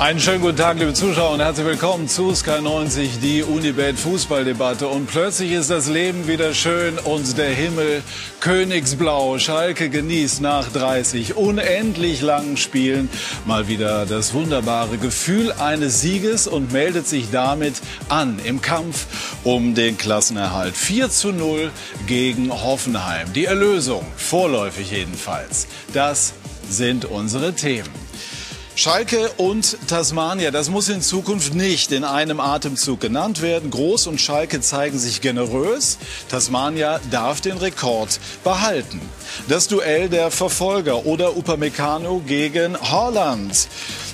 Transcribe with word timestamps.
Einen 0.00 0.18
schönen 0.18 0.40
guten 0.40 0.56
Tag, 0.56 0.78
liebe 0.78 0.94
Zuschauer, 0.94 1.32
und 1.34 1.40
herzlich 1.40 1.66
willkommen 1.66 2.08
zu 2.08 2.34
Sky 2.34 2.62
90, 2.62 3.20
die 3.20 3.42
Unibet 3.42 3.98
Fußballdebatte. 3.98 4.88
Und 4.88 5.08
plötzlich 5.08 5.52
ist 5.52 5.68
das 5.68 5.90
Leben 5.90 6.26
wieder 6.26 6.54
schön 6.54 6.98
und 6.98 7.36
der 7.36 7.50
Himmel 7.50 8.02
königsblau. 8.40 9.38
Schalke 9.38 9.90
genießt 9.90 10.40
nach 10.40 10.72
30 10.72 11.36
unendlich 11.36 12.22
langen 12.22 12.56
Spielen 12.56 13.10
mal 13.44 13.68
wieder 13.68 14.06
das 14.06 14.32
wunderbare 14.32 14.96
Gefühl 14.96 15.52
eines 15.52 16.00
Sieges 16.00 16.46
und 16.46 16.72
meldet 16.72 17.06
sich 17.06 17.30
damit 17.30 17.74
an 18.08 18.40
im 18.42 18.62
Kampf 18.62 19.04
um 19.44 19.74
den 19.74 19.98
Klassenerhalt. 19.98 20.78
4 20.78 21.10
zu 21.10 21.30
0 21.30 21.70
gegen 22.06 22.50
Hoffenheim. 22.50 23.34
Die 23.34 23.44
Erlösung, 23.44 24.06
vorläufig 24.16 24.92
jedenfalls. 24.92 25.66
Das 25.92 26.32
sind 26.70 27.04
unsere 27.04 27.52
Themen. 27.52 28.09
Schalke 28.76 29.30
und 29.36 29.76
Tasmania, 29.88 30.50
das 30.50 30.70
muss 30.70 30.88
in 30.88 31.02
Zukunft 31.02 31.54
nicht 31.54 31.92
in 31.92 32.04
einem 32.04 32.40
Atemzug 32.40 33.00
genannt 33.00 33.42
werden. 33.42 33.70
Groß 33.70 34.06
und 34.06 34.20
Schalke 34.20 34.60
zeigen 34.60 34.98
sich 34.98 35.20
generös. 35.20 35.98
Tasmania 36.28 37.00
darf 37.10 37.40
den 37.40 37.58
Rekord 37.58 38.20
behalten. 38.42 39.00
Das 39.48 39.68
Duell 39.68 40.08
der 40.08 40.30
Verfolger 40.30 41.04
oder 41.04 41.36
Upamecano 41.36 42.22
gegen 42.26 42.80
Holland. 42.80 43.68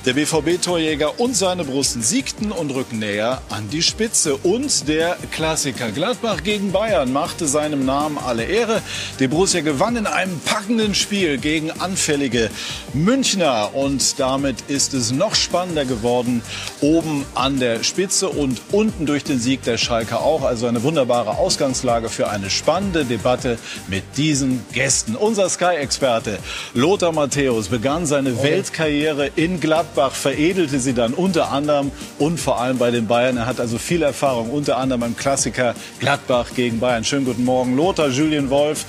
Der 0.07 0.13
BVB-Torjäger 0.13 1.19
und 1.19 1.35
seine 1.35 1.65
Brusten 1.65 2.01
siegten 2.01 2.53
und 2.53 2.71
rücken 2.71 3.01
näher 3.01 3.43
an 3.49 3.69
die 3.71 3.83
Spitze. 3.83 4.37
Und 4.37 4.87
der 4.87 5.17
Klassiker 5.33 5.91
Gladbach 5.91 6.45
gegen 6.45 6.71
Bayern 6.71 7.13
machte 7.13 7.49
seinem 7.49 7.85
Namen 7.85 8.17
alle 8.17 8.45
Ehre. 8.45 8.83
Die 9.19 9.27
Borussia 9.27 9.63
gewann 9.63 9.97
in 9.97 10.07
einem 10.07 10.39
packenden 10.39 10.95
Spiel 10.95 11.39
gegen 11.39 11.73
anfällige 11.73 12.51
Münchner. 12.95 13.75
Und 13.75 14.21
damit 14.21 14.55
ist 14.69 14.95
es 14.95 15.11
noch 15.11 15.35
spannender 15.35 15.85
geworden, 15.85 16.41
oben 16.81 17.27
an 17.35 17.59
der 17.59 17.83
Spitze 17.83 18.29
und 18.29 18.63
unten 18.71 19.07
durch 19.07 19.25
den 19.25 19.41
Sieg 19.41 19.65
der 19.65 19.77
Schalke 19.77 20.21
auch. 20.21 20.43
Also 20.43 20.69
eine 20.69 20.85
wunderbare 20.85 21.37
Ausgangslage 21.37 22.11
für 22.11 22.31
eine 22.31 22.49
spannende 22.49 23.05
Debatte 23.05 23.59
mit 23.89 24.05
diesen 24.17 24.65
Gästen. 24.73 25.17
Unser 25.17 25.49
Sky-Experte 25.49 26.39
Lothar 26.75 27.11
Matthäus 27.11 27.67
begann 27.67 28.07
seine 28.07 28.41
Weltkarriere 28.45 29.33
in 29.35 29.59
Gladbach. 29.59 29.96
Gladbach 29.97 30.15
veredelte 30.15 30.79
sie 30.79 30.93
dann 30.93 31.15
unter 31.15 31.51
anderem 31.51 31.91
und 32.19 32.39
vor 32.39 32.61
allem 32.61 32.77
bei 32.77 32.91
den 32.91 33.07
Bayern. 33.07 33.39
Er 33.39 33.47
hat 33.47 33.61
also 33.61 33.79
viel 33.79 34.03
Erfahrung, 34.03 34.51
unter 34.51 34.77
anderem 34.77 35.01
beim 35.01 35.17
Klassiker 35.17 35.75
Gladbach 36.01 36.49
gegen 36.55 36.81
Bayern. 36.81 37.03
Schönen 37.03 37.25
guten 37.25 37.47
Morgen, 37.47 37.75
Lothar, 37.75 38.09
Julien 38.09 38.51
Wolf 38.51 38.85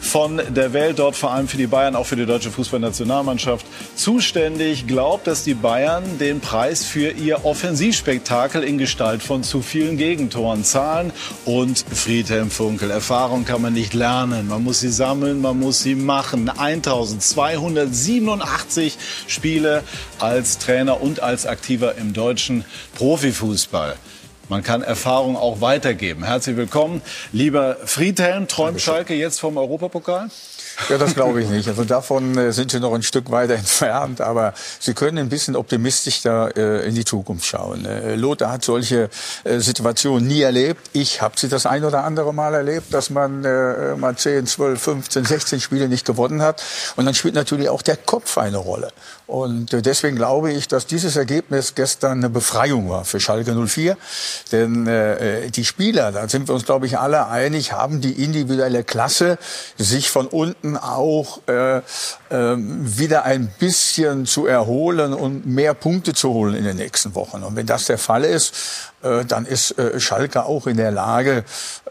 von 0.00 0.40
der 0.48 0.72
Welt, 0.72 0.98
dort 0.98 1.14
vor 1.14 1.32
allem 1.32 1.46
für 1.46 1.56
die 1.56 1.66
Bayern, 1.66 1.94
auch 1.94 2.06
für 2.06 2.16
die 2.16 2.26
deutsche 2.26 2.50
Fußballnationalmannschaft 2.50 3.66
zuständig, 3.94 4.86
glaubt, 4.86 5.26
dass 5.26 5.44
die 5.44 5.54
Bayern 5.54 6.18
den 6.18 6.40
Preis 6.40 6.84
für 6.84 7.10
ihr 7.10 7.44
Offensivspektakel 7.44 8.64
in 8.64 8.78
Gestalt 8.78 9.22
von 9.22 9.42
zu 9.42 9.60
vielen 9.62 9.98
Gegentoren 9.98 10.64
zahlen. 10.64 11.12
Und 11.44 11.84
Friedhelm 11.92 12.50
Funkel, 12.50 12.90
Erfahrung 12.90 13.44
kann 13.44 13.60
man 13.62 13.74
nicht 13.74 13.94
lernen, 13.94 14.48
man 14.48 14.64
muss 14.64 14.80
sie 14.80 14.90
sammeln, 14.90 15.40
man 15.40 15.58
muss 15.58 15.82
sie 15.82 15.94
machen. 15.94 16.48
1287 16.48 18.98
Spiele 19.26 19.82
als 20.18 20.58
Trainer 20.58 21.00
und 21.00 21.22
als 21.22 21.46
Aktiver 21.46 21.94
im 21.96 22.12
deutschen 22.12 22.64
Profifußball. 22.96 23.96
Man 24.50 24.64
kann 24.64 24.82
Erfahrung 24.82 25.36
auch 25.36 25.60
weitergeben. 25.60 26.24
Herzlich 26.24 26.56
willkommen. 26.56 27.02
Lieber 27.30 27.76
Friedhelm, 27.84 28.48
träumt 28.48 28.80
Schalke 28.80 29.14
jetzt 29.14 29.38
vom 29.38 29.56
Europapokal? 29.56 30.28
Ja, 30.88 30.98
das 30.98 31.14
glaube 31.14 31.42
ich 31.42 31.48
nicht. 31.48 31.68
Also 31.68 31.84
davon 31.84 32.36
äh, 32.36 32.52
sind 32.52 32.70
sie 32.70 32.80
noch 32.80 32.94
ein 32.94 33.02
Stück 33.02 33.30
weiter 33.30 33.54
entfernt, 33.56 34.20
aber 34.20 34.54
sie 34.78 34.94
können 34.94 35.18
ein 35.18 35.28
bisschen 35.28 35.56
optimistischer 35.56 36.56
äh, 36.56 36.88
in 36.88 36.94
die 36.94 37.04
Zukunft 37.04 37.46
schauen. 37.46 37.84
Äh, 37.84 38.16
Lothar 38.16 38.50
hat 38.52 38.64
solche 38.64 39.10
Situationen 39.44 40.26
nie 40.26 40.42
erlebt. 40.42 40.90
Ich 40.92 41.22
habe 41.22 41.34
sie 41.38 41.48
das 41.48 41.66
ein 41.66 41.84
oder 41.84 42.04
andere 42.04 42.32
Mal 42.34 42.54
erlebt, 42.54 42.92
dass 42.92 43.10
man 43.10 43.40
mal 43.40 44.16
10, 44.16 44.46
12, 44.46 44.80
15, 44.80 45.24
16 45.24 45.60
Spiele 45.60 45.88
nicht 45.88 46.06
gewonnen 46.06 46.42
hat. 46.42 46.62
Und 46.96 47.06
dann 47.06 47.14
spielt 47.14 47.34
natürlich 47.34 47.68
auch 47.68 47.82
der 47.82 47.96
Kopf 47.96 48.38
eine 48.38 48.58
Rolle. 48.58 48.90
Und 49.26 49.86
deswegen 49.86 50.16
glaube 50.16 50.52
ich, 50.52 50.66
dass 50.66 50.86
dieses 50.86 51.14
Ergebnis 51.14 51.76
gestern 51.76 52.18
eine 52.18 52.28
Befreiung 52.30 52.90
war 52.90 53.04
für 53.04 53.20
Schalke 53.20 53.54
04. 53.54 53.96
Denn 54.50 54.88
äh, 54.88 55.50
die 55.50 55.64
Spieler, 55.64 56.10
da 56.10 56.28
sind 56.28 56.48
wir 56.48 56.54
uns, 56.54 56.64
glaube 56.64 56.86
ich, 56.86 56.98
alle 56.98 57.28
einig, 57.28 57.72
haben 57.72 58.00
die 58.00 58.24
individuelle 58.24 58.82
Klasse, 58.82 59.38
sich 59.78 60.10
von 60.10 60.26
unten 60.26 60.69
auch 60.76 61.40
äh, 61.48 61.78
äh, 61.78 61.82
wieder 62.30 63.24
ein 63.24 63.52
bisschen 63.58 64.26
zu 64.26 64.46
erholen 64.46 65.14
und 65.14 65.46
mehr 65.46 65.74
Punkte 65.74 66.14
zu 66.14 66.30
holen 66.30 66.54
in 66.54 66.64
den 66.64 66.76
nächsten 66.76 67.14
Wochen. 67.14 67.42
Und 67.42 67.56
wenn 67.56 67.66
das 67.66 67.86
der 67.86 67.98
Fall 67.98 68.24
ist, 68.24 68.54
äh, 69.02 69.24
dann 69.24 69.46
ist 69.46 69.78
äh, 69.78 69.98
Schalke 70.00 70.44
auch 70.44 70.66
in 70.66 70.76
der 70.76 70.90
Lage, 70.90 71.44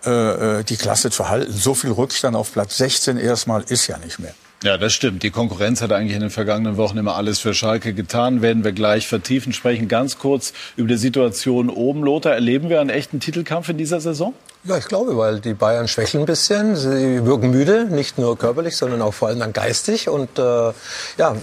äh, 0.06 0.59
äh 0.59 0.63
die 0.63 0.78
Klasse 0.78 1.12
zu 1.12 1.29
halten. 1.29 1.51
So 1.51 1.73
viel 1.73 1.91
Rückstand 1.91 2.35
auf 2.35 2.51
Platz 2.53 2.78
16 2.78 3.17
erstmal 3.17 3.63
ist 3.63 3.88
ja 3.88 3.97
nicht 3.97 4.19
mehr. 4.19 4.34
Ja, 4.62 4.78
das 4.78 4.91
stimmt. 4.91 5.23
Die 5.23 5.29
Konkurrenz 5.29 5.81
hat 5.81 5.94
eigentlich 5.94 6.16
in 6.16 6.22
den 6.22 6.29
vergangenen 6.29 6.75
Wochen 6.75 6.97
immer 6.97 7.16
alles 7.16 7.40
für 7.40 7.53
Schalke 7.53 7.94
getan. 7.94 8.41
Werden 8.41 8.66
wir 8.66 8.73
gleich 8.73 9.07
vertiefen 9.07 9.53
sprechen. 9.53 9.88
Ganz 9.88 10.17
kurz 10.17 10.51
über 10.75 10.90
die 10.90 10.97
Situation 10.97 11.69
oben. 11.69 12.03
Lothar, 12.03 12.34
erleben 12.34 12.67
wir 12.67 12.81
einen 12.81 12.90
echten 12.90 13.22
Titelkampf 13.22 13.69
in 13.69 13.78
dieser 13.78 14.01
Saison? 14.01 14.34
Ja, 14.66 14.75
ich 14.75 14.90
glaube, 14.90 15.16
weil 15.16 15.40
die 15.40 15.53
Bayern 15.53 15.88
schwächeln 15.88 16.24
ein 16.24 16.25
bisschen. 16.25 16.75
Sie 16.75 17.25
wirken 17.25 17.50
müde, 17.50 17.86
nicht 17.86 18.18
nur 18.18 18.38
körperlich, 18.38 18.75
sondern 18.75 19.02
auch 19.02 19.14
vor 19.14 19.30
allem 19.30 19.40
dann 19.40 19.53
geistig. 19.53 20.09
Und 20.09 20.38
äh, 20.38 20.74
ja, 21.18 21.34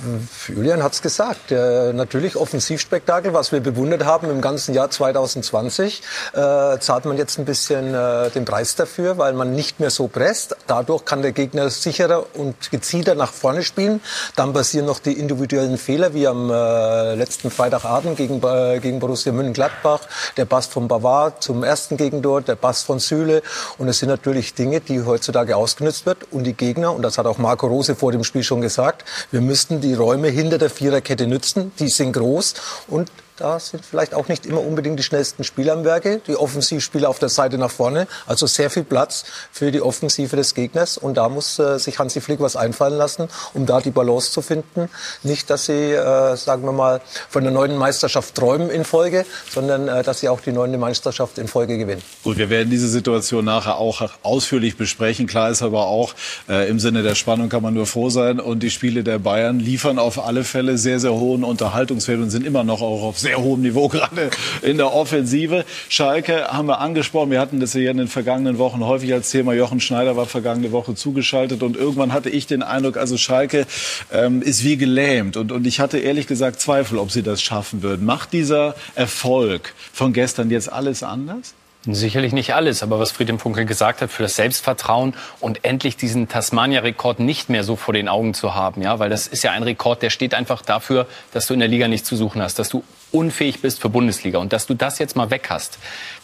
Julian 0.48 0.82
hat 0.82 0.92
es 0.92 1.00
gesagt. 1.00 1.50
Äh, 1.50 1.94
natürlich 1.94 2.36
Offensivspektakel, 2.36 3.32
was 3.32 3.52
wir 3.52 3.60
bewundert 3.60 4.04
haben 4.04 4.28
im 4.28 4.42
ganzen 4.42 4.74
Jahr 4.74 4.90
2020, 4.90 6.02
äh, 6.34 6.78
zahlt 6.78 7.06
man 7.06 7.16
jetzt 7.16 7.38
ein 7.38 7.46
bisschen 7.46 7.94
äh, 7.94 8.28
den 8.32 8.44
Preis 8.44 8.74
dafür, 8.74 9.16
weil 9.16 9.32
man 9.32 9.54
nicht 9.54 9.80
mehr 9.80 9.88
so 9.88 10.08
presst. 10.08 10.54
Dadurch 10.66 11.06
kann 11.06 11.22
der 11.22 11.32
Gegner 11.32 11.70
sicherer 11.70 12.26
und 12.34 12.70
gezielter 12.70 13.14
nach 13.14 13.32
vorne 13.32 13.62
spielen. 13.62 14.02
Dann 14.36 14.52
passieren 14.52 14.84
noch 14.84 14.98
die 14.98 15.14
individuellen 15.14 15.78
Fehler, 15.78 16.12
wie 16.12 16.26
am 16.26 16.50
äh, 16.50 17.14
letzten 17.14 17.50
Freitagabend 17.50 18.18
gegen, 18.18 18.42
äh, 18.42 18.78
gegen 18.78 18.98
Borussia 18.98 19.32
Mönchengladbach. 19.32 20.00
Der 20.36 20.44
Pass 20.44 20.66
von 20.66 20.86
Bavard 20.86 21.42
zum 21.42 21.64
ersten 21.64 21.96
Gegentor, 21.96 22.42
der 22.42 22.56
Pass 22.56 22.82
von 22.82 23.00
Süle. 23.08 23.42
Und 23.78 23.88
es 23.88 23.98
sind 23.98 24.08
natürlich 24.08 24.54
Dinge, 24.54 24.80
die 24.80 25.04
heutzutage 25.04 25.56
ausgenutzt 25.56 26.06
wird. 26.06 26.18
Und 26.30 26.44
die 26.44 26.54
Gegner, 26.54 26.94
und 26.94 27.02
das 27.02 27.18
hat 27.18 27.26
auch 27.26 27.38
Marco 27.38 27.66
Rose 27.66 27.94
vor 27.94 28.12
dem 28.12 28.24
Spiel 28.24 28.42
schon 28.42 28.60
gesagt, 28.60 29.04
wir 29.30 29.40
müssten 29.40 29.80
die 29.80 29.94
Räume 29.94 30.28
hinter 30.28 30.58
der 30.58 30.70
Viererkette 30.70 31.26
nützen. 31.26 31.72
Die 31.78 31.88
sind 31.88 32.12
groß 32.12 32.54
und 32.88 33.10
da 33.36 33.60
sind 33.60 33.84
vielleicht 33.84 34.14
auch 34.14 34.28
nicht 34.28 34.46
immer 34.46 34.60
unbedingt 34.60 34.98
die 34.98 35.02
schnellsten 35.02 35.44
Spieler 35.44 35.74
am 35.74 35.84
Werke, 35.84 36.20
die 36.26 36.36
Offensivspieler 36.36 37.08
auf 37.08 37.18
der 37.18 37.28
Seite 37.28 37.58
nach 37.58 37.70
vorne. 37.70 38.06
Also 38.26 38.46
sehr 38.46 38.70
viel 38.70 38.84
Platz 38.84 39.24
für 39.52 39.70
die 39.70 39.82
Offensive 39.82 40.36
des 40.36 40.54
Gegners. 40.54 40.96
Und 40.96 41.16
da 41.16 41.28
muss 41.28 41.58
äh, 41.58 41.78
sich 41.78 41.98
Hansi 41.98 42.20
Flick 42.20 42.40
was 42.40 42.56
einfallen 42.56 42.96
lassen, 42.96 43.28
um 43.54 43.66
da 43.66 43.80
die 43.80 43.90
Balance 43.90 44.32
zu 44.32 44.42
finden. 44.42 44.88
Nicht, 45.22 45.50
dass 45.50 45.66
sie, 45.66 45.92
äh, 45.92 46.36
sagen 46.36 46.64
wir 46.64 46.72
mal, 46.72 47.00
von 47.28 47.42
der 47.42 47.52
neuen 47.52 47.76
Meisterschaft 47.76 48.34
träumen 48.34 48.70
in 48.70 48.84
Folge, 48.84 49.26
sondern 49.50 49.88
äh, 49.88 50.02
dass 50.02 50.20
sie 50.20 50.28
auch 50.28 50.40
die 50.40 50.52
neunte 50.52 50.78
Meisterschaft 50.78 51.38
in 51.38 51.48
Folge 51.48 51.76
gewinnen. 51.76 52.02
Gut, 52.24 52.38
wir 52.38 52.48
werden 52.48 52.70
diese 52.70 52.88
Situation 52.88 53.44
nachher 53.44 53.76
auch 53.76 54.08
ausführlich 54.22 54.76
besprechen. 54.76 55.26
Klar 55.26 55.50
ist 55.50 55.62
aber 55.62 55.86
auch, 55.86 56.14
äh, 56.48 56.68
im 56.68 56.80
Sinne 56.80 57.02
der 57.02 57.14
Spannung 57.14 57.48
kann 57.48 57.62
man 57.62 57.74
nur 57.74 57.86
froh 57.86 58.08
sein. 58.08 58.40
Und 58.40 58.62
die 58.62 58.70
Spiele 58.70 59.04
der 59.04 59.18
Bayern 59.18 59.60
liefern 59.60 59.98
auf 59.98 60.24
alle 60.24 60.44
Fälle 60.44 60.78
sehr, 60.78 61.00
sehr 61.00 61.12
hohen 61.12 61.44
Unterhaltungswert 61.44 62.20
und 62.20 62.30
sind 62.30 62.46
immer 62.46 62.64
noch 62.64 62.80
auch 62.80 63.02
auf 63.02 63.18
sehr 63.26 63.38
hohem 63.38 63.62
Niveau 63.62 63.88
gerade 63.96 64.30
in 64.62 64.76
der 64.76 64.92
Offensive. 64.92 65.64
Schalke 65.88 66.48
haben 66.48 66.68
wir 66.68 66.80
angesprochen. 66.80 67.30
Wir 67.30 67.40
hatten 67.40 67.60
das 67.60 67.74
ja 67.74 67.90
in 67.90 67.96
den 67.96 68.08
vergangenen 68.08 68.58
Wochen 68.58 68.84
häufig 68.84 69.12
als 69.12 69.30
Thema. 69.30 69.52
Jochen 69.52 69.80
Schneider 69.80 70.16
war 70.16 70.26
vergangene 70.26 70.72
Woche 70.72 70.94
zugeschaltet 70.94 71.62
und 71.62 71.76
irgendwann 71.76 72.12
hatte 72.12 72.30
ich 72.30 72.46
den 72.46 72.62
Eindruck, 72.62 72.96
also 72.96 73.16
Schalke 73.16 73.66
ähm, 74.12 74.42
ist 74.42 74.64
wie 74.64 74.76
gelähmt 74.76 75.36
und, 75.36 75.52
und 75.52 75.66
ich 75.66 75.80
hatte 75.80 75.98
ehrlich 75.98 76.26
gesagt 76.26 76.60
Zweifel, 76.60 76.98
ob 76.98 77.10
sie 77.10 77.22
das 77.22 77.42
schaffen 77.42 77.82
würden. 77.82 78.06
Macht 78.06 78.32
dieser 78.32 78.74
Erfolg 78.94 79.74
von 79.92 80.12
gestern 80.12 80.50
jetzt 80.50 80.72
alles 80.72 81.02
anders? 81.02 81.54
Sicherlich 81.88 82.32
nicht 82.32 82.52
alles, 82.52 82.82
aber 82.82 82.98
was 82.98 83.12
Friedhelm 83.12 83.38
Funkel 83.38 83.64
gesagt 83.64 84.02
hat, 84.02 84.10
für 84.10 84.24
das 84.24 84.34
Selbstvertrauen 84.34 85.14
und 85.38 85.64
endlich 85.64 85.96
diesen 85.96 86.26
Tasmania-Rekord 86.26 87.20
nicht 87.20 87.48
mehr 87.48 87.62
so 87.62 87.76
vor 87.76 87.94
den 87.94 88.08
Augen 88.08 88.34
zu 88.34 88.54
haben, 88.54 88.82
ja, 88.82 88.98
weil 88.98 89.08
das 89.08 89.28
ist 89.28 89.44
ja 89.44 89.52
ein 89.52 89.62
Rekord, 89.62 90.02
der 90.02 90.10
steht 90.10 90.34
einfach 90.34 90.62
dafür, 90.62 91.06
dass 91.32 91.46
du 91.46 91.54
in 91.54 91.60
der 91.60 91.68
Liga 91.68 91.86
nichts 91.86 92.08
zu 92.08 92.16
suchen 92.16 92.42
hast, 92.42 92.58
dass 92.58 92.70
du 92.70 92.82
unfähig 93.12 93.62
bist 93.62 93.80
für 93.80 93.88
Bundesliga 93.88 94.38
und 94.38 94.52
dass 94.52 94.66
du 94.66 94.74
das 94.74 94.98
jetzt 94.98 95.16
mal 95.16 95.30
weg 95.30 95.46
hast 95.48 95.78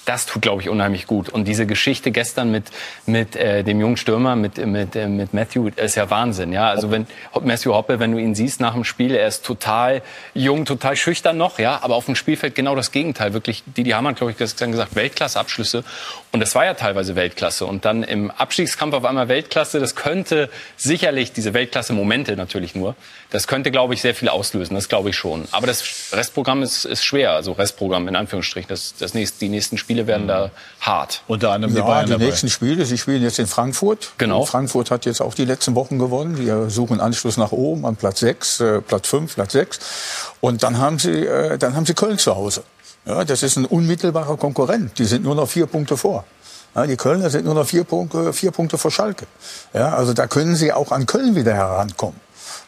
das 0.04 0.26
tut, 0.26 0.42
glaube 0.42 0.62
ich, 0.62 0.68
unheimlich 0.68 1.06
gut. 1.06 1.28
Und 1.28 1.46
diese 1.46 1.66
Geschichte 1.66 2.10
gestern 2.10 2.50
mit, 2.50 2.64
mit 3.06 3.36
äh, 3.36 3.62
dem 3.62 3.80
jungen 3.80 3.96
Stürmer, 3.96 4.34
mit, 4.34 4.64
mit, 4.64 4.96
äh, 4.96 5.06
mit 5.06 5.32
Matthew, 5.32 5.68
ist 5.76 5.94
ja 5.94 6.10
Wahnsinn. 6.10 6.52
Ja? 6.52 6.68
Also 6.68 6.90
wenn 6.90 7.06
Matthew 7.40 7.72
Hoppe, 7.72 8.00
wenn 8.00 8.12
du 8.12 8.18
ihn 8.18 8.34
siehst 8.34 8.60
nach 8.60 8.74
dem 8.74 8.84
Spiel, 8.84 9.14
er 9.14 9.28
ist 9.28 9.44
total 9.44 10.02
jung, 10.34 10.64
total 10.64 10.96
schüchtern 10.96 11.36
noch, 11.36 11.58
ja, 11.58 11.80
aber 11.82 11.94
auf 11.94 12.06
dem 12.06 12.16
Spielfeld 12.16 12.54
genau 12.54 12.74
das 12.74 12.90
Gegenteil. 12.90 13.32
Wirklich, 13.32 13.62
Didi 13.66 13.90
Hamann, 13.90 14.14
glaube 14.14 14.32
ich, 14.32 14.38
gestern 14.38 14.72
gesagt, 14.72 14.96
Weltklasse-Abschlüsse. 14.96 15.84
Und 16.32 16.40
das 16.40 16.54
war 16.54 16.64
ja 16.64 16.74
teilweise 16.74 17.14
Weltklasse. 17.14 17.66
Und 17.66 17.84
dann 17.84 18.02
im 18.02 18.30
Abstiegskampf 18.30 18.94
auf 18.94 19.04
einmal 19.04 19.28
Weltklasse, 19.28 19.80
das 19.80 19.94
könnte 19.94 20.48
sicherlich, 20.76 21.32
diese 21.32 21.52
Weltklasse-Momente 21.52 22.36
natürlich 22.36 22.74
nur, 22.74 22.96
das 23.30 23.46
könnte, 23.46 23.70
glaube 23.70 23.94
ich, 23.94 24.00
sehr 24.00 24.14
viel 24.14 24.28
auslösen. 24.28 24.74
Das 24.74 24.88
glaube 24.88 25.10
ich 25.10 25.16
schon. 25.16 25.46
Aber 25.52 25.66
das 25.66 26.10
Restprogramm 26.12 26.62
ist 26.62 26.72
ist, 26.84 27.04
schwer, 27.04 27.32
also 27.32 27.52
Restprogramm 27.52 28.08
in 28.08 28.16
Anführungsstrichen. 28.16 28.68
Das, 28.68 28.94
das 28.98 29.14
nächste, 29.14 29.40
die 29.40 29.48
nächsten 29.48 29.78
Spiele 29.78 30.06
werden 30.06 30.28
da 30.28 30.50
hart. 30.80 31.22
Unter 31.26 31.50
anderem 31.50 31.74
die 31.74 31.80
Bayern 31.80 32.06
die 32.06 32.12
dabei. 32.12 32.24
nächsten 32.24 32.48
Spiele, 32.48 32.84
sie 32.84 32.98
spielen 32.98 33.22
jetzt 33.22 33.38
in 33.38 33.46
Frankfurt. 33.46 34.12
Genau. 34.18 34.40
Und 34.40 34.46
Frankfurt 34.46 34.90
hat 34.90 35.04
jetzt 35.06 35.20
auch 35.20 35.34
die 35.34 35.44
letzten 35.44 35.74
Wochen 35.74 35.98
gewonnen. 35.98 36.36
Die 36.36 36.70
suchen 36.70 37.00
Anschluss 37.00 37.36
nach 37.36 37.52
oben 37.52 37.84
an 37.84 37.96
Platz 37.96 38.20
6, 38.20 38.60
äh, 38.60 38.80
Platz 38.80 39.08
5, 39.08 39.34
Platz 39.34 39.52
6. 39.52 39.80
Und 40.40 40.62
dann 40.62 40.78
haben 40.78 40.98
sie, 40.98 41.26
äh, 41.26 41.58
dann 41.58 41.76
haben 41.76 41.86
sie 41.86 41.94
Köln 41.94 42.18
zu 42.18 42.34
Hause. 42.34 42.62
Ja, 43.04 43.24
das 43.24 43.42
ist 43.42 43.56
ein 43.56 43.64
unmittelbarer 43.64 44.36
Konkurrent. 44.36 44.98
Die 44.98 45.04
sind 45.04 45.24
nur 45.24 45.34
noch 45.34 45.48
vier 45.48 45.66
Punkte 45.66 45.96
vor. 45.96 46.24
Ja, 46.74 46.86
die 46.86 46.96
Kölner 46.96 47.28
sind 47.30 47.44
nur 47.44 47.54
noch 47.54 47.66
vier 47.66 47.84
Punkte, 47.84 48.32
vier 48.32 48.50
Punkte 48.50 48.78
vor 48.78 48.90
Schalke. 48.90 49.26
Ja, 49.74 49.94
also 49.94 50.14
da 50.14 50.26
können 50.26 50.56
sie 50.56 50.72
auch 50.72 50.90
an 50.90 51.06
Köln 51.06 51.34
wieder 51.34 51.54
herankommen. 51.54 52.18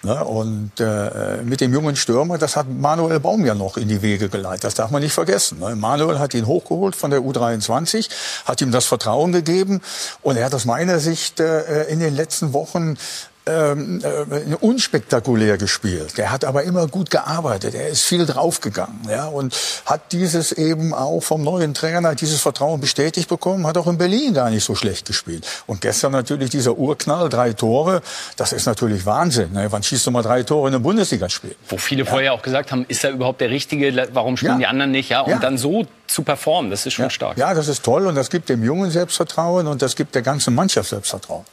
Ne? 0.03 0.23
Und 0.23 0.73
äh, 0.81 1.43
mit 1.43 1.61
dem 1.61 1.73
jungen 1.73 1.97
Stürmer, 1.97 2.37
das 2.37 2.57
hat 2.57 2.67
Manuel 2.69 3.21
Baum 3.21 3.47
ja 3.47 3.55
noch 3.55 3.79
in 3.79 3.89
die 3.89 4.03
Wege 4.03 4.29
geleitet. 4.29 4.65
Das 4.65 4.75
darf 4.75 4.91
man 4.91 5.03
nicht 5.03 5.15
vergessen. 5.15 5.61
Ne? 5.61 5.75
Manuel 5.77 6.19
hat 6.19 6.35
ihn 6.35 6.47
hochgeholt 6.47 6.95
von 6.95 7.11
der 7.11 7.21
U23, 7.21 8.11
hat 8.45 8.61
ihm 8.61 8.71
das 8.71 8.85
Vertrauen 8.85 9.33
gegeben 9.33 9.81
und 10.23 10.37
er 10.37 10.45
hat 10.45 10.55
aus 10.55 10.67
meiner 10.67 10.99
Sicht 10.99 11.41
äh, 11.41 11.85
in 11.85 12.01
den 12.01 12.15
letzten 12.15 12.53
Wochen 12.53 12.99
ähm, 13.47 14.01
äh, 14.03 14.55
unspektakulär 14.61 15.59
gespielt. 15.59 16.17
Der 16.17 16.31
hat 16.31 16.45
aber 16.45 16.63
immer 16.63 16.87
gut 16.87 17.11
gearbeitet. 17.11 17.75
Er 17.75 17.89
ist 17.89 18.03
viel 18.03 18.25
draufgegangen, 18.25 19.01
ja, 19.09 19.27
und 19.27 19.55
hat 19.85 20.13
dieses 20.13 20.53
eben 20.53 20.95
auch 20.95 21.21
vom 21.21 21.43
neuen 21.43 21.75
Trainer 21.75 22.15
dieses 22.15 22.41
Vertrauen 22.41 22.81
bestätigt 22.81 23.29
bekommen. 23.29 23.67
Hat 23.67 23.77
auch 23.77 23.87
in 23.87 23.99
Berlin 23.99 24.35
gar 24.35 24.51
nicht 24.51 24.65
so 24.65 24.75
schlecht 24.75 25.07
gespielt. 25.07 25.47
Und 25.67 25.83
gestern 25.83 26.13
natürlich 26.13 26.51
dieser 26.51 26.77
Urknall, 26.79 27.29
drei 27.29 27.53
Tore. 27.53 28.03
Das 28.37 28.53
ist 28.53 28.67
natürlich 28.67 29.05
Wahnsinn. 29.05 29.53
Ne? 29.53 29.67
Wann 29.71 29.83
schießt 29.83 30.07
du 30.07 30.11
mal 30.11 30.23
drei 30.23 30.43
Tore 30.43 30.69
in 30.69 30.75
einem 30.75 30.83
Bundesligaspiel? 30.83 31.55
Wo 31.69 31.77
viele 31.77 32.05
ja. 32.05 32.11
vorher 32.11 32.33
auch 32.33 32.43
gesagt 32.43 32.73
haben, 32.73 32.87
ist 32.89 33.05
er 33.05 33.11
überhaupt 33.11 33.41
der 33.41 33.51
Richtige? 33.51 34.09
Warum 34.13 34.37
spielen 34.37 34.53
ja. 34.53 34.59
die 34.59 34.67
anderen 34.67 34.91
nicht? 34.91 35.11
Ja, 35.11 35.21
und 35.21 35.31
ja. 35.31 35.39
dann 35.39 35.59
so 35.59 35.87
zu 36.07 36.23
performen, 36.23 36.71
das 36.71 36.87
ist 36.87 36.95
schon 36.95 37.11
stark. 37.11 37.37
Ja, 37.37 37.55
das 37.55 37.69
ist 37.69 37.83
toll 37.83 38.07
und 38.07 38.15
das 38.15 38.31
gibt 38.31 38.49
dem 38.49 38.63
Jungen 38.65 38.91
Selbstvertrauen 38.91 39.67
und 39.67 39.83
das 39.83 39.97
gibt 39.97 40.15
der 40.15 40.23
ganzen 40.23 40.55
Mannschaft 40.55 40.89
Selbstvertrauen. 40.89 41.45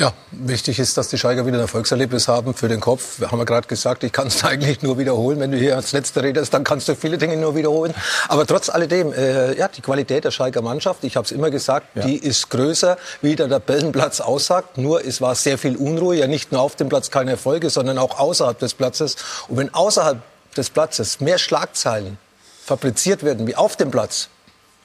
Ja, 0.00 0.14
wichtig 0.30 0.78
ist, 0.78 0.96
dass 0.96 1.08
die 1.08 1.18
Schalker 1.18 1.44
wieder 1.44 1.58
ein 1.58 1.60
Erfolgserlebnis 1.60 2.26
haben 2.26 2.54
für 2.54 2.68
den 2.68 2.80
Kopf. 2.80 3.20
Wir 3.20 3.30
haben 3.30 3.38
ja 3.38 3.44
gerade 3.44 3.68
gesagt, 3.68 4.02
ich 4.02 4.12
kann 4.12 4.28
es 4.28 4.42
eigentlich 4.44 4.80
nur 4.80 4.96
wiederholen. 4.96 5.38
Wenn 5.40 5.52
du 5.52 5.58
hier 5.58 5.76
als 5.76 5.92
letzter 5.92 6.22
redest, 6.22 6.54
dann 6.54 6.64
kannst 6.64 6.88
du 6.88 6.96
viele 6.96 7.18
Dinge 7.18 7.36
nur 7.36 7.54
wiederholen. 7.54 7.92
Aber 8.26 8.46
trotz 8.46 8.70
alledem, 8.70 9.12
äh, 9.12 9.54
ja, 9.58 9.68
die 9.68 9.82
Qualität 9.82 10.24
der 10.24 10.30
Schalker 10.30 10.62
Mannschaft, 10.62 11.04
ich 11.04 11.16
habe 11.16 11.26
es 11.26 11.32
immer 11.32 11.50
gesagt, 11.50 11.94
ja. 11.96 12.06
die 12.06 12.16
ist 12.16 12.48
größer, 12.48 12.96
wie 13.20 13.36
der 13.36 13.50
Tabellenplatz 13.50 14.22
aussagt. 14.22 14.78
Nur 14.78 15.04
es 15.04 15.20
war 15.20 15.34
sehr 15.34 15.58
viel 15.58 15.76
Unruhe, 15.76 16.16
ja 16.16 16.26
nicht 16.26 16.50
nur 16.50 16.62
auf 16.62 16.76
dem 16.76 16.88
Platz 16.88 17.10
keine 17.10 17.32
Erfolge, 17.32 17.68
sondern 17.68 17.98
auch 17.98 18.18
außerhalb 18.18 18.58
des 18.58 18.72
Platzes. 18.72 19.16
Und 19.48 19.58
wenn 19.58 19.74
außerhalb 19.74 20.22
des 20.56 20.70
Platzes 20.70 21.20
mehr 21.20 21.36
Schlagzeilen 21.36 22.16
fabriziert 22.64 23.22
werden 23.22 23.46
wie 23.46 23.54
auf 23.54 23.76
dem 23.76 23.90
Platz, 23.90 24.30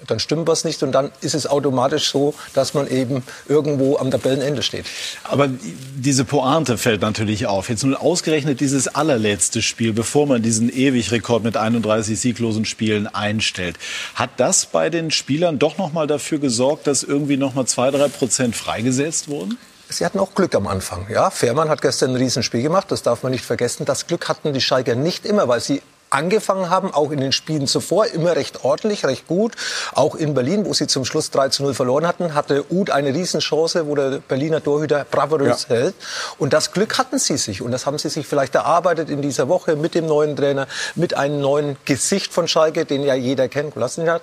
dann 0.07 0.19
stimmt 0.19 0.48
was 0.48 0.63
nicht 0.63 0.84
und 0.84 0.92
dann 0.92 1.12
ist 1.22 1.36
es 1.36 1.48
automatisch 1.48 2.10
so, 2.10 2.34
dass 2.54 2.74
man 2.74 2.88
eben 2.88 3.24
irgendwo 3.48 3.98
am 3.98 4.12
Tabellenende 4.12 4.63
steht. 4.63 4.86
Aber 5.24 5.50
diese 5.96 6.25
Pointe 6.25 6.78
fällt 6.78 7.02
natürlich 7.02 7.48
auf. 7.48 7.69
Jetzt 7.69 7.84
nun 7.84 7.96
ausgerechnet 7.96 8.60
dieses 8.60 8.88
allerletzte 8.88 9.62
Spiel, 9.62 9.94
bevor 9.94 10.28
man 10.28 10.42
diesen 10.42 10.69
Ewig-Rekord 10.69 11.44
mit 11.44 11.57
31 11.57 12.19
sieglosen 12.19 12.66
Spielen 12.66 13.07
einstellt. 13.07 13.78
Hat 14.16 14.31
das 14.38 14.66
bei 14.66 14.90
den 14.90 15.12
Spielern 15.12 15.60
doch 15.60 15.78
noch 15.78 15.94
mal 15.94 16.08
dafür 16.08 16.40
gesorgt, 16.40 16.88
dass 16.88 17.04
irgendwie 17.04 17.38
noch 17.38 17.54
mal 17.54 17.66
zwei, 17.66 17.92
drei 17.92 18.08
Prozent 18.08 18.56
freigesetzt 18.56 19.28
wurden? 19.28 19.58
Sie 19.90 20.04
hatten 20.04 20.19
auch 20.19 20.34
Glück 20.34 20.56
am 20.56 20.68
Anfang. 20.68 21.08
Ja, 21.10 21.30
Fährmann 21.30 21.69
hat 21.69 21.81
gestern 21.81 22.12
ein 22.12 22.16
Riesenspiel 22.16 22.63
gemacht, 22.63 22.92
das 22.92 23.04
darf 23.04 23.22
man 23.24 23.31
nicht 23.31 23.46
vergessen. 23.46 23.86
Das 23.86 24.08
Glück 24.08 24.28
hatten 24.28 24.54
die 24.54 24.62
Schalker 24.62 24.96
nicht 24.96 25.25
immer, 25.25 25.48
weil 25.48 25.60
sie 25.60 25.81
angefangen 26.15 26.69
haben, 26.69 26.94
auch 26.94 27.12
in 27.12 27.19
den 27.19 27.33
Spielen 27.33 27.67
zuvor, 27.67 28.07
immer 28.07 28.35
recht 28.35 28.63
ordentlich, 28.63 29.06
recht 29.06 29.27
gut. 29.27 29.53
Auch 29.94 30.15
in 30.15 30.33
Berlin, 30.33 30.65
wo 30.65 30.73
sie 30.73 30.88
zum 30.88 31.03
Schluss 31.03 31.29
3 31.31 31.50
zu 31.50 31.63
0 31.63 31.73
verloren 31.73 32.07
hatten, 32.07 32.33
hatte 32.33 32.63
Uth 32.71 32.89
eine 32.89 33.13
Riesenchance, 33.13 33.85
wo 33.88 33.95
der 33.95 34.19
Berliner 34.19 34.63
Torhüter 34.63 35.06
bravourös 35.09 35.67
ja. 35.69 35.75
hält. 35.75 35.95
Und 36.38 36.53
das 36.53 36.71
Glück 36.71 36.97
hatten 36.97 37.19
sie 37.19 37.38
sich. 37.38 37.62
Und 37.62 37.71
das 37.71 37.85
haben 37.85 37.97
sie 37.97 38.09
sich 38.09 38.25
vielleicht 38.25 38.56
erarbeitet 38.56 39.09
in 39.09 39.21
dieser 39.21 39.50
Woche 39.50 39.75
mit 39.75 39.94
dem 39.94 40.06
neuen 40.06 40.35
Trainer, 40.38 40.67
mit 40.95 41.15
einem 41.15 41.41
neuen 41.41 41.75
Gesicht 41.83 42.31
von 42.31 42.47
Schalke, 42.47 42.85
den 42.85 43.03
ja 43.03 43.15
jeder 43.15 43.50
kennt, 43.50 43.73
Kolasinac, 43.73 44.21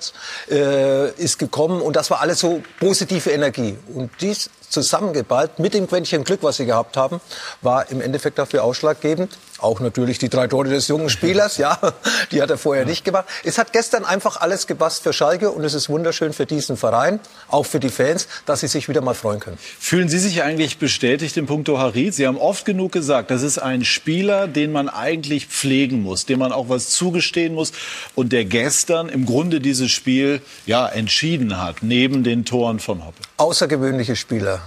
äh, 0.50 1.10
ist 1.10 1.38
gekommen. 1.38 1.82
Und 1.82 1.96
das 1.96 2.10
war 2.10 2.20
alles 2.20 2.40
so 2.40 2.62
positive 2.80 3.30
Energie. 3.30 3.76
Und 3.94 4.10
dies 4.20 4.48
zusammengeballt 4.72 5.58
mit 5.58 5.74
dem 5.74 5.86
Quäntchen 5.86 6.24
Glück, 6.24 6.42
was 6.42 6.56
sie 6.56 6.64
gehabt 6.64 6.96
haben, 6.96 7.20
war 7.60 7.90
im 7.90 8.00
Endeffekt 8.00 8.38
dafür 8.38 8.64
ausschlaggebend. 8.64 9.36
Auch 9.62 9.78
natürlich 9.78 10.18
die 10.18 10.28
drei 10.28 10.48
Tore 10.48 10.68
des 10.68 10.88
jungen 10.88 11.08
Spielers, 11.08 11.56
ja, 11.56 11.78
die 12.32 12.42
hat 12.42 12.50
er 12.50 12.58
vorher 12.58 12.84
nicht 12.84 13.04
gemacht. 13.04 13.26
Es 13.44 13.58
hat 13.58 13.72
gestern 13.72 14.04
einfach 14.04 14.40
alles 14.40 14.66
gepasst 14.66 15.04
für 15.04 15.12
Schalke 15.12 15.52
und 15.52 15.62
es 15.62 15.72
ist 15.72 15.88
wunderschön 15.88 16.32
für 16.32 16.46
diesen 16.46 16.76
Verein, 16.76 17.20
auch 17.46 17.64
für 17.64 17.78
die 17.78 17.88
Fans, 17.88 18.26
dass 18.44 18.60
sie 18.60 18.66
sich 18.66 18.88
wieder 18.88 19.00
mal 19.02 19.14
freuen 19.14 19.38
können. 19.38 19.58
Fühlen 19.78 20.08
Sie 20.08 20.18
sich 20.18 20.42
eigentlich 20.42 20.78
bestätigt 20.78 21.36
im 21.36 21.46
Punkto 21.46 21.78
Harit? 21.78 22.12
Sie 22.12 22.26
haben 22.26 22.38
oft 22.38 22.64
genug 22.64 22.90
gesagt, 22.90 23.30
das 23.30 23.42
ist 23.42 23.58
ein 23.58 23.84
Spieler, 23.84 24.48
den 24.48 24.72
man 24.72 24.88
eigentlich 24.88 25.46
pflegen 25.46 26.02
muss, 26.02 26.26
dem 26.26 26.40
man 26.40 26.50
auch 26.50 26.68
was 26.68 26.90
zugestehen 26.90 27.54
muss 27.54 27.72
und 28.16 28.32
der 28.32 28.44
gestern 28.44 29.08
im 29.08 29.26
Grunde 29.26 29.60
dieses 29.60 29.92
Spiel 29.92 30.42
ja 30.66 30.88
entschieden 30.88 31.62
hat, 31.62 31.82
neben 31.82 32.24
den 32.24 32.44
Toren 32.44 32.80
von 32.80 33.04
Hoppe. 33.06 33.22
Außergewöhnliche 33.36 34.16
Spieler 34.16 34.60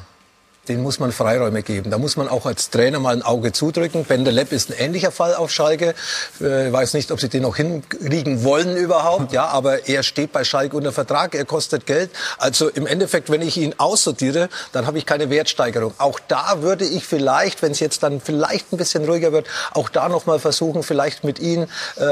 den 0.67 0.81
muss 0.81 0.99
man 0.99 1.11
Freiräume 1.11 1.63
geben. 1.63 1.91
Da 1.91 1.97
muss 1.97 2.17
man 2.17 2.27
auch 2.27 2.45
als 2.45 2.69
Trainer 2.69 2.99
mal 2.99 3.15
ein 3.15 3.21
Auge 3.21 3.51
zudrücken. 3.51 4.05
Ben 4.05 4.25
Lepp 4.25 4.51
ist 4.51 4.69
ein 4.69 4.77
ähnlicher 4.77 5.11
Fall 5.11 5.35
auf 5.35 5.51
Schalke. 5.51 5.93
Ich 6.39 6.45
äh, 6.45 6.71
weiß 6.71 6.93
nicht, 6.93 7.11
ob 7.11 7.19
sie 7.19 7.29
den 7.29 7.43
noch 7.43 7.55
hinkriegen 7.55 8.43
wollen 8.43 8.75
überhaupt. 8.75 9.31
Ja, 9.31 9.47
aber 9.47 9.87
er 9.87 10.03
steht 10.03 10.31
bei 10.31 10.43
Schalke 10.43 10.75
unter 10.75 10.91
Vertrag. 10.91 11.35
Er 11.35 11.45
kostet 11.45 11.85
Geld. 11.85 12.09
Also 12.37 12.69
im 12.69 12.87
Endeffekt, 12.87 13.29
wenn 13.29 13.41
ich 13.41 13.57
ihn 13.57 13.75
aussortiere, 13.77 14.49
dann 14.71 14.87
habe 14.87 14.97
ich 14.97 15.05
keine 15.05 15.29
Wertsteigerung. 15.29 15.93
Auch 15.97 16.19
da 16.27 16.61
würde 16.61 16.85
ich 16.85 17.05
vielleicht, 17.05 17.61
wenn 17.61 17.71
es 17.71 17.79
jetzt 17.79 18.03
dann 18.03 18.21
vielleicht 18.21 18.73
ein 18.73 18.77
bisschen 18.77 19.05
ruhiger 19.05 19.31
wird, 19.31 19.47
auch 19.73 19.89
da 19.89 20.09
noch 20.09 20.25
mal 20.25 20.39
versuchen, 20.39 20.83
vielleicht 20.83 21.23
mit 21.23 21.39
ihnen 21.39 21.67
äh, 21.97 22.03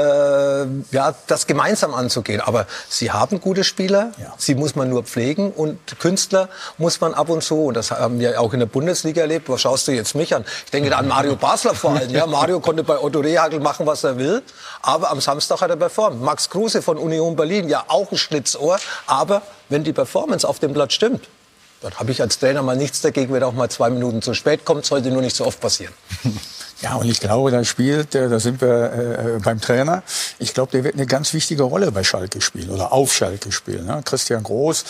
ja 0.92 1.14
das 1.26 1.46
gemeinsam 1.46 1.94
anzugehen. 1.94 2.40
Aber 2.40 2.66
sie 2.88 3.10
haben 3.10 3.40
gute 3.40 3.64
Spieler. 3.64 4.12
Ja. 4.18 4.34
Sie 4.36 4.54
muss 4.54 4.74
man 4.74 4.88
nur 4.88 5.04
pflegen 5.04 5.50
und 5.50 5.78
Künstler 5.98 6.48
muss 6.78 7.00
man 7.00 7.14
ab 7.14 7.28
und 7.28 7.42
zu. 7.42 7.64
Und 7.66 7.74
das 7.74 7.90
haben 7.90 8.18
wir 8.20 8.40
auch 8.40 8.43
auch 8.44 8.52
in 8.52 8.60
der 8.60 8.66
Bundesliga 8.66 9.22
erlebt. 9.22 9.48
Was 9.48 9.62
schaust 9.62 9.88
du 9.88 9.92
jetzt 9.92 10.14
mich 10.14 10.34
an? 10.34 10.44
Ich 10.64 10.70
denke 10.70 10.94
an 10.96 11.08
Mario 11.08 11.36
Basler 11.36 11.74
vor 11.74 11.92
allem. 11.92 12.10
Ja, 12.10 12.26
Mario 12.26 12.60
konnte 12.60 12.84
bei 12.84 12.98
Otto 12.98 13.20
Rehagel 13.20 13.60
machen, 13.60 13.86
was 13.86 14.04
er 14.04 14.18
will. 14.18 14.42
Aber 14.82 15.10
am 15.10 15.20
Samstag 15.20 15.60
hat 15.60 15.70
er 15.70 15.76
performt. 15.76 16.22
Max 16.22 16.50
Kruse 16.50 16.82
von 16.82 16.98
Union 16.98 17.34
Berlin, 17.36 17.68
ja 17.68 17.84
auch 17.88 18.12
ein 18.12 18.18
Schlitzohr. 18.18 18.78
Aber 19.06 19.42
wenn 19.68 19.82
die 19.82 19.92
Performance 19.92 20.46
auf 20.46 20.58
dem 20.58 20.74
Platz 20.74 20.92
stimmt, 20.92 21.28
dann 21.80 21.94
habe 21.94 22.12
ich 22.12 22.20
als 22.22 22.38
Trainer 22.38 22.62
mal 22.62 22.76
nichts 22.76 23.00
dagegen, 23.00 23.32
wenn 23.32 23.42
er 23.42 23.48
auch 23.48 23.52
mal 23.52 23.68
zwei 23.68 23.90
Minuten 23.90 24.22
zu 24.22 24.34
spät 24.34 24.64
kommt. 24.64 24.86
Sollte 24.86 25.10
nur 25.10 25.22
nicht 25.22 25.36
so 25.36 25.46
oft 25.46 25.60
passieren. 25.60 25.92
Ja, 26.80 26.96
und 26.96 27.08
ich 27.08 27.20
glaube, 27.20 27.50
da 27.50 27.64
spielt, 27.64 28.14
da 28.14 28.38
sind 28.40 28.60
wir 28.60 28.92
äh, 28.92 29.40
beim 29.42 29.60
Trainer. 29.60 30.02
Ich 30.38 30.54
glaube, 30.54 30.72
der 30.72 30.84
wird 30.84 30.94
eine 30.94 31.06
ganz 31.06 31.32
wichtige 31.32 31.62
Rolle 31.62 31.92
bei 31.92 32.04
Schalke 32.04 32.40
spielen 32.40 32.70
oder 32.70 32.92
auf 32.92 33.12
Schalke 33.12 33.52
spielen. 33.52 33.86
Ne? 33.86 34.02
Christian 34.04 34.42
Groß 34.42 34.84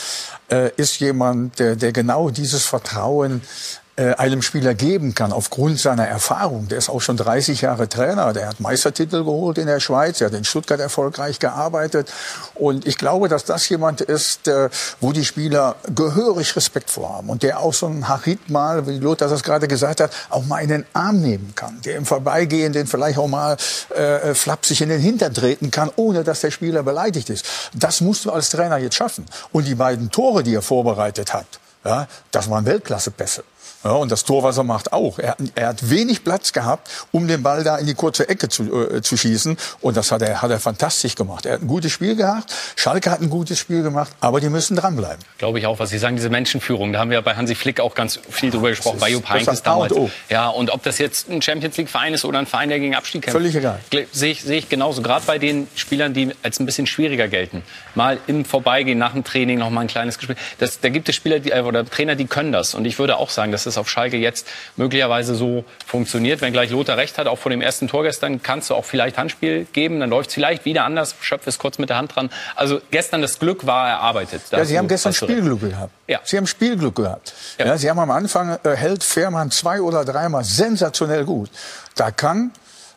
äh, 0.51 0.71
ist 0.77 0.99
jemand, 1.01 1.59
der, 1.59 1.77
der 1.77 1.93
genau 1.93 2.31
dieses 2.31 2.65
Vertrauen 2.65 3.43
äh, 3.43 3.84
einem 3.97 4.43
Spieler 4.43 4.75
geben 4.75 5.15
kann, 5.15 5.33
aufgrund 5.33 5.79
seiner 5.79 6.07
Erfahrung. 6.07 6.67
Der 6.69 6.79
ist 6.79 6.89
auch 6.89 7.01
schon 7.01 7.17
30 7.17 7.61
Jahre 7.61 7.89
Trainer, 7.89 8.33
der 8.33 8.49
hat 8.49 8.59
Meistertitel 8.59 9.23
geholt 9.23 9.57
in 9.57 9.67
der 9.67 9.79
Schweiz, 9.79 10.21
er 10.21 10.27
hat 10.27 10.35
in 10.35 10.45
Stuttgart 10.45 10.81
erfolgreich 10.81 11.39
gearbeitet. 11.39 12.13
Und 12.55 12.87
ich 12.87 12.99
glaube, 12.99 13.29
dass 13.29 13.45
das 13.45 13.69
jemand 13.69 14.01
ist, 14.01 14.49
äh, 14.49 14.69
wo 15.01 15.13
die 15.13 15.25
Spieler 15.25 15.77
gehörig 15.95 16.57
Respekt 16.57 16.91
vor 16.91 17.15
haben 17.15 17.29
und 17.29 17.43
der 17.43 17.61
auch 17.61 17.73
so 17.73 17.87
ein 17.87 18.09
Harit 18.09 18.51
mal, 18.51 18.87
wie 18.87 18.99
Lothar 18.99 19.29
das 19.29 19.43
gerade 19.43 19.69
gesagt 19.69 20.01
hat, 20.01 20.11
auch 20.31 20.45
mal 20.45 20.59
in 20.61 20.69
den 20.69 20.87
Arm 20.93 21.21
nehmen 21.21 21.53
kann, 21.55 21.81
der 21.85 21.97
im 21.97 22.07
Vorbeigehen 22.07 22.73
den 22.73 22.87
vielleicht 22.87 23.19
auch 23.19 23.29
mal 23.29 23.57
äh, 23.95 24.35
flapsig 24.35 24.81
in 24.81 24.89
den 24.89 25.01
Hintern 25.01 25.35
treten 25.35 25.71
kann, 25.71 25.91
ohne 25.97 26.25
dass 26.25 26.41
der 26.41 26.51
Spieler 26.51 26.83
beleidigt 26.83 27.31
ist. 27.31 27.47
Das 27.75 28.01
musst 28.01 28.25
du 28.25 28.33
als 28.33 28.51
Trainer 28.51 28.79
jetzt 28.79 28.97
schaffen. 28.97 29.27
Und 29.53 29.67
die 29.67 29.75
beiden 29.75 30.11
Tore, 30.11 30.43
die 30.43 30.55
er 30.55 30.63
vorbereitet 30.63 31.33
hat, 31.33 31.47
ja, 31.85 32.07
das 32.31 32.49
waren 32.49 32.65
Weltklasse-Pässe. 32.65 33.45
Ja, 33.85 33.91
und 33.93 34.11
das 34.11 34.25
Tor, 34.25 34.43
was 34.43 34.57
er 34.57 34.65
macht, 34.65 34.95
auch. 34.95 35.19
Er, 35.19 35.37
er, 35.55 35.69
hat 35.69 35.91
wenig 35.91 36.25
Platz 36.25 36.53
gehabt, 36.55 36.89
um 37.13 37.29
den 37.29 37.43
Ball 37.43 37.65
da 37.65 37.77
in 37.77 37.87
die 37.87 37.95
kurze 37.95 38.29
Ecke 38.29 38.49
zu, 38.49 38.91
äh, 38.91 39.03
zu 39.03 39.19
schießen. 39.19 39.59
Und 39.83 39.97
das 39.97 40.11
hat 40.11 40.23
er, 40.23 40.41
hat 40.41 40.51
er 40.51 40.59
fantastisch 40.59 41.15
gemacht. 41.15 41.45
Er 41.45 41.55
hat 41.55 41.61
ein 41.61 41.69
gutes 41.69 41.93
Spiel 41.93 42.17
gehabt. 42.17 42.53
Schalke 42.77 43.11
hat 43.11 43.21
ein 43.21 43.29
gutes 43.29 43.59
Spiel 43.59 43.83
gemacht. 43.83 44.13
Aber 44.21 44.41
die 44.41 44.49
müssen 44.49 44.77
dranbleiben. 44.77 45.23
Glaube 45.37 45.59
ich 45.59 45.67
auch, 45.67 45.79
was 45.79 45.91
Sie 45.91 45.99
sagen, 45.99 46.17
diese 46.17 46.31
Menschenführung. 46.31 46.95
Da 46.95 47.01
haben 47.01 47.11
wir 47.11 47.21
bei 47.21 47.35
Hansi 47.35 47.55
Flick 47.55 47.79
auch 47.79 47.95
ganz 47.95 48.19
viel 48.31 48.51
drüber 48.51 48.71
gesprochen. 48.71 48.99
Bei 49.01 49.11
Jupp 49.11 49.29
Heynckes 49.29 49.63
damals. 49.63 49.93
Und 49.93 50.11
ja, 50.31 50.49
und 50.49 50.71
ob 50.71 50.83
das 50.83 50.97
jetzt 50.97 51.29
ein 51.29 51.43
Champions 51.43 51.77
League 51.77 51.91
Verein 51.91 52.15
ist 52.15 52.25
oder 52.25 52.39
ein 52.39 52.47
Verein, 52.47 52.71
der 52.71 52.81
gegen 52.81 52.95
Abstieg 52.95 53.23
kämpft. 53.23 53.37
Völlig 53.37 53.55
egal. 53.55 53.81
Sehe 54.13 54.31
ich, 54.31 54.43
sehe 54.43 54.59
ich 54.59 54.71
genauso. 54.71 55.03
Gerade 55.03 55.27
bei 55.27 55.39
den 55.39 55.69
Spielern, 55.75 56.15
die 56.15 56.31
als 56.43 56.59
ein 56.59 56.65
bisschen 56.65 56.87
schwieriger 56.87 57.29
gelten. 57.29 57.63
Mal 57.95 58.19
im 58.27 58.47
Vorbeigehen 58.47 58.99
nach 58.99 59.13
dem 59.13 59.25
Training 59.25 59.59
noch 59.59 59.69
mal 59.69 59.83
ein 59.83 59.89
kleines 59.89 60.17
Gespräch. 60.17 60.39
Das, 60.59 60.81
da 60.81 60.89
gibt 60.89 61.09
es 61.11 61.15
Spieler 61.15 61.39
die, 61.39 61.53
oder 61.53 61.85
Trainer, 61.85 62.15
die 62.15 62.27
können 62.27 62.53
das. 62.53 62.75
Und 62.75 62.87
ich 62.87 62.99
würde 62.99 63.19
auch 63.19 63.29
sagen, 63.29 63.53
dass 63.53 63.74
es 63.75 63.79
auf 63.79 63.89
Schalke 63.89 64.17
jetzt 64.17 64.47
möglicherweise 64.77 65.35
so 65.35 65.65
funktioniert. 65.87 66.41
Wenn 66.41 66.53
gleich 66.53 66.71
Lothar 66.71 66.97
recht 66.97 67.19
hat, 67.19 67.27
auch 67.27 67.39
vor 67.39 67.51
dem 67.51 67.61
ersten 67.61 67.89
Tor 67.89 68.03
gestern, 68.03 68.43
kannst 68.43 68.71
du 68.71 68.75
auch 68.75 68.85
vielleicht 68.85 69.19
Handspiel 69.19 69.67
geben, 69.73 70.01
dann 70.01 70.11
läuft 70.11 70.31
es 70.31 70.35
vielleicht 70.35 70.65
wieder 70.65 70.85
anders. 70.85 71.15
Schöpf 71.21 71.47
ist 71.47 71.59
kurz 71.59 71.79
mit 71.79 71.91
der 71.91 71.97
Hand 71.97 72.15
dran. 72.15 72.31
Also 72.57 72.81
gestern 72.91 73.23
das 73.23 73.39
Glück 73.39 73.67
war 73.67 73.89
erarbeitet. 73.89 74.43
Ja, 74.51 74.65
Sie 74.65 74.79
haben 74.79 74.89
gestern 74.89 75.13
Spielglück 75.13 75.61
gehabt. 75.61 75.93
Ja. 76.07 76.21
Sie 76.25 76.37
haben 76.37 76.47
Spielglück 76.47 76.97
gehabt. 76.97 77.35
Ja. 77.59 77.67
ja 77.67 77.79
Sie 77.79 77.91
haben 77.91 77.99
am 77.99 78.11
Anfang 78.11 78.59
äh, 78.63 78.77
hält 78.77 79.05
Fährmann 79.05 79.51
zwei 79.51 79.81
oder 79.81 80.05
dreimal 80.05 80.45
sensationell 80.45 81.25
gut. 81.25 81.51
Da 81.95 82.11
kann 82.11 82.53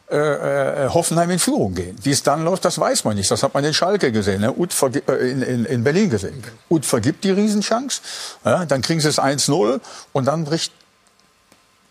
äh, 0.10 0.86
äh, 0.86 0.90
Hoffenheim 0.90 1.30
in 1.32 1.40
Führung 1.40 1.76
gehen. 1.76 1.98
Wie 2.02 2.12
es 2.12 2.24
dann 2.24 2.46
läuft, 2.46 2.64
das 2.64 2.80
weiß 2.80 3.04
man 3.04 3.18
nicht. 3.18 3.30
Das 3.30 3.44
hat 3.44 3.54
man 3.54 3.66
in 3.66 3.74
Schalke 3.74 4.14
gesehen, 4.14 4.40
ne? 4.40 4.54
Ut 4.58 4.74
äh, 4.82 5.14
in, 5.30 5.42
in, 5.42 5.66
in 5.66 5.84
Berlin 5.84 6.10
gesehen. 6.10 6.42
Ut 6.70 6.86
vergibt 6.86 7.26
die 7.26 7.32
Riesenchance, 7.32 8.02
ja, 8.46 8.66
dann 8.66 8.82
kriegen 8.82 9.02
sie 9.02 9.10
es 9.10 9.20
1-0 9.20 9.82
und 10.14 10.26
dann 10.26 10.46
bricht 10.46 10.72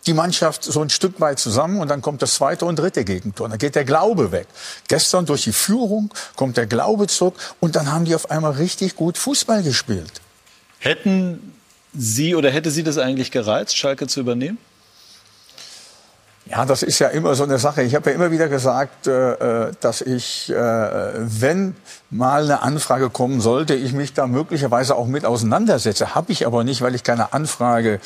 die 0.07 0.13
Mannschaft 0.13 0.63
so 0.63 0.81
ein 0.81 0.89
Stück 0.89 1.19
weit 1.19 1.37
zusammen 1.37 1.79
und 1.79 1.89
dann 1.89 2.01
kommt 2.01 2.23
das 2.23 2.33
zweite 2.33 2.65
und 2.65 2.79
dritte 2.79 3.03
Gegentor. 3.03 3.49
Dann 3.49 3.59
geht 3.59 3.75
der 3.75 3.85
Glaube 3.85 4.31
weg. 4.31 4.47
Gestern 4.87 5.27
durch 5.27 5.43
die 5.43 5.51
Führung 5.51 6.11
kommt 6.35 6.57
der 6.57 6.65
Glaube 6.65 7.05
zurück 7.05 7.35
und 7.59 7.75
dann 7.75 7.91
haben 7.91 8.05
die 8.05 8.15
auf 8.15 8.31
einmal 8.31 8.53
richtig 8.53 8.95
gut 8.95 9.19
Fußball 9.19 9.61
gespielt. 9.61 10.21
Hätten 10.79 11.53
Sie 11.93 12.33
oder 12.33 12.49
hätte 12.49 12.71
Sie 12.71 12.81
das 12.81 12.97
eigentlich 12.97 13.29
gereizt, 13.29 13.77
Schalke 13.77 14.07
zu 14.07 14.21
übernehmen? 14.21 14.57
Ja, 16.49 16.65
das 16.65 16.81
ist 16.81 16.99
ja 16.99 17.09
immer 17.09 17.35
so 17.35 17.43
eine 17.43 17.57
Sache. 17.57 17.83
Ich 17.83 17.93
habe 17.93 18.09
ja 18.09 18.15
immer 18.15 18.31
wieder 18.31 18.47
gesagt, 18.47 19.07
äh, 19.07 19.67
äh, 19.67 19.71
dass 19.81 20.01
ich, 20.01 20.49
äh, 20.49 20.53
wenn 20.55 21.75
mal 22.09 22.43
eine 22.43 22.61
Anfrage 22.61 23.09
kommen 23.09 23.41
sollte, 23.41 23.73
ich 23.75 23.91
mich 23.91 24.13
da 24.13 24.27
möglicherweise 24.27 24.95
auch 24.95 25.07
mit 25.07 25.25
auseinandersetze. 25.25 26.15
Habe 26.15 26.31
ich 26.31 26.47
aber 26.47 26.63
nicht, 26.63 26.81
weil 26.81 26.95
ich 26.95 27.03
keine 27.03 27.33
Anfrage 27.33 27.99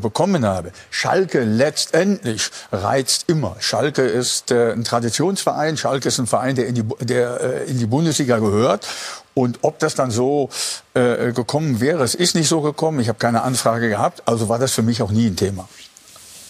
bekommen 0.00 0.46
habe. 0.46 0.70
Schalke 0.90 1.42
letztendlich 1.42 2.50
reizt 2.70 3.24
immer. 3.26 3.56
Schalke 3.58 4.02
ist 4.02 4.52
ein 4.52 4.84
Traditionsverein. 4.84 5.76
Schalke 5.76 6.06
ist 6.06 6.20
ein 6.20 6.28
Verein, 6.28 6.54
der 6.54 6.68
in 6.68 6.76
die, 6.76 6.84
der, 7.00 7.66
in 7.66 7.80
die 7.80 7.86
Bundesliga 7.86 8.38
gehört. 8.38 8.86
Und 9.34 9.58
ob 9.62 9.80
das 9.80 9.96
dann 9.96 10.12
so 10.12 10.48
gekommen 10.94 11.80
wäre, 11.80 12.04
es 12.04 12.14
ist 12.14 12.36
nicht 12.36 12.48
so 12.48 12.60
gekommen. 12.60 13.00
Ich 13.00 13.08
habe 13.08 13.18
keine 13.18 13.42
Anfrage 13.42 13.88
gehabt, 13.88 14.22
also 14.26 14.48
war 14.48 14.60
das 14.60 14.70
für 14.70 14.82
mich 14.82 15.02
auch 15.02 15.10
nie 15.10 15.26
ein 15.26 15.34
Thema. 15.34 15.68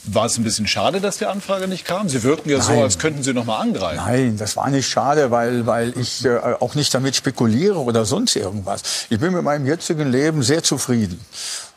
War 0.04 0.26
es 0.26 0.38
ein 0.38 0.45
bisschen 0.45 0.66
schade, 0.66 1.00
dass 1.00 1.19
die 1.19 1.26
Anfrage 1.26 1.69
nicht 1.69 1.85
kam? 1.85 2.09
Sie 2.09 2.23
wirkten 2.23 2.49
ja 2.50 2.59
Nein. 2.59 2.66
so, 2.66 2.83
als 2.83 2.99
könnten 2.99 3.23
Sie 3.23 3.35
noch 3.35 3.45
mal 3.45 3.59
angreifen. 3.59 4.02
Nein, 4.04 4.37
das 4.38 4.57
war 4.57 4.71
nicht 4.71 4.88
schade, 4.88 5.30
weil, 5.30 5.66
weil 5.66 5.97
ich 5.99 6.25
äh, 6.25 6.38
auch 6.38 6.75
nicht 6.75 6.95
damit 6.95 7.16
spekuliere 7.16 7.78
oder 7.78 8.04
sonst 8.04 8.35
irgendwas. 8.37 8.83
Ich 9.11 9.19
bin 9.21 9.33
mit 9.33 9.42
meinem 9.42 9.66
jetzigen 9.66 10.11
Leben 10.11 10.42
sehr 10.42 10.62
zufrieden. 10.62 11.21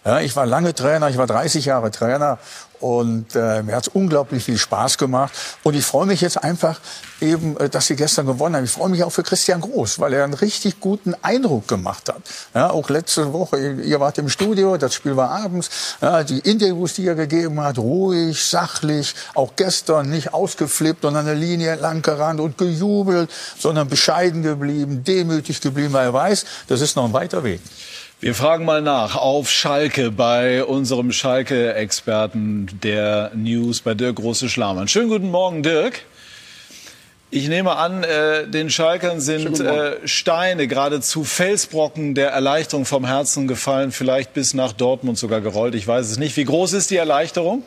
Ja, 0.05 0.19
ich 0.19 0.35
war 0.35 0.45
lange 0.45 0.73
Trainer, 0.73 1.09
ich 1.09 1.17
war 1.17 1.27
30 1.27 1.65
Jahre 1.65 1.91
Trainer 1.91 2.37
und 2.83 3.33
äh, 3.33 3.63
mir 3.63 3.77
hat 3.77 3.87
es 3.87 3.93
unglaublich 3.93 4.43
viel 4.43 4.57
Spaß 4.57 4.97
gemacht. 4.97 5.31
Und 5.63 5.73
ich 5.73 5.85
freue 5.85 6.05
mich 6.05 6.19
jetzt 6.19 6.43
einfach 6.43 6.81
eben, 7.21 7.55
äh, 7.55 7.69
dass 7.69 7.87
sie 7.87 7.95
gestern 7.95 8.25
gewonnen 8.25 8.57
haben. 8.57 8.65
Ich 8.65 8.71
freue 8.71 8.89
mich 8.89 9.05
auch 9.05 9.09
für 9.09 9.23
Christian 9.23 9.61
Groß, 9.61 9.99
weil 9.99 10.11
er 10.11 10.25
einen 10.25 10.33
richtig 10.33 10.81
guten 10.81 11.15
Eindruck 11.21 11.69
gemacht 11.69 12.09
hat. 12.09 12.21
Ja, 12.53 12.71
auch 12.71 12.89
letzte 12.89 13.31
Woche, 13.31 13.57
ihr 13.57 14.01
wart 14.01 14.17
im 14.17 14.27
Studio, 14.27 14.75
das 14.75 14.95
Spiel 14.95 15.15
war 15.15 15.29
abends. 15.29 15.69
Ja, 16.01 16.25
die 16.25 16.39
Interviews, 16.39 16.95
die 16.95 17.07
er 17.07 17.15
gegeben 17.15 17.61
hat, 17.61 17.77
ruhig, 17.77 18.43
sachlich. 18.43 19.15
Auch 19.33 19.53
gestern 19.55 20.09
nicht 20.09 20.33
ausgeflippt 20.33 21.05
und 21.05 21.15
an 21.15 21.25
der 21.25 21.35
Linie 21.35 21.75
lang 21.75 22.01
gerannt 22.01 22.41
und 22.41 22.57
gejubelt, 22.57 23.31
sondern 23.57 23.87
bescheiden 23.87 24.43
geblieben, 24.43 25.05
demütig 25.05 25.61
geblieben, 25.61 25.93
weil 25.93 26.07
er 26.07 26.13
weiß, 26.13 26.43
das 26.67 26.81
ist 26.81 26.97
noch 26.97 27.05
ein 27.05 27.13
weiter 27.13 27.45
Weg. 27.45 27.61
Wir 28.23 28.35
fragen 28.35 28.63
mal 28.63 28.81
nach 28.81 29.17
auf 29.17 29.51
Schalke 29.51 30.09
bei 30.09 30.63
unserem 30.63 31.11
Schalke-Experten 31.11 32.69
der 32.81 33.31
News 33.35 33.81
bei 33.81 33.95
Dirk 33.95 34.15
Große-Schlamann. 34.15 34.87
Schönen 34.87 35.09
guten 35.09 35.29
Morgen, 35.29 35.61
Dirk. 35.61 36.05
Ich 37.31 37.49
nehme 37.49 37.75
an, 37.75 38.05
äh, 38.05 38.47
den 38.47 38.69
Schalkern 38.69 39.19
sind 39.19 39.59
äh, 39.59 40.07
Steine, 40.07 40.67
geradezu 40.67 41.25
Felsbrocken 41.25 42.15
der 42.15 42.29
Erleichterung 42.29 42.85
vom 42.85 43.05
Herzen 43.05 43.45
gefallen, 43.49 43.91
vielleicht 43.91 44.33
bis 44.33 44.53
nach 44.53 44.71
Dortmund 44.71 45.17
sogar 45.17 45.41
gerollt. 45.41 45.75
Ich 45.75 45.85
weiß 45.85 46.09
es 46.09 46.17
nicht. 46.17 46.37
Wie 46.37 46.45
groß 46.45 46.71
ist 46.71 46.91
die 46.91 46.95
Erleichterung? 46.95 47.63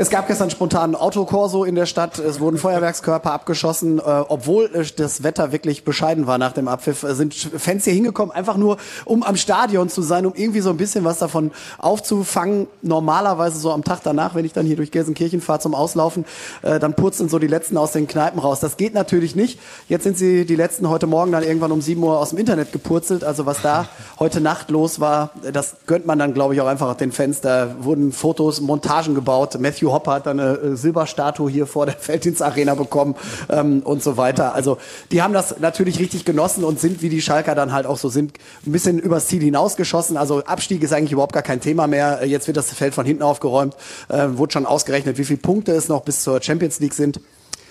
Es 0.00 0.10
gab 0.10 0.28
gestern 0.28 0.48
spontan 0.48 0.94
Autokorso 0.94 1.64
in 1.64 1.74
der 1.74 1.86
Stadt. 1.86 2.20
Es 2.20 2.38
wurden 2.38 2.56
Feuerwerkskörper 2.56 3.32
abgeschossen. 3.32 3.98
Äh, 3.98 4.02
obwohl 4.02 4.70
das 4.94 5.24
Wetter 5.24 5.50
wirklich 5.50 5.82
bescheiden 5.82 6.28
war 6.28 6.38
nach 6.38 6.52
dem 6.52 6.68
Abpfiff, 6.68 7.02
äh, 7.02 7.16
sind 7.16 7.34
Fans 7.34 7.82
hier 7.82 7.94
hingekommen, 7.94 8.32
einfach 8.32 8.56
nur, 8.56 8.76
um 9.06 9.24
am 9.24 9.34
Stadion 9.34 9.88
zu 9.88 10.02
sein, 10.02 10.24
um 10.24 10.34
irgendwie 10.36 10.60
so 10.60 10.70
ein 10.70 10.76
bisschen 10.76 11.02
was 11.02 11.18
davon 11.18 11.50
aufzufangen. 11.78 12.68
Normalerweise 12.80 13.58
so 13.58 13.72
am 13.72 13.82
Tag 13.82 13.98
danach, 14.04 14.36
wenn 14.36 14.44
ich 14.44 14.52
dann 14.52 14.66
hier 14.66 14.76
durch 14.76 14.92
Gelsenkirchen 14.92 15.40
fahre 15.40 15.58
zum 15.58 15.74
Auslaufen, 15.74 16.24
äh, 16.62 16.78
dann 16.78 16.94
purzeln 16.94 17.28
so 17.28 17.40
die 17.40 17.48
Letzten 17.48 17.76
aus 17.76 17.90
den 17.90 18.06
Kneipen 18.06 18.38
raus. 18.38 18.60
Das 18.60 18.76
geht 18.76 18.94
natürlich 18.94 19.34
nicht. 19.34 19.58
Jetzt 19.88 20.04
sind 20.04 20.16
sie 20.16 20.46
die 20.46 20.54
Letzten 20.54 20.88
heute 20.88 21.08
Morgen 21.08 21.32
dann 21.32 21.42
irgendwann 21.42 21.72
um 21.72 21.80
7 21.80 22.00
Uhr 22.00 22.20
aus 22.20 22.30
dem 22.30 22.38
Internet 22.38 22.70
gepurzelt. 22.70 23.24
Also 23.24 23.46
was 23.46 23.62
da 23.62 23.88
heute 24.20 24.40
Nacht 24.40 24.70
los 24.70 25.00
war, 25.00 25.30
das 25.52 25.74
gönnt 25.86 26.06
man 26.06 26.20
dann, 26.20 26.34
glaube 26.34 26.54
ich, 26.54 26.60
auch 26.60 26.68
einfach 26.68 26.94
den 26.94 27.10
Fans. 27.10 27.40
Da 27.40 27.74
wurden 27.80 28.12
Fotos, 28.12 28.60
Montagen 28.60 29.16
gebaut. 29.16 29.58
Matthew 29.58 29.87
Matthew 29.88 29.92
Hopper 29.92 30.12
hat 30.12 30.26
dann 30.26 30.40
eine 30.40 30.58
äh, 30.58 30.76
Silberstatue 30.76 31.50
hier 31.50 31.66
vor 31.66 31.86
der 31.86 31.94
Felddienstarena 31.96 32.74
bekommen 32.74 33.14
ähm, 33.48 33.80
und 33.82 34.02
so 34.02 34.16
weiter. 34.16 34.54
Also 34.54 34.78
die 35.10 35.22
haben 35.22 35.32
das 35.32 35.60
natürlich 35.60 35.98
richtig 35.98 36.24
genossen 36.24 36.64
und 36.64 36.78
sind, 36.78 37.02
wie 37.02 37.08
die 37.08 37.22
Schalker 37.22 37.54
dann 37.54 37.72
halt 37.72 37.86
auch 37.86 37.96
so 37.96 38.08
sind, 38.08 38.32
ein 38.66 38.72
bisschen 38.72 38.98
übers 38.98 39.26
Ziel 39.26 39.42
hinausgeschossen. 39.42 40.16
Also 40.16 40.44
Abstieg 40.44 40.82
ist 40.82 40.92
eigentlich 40.92 41.12
überhaupt 41.12 41.32
gar 41.32 41.42
kein 41.42 41.60
Thema 41.60 41.86
mehr. 41.86 42.26
Jetzt 42.26 42.46
wird 42.46 42.56
das 42.56 42.72
Feld 42.72 42.94
von 42.94 43.06
hinten 43.06 43.22
aufgeräumt. 43.22 43.74
Äh, 44.08 44.28
wurde 44.32 44.52
schon 44.52 44.66
ausgerechnet, 44.66 45.18
wie 45.18 45.24
viele 45.24 45.40
Punkte 45.40 45.72
es 45.72 45.88
noch 45.88 46.02
bis 46.02 46.22
zur 46.22 46.42
Champions 46.42 46.80
League 46.80 46.94
sind. 46.94 47.20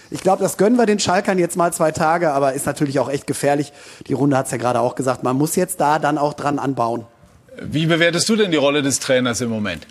Ich 0.10 0.22
glaube, 0.22 0.42
das 0.42 0.58
gönnen 0.58 0.78
wir 0.78 0.86
den 0.86 1.00
Schalkern 1.00 1.38
jetzt 1.38 1.58
mal 1.58 1.74
zwei 1.74 1.92
Tage, 1.92 2.32
aber 2.32 2.54
ist 2.54 2.66
natürlich 2.66 2.98
auch 3.00 3.10
echt 3.10 3.28
gefährlich. 3.28 3.74
Die 4.08 4.14
Runde 4.14 4.38
hat 4.38 4.46
es 4.46 4.52
ja 4.52 4.58
gerade 4.58 4.80
auch 4.80 4.96
gesagt, 4.96 5.24
man 5.24 5.36
muss 5.36 5.56
jetzt 5.58 5.82
da 5.82 6.00
dann 6.00 6.18
auch 6.18 6.34
dran 6.34 6.60
anbauen. 6.60 7.06
Wie 7.62 7.88
bewertest 7.88 8.30
du 8.30 8.36
denn 8.36 8.52
die 8.52 8.58
Rolle 8.58 8.82
des 8.82 9.00
Trainers 9.00 9.42
im 9.42 9.50
Moment? 9.50 9.86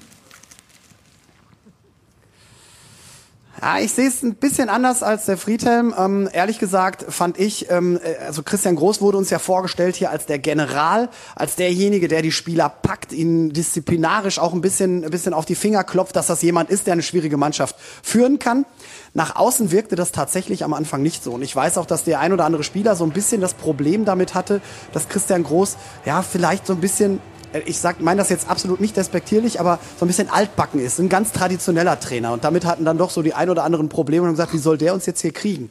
Ja, 3.63 3.79
ich 3.79 3.93
sehe 3.93 4.07
es 4.07 4.23
ein 4.23 4.35
bisschen 4.35 4.69
anders 4.69 5.03
als 5.03 5.25
der 5.25 5.39
Friedhelm. 5.39 5.95
Ähm, 5.99 6.29
ehrlich 6.31 6.59
gesagt 6.59 7.07
fand 7.09 7.39
ich, 7.39 7.71
ähm, 7.71 7.99
äh, 8.03 8.27
also 8.27 8.43
Christian 8.43 8.77
Groß 8.77 9.01
wurde 9.01 9.17
uns 9.17 9.31
ja 9.31 9.39
vorgestellt 9.39 9.97
hier 9.97 10.11
als 10.11 10.27
der 10.27 10.39
General, 10.39 11.09
als 11.35 11.57
derjenige, 11.57 12.07
der 12.07 12.21
die 12.21 12.33
Spieler 12.33 12.69
packt, 12.69 13.13
ihnen 13.13 13.53
disziplinarisch 13.55 14.39
auch 14.39 14.53
ein 14.53 14.61
bisschen, 14.61 15.05
ein 15.05 15.11
bisschen 15.11 15.33
auf 15.33 15.47
die 15.47 15.55
Finger 15.55 15.85
klopft, 15.85 16.17
dass 16.17 16.27
das 16.27 16.43
jemand 16.43 16.69
ist, 16.69 16.87
der 16.87 16.93
eine 16.93 17.03
schwierige 17.03 17.39
Mannschaft 17.39 17.77
führen 18.03 18.39
kann. 18.39 18.67
Nach 19.15 19.37
außen 19.37 19.71
wirkte 19.71 19.97
das 19.97 20.13
tatsächlich 20.13 20.63
am 20.63 20.75
Anfang 20.75 21.01
nicht 21.01 21.25
so. 21.25 21.33
Und 21.33 21.43
ich 21.43 21.57
weiß 21.57 21.79
auch, 21.79 21.87
dass 21.87 22.05
der 22.05 22.21
ein 22.21 22.35
oder 22.35 22.45
andere 22.45 22.63
Spieler 22.63 22.95
so 22.95 23.05
ein 23.05 23.13
bisschen 23.13 23.41
das 23.41 23.55
Problem 23.55 24.05
damit 24.05 24.35
hatte, 24.35 24.61
dass 24.93 25.09
Christian 25.09 25.45
Groß 25.45 25.77
ja 26.05 26.21
vielleicht 26.21 26.67
so 26.67 26.75
ein 26.75 26.81
bisschen 26.81 27.21
ich 27.65 27.79
sag, 27.79 28.01
meine 28.01 28.19
das 28.19 28.29
jetzt 28.29 28.49
absolut 28.49 28.81
nicht 28.81 28.97
despektierlich, 28.97 29.61
aber 29.61 29.79
so 29.99 30.05
ein 30.05 30.09
bisschen 30.09 30.31
altbacken 30.31 30.81
ist, 30.81 30.99
ein 30.99 31.09
ganz 31.09 31.33
traditioneller 31.33 31.99
Trainer. 31.99 32.33
Und 32.33 32.45
damit 32.45 32.65
hatten 32.65 32.85
dann 32.85 32.99
doch 32.99 33.11
so 33.11 33.23
die 33.23 33.35
ein 33.35 33.51
oder 33.51 33.65
anderen 33.65 33.89
Probleme 33.89 34.23
und 34.23 34.29
haben 34.29 34.35
gesagt, 34.35 34.53
wie 34.53 34.59
soll 34.59 34.79
der 34.79 34.95
uns 34.95 35.07
jetzt 35.07 35.21
hier 35.21 35.33
kriegen? 35.33 35.71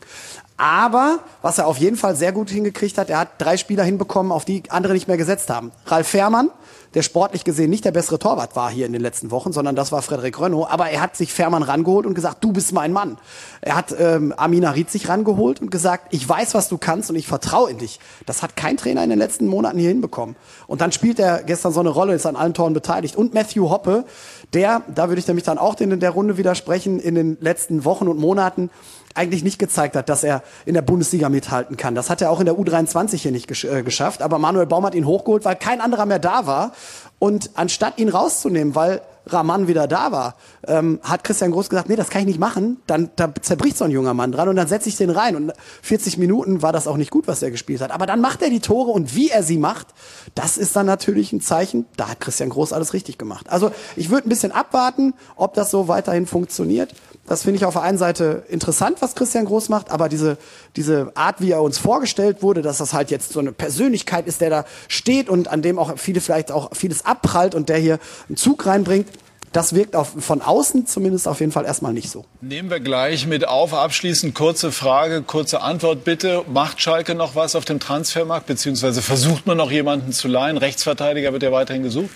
Aber 0.58 1.20
was 1.42 1.58
er 1.58 1.68
auf 1.68 1.78
jeden 1.78 1.98
Fall 1.98 2.16
sehr 2.16 2.32
gut 2.32 2.50
hingekriegt 2.50 2.98
hat, 2.98 3.10
er 3.10 3.20
hat 3.20 3.30
drei 3.40 3.58
Spieler 3.58 3.84
hinbekommen, 3.84 4.32
auf 4.32 4.46
die 4.46 4.64
andere 4.70 4.94
nicht 4.94 5.08
mehr 5.08 5.18
gesetzt 5.18 5.50
haben. 5.50 5.72
Ralf 5.86 6.08
Fährmann, 6.08 6.50
der 6.96 7.02
sportlich 7.02 7.44
gesehen 7.44 7.70
nicht 7.70 7.86
der 7.86 7.92
bessere 7.92 8.18
Torwart 8.18 8.56
war 8.56 8.72
hier 8.72 8.86
in 8.86 8.94
den 8.94 9.02
letzten 9.02 9.30
Wochen, 9.30 9.52
sondern 9.52 9.76
das 9.76 9.92
war 9.92 10.02
Frederik 10.02 10.40
Renault. 10.40 10.72
Aber 10.72 10.90
er 10.90 11.02
hat 11.02 11.16
sich 11.18 11.34
Fährmann 11.34 11.62
rangeholt 11.62 12.06
und 12.06 12.14
gesagt, 12.14 12.44
du 12.44 12.54
bist 12.54 12.72
mein 12.72 12.94
Mann. 12.94 13.18
Er 13.62 13.76
hat 13.76 13.94
ähm, 14.00 14.34
Amina 14.38 14.72
Ried 14.72 14.90
sich 14.90 15.10
rangeholt 15.10 15.62
und 15.62 15.70
gesagt, 15.70 16.08
ich 16.14 16.28
weiß, 16.28 16.54
was 16.56 16.70
du 16.70 16.78
kannst 16.78 17.10
und 17.10 17.18
ich 17.18 17.28
vertraue 17.28 17.70
in 17.70 17.78
dich. 17.78 18.00
Das 18.26 18.42
hat 18.42 18.56
kein 18.56 18.78
Trainer 18.78 19.04
in 19.04 19.10
den 19.10 19.20
letzten 19.20 19.46
Monaten 19.48 19.78
hier 19.78 19.90
hinbekommen. 19.90 20.38
Und 20.68 20.80
dann 20.80 20.94
spielt 20.94 21.20
er 21.20 21.44
gestern 21.44 21.74
so 21.74 21.82
eine 21.82 21.90
Rolle, 21.90 22.14
ist 22.14 22.26
an 22.26 22.38
allen 22.38 22.54
Toren 22.54 22.74
beteiligt. 22.74 23.18
Und 23.18 23.34
Matthew 23.34 23.70
Hoppe, 23.70 24.06
der, 24.54 24.82
da 24.94 25.10
würde 25.10 25.20
ich 25.20 25.28
nämlich 25.28 25.44
dann 25.44 25.58
auch 25.58 25.76
in 25.82 26.00
der 26.00 26.12
Runde 26.12 26.38
widersprechen, 26.38 27.00
in 27.00 27.16
den 27.16 27.38
letzten 27.42 27.84
Wochen 27.84 28.08
und 28.08 28.18
Monaten 28.18 28.70
eigentlich 29.16 29.44
nicht 29.44 29.58
gezeigt 29.58 29.96
hat, 29.96 30.10
dass 30.10 30.24
er 30.24 30.44
in 30.66 30.74
der 30.74 30.82
Bundesliga 30.82 31.30
mithalten 31.30 31.78
kann. 31.78 31.96
Das 31.96 32.10
hat 32.10 32.22
er 32.22 32.30
auch 32.30 32.40
in 32.40 32.46
der 32.46 32.56
U23 32.56 33.16
hier 33.16 33.32
nicht 33.32 33.48
gesch 33.48 33.64
äh, 33.66 33.82
geschafft. 33.82 34.22
Aber 34.22 34.38
Manuel 34.38 34.68
Baum 34.68 34.86
hat 34.86 34.94
ihn 34.94 35.06
hochgeholt, 35.06 35.46
weil 35.46 35.56
kein 35.56 35.82
anderer 35.82 36.06
mehr 36.06 36.20
da 36.20 36.46
war. 36.46 36.74
Und 37.18 37.52
anstatt 37.56 37.98
ihn 37.98 38.10
rauszunehmen, 38.10 38.76
weil 38.76 39.02
Rahman 39.28 39.68
wieder 39.68 39.88
da 39.88 40.12
war, 40.12 40.36
ähm, 40.68 41.00
hat 41.02 41.24
Christian 41.24 41.52
Groß 41.52 41.70
gesagt, 41.70 41.90
nee, 41.90 41.96
das 41.96 42.10
kann 42.10 42.22
ich 42.22 42.28
nicht 42.28 42.40
machen. 42.40 42.78
Dann 42.88 43.10
da 43.16 43.34
zerbricht 43.42 43.78
so 43.78 43.86
ein 43.86 43.92
junger 43.92 44.14
Mann 44.14 44.32
dran 44.32 44.50
und 44.50 44.56
dann 44.56 44.68
setze 44.68 44.90
ich 44.90 44.98
den 44.98 45.10
rein. 45.10 45.36
Und 45.36 45.54
40 45.82 46.18
Minuten 46.18 46.62
war 46.62 46.74
das 46.74 46.88
auch 46.88 46.98
nicht 46.98 47.12
gut, 47.12 47.28
was 47.28 47.42
er 47.42 47.52
gespielt 47.52 47.82
hat. 47.82 47.92
Aber 47.92 48.06
dann 48.06 48.22
macht 48.22 48.42
er 48.42 48.50
die 48.50 48.60
Tore 48.60 48.92
und 48.92 49.16
wie 49.16 49.30
er 49.30 49.44
sie 49.44 49.58
macht, 49.58 49.88
das 50.36 50.58
ist 50.58 50.76
dann 50.76 50.86
natürlich 50.86 51.34
ein 51.34 51.42
Zeichen, 51.42 51.86
da 51.98 52.10
hat 52.10 52.20
Christian 52.20 52.50
Groß 52.50 52.74
alles 52.74 52.94
richtig 52.94 53.18
gemacht. 53.18 53.48
Also 53.50 53.72
ich 53.96 54.10
würde 54.10 54.28
ein 54.28 54.30
bisschen 54.30 54.52
abwarten, 54.52 55.14
ob 55.36 55.54
das 55.54 55.72
so 55.72 55.88
weiterhin 55.88 56.28
funktioniert. 56.28 56.94
Das 57.28 57.42
finde 57.42 57.58
ich 57.58 57.66
auf 57.66 57.74
der 57.74 57.82
einen 57.82 57.98
Seite 57.98 58.44
interessant, 58.50 58.98
was 59.02 59.16
Christian 59.16 59.46
Groß 59.46 59.70
macht, 59.70 59.90
aber 59.90 60.10
diese, 60.10 60.38
diese 60.76 61.12
Art, 61.16 61.42
wie 61.42 61.52
er 61.52 61.62
uns 61.62 61.80
vorgestellt 61.80 62.44
wurde, 62.44 62.62
dass 62.62 62.78
das 62.78 62.94
halt 62.94 63.10
jetzt 63.10 63.34
so 63.34 63.40
eine 63.40 63.52
Persönlichkeit 63.52 64.28
ist, 64.28 64.42
der 64.42 64.52
da 64.52 64.66
steht 64.88 65.28
und 65.28 65.48
an 65.48 65.64
dem 65.64 65.80
auch 65.80 65.98
viele 65.98 66.22
vielleicht 66.22 66.52
auch 66.52 66.76
vieles 66.76 67.04
abprallt 67.04 67.56
und 67.56 67.70
der 67.70 67.78
hier 67.78 68.00
einen 68.28 68.38
Zug 68.38 68.68
reinbringt, 68.68 69.08
das 69.56 69.74
wirkt 69.74 69.96
auf, 69.96 70.12
von 70.20 70.42
außen 70.42 70.86
zumindest 70.86 71.28
auf 71.28 71.40
jeden 71.40 71.54
Fall 71.54 71.66
erstmal 71.66 71.94
nicht 71.94 72.12
so. 72.12 72.26
Nehmen 72.42 72.70
wir 72.70 72.82
gleich 72.82 73.26
mit 73.26 73.48
auf. 73.48 73.74
Abschließend 73.74 74.36
kurze 74.36 74.72
Frage, 74.72 75.22
kurze 75.22 75.62
Antwort 75.62 76.04
bitte. 76.04 76.44
Macht 76.52 76.82
Schalke 76.82 77.16
noch 77.16 77.36
was 77.36 77.56
auf 77.56 77.64
dem 77.64 77.80
Transfermarkt, 77.80 78.48
beziehungsweise 78.48 79.02
versucht 79.02 79.48
man 79.48 79.56
noch 79.56 79.72
jemanden 79.72 80.12
zu 80.12 80.28
leihen? 80.28 80.58
Rechtsverteidiger 80.58 81.32
wird 81.32 81.42
ja 81.42 81.54
weiterhin 81.54 81.84
gesucht? 81.84 82.10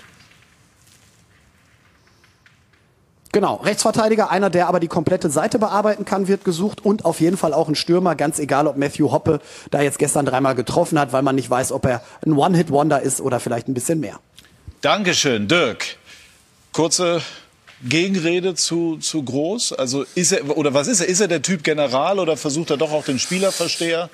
Genau, 3.32 3.56
Rechtsverteidiger, 3.58 4.32
einer, 4.32 4.50
der 4.50 4.68
aber 4.68 4.80
die 4.80 4.88
komplette 4.88 5.30
Seite 5.30 5.60
bearbeiten 5.60 6.04
kann, 6.04 6.28
wird 6.28 6.44
gesucht 6.44 6.84
und 6.84 7.06
auf 7.06 7.22
jeden 7.22 7.38
Fall 7.38 7.54
auch 7.54 7.68
ein 7.68 7.76
Stürmer, 7.76 8.16
ganz 8.16 8.40
egal, 8.40 8.66
ob 8.66 8.76
Matthew 8.76 9.12
Hoppe 9.12 9.40
da 9.70 9.82
jetzt 9.82 10.00
gestern 10.00 10.26
dreimal 10.26 10.56
getroffen 10.56 11.00
hat, 11.00 11.14
weil 11.14 11.22
man 11.22 11.36
nicht 11.36 11.50
weiß, 11.50 11.72
ob 11.72 11.86
er 11.86 12.02
ein 12.26 12.34
One-Hit-Wonder 12.34 13.02
ist 13.02 13.22
oder 13.22 13.40
vielleicht 13.40 13.68
ein 13.68 13.76
bisschen 13.76 14.00
mehr. 14.00 14.20
Dankeschön, 14.82 15.48
Dirk. 15.48 15.98
Kurze 16.72 17.22
Gegenrede 17.84 18.56
zu, 18.56 18.98
zu 18.98 19.24
groß? 19.24 19.74
Also 19.74 20.06
ist 20.16 20.32
er, 20.32 20.58
oder 20.58 20.74
was 20.74 20.88
ist 20.88 21.00
er? 21.02 21.08
Ist 21.08 21.22
er 21.22 21.28
der 21.28 21.42
Typ 21.42 21.64
General 21.64 22.20
oder 22.20 22.36
versucht 22.36 22.72
er 22.72 22.78
doch 22.78 22.92
auch 22.92 23.06
den 23.06 23.20
Spielerversteher? 23.20 24.10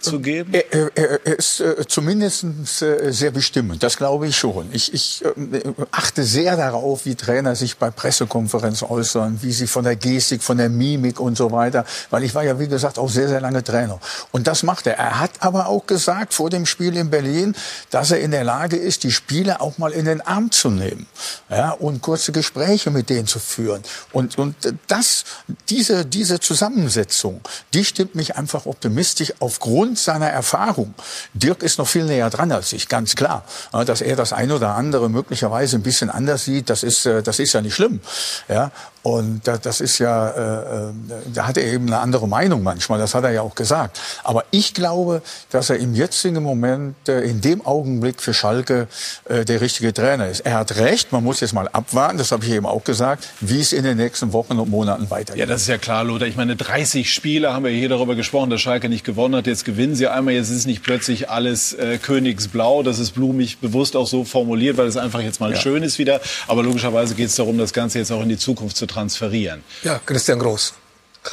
Zu 0.00 0.20
geben? 0.20 0.52
Er, 0.52 0.96
er, 0.96 1.20
er 1.24 1.38
ist 1.38 1.60
äh, 1.60 1.86
zumindest 1.86 2.44
äh, 2.82 3.12
sehr 3.12 3.30
bestimmend, 3.30 3.82
das 3.82 3.96
glaube 3.96 4.26
ich 4.26 4.36
schon. 4.36 4.68
Ich, 4.72 4.92
ich 4.94 5.24
äh, 5.24 5.62
achte 5.90 6.24
sehr 6.24 6.56
darauf, 6.56 7.04
wie 7.04 7.14
Trainer 7.14 7.54
sich 7.54 7.76
bei 7.76 7.90
Pressekonferenzen 7.90 8.88
äußern, 8.88 9.38
wie 9.42 9.52
sie 9.52 9.66
von 9.66 9.84
der 9.84 9.96
Gestik, 9.96 10.42
von 10.42 10.56
der 10.56 10.68
Mimik 10.68 11.20
und 11.20 11.36
so 11.36 11.52
weiter, 11.52 11.84
weil 12.10 12.24
ich 12.24 12.34
war 12.34 12.44
ja, 12.44 12.58
wie 12.58 12.68
gesagt, 12.68 12.98
auch 12.98 13.10
sehr, 13.10 13.28
sehr 13.28 13.40
lange 13.40 13.62
Trainer. 13.62 14.00
Und 14.32 14.46
das 14.46 14.62
macht 14.62 14.86
er. 14.86 14.94
Er 14.96 15.20
hat 15.20 15.32
aber 15.40 15.66
auch 15.66 15.86
gesagt 15.86 16.34
vor 16.34 16.50
dem 16.50 16.66
Spiel 16.66 16.96
in 16.96 17.10
Berlin, 17.10 17.54
dass 17.90 18.10
er 18.10 18.20
in 18.20 18.30
der 18.30 18.44
Lage 18.44 18.76
ist, 18.76 19.04
die 19.04 19.12
Spieler 19.12 19.60
auch 19.60 19.78
mal 19.78 19.92
in 19.92 20.06
den 20.06 20.20
Arm 20.22 20.50
zu 20.50 20.70
nehmen 20.70 21.06
ja, 21.50 21.70
und 21.72 22.00
kurze 22.00 22.32
Gespräche 22.32 22.90
mit 22.90 23.10
denen 23.10 23.26
zu 23.26 23.38
führen. 23.38 23.82
Und, 24.12 24.38
und 24.38 24.54
das, 24.86 25.24
diese, 25.68 26.06
diese 26.06 26.40
Zusammensetzung, 26.40 27.40
die 27.74 27.84
stimmt 27.84 28.14
mich 28.14 28.36
einfach 28.36 28.66
optimistisch 28.66 29.34
aufgrund 29.40 29.89
aufgrund 29.90 29.98
seiner 29.98 30.28
Erfahrung, 30.28 30.94
Dirk 31.34 31.62
ist 31.64 31.78
noch 31.78 31.88
viel 31.88 32.04
näher 32.04 32.30
dran 32.30 32.52
als 32.52 32.72
ich, 32.72 32.88
ganz 32.88 33.16
klar, 33.16 33.44
dass 33.72 34.00
er 34.00 34.14
das 34.14 34.32
eine 34.32 34.54
oder 34.54 34.76
andere 34.76 35.08
möglicherweise 35.08 35.76
ein 35.76 35.82
bisschen 35.82 36.10
anders 36.10 36.44
sieht, 36.44 36.70
das 36.70 36.84
ist, 36.84 37.06
äh, 37.06 37.22
das 37.22 37.40
ist 37.40 37.52
ja 37.52 37.60
nicht 37.60 37.74
schlimm. 37.74 38.00
Ja, 38.48 38.70
und 39.02 39.42
das 39.46 39.80
ist 39.80 39.98
ja, 39.98 40.28
äh, 40.28 40.88
äh, 40.88 40.92
da 41.32 41.46
hat 41.46 41.56
er 41.56 41.64
eben 41.64 41.86
eine 41.86 41.98
andere 41.98 42.28
Meinung 42.28 42.62
manchmal, 42.62 42.98
das 42.98 43.14
hat 43.14 43.24
er 43.24 43.30
ja 43.30 43.40
auch 43.40 43.54
gesagt. 43.54 43.98
Aber 44.24 44.44
ich 44.50 44.74
glaube, 44.74 45.22
dass 45.50 45.70
er 45.70 45.78
im 45.78 45.94
jetzigen 45.94 46.42
Moment, 46.42 47.08
äh, 47.08 47.22
in 47.22 47.40
dem 47.40 47.64
Augenblick 47.64 48.20
für 48.20 48.34
Schalke 48.34 48.88
äh, 49.24 49.46
der 49.46 49.62
richtige 49.62 49.94
Trainer 49.94 50.28
ist. 50.28 50.40
Er 50.40 50.54
hat 50.54 50.76
recht, 50.76 51.12
man 51.12 51.24
muss 51.24 51.40
jetzt 51.40 51.54
mal 51.54 51.68
abwarten, 51.68 52.18
das 52.18 52.30
habe 52.30 52.44
ich 52.44 52.50
eben 52.50 52.66
auch 52.66 52.84
gesagt, 52.84 53.26
wie 53.40 53.60
es 53.60 53.72
in 53.72 53.84
den 53.84 53.96
nächsten 53.96 54.34
Wochen 54.34 54.58
und 54.58 54.68
Monaten 54.68 55.08
weitergeht. 55.08 55.40
Ja, 55.40 55.46
das 55.46 55.62
ist 55.62 55.68
ja 55.68 55.78
klar, 55.78 56.04
Lothar. 56.04 56.28
Ich 56.28 56.36
meine, 56.36 56.56
30 56.56 57.10
Spiele 57.10 57.54
haben 57.54 57.64
wir 57.64 57.70
hier 57.70 57.88
darüber 57.88 58.14
gesprochen, 58.14 58.50
dass 58.50 58.60
Schalke 58.60 58.90
nicht 58.90 59.04
gewonnen 59.04 59.34
hat. 59.34 59.46
Jetzt 59.46 59.64
gewinnen 59.64 59.94
sie 59.94 60.08
einmal, 60.08 60.34
jetzt 60.34 60.50
ist 60.50 60.66
nicht 60.66 60.82
plötzlich 60.82 61.30
alles 61.30 61.72
äh, 61.72 61.96
Königsblau. 61.96 62.82
Das 62.82 62.98
ist 62.98 63.12
blumig 63.12 63.58
bewusst 63.58 63.96
auch 63.96 64.06
so 64.06 64.24
formuliert, 64.24 64.76
weil 64.76 64.88
es 64.88 64.98
einfach 64.98 65.20
jetzt 65.20 65.40
mal 65.40 65.52
ja. 65.52 65.56
schön 65.58 65.82
ist 65.82 65.98
wieder. 65.98 66.20
Aber 66.48 66.62
logischerweise 66.62 67.14
geht 67.14 67.28
es 67.28 67.36
darum, 67.36 67.56
das 67.56 67.72
Ganze 67.72 67.98
jetzt 67.98 68.12
auch 68.12 68.22
in 68.22 68.28
die 68.28 68.36
Zukunft 68.38 68.76
zu 68.76 68.86
transferieren. 68.90 69.64
Ja, 69.82 70.00
Christian 70.04 70.38
Groß. 70.38 70.74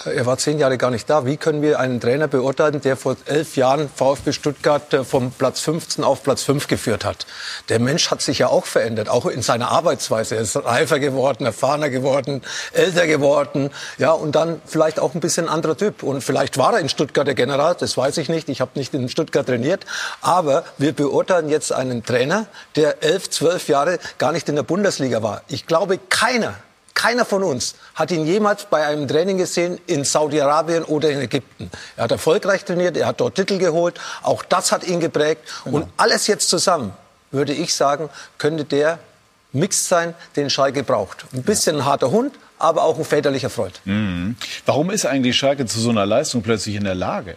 Er 0.04 0.26
war 0.26 0.38
zehn 0.38 0.60
Jahre 0.60 0.78
gar 0.78 0.92
nicht 0.92 1.10
da. 1.10 1.26
Wie 1.26 1.38
können 1.38 1.62
wir 1.62 1.80
einen 1.80 2.02
Trainer 2.02 2.28
beurteilen, 2.28 2.82
der 2.82 2.98
vor 2.98 3.16
elf 3.26 3.56
Jahren 3.56 3.90
VfB 3.90 4.34
Stuttgart 4.34 4.94
äh, 4.94 5.06
vom 5.06 5.32
Platz 5.32 5.62
15 5.62 6.04
auf 6.04 6.24
Platz 6.24 6.44
5 6.44 6.68
geführt 6.68 7.06
hat? 7.06 7.26
Der 7.70 7.80
Mensch 7.80 8.12
hat 8.12 8.22
sich 8.22 8.40
ja 8.40 8.48
auch 8.48 8.66
verändert, 8.66 9.08
auch 9.08 9.26
in 9.26 9.42
seiner 9.42 9.72
Arbeitsweise. 9.72 10.36
Er 10.36 10.42
ist 10.42 10.58
reifer 10.58 11.00
geworden, 11.00 11.46
erfahrener 11.46 11.90
geworden, 11.90 12.42
älter 12.74 13.08
geworden, 13.08 13.70
ja, 13.98 14.12
und 14.12 14.36
dann 14.36 14.62
vielleicht 14.66 15.00
auch 15.00 15.16
ein 15.16 15.22
bisschen 15.22 15.48
anderer 15.48 15.78
Typ. 15.78 16.04
Und 16.04 16.22
vielleicht 16.22 16.58
war 16.58 16.74
er 16.74 16.80
in 16.80 16.90
Stuttgart 16.90 17.26
der 17.26 17.36
General, 17.36 17.74
das 17.80 17.96
weiß 17.96 18.18
ich 18.18 18.28
nicht. 18.28 18.50
Ich 18.50 18.60
habe 18.60 18.72
nicht 18.76 18.94
in 18.94 19.08
Stuttgart 19.08 19.46
trainiert. 19.46 19.86
Aber 20.20 20.66
wir 20.78 20.92
beurteilen 20.92 21.48
jetzt 21.48 21.72
einen 21.72 22.04
Trainer, 22.04 22.48
der 22.76 23.04
elf, 23.04 23.30
zwölf 23.30 23.70
Jahre 23.70 24.00
gar 24.18 24.34
nicht 24.34 24.50
in 24.50 24.56
der 24.56 24.64
Bundesliga 24.64 25.24
war. 25.24 25.44
Ich 25.48 25.66
glaube, 25.66 25.98
keiner 26.10 26.56
keiner 26.98 27.26
von 27.26 27.44
uns 27.44 27.76
hat 27.94 28.10
ihn 28.10 28.26
jemals 28.26 28.66
bei 28.66 28.86
einem 28.86 29.08
Training 29.08 29.38
gesehen 29.38 29.80
in 29.86 30.04
Saudi-Arabien 30.04 30.84
oder 30.84 31.12
in 31.12 31.22
Ägypten. 31.22 31.70
Er 31.96 32.06
hat 32.06 32.12
erfolgreich 32.12 32.66
trainiert, 32.66 32.98
er 32.98 33.06
hat 33.06 33.22
dort 33.22 33.36
Titel 33.36 33.60
geholt. 33.60 34.00
Auch 34.24 34.44
das 34.44 34.72
hat 34.72 34.84
ihn 34.84 35.00
geprägt. 35.00 35.44
Genau. 35.64 35.78
Und 35.78 35.90
alles 35.96 36.26
jetzt 36.26 36.50
zusammen, 36.50 36.92
würde 37.30 37.54
ich 37.54 37.76
sagen, 37.76 38.10
könnte 38.40 38.66
der 38.66 38.98
Mix 39.54 39.88
sein, 39.88 40.16
den 40.36 40.50
Schalke 40.50 40.84
braucht. 40.84 41.26
Ein 41.34 41.44
bisschen 41.44 41.78
ein 41.78 41.86
harter 41.86 42.10
Hund, 42.10 42.34
aber 42.58 42.84
auch 42.84 42.98
ein 42.98 43.06
väterlicher 43.06 43.52
Freund. 43.52 43.80
Mhm. 43.86 44.36
Warum 44.66 44.90
ist 44.90 45.06
eigentlich 45.06 45.38
Schalke 45.38 45.68
zu 45.68 45.80
so 45.80 45.92
einer 45.92 46.06
Leistung 46.06 46.42
plötzlich 46.42 46.76
in 46.76 46.84
der 46.84 46.96
Lage? 46.96 47.36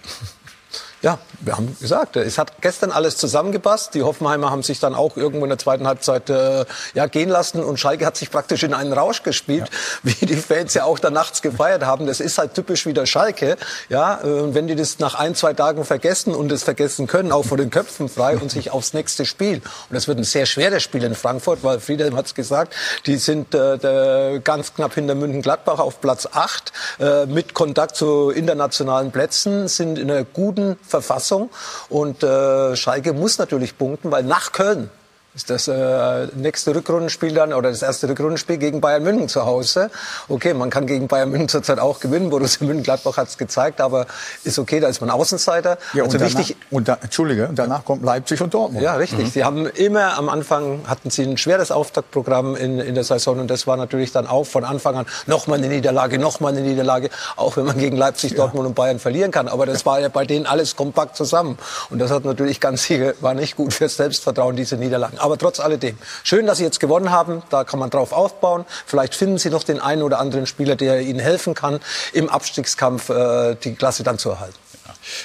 Ja, 1.03 1.19
wir 1.41 1.57
haben 1.57 1.75
gesagt, 1.81 2.17
es 2.17 2.37
hat 2.37 2.61
gestern 2.61 2.91
alles 2.91 3.17
zusammengepasst. 3.17 3.95
Die 3.95 4.03
Hoffenheimer 4.03 4.51
haben 4.51 4.63
sich 4.63 4.81
dann 4.81 4.95
auch 4.95 5.17
irgendwo 5.17 5.47
in 5.47 5.49
der 5.49 5.59
zweiten 5.59 5.87
Halbzeit 5.87 6.29
äh, 6.29 6.67
ja, 6.93 7.07
gehen 7.07 7.31
lassen 7.31 7.65
und 7.65 7.81
Schalke 7.81 8.05
hat 8.05 8.19
sich 8.19 8.31
praktisch 8.31 8.65
in 8.65 8.75
einen 8.75 8.93
Rausch 8.93 9.23
gespielt, 9.23 9.71
ja. 9.71 9.77
wie 10.21 10.27
die 10.27 10.37
Fans 10.37 10.75
ja 10.75 10.85
auch 10.85 10.99
da 10.99 11.09
nachts 11.09 11.41
gefeiert 11.41 11.87
haben. 11.87 12.07
Das 12.07 12.21
ist 12.21 12.37
halt 12.37 12.53
typisch 12.53 12.85
wieder 12.85 13.07
Schalke. 13.07 13.57
Ja, 13.89 14.21
äh, 14.21 14.55
wenn 14.55 14.67
die 14.67 14.75
das 14.75 14.99
nach 14.99 15.15
ein, 15.15 15.35
zwei 15.35 15.55
Tagen 15.55 15.87
vergessen 15.87 16.35
und 16.35 16.53
es 16.53 16.65
vergessen 16.65 17.07
können, 17.07 17.33
auch 17.33 17.47
vor 17.47 17.57
den 17.57 17.71
Köpfen 17.71 18.11
frei 18.11 18.37
und 18.37 18.51
sich 18.51 18.71
aufs 18.71 18.93
nächste 18.93 19.25
Spiel. 19.25 19.57
Und 19.57 19.95
das 19.95 20.07
wird 20.07 20.19
ein 20.19 20.25
sehr 20.25 20.45
schweres 20.45 20.83
Spiel 20.83 21.03
in 21.03 21.15
Frankfurt, 21.15 21.61
weil 21.63 21.81
Friedhelm 21.81 22.15
hat 22.15 22.27
es 22.27 22.35
gesagt, 22.35 22.75
die 23.07 23.17
sind 23.17 23.55
äh, 23.55 24.41
ganz 24.45 24.75
knapp 24.75 24.93
hinter 24.93 25.15
München-Gladbach 25.15 25.79
auf 25.79 26.03
Platz 26.03 26.29
8 26.31 26.73
äh, 26.99 27.25
mit 27.25 27.55
Kontakt 27.55 27.97
zu 27.97 28.29
internationalen 28.29 29.13
Plätzen, 29.13 29.67
sind 29.67 29.99
in 29.99 30.11
einer 30.11 30.25
guten 30.25 30.77
Verfassung. 30.91 31.51
Und 31.89 32.23
äh, 32.23 32.77
Schalke 32.77 33.13
muss 33.13 33.39
natürlich 33.39 33.79
punkten, 33.79 34.11
weil 34.11 34.25
nach 34.25 34.53
Köln 34.53 34.91
ist 35.35 35.49
das 35.49 35.69
äh, 35.69 36.27
nächste 36.35 36.75
Rückrundenspiel 36.75 37.33
dann 37.33 37.53
oder 37.53 37.71
das 37.71 37.83
erste 37.83 38.09
Rückrundenspiel 38.09 38.57
gegen 38.57 38.81
Bayern 38.81 39.05
München 39.05 39.29
zu 39.29 39.47
Hause. 39.47 39.91
Okay, 40.29 40.55
man 40.55 40.71
kann 40.71 40.87
gegen 40.87 41.07
Bayern 41.07 41.31
München 41.31 41.49
zurzeit 41.49 41.79
auch 41.79 42.01
gewinnen. 42.01 42.31
Borussia 42.31 42.67
München-Gladbach 42.67 43.17
hat 43.17 43.29
es 43.29 43.39
gezeigt, 43.39 43.81
aber 43.81 44.07
ist 44.43 44.59
okay, 44.59 44.81
da 44.81 44.89
ist 44.89 45.01
man 45.01 45.09
Außenseiter. 45.09 45.79
Ja, 45.95 46.03
also 46.03 46.17
und 46.17 46.21
danach, 46.21 46.39
wichtig. 46.39 46.57
Und 46.71 46.89
da, 46.89 46.99
Entschuldige, 47.01 47.47
und 47.47 47.57
danach 47.57 47.85
kommt 47.85 48.05
Leipzig 48.05 48.41
und 48.41 48.53
Dortmund. 48.53 48.83
Ja, 48.83 48.95
richtig. 48.97 49.27
Mhm. 49.27 49.31
Sie 49.31 49.45
haben 49.45 49.67
immer 49.67 50.19
am 50.19 50.29
Anfang 50.29 50.81
hatten 50.89 51.11
sie 51.11 51.23
ein 51.23 51.37
schweres 51.37 51.71
Auftaktprogramm 51.71 52.57
in, 52.57 52.81
in 52.81 52.97
der 52.97 53.05
Saison 53.05 53.39
und 53.39 53.49
das 53.49 53.69
war 53.69 53.77
natürlich 53.77 54.11
dann 54.11 54.27
auch 54.27 54.45
von 54.45 54.65
Anfang 54.65 54.97
an 54.97 55.07
nochmal 55.27 55.59
eine 55.59 55.69
Niederlage, 55.69 56.19
nochmal 56.19 56.53
eine 56.53 56.63
Niederlage, 56.63 57.09
auch 57.37 57.57
wenn 57.57 57.67
man 57.67 57.79
gegen 57.79 57.97
Leipzig, 57.97 58.33
ja. 58.33 58.39
Dortmund 58.39 58.67
und 58.67 58.75
Bayern 58.75 58.99
verlieren 58.99 59.31
kann. 59.31 59.47
Aber 59.47 59.65
das 59.65 59.87
war 59.87 60.01
ja 60.01 60.09
bei 60.09 60.25
denen 60.25 60.47
alles 60.47 60.75
kompakt 60.75 61.15
zusammen 61.17 61.57
und 61.91 62.01
das 62.01 62.11
hat 62.11 62.25
natürlich 62.25 62.59
ganz 62.59 62.83
sicher 62.83 63.15
war 63.21 63.35
nicht 63.35 63.57
gut 63.57 63.73
fürs 63.73 63.97
Selbstvertrauen 63.97 64.57
diese 64.57 64.77
Niederlagen. 64.77 65.19
Aber 65.21 65.30
trotz 65.39 65.61
alledem, 65.61 65.97
schön, 66.23 66.47
dass 66.47 66.59
Sie 66.59 66.65
jetzt 66.65 66.81
gewonnen 66.81 67.11
haben. 67.11 67.43
Da 67.51 67.65
kann 67.65 67.79
man 67.79 67.91
drauf 67.91 68.13
aufbauen. 68.13 68.65
Vielleicht 68.87 69.15
finden 69.15 69.39
Sie 69.39 69.51
noch 69.51 69.63
den 69.63 69.81
einen 69.81 70.03
oder 70.03 70.19
anderen 70.19 70.47
Spieler, 70.47 70.77
der 70.77 71.01
Ihnen 71.01 71.21
helfen 71.21 71.55
kann, 71.55 71.81
im 72.13 72.29
Abstiegskampf 72.29 73.11
äh, 73.11 73.57
die 73.57 73.75
Klasse 73.75 74.03
dann 74.03 74.19
zu 74.19 74.31
erhalten. 74.31 74.57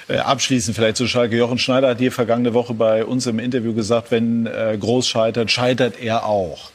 Äh, 0.07 0.17
abschließend 0.17 0.75
vielleicht 0.75 0.97
zu 0.97 1.07
Schalke. 1.07 1.35
Jochen 1.35 1.57
Schneider 1.57 1.89
hat 1.89 1.99
hier 1.99 2.11
vergangene 2.11 2.53
Woche 2.53 2.73
bei 2.73 3.05
uns 3.05 3.27
im 3.27 3.39
Interview 3.39 3.73
gesagt, 3.73 4.11
wenn 4.11 4.45
äh, 4.45 4.77
Groß 4.79 5.07
scheitert, 5.07 5.51
scheitert 5.51 5.99
er 5.99 6.25
auch. 6.25 6.71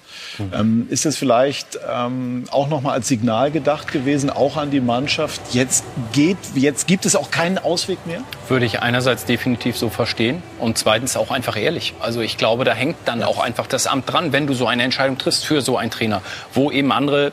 Ähm, 0.52 0.86
ist 0.90 1.04
das 1.04 1.16
vielleicht 1.16 1.78
ähm, 1.90 2.44
auch 2.50 2.68
noch 2.68 2.80
mal 2.80 2.92
als 2.92 3.08
Signal 3.08 3.50
gedacht 3.50 3.92
gewesen, 3.92 4.30
auch 4.30 4.56
an 4.56 4.70
die 4.70 4.80
Mannschaft? 4.80 5.40
Jetzt 5.52 5.84
geht, 6.12 6.38
jetzt 6.54 6.86
gibt 6.86 7.06
es 7.06 7.16
auch 7.16 7.30
keinen 7.30 7.58
Ausweg 7.58 8.06
mehr? 8.06 8.22
Würde 8.48 8.66
ich 8.66 8.80
einerseits 8.80 9.24
definitiv 9.24 9.76
so 9.76 9.88
verstehen 9.88 10.42
und 10.58 10.78
zweitens 10.78 11.16
auch 11.16 11.30
einfach 11.30 11.56
ehrlich. 11.56 11.94
Also 12.00 12.20
ich 12.20 12.36
glaube, 12.36 12.64
da 12.64 12.72
hängt 12.72 12.96
dann 13.04 13.20
ja. 13.20 13.26
auch 13.26 13.38
einfach 13.38 13.66
das 13.66 13.86
Amt 13.86 14.12
dran, 14.12 14.32
wenn 14.32 14.46
du 14.46 14.54
so 14.54 14.66
eine 14.66 14.82
Entscheidung 14.82 15.18
triffst 15.18 15.44
für 15.44 15.60
so 15.60 15.76
einen 15.76 15.90
Trainer, 15.90 16.22
wo 16.54 16.70
eben 16.70 16.92
andere, 16.92 17.32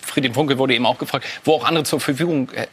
Friedrich 0.00 0.34
Funke 0.34 0.58
wurde 0.58 0.74
eben 0.74 0.86
auch 0.86 0.98
gefragt, 0.98 1.26
wo 1.44 1.54
auch 1.54 1.64
andere 1.64 1.84
zur 1.84 2.00
Verfügung 2.00 2.50
äh, 2.50 2.66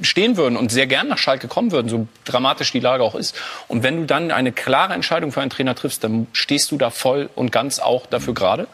stehen 0.00 0.36
würden 0.36 0.56
und 0.56 0.70
sehr 0.70 0.86
gern 0.86 1.08
nach 1.08 1.18
Schalke 1.18 1.48
kommen 1.48 1.72
würden, 1.72 1.88
so 1.88 2.06
dramatisch 2.24 2.72
die 2.72 2.80
Lage 2.80 3.02
auch 3.02 3.14
ist. 3.14 3.34
Und 3.68 3.82
wenn 3.82 3.96
du 3.98 4.06
dann 4.06 4.30
eine 4.30 4.52
klare 4.52 4.94
Entscheidung 4.94 5.32
für 5.32 5.40
einen 5.40 5.50
Trainer 5.50 5.74
triffst, 5.74 6.04
dann 6.04 6.26
stehst 6.32 6.70
du 6.70 6.78
da 6.78 6.90
voll 6.90 7.30
und 7.34 7.52
ganz 7.52 7.78
auch 7.78 8.06
dafür 8.06 8.34
gerade. 8.34 8.66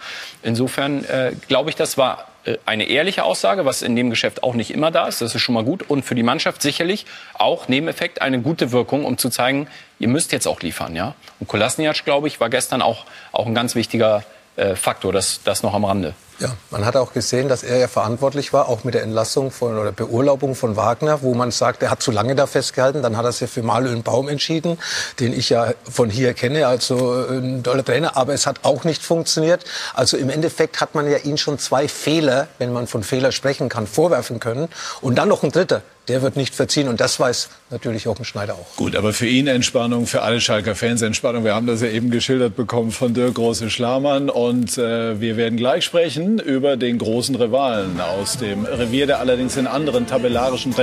Insofern 0.43 1.05
äh, 1.05 1.33
glaube 1.49 1.71
ich, 1.71 1.77
das 1.77 1.99
war 1.99 2.29
äh, 2.45 2.59
eine 2.67 2.85
ehrliche 2.89 3.25
Aussage, 3.25 3.65
was 3.65 3.83
in 3.83 3.97
dem 3.97 4.11
Geschäft 4.11 4.43
auch 4.43 4.55
nicht 4.55 4.71
immer 4.71 4.91
da 4.91 5.07
ist. 5.07 5.21
Das 5.21 5.35
ist 5.35 5.43
schon 5.43 5.55
mal 5.55 5.65
gut. 5.65 5.89
Und 5.89 6.05
für 6.05 6.15
die 6.15 6.23
Mannschaft 6.23 6.63
sicherlich 6.63 7.07
auch 7.35 7.69
Nebeneffekt 7.69 8.23
eine 8.23 8.41
gute 8.41 8.73
Wirkung, 8.73 9.05
um 9.05 9.19
zu 9.19 9.29
zeigen, 9.29 9.69
ihr 9.99 10.09
müsst 10.09 10.33
jetzt 10.33 10.47
auch 10.47 10.61
liefern. 10.61 10.97
Ja? 10.97 11.15
Und 11.41 11.49
Kolasniac, 11.49 12.05
glaube 12.05 12.29
ich, 12.29 12.41
war 12.41 12.49
gestern 12.51 12.83
auch, 12.83 13.05
auch 13.33 13.47
ein 13.47 13.55
ganz 13.55 13.75
wichtiger 13.75 14.25
äh, 14.59 14.77
Faktor, 14.77 15.13
das, 15.13 15.41
das 15.45 15.63
noch 15.63 15.75
am 15.75 15.85
Rande. 15.85 16.15
Ja, 16.41 16.51
man 16.71 16.85
hat 16.85 16.95
auch 16.95 17.13
gesehen, 17.13 17.49
dass 17.49 17.65
er 17.65 17.79
ja 17.79 17.89
verantwortlich 17.89 18.53
war, 18.53 18.69
auch 18.69 18.85
mit 18.85 18.95
der 18.95 19.03
Entlassung 19.03 19.51
von 19.51 19.77
oder 19.77 19.91
Beurlaubung 19.91 20.55
von 20.55 20.77
Wagner, 20.77 21.23
wo 21.23 21.35
man 21.35 21.51
sagt, 21.51 21.83
er 21.83 21.91
hat 21.91 22.01
zu 22.01 22.13
lange 22.13 22.37
da 22.37 22.47
festgehalten. 22.47 23.03
Dann 23.03 23.17
hat 23.17 23.25
er 23.25 23.33
sich 23.33 23.51
für 23.51 23.63
Manuel 23.65 23.97
Baum 24.03 24.29
entschieden, 24.29 24.79
den 25.19 25.33
ich 25.33 25.51
ja 25.51 25.75
von 25.91 26.11
hier 26.11 26.35
kenne, 26.35 26.69
also 26.69 27.25
äh, 27.25 27.39
ein 27.39 27.65
toller 27.65 27.85
Trainer. 27.85 28.17
Aber 28.17 28.35
es 28.35 28.47
hat 28.47 28.61
auch 28.63 28.85
nicht 28.85 29.03
funktioniert. 29.03 29.65
Also 29.95 30.17
im 30.17 30.31
Endeffekt 30.31 30.81
hat 30.81 30.95
man 30.95 31.11
ja 31.11 31.19
ihn 31.19 31.39
schon 31.39 31.59
zwei 31.59 31.89
Fehler, 31.89 32.47
wenn 32.59 32.73
man 32.73 32.87
von 32.87 33.03
Fehler 33.03 33.33
sprechen 33.33 33.69
kann, 33.69 33.89
vorwerfen 33.89 34.39
können. 34.39 34.69
Und 35.01 35.17
dann 35.17 35.29
noch 35.29 35.43
ein 35.43 35.51
dritter 35.51 35.83
der 36.09 36.23
wird 36.23 36.37
nicht 36.37 36.55
verziehen. 36.55 36.89
Und 36.89 37.01
das 37.01 37.21
weiß 37.21 37.49
natürlich 37.71 38.09
auch 38.09 38.19
ein 38.19 38.25
Schneider 38.25 38.55
auch. 38.55 38.77
Gut, 38.77 38.97
aber 38.97 39.13
für 39.13 39.27
ihn 39.27 39.47
Entspannung, 39.47 40.07
für 40.07 40.23
alle 40.23 40.41
Schalker 40.41 40.75
Fans 40.75 41.03
Entspannung. 41.03 41.45
Wir 41.45 41.55
haben 41.55 41.67
das 41.67 41.83
ja 41.83 41.89
eben 41.89 42.11
geschildert 42.11 42.57
bekommen 42.57 42.91
von 42.91 43.15
Dirk 43.15 43.35
Große-Schlamann. 43.35 44.31
Und 44.31 44.79
äh, 44.79 45.21
wir 45.21 45.37
werden 45.37 45.57
gleich 45.57 45.85
sprechen 45.85 46.39
über 46.39 46.77
den 46.77 46.99
großen 46.99 47.35
Rivalen 47.35 48.01
aus 48.01 48.39
dem 48.39 48.65
Revier, 48.65 49.07
der 49.07 49.21
allerdings 49.21 49.57
in 49.57 49.67
anderen 49.67 50.07
tabellarischen 50.07 50.75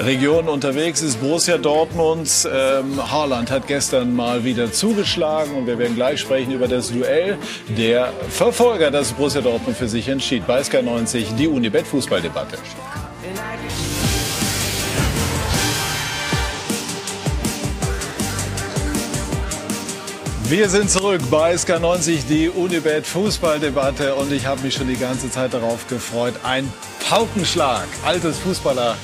Regionen 0.00 0.48
unterwegs 0.48 1.02
ist. 1.02 1.20
Borussia 1.20 1.58
Dortmund. 1.58 2.48
Ähm, 2.52 3.10
Haaland 3.10 3.50
hat 3.50 3.66
gestern 3.66 4.14
mal 4.14 4.44
wieder 4.44 4.72
zugeschlagen. 4.72 5.54
Und 5.54 5.66
wir 5.66 5.78
werden 5.78 5.94
gleich 5.94 6.20
sprechen 6.20 6.52
über 6.52 6.68
das 6.68 6.90
Duell 6.90 7.38
der 7.68 8.12
Verfolger, 8.28 8.90
das 8.90 9.12
Borussia 9.12 9.40
Dortmund 9.40 9.76
für 9.76 9.88
sich 9.88 10.08
entschied. 10.08 10.46
Bei 10.46 10.60
SK90 10.60 11.36
die 11.36 11.48
Unibet-Fußballdebatte. 11.48 12.58
Wir 20.50 20.68
sind 20.68 20.90
zurück 20.90 21.20
bei 21.30 21.54
SK90, 21.54 22.26
die 22.28 22.48
Unibet 22.48 23.06
Fußballdebatte 23.06 24.16
und 24.16 24.32
ich 24.32 24.46
habe 24.46 24.62
mich 24.62 24.74
schon 24.74 24.88
die 24.88 24.96
ganze 24.96 25.30
Zeit 25.30 25.54
darauf 25.54 25.86
gefreut. 25.86 26.34
Ein 26.42 26.70
Paukenschlag, 27.08 27.86
altes 28.04 28.40
Fußballer 28.40 28.96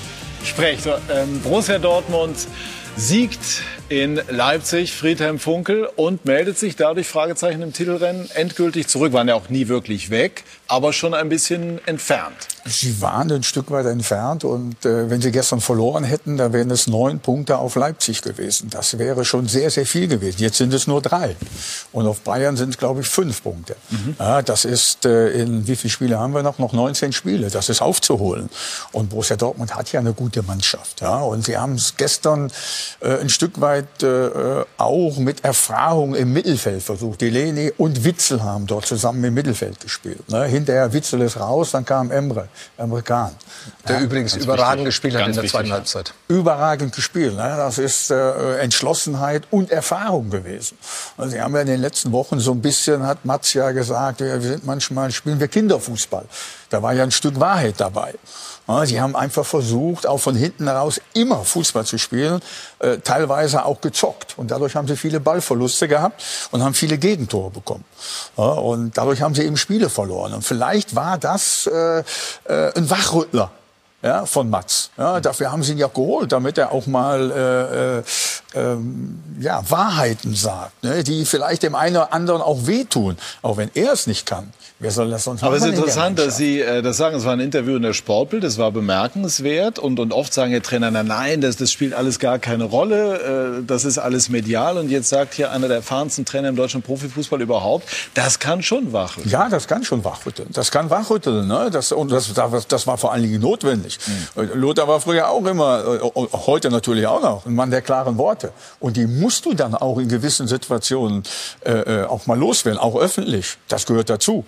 sprecht. 0.42 0.86
Ähm, 0.86 1.40
Borussia 1.42 1.78
Dortmund 1.78 2.48
siegt 2.96 3.62
in 3.88 4.20
Leipzig, 4.28 4.92
Friedhelm 4.92 5.38
Funkel, 5.38 5.88
und 5.94 6.24
meldet 6.24 6.58
sich 6.58 6.74
dadurch, 6.74 7.06
Fragezeichen 7.06 7.62
im 7.62 7.72
Titelrennen, 7.72 8.28
endgültig 8.34 8.88
zurück. 8.88 9.12
Waren 9.12 9.28
ja 9.28 9.36
auch 9.36 9.48
nie 9.48 9.68
wirklich 9.68 10.10
weg, 10.10 10.42
aber 10.66 10.92
schon 10.92 11.14
ein 11.14 11.28
bisschen 11.28 11.78
entfernt. 11.86 12.55
Sie 12.68 13.00
waren 13.00 13.30
ein 13.30 13.42
Stück 13.42 13.70
weit 13.70 13.86
entfernt 13.86 14.44
und 14.44 14.84
äh, 14.84 15.08
wenn 15.08 15.20
sie 15.20 15.30
gestern 15.30 15.60
verloren 15.60 16.04
hätten, 16.04 16.36
dann 16.36 16.52
wären 16.52 16.70
es 16.70 16.86
neun 16.86 17.20
Punkte 17.20 17.58
auf 17.58 17.76
Leipzig 17.76 18.22
gewesen. 18.22 18.70
Das 18.70 18.98
wäre 18.98 19.24
schon 19.24 19.46
sehr, 19.46 19.70
sehr 19.70 19.86
viel 19.86 20.08
gewesen. 20.08 20.40
Jetzt 20.40 20.56
sind 20.58 20.74
es 20.74 20.86
nur 20.86 21.00
drei. 21.00 21.36
Und 21.92 22.06
auf 22.06 22.20
Bayern 22.20 22.56
sind 22.56 22.70
es, 22.70 22.78
glaube 22.78 23.00
ich, 23.00 23.08
fünf 23.08 23.42
Punkte. 23.42 23.76
Mhm. 23.90 24.16
Ja, 24.18 24.42
das 24.42 24.64
ist, 24.64 25.06
äh, 25.06 25.30
in 25.30 25.66
wie 25.66 25.76
viele 25.76 25.90
Spiele 25.90 26.18
haben 26.18 26.34
wir 26.34 26.42
noch? 26.42 26.58
Noch 26.58 26.72
19 26.72 27.12
Spiele. 27.12 27.50
Das 27.50 27.68
ist 27.68 27.80
aufzuholen. 27.82 28.48
Und 28.92 29.10
Borussia 29.10 29.36
Dortmund 29.36 29.74
hat 29.74 29.92
ja 29.92 30.00
eine 30.00 30.12
gute 30.12 30.42
Mannschaft. 30.42 31.00
Ja? 31.00 31.20
Und 31.20 31.44
sie 31.44 31.56
haben 31.56 31.74
es 31.74 31.96
gestern 31.96 32.50
äh, 33.00 33.20
ein 33.20 33.28
Stück 33.28 33.60
weit 33.60 34.02
äh, 34.02 34.64
auch 34.76 35.18
mit 35.18 35.44
Erfahrung 35.44 36.14
im 36.14 36.32
Mittelfeld 36.32 36.82
versucht. 36.82 37.20
Delaney 37.20 37.72
und 37.76 38.04
Witzel 38.04 38.42
haben 38.42 38.66
dort 38.66 38.86
zusammen 38.86 39.22
im 39.24 39.34
Mittelfeld 39.34 39.80
gespielt. 39.80 40.28
Ne? 40.30 40.44
Hinterher 40.44 40.92
Witzel 40.92 41.20
ist 41.20 41.38
raus, 41.38 41.70
dann 41.70 41.84
kam 41.84 42.10
Emre. 42.10 42.48
Amerikaner. 42.78 43.34
Der 43.88 43.96
ja, 43.96 44.02
übrigens 44.02 44.36
überragend 44.36 44.86
wichtig. 44.86 44.86
gespielt 44.86 45.14
hat 45.16 45.28
in 45.28 45.34
der 45.34 45.44
zweiten 45.46 45.72
Halbzeit. 45.72 46.14
Überragend 46.28 46.94
gespielt. 46.94 47.36
Ne? 47.36 47.54
Das 47.56 47.78
ist 47.78 48.10
äh, 48.10 48.58
Entschlossenheit 48.58 49.44
und 49.50 49.70
Erfahrung 49.70 50.30
gewesen. 50.30 50.78
Also 51.16 51.32
Sie 51.32 51.40
haben 51.40 51.54
ja 51.54 51.60
in 51.62 51.66
den 51.66 51.80
letzten 51.80 52.12
Wochen 52.12 52.40
so 52.40 52.52
ein 52.52 52.60
bisschen, 52.60 53.06
hat 53.06 53.24
Mats 53.24 53.52
ja 53.54 53.70
gesagt, 53.72 54.20
wir 54.20 54.40
sind 54.40 54.64
manchmal, 54.66 55.10
spielen 55.10 55.40
wir 55.40 55.48
Kinderfußball. 55.48 56.26
Da 56.70 56.82
war 56.82 56.92
ja 56.92 57.02
ein 57.02 57.12
Stück 57.12 57.38
Wahrheit 57.38 57.74
dabei. 57.78 58.14
Sie 58.84 59.00
haben 59.00 59.14
einfach 59.14 59.46
versucht, 59.46 60.06
auch 60.06 60.18
von 60.18 60.34
hinten 60.34 60.66
heraus 60.66 61.00
immer 61.14 61.44
Fußball 61.44 61.86
zu 61.86 61.98
spielen, 61.98 62.40
äh, 62.80 62.98
teilweise 62.98 63.64
auch 63.64 63.80
gezockt. 63.80 64.34
Und 64.36 64.50
dadurch 64.50 64.74
haben 64.74 64.88
sie 64.88 64.96
viele 64.96 65.20
Ballverluste 65.20 65.86
gehabt 65.86 66.22
und 66.50 66.62
haben 66.62 66.74
viele 66.74 66.98
Gegentore 66.98 67.50
bekommen. 67.50 67.84
und 68.36 68.98
dadurch 68.98 69.22
haben 69.22 69.34
sie 69.34 69.42
eben 69.42 69.56
Spiele 69.56 69.88
verloren. 69.88 70.32
Und 70.34 70.42
vielleicht 70.42 70.94
war 70.96 71.16
das 71.18 71.66
äh, 71.66 71.98
äh, 71.98 72.72
ein 72.74 72.90
Wachrüttler 72.90 73.50
ja, 74.02 74.26
von 74.26 74.48
Mats. 74.50 74.90
Ja, 74.96 75.20
dafür 75.20 75.50
haben 75.50 75.62
sie 75.62 75.72
ihn 75.72 75.78
ja 75.78 75.88
geholt, 75.88 76.32
damit 76.32 76.58
er 76.58 76.72
auch 76.72 76.86
mal 76.86 77.30
äh, 77.30 77.98
äh, 77.98 78.02
ähm, 78.54 79.22
ja, 79.40 79.62
Wahrheiten 79.68 80.34
sagt, 80.34 80.84
ne, 80.84 81.02
die 81.02 81.24
vielleicht 81.24 81.62
dem 81.62 81.74
einen 81.74 81.96
oder 81.96 82.12
anderen 82.12 82.42
auch 82.42 82.66
wehtun, 82.66 83.16
auch 83.42 83.56
wenn 83.56 83.70
er 83.74 83.92
es 83.92 84.06
nicht 84.06 84.26
kann. 84.26 84.52
Wer 84.78 84.90
soll 84.90 85.08
das 85.08 85.24
sonst 85.24 85.42
Aber 85.42 85.56
es 85.56 85.62
ist 85.62 85.70
interessant, 85.70 86.18
dass 86.18 86.36
Sie 86.36 86.60
äh, 86.60 86.82
das 86.82 86.98
sagen. 86.98 87.16
Es 87.16 87.24
war 87.24 87.32
ein 87.32 87.40
Interview 87.40 87.76
in 87.76 87.82
der 87.82 87.94
Sportbild, 87.94 88.44
das 88.44 88.58
war 88.58 88.70
bemerkenswert. 88.72 89.78
Und, 89.78 89.98
und 89.98 90.12
oft 90.12 90.34
sagen 90.34 90.52
die 90.52 90.60
Trainer, 90.60 90.90
na, 90.90 91.02
nein, 91.02 91.40
das, 91.40 91.56
das 91.56 91.72
spielt 91.72 91.94
alles 91.94 92.18
gar 92.18 92.38
keine 92.38 92.64
Rolle. 92.64 93.60
Äh, 93.60 93.64
das 93.66 93.86
ist 93.86 93.96
alles 93.96 94.28
medial. 94.28 94.76
Und 94.76 94.90
jetzt 94.90 95.08
sagt 95.08 95.32
hier 95.32 95.50
einer 95.50 95.68
der 95.68 95.78
erfahrensten 95.78 96.26
Trainer 96.26 96.50
im 96.50 96.56
deutschen 96.56 96.82
Profifußball 96.82 97.40
überhaupt, 97.40 97.88
das 98.12 98.38
kann 98.38 98.62
schon 98.62 98.92
wachrütteln. 98.92 99.32
Ja, 99.32 99.48
das 99.48 99.66
kann 99.66 99.82
schon 99.82 100.04
wachrütteln. 100.04 100.50
Das 100.52 100.70
kann 100.70 100.90
wachrütteln. 100.90 101.48
Ne? 101.48 101.70
Das, 101.72 101.92
und 101.92 102.12
das, 102.12 102.34
das 102.68 102.86
war 102.86 102.98
vor 102.98 103.14
allen 103.14 103.22
Dingen 103.22 103.40
notwendig. 103.40 103.98
Mhm. 104.34 104.60
Lothar 104.60 104.86
war 104.86 105.00
früher 105.00 105.30
auch 105.30 105.46
immer, 105.46 106.00
äh, 106.02 106.36
heute 106.46 106.68
natürlich 106.68 107.06
auch 107.06 107.22
noch, 107.22 107.46
ein 107.46 107.54
Mann 107.54 107.70
der 107.70 107.80
klaren 107.80 108.18
Worte. 108.18 108.52
Und 108.78 108.98
die 108.98 109.06
musst 109.06 109.46
du 109.46 109.54
dann 109.54 109.74
auch 109.74 109.96
in 109.96 110.08
gewissen 110.08 110.46
Situationen 110.46 111.22
äh, 111.64 111.70
äh 111.70 112.04
auch 112.04 112.26
mal 112.26 112.38
loswerden, 112.38 112.78
auch 112.78 112.96
öffentlich. 112.96 113.56
Das 113.68 113.86
gehört 113.86 114.10
dazu. 114.10 114.44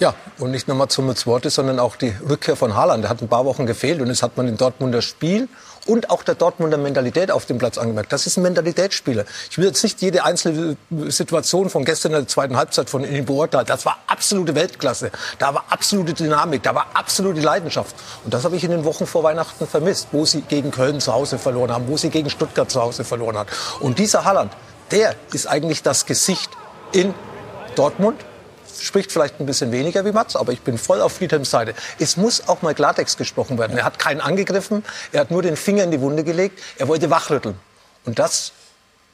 Ja, 0.00 0.14
und 0.38 0.50
nicht 0.50 0.66
nur 0.66 0.78
Mats 0.78 0.96
Hummels 0.96 1.26
Worte, 1.26 1.50
sondern 1.50 1.78
auch 1.78 1.94
die 1.94 2.14
Rückkehr 2.26 2.56
von 2.56 2.74
Haaland. 2.74 3.04
Der 3.04 3.10
hat 3.10 3.20
ein 3.20 3.28
paar 3.28 3.44
Wochen 3.44 3.66
gefehlt 3.66 4.00
und 4.00 4.08
das 4.08 4.22
hat 4.22 4.34
man 4.38 4.48
im 4.48 4.56
Dortmunder 4.56 5.02
Spiel 5.02 5.46
und 5.86 6.08
auch 6.08 6.22
der 6.22 6.36
Dortmunder 6.36 6.78
Mentalität 6.78 7.30
auf 7.30 7.44
dem 7.44 7.58
Platz 7.58 7.76
angemerkt. 7.76 8.10
Das 8.10 8.26
ist 8.26 8.38
ein 8.38 8.42
Mentalitätsspieler. 8.42 9.26
Ich 9.50 9.58
will 9.58 9.66
jetzt 9.66 9.82
nicht 9.82 10.00
jede 10.00 10.24
einzelne 10.24 10.78
Situation 11.08 11.68
von 11.68 11.84
gestern 11.84 12.12
in 12.12 12.20
der 12.20 12.28
zweiten 12.28 12.56
Halbzeit 12.56 12.88
von 12.88 13.04
ihm 13.04 13.26
beurteilen. 13.26 13.66
Das 13.66 13.84
war 13.84 13.98
absolute 14.06 14.54
Weltklasse. 14.54 15.10
Da 15.38 15.52
war 15.52 15.64
absolute 15.68 16.14
Dynamik, 16.14 16.62
da 16.62 16.74
war 16.74 16.86
absolute 16.94 17.42
Leidenschaft. 17.42 17.94
Und 18.24 18.32
das 18.32 18.44
habe 18.44 18.56
ich 18.56 18.64
in 18.64 18.70
den 18.70 18.86
Wochen 18.86 19.06
vor 19.06 19.22
Weihnachten 19.22 19.66
vermisst, 19.66 20.08
wo 20.12 20.24
sie 20.24 20.40
gegen 20.40 20.70
Köln 20.70 21.00
zu 21.00 21.12
Hause 21.12 21.36
verloren 21.36 21.72
haben, 21.72 21.88
wo 21.88 21.98
sie 21.98 22.08
gegen 22.08 22.30
Stuttgart 22.30 22.70
zu 22.70 22.80
Hause 22.80 23.04
verloren 23.04 23.36
hat. 23.36 23.48
Und 23.80 23.98
dieser 23.98 24.24
Haaland, 24.24 24.50
der 24.92 25.14
ist 25.34 25.46
eigentlich 25.46 25.82
das 25.82 26.06
Gesicht 26.06 26.48
in 26.92 27.12
Dortmund 27.74 28.16
spricht 28.80 29.12
vielleicht 29.12 29.40
ein 29.40 29.46
bisschen 29.46 29.72
weniger 29.72 30.04
wie 30.04 30.12
Mats, 30.12 30.36
aber 30.36 30.52
ich 30.52 30.60
bin 30.60 30.78
voll 30.78 31.00
auf 31.00 31.12
Friedhelms 31.12 31.50
Seite. 31.50 31.74
Es 31.98 32.16
muss 32.16 32.48
auch 32.48 32.62
mal 32.62 32.74
Klartext 32.74 33.18
gesprochen 33.18 33.58
werden. 33.58 33.76
Er 33.76 33.84
hat 33.84 33.98
keinen 33.98 34.20
angegriffen, 34.20 34.84
er 35.12 35.20
hat 35.20 35.30
nur 35.30 35.42
den 35.42 35.56
Finger 35.56 35.84
in 35.84 35.90
die 35.90 36.00
Wunde 36.00 36.24
gelegt, 36.24 36.60
er 36.78 36.88
wollte 36.88 37.10
wachrütteln. 37.10 37.56
Und 38.04 38.18
das 38.18 38.52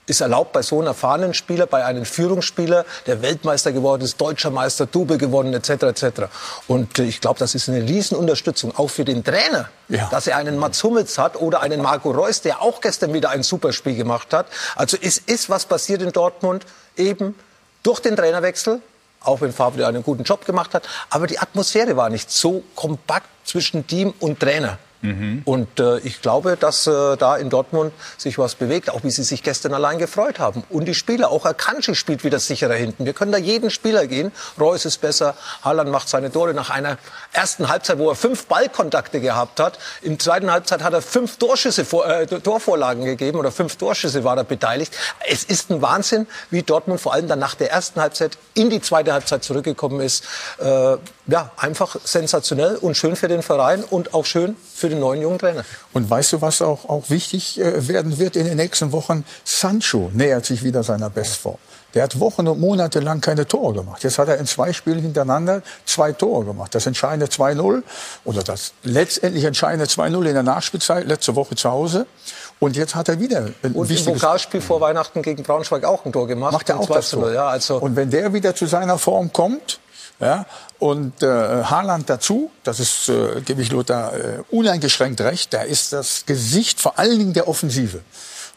ist 0.06 0.20
erlaubt 0.20 0.52
bei 0.52 0.62
so 0.62 0.78
einem 0.78 0.88
erfahrenen 0.88 1.34
Spieler, 1.34 1.66
bei 1.66 1.84
einem 1.84 2.04
Führungsspieler, 2.04 2.84
der 3.06 3.22
Weltmeister 3.22 3.72
geworden 3.72 4.02
ist, 4.02 4.20
deutscher 4.20 4.50
Meister, 4.50 4.86
Double 4.86 5.18
gewonnen, 5.18 5.52
etc. 5.52 5.70
etc. 5.82 6.22
Und 6.68 6.98
äh, 6.98 7.04
ich 7.04 7.20
glaube, 7.20 7.38
das 7.38 7.54
ist 7.54 7.68
eine 7.68 7.82
Riesenunterstützung, 7.82 8.76
auch 8.76 8.88
für 8.88 9.04
den 9.04 9.24
Trainer, 9.24 9.68
ja. 9.88 10.08
dass 10.10 10.26
er 10.26 10.36
einen 10.36 10.58
Mats 10.58 10.82
Hummels 10.82 11.18
hat 11.18 11.36
oder 11.36 11.60
einen 11.60 11.82
Marco 11.82 12.10
Reus, 12.10 12.40
der 12.40 12.62
auch 12.62 12.80
gestern 12.80 13.12
wieder 13.12 13.30
ein 13.30 13.42
Superspiel 13.42 13.96
gemacht 13.96 14.32
hat. 14.32 14.46
Also 14.76 14.96
es 15.00 15.18
ist 15.18 15.50
was 15.50 15.66
passiert 15.66 16.02
in 16.02 16.12
Dortmund, 16.12 16.64
eben 16.96 17.34
durch 17.82 18.00
den 18.00 18.16
Trainerwechsel, 18.16 18.80
auch 19.20 19.40
wenn 19.40 19.52
Favre 19.52 19.87
einen 19.87 20.02
guten 20.02 20.22
Job 20.22 20.44
gemacht 20.44 20.74
hat. 20.74 20.88
Aber 21.11 21.26
die 21.26 21.38
Atmosphäre 21.38 21.96
war 21.96 22.11
nicht 22.11 22.31
so 22.31 22.62
kompakt 22.74 23.29
zwischen 23.44 23.87
Team 23.87 24.14
und 24.20 24.40
Trainer. 24.40 24.79
Mhm. 25.02 25.42
Und 25.44 25.80
äh, 25.80 25.98
ich 26.00 26.22
glaube, 26.22 26.56
dass 26.59 26.87
äh, 26.87 27.16
da 27.16 27.37
in 27.37 27.50
Dortmund 27.50 27.92
sich 28.16 28.38
was 28.38 28.54
bewegt, 28.54 28.90
auch 28.90 29.04
wie 29.04 29.11
sie 29.11 29.22
sich 29.22 29.42
gestern 29.42 29.74
allein 29.74 29.98
gefreut 29.98 30.38
haben. 30.38 30.64
Und 30.70 30.87
die 30.87 30.94
Spieler, 30.94 31.30
auch 31.30 31.44
Akanji 31.44 31.94
spielt 31.94 32.24
wieder 32.24 32.38
sicherer 32.38 32.74
hinten. 32.74 33.04
Wir 33.04 33.12
können 33.12 33.32
da 33.32 33.38
jeden 33.38 33.70
Spieler 33.70 34.06
gehen. 34.06 34.32
Reus 34.59 34.85
ist 34.85 35.00
besser, 35.00 35.35
Haaland 35.62 35.90
macht 35.90 36.09
seine 36.09 36.30
Tore 36.30 36.54
nach 36.54 36.70
einer 36.70 36.98
ersten 37.32 37.68
Halbzeit, 37.68 37.98
wo 37.98 38.09
er 38.09 38.16
fünf 38.16 38.46
Ballkontakte 38.46 39.20
gehabt 39.20 39.61
hat. 39.61 39.78
Im 40.02 40.18
zweiten 40.18 40.50
Halbzeit 40.50 40.82
hat 40.82 40.92
er 40.92 41.02
fünf 41.02 41.37
Torschüsse, 41.37 41.82
äh, 41.82 42.26
Torvorlagen 42.26 43.04
gegeben 43.04 43.38
oder 43.38 43.52
fünf 43.52 43.76
Torschüsse 43.76 44.24
war 44.24 44.37
er 44.37 44.44
beteiligt. 44.44 44.96
Es 45.28 45.44
ist 45.44 45.70
ein 45.70 45.82
Wahnsinn, 45.82 46.26
wie 46.50 46.62
Dortmund 46.62 47.00
vor 47.00 47.12
allem 47.12 47.28
dann 47.28 47.38
nach 47.38 47.54
der 47.54 47.70
ersten 47.70 48.00
Halbzeit 48.00 48.38
in 48.54 48.70
die 48.70 48.80
zweite 48.80 49.12
Halbzeit 49.12 49.44
zurückgekommen 49.44 50.00
ist. 50.00 50.24
Äh, 50.59 50.96
ja, 51.26 51.50
einfach 51.56 51.96
sensationell 52.04 52.76
und 52.76 52.96
schön 52.96 53.16
für 53.16 53.28
den 53.28 53.42
Verein 53.42 53.82
und 53.82 54.14
auch 54.14 54.24
schön 54.24 54.56
für 54.74 54.88
den 54.88 55.00
neuen 55.00 55.22
jungen 55.22 55.38
Trainer. 55.38 55.64
Und 55.92 56.08
weißt 56.08 56.34
du, 56.34 56.40
was 56.40 56.62
auch, 56.62 56.88
auch 56.88 57.10
wichtig 57.10 57.60
äh, 57.60 57.88
werden 57.88 58.18
wird 58.18 58.36
in 58.36 58.44
den 58.44 58.56
nächsten 58.56 58.92
Wochen? 58.92 59.24
Sancho 59.44 60.10
nähert 60.12 60.46
sich 60.46 60.62
wieder 60.62 60.82
seiner 60.82 61.10
Bestform. 61.10 61.58
Der 61.94 62.02
hat 62.02 62.20
Wochen 62.20 62.46
und 62.46 62.60
Monate 62.60 63.00
lang 63.00 63.22
keine 63.22 63.46
Tore 63.48 63.72
gemacht. 63.72 64.04
Jetzt 64.04 64.18
hat 64.18 64.28
er 64.28 64.36
in 64.36 64.46
zwei 64.46 64.74
Spielen 64.74 65.00
hintereinander 65.00 65.62
zwei 65.86 66.12
Tore 66.12 66.44
gemacht. 66.44 66.74
Das 66.74 66.84
entscheidende 66.84 67.26
2-0 67.26 67.82
oder 68.24 68.42
das 68.42 68.74
letztendlich 68.82 69.44
entscheidende 69.44 69.86
2-0 69.86 70.26
in 70.26 70.34
der 70.34 70.42
Nachspielzeit, 70.42 71.06
letzte 71.06 71.34
Woche 71.36 71.54
zu 71.54 71.70
Hause. 71.70 72.06
Und 72.58 72.76
jetzt 72.76 72.94
hat 72.94 73.08
er 73.08 73.18
wieder 73.18 73.48
ein 73.62 73.72
Und 73.72 73.90
im 73.90 74.04
Pokalspiel 74.04 74.60
vor 74.60 74.80
Weihnachten 74.82 75.22
gegen 75.22 75.42
Braunschweig 75.42 75.84
auch 75.84 76.04
ein 76.04 76.12
Tor 76.12 76.26
gemacht. 76.26 76.52
Macht 76.52 76.68
er 76.68 76.78
auch 76.80 76.86
das 76.86 77.10
Tor. 77.10 77.32
Ja, 77.32 77.48
also 77.48 77.78
und 77.78 77.96
wenn 77.96 78.10
der 78.10 78.34
wieder 78.34 78.54
zu 78.54 78.66
seiner 78.66 78.98
Form 78.98 79.32
kommt, 79.32 79.80
Ja, 80.18 80.46
und 80.79 81.22
äh, 81.22 81.26
Haaland 81.26 82.09
dazu, 82.09 82.50
das 82.64 82.81
ist, 82.81 83.11
äh, 83.11 83.42
gebe 83.42 83.61
ich 83.61 83.70
Lothar 83.70 84.14
äh, 84.14 84.42
uneingeschränkt 84.50 85.20
recht, 85.20 85.52
da 85.52 85.61
ist 85.61 85.92
das 85.92 86.24
Gesicht 86.24 86.81
vor 86.81 86.98
allen 86.98 87.18
Dingen 87.18 87.33
der 87.35 87.48
Offensive. 87.48 88.00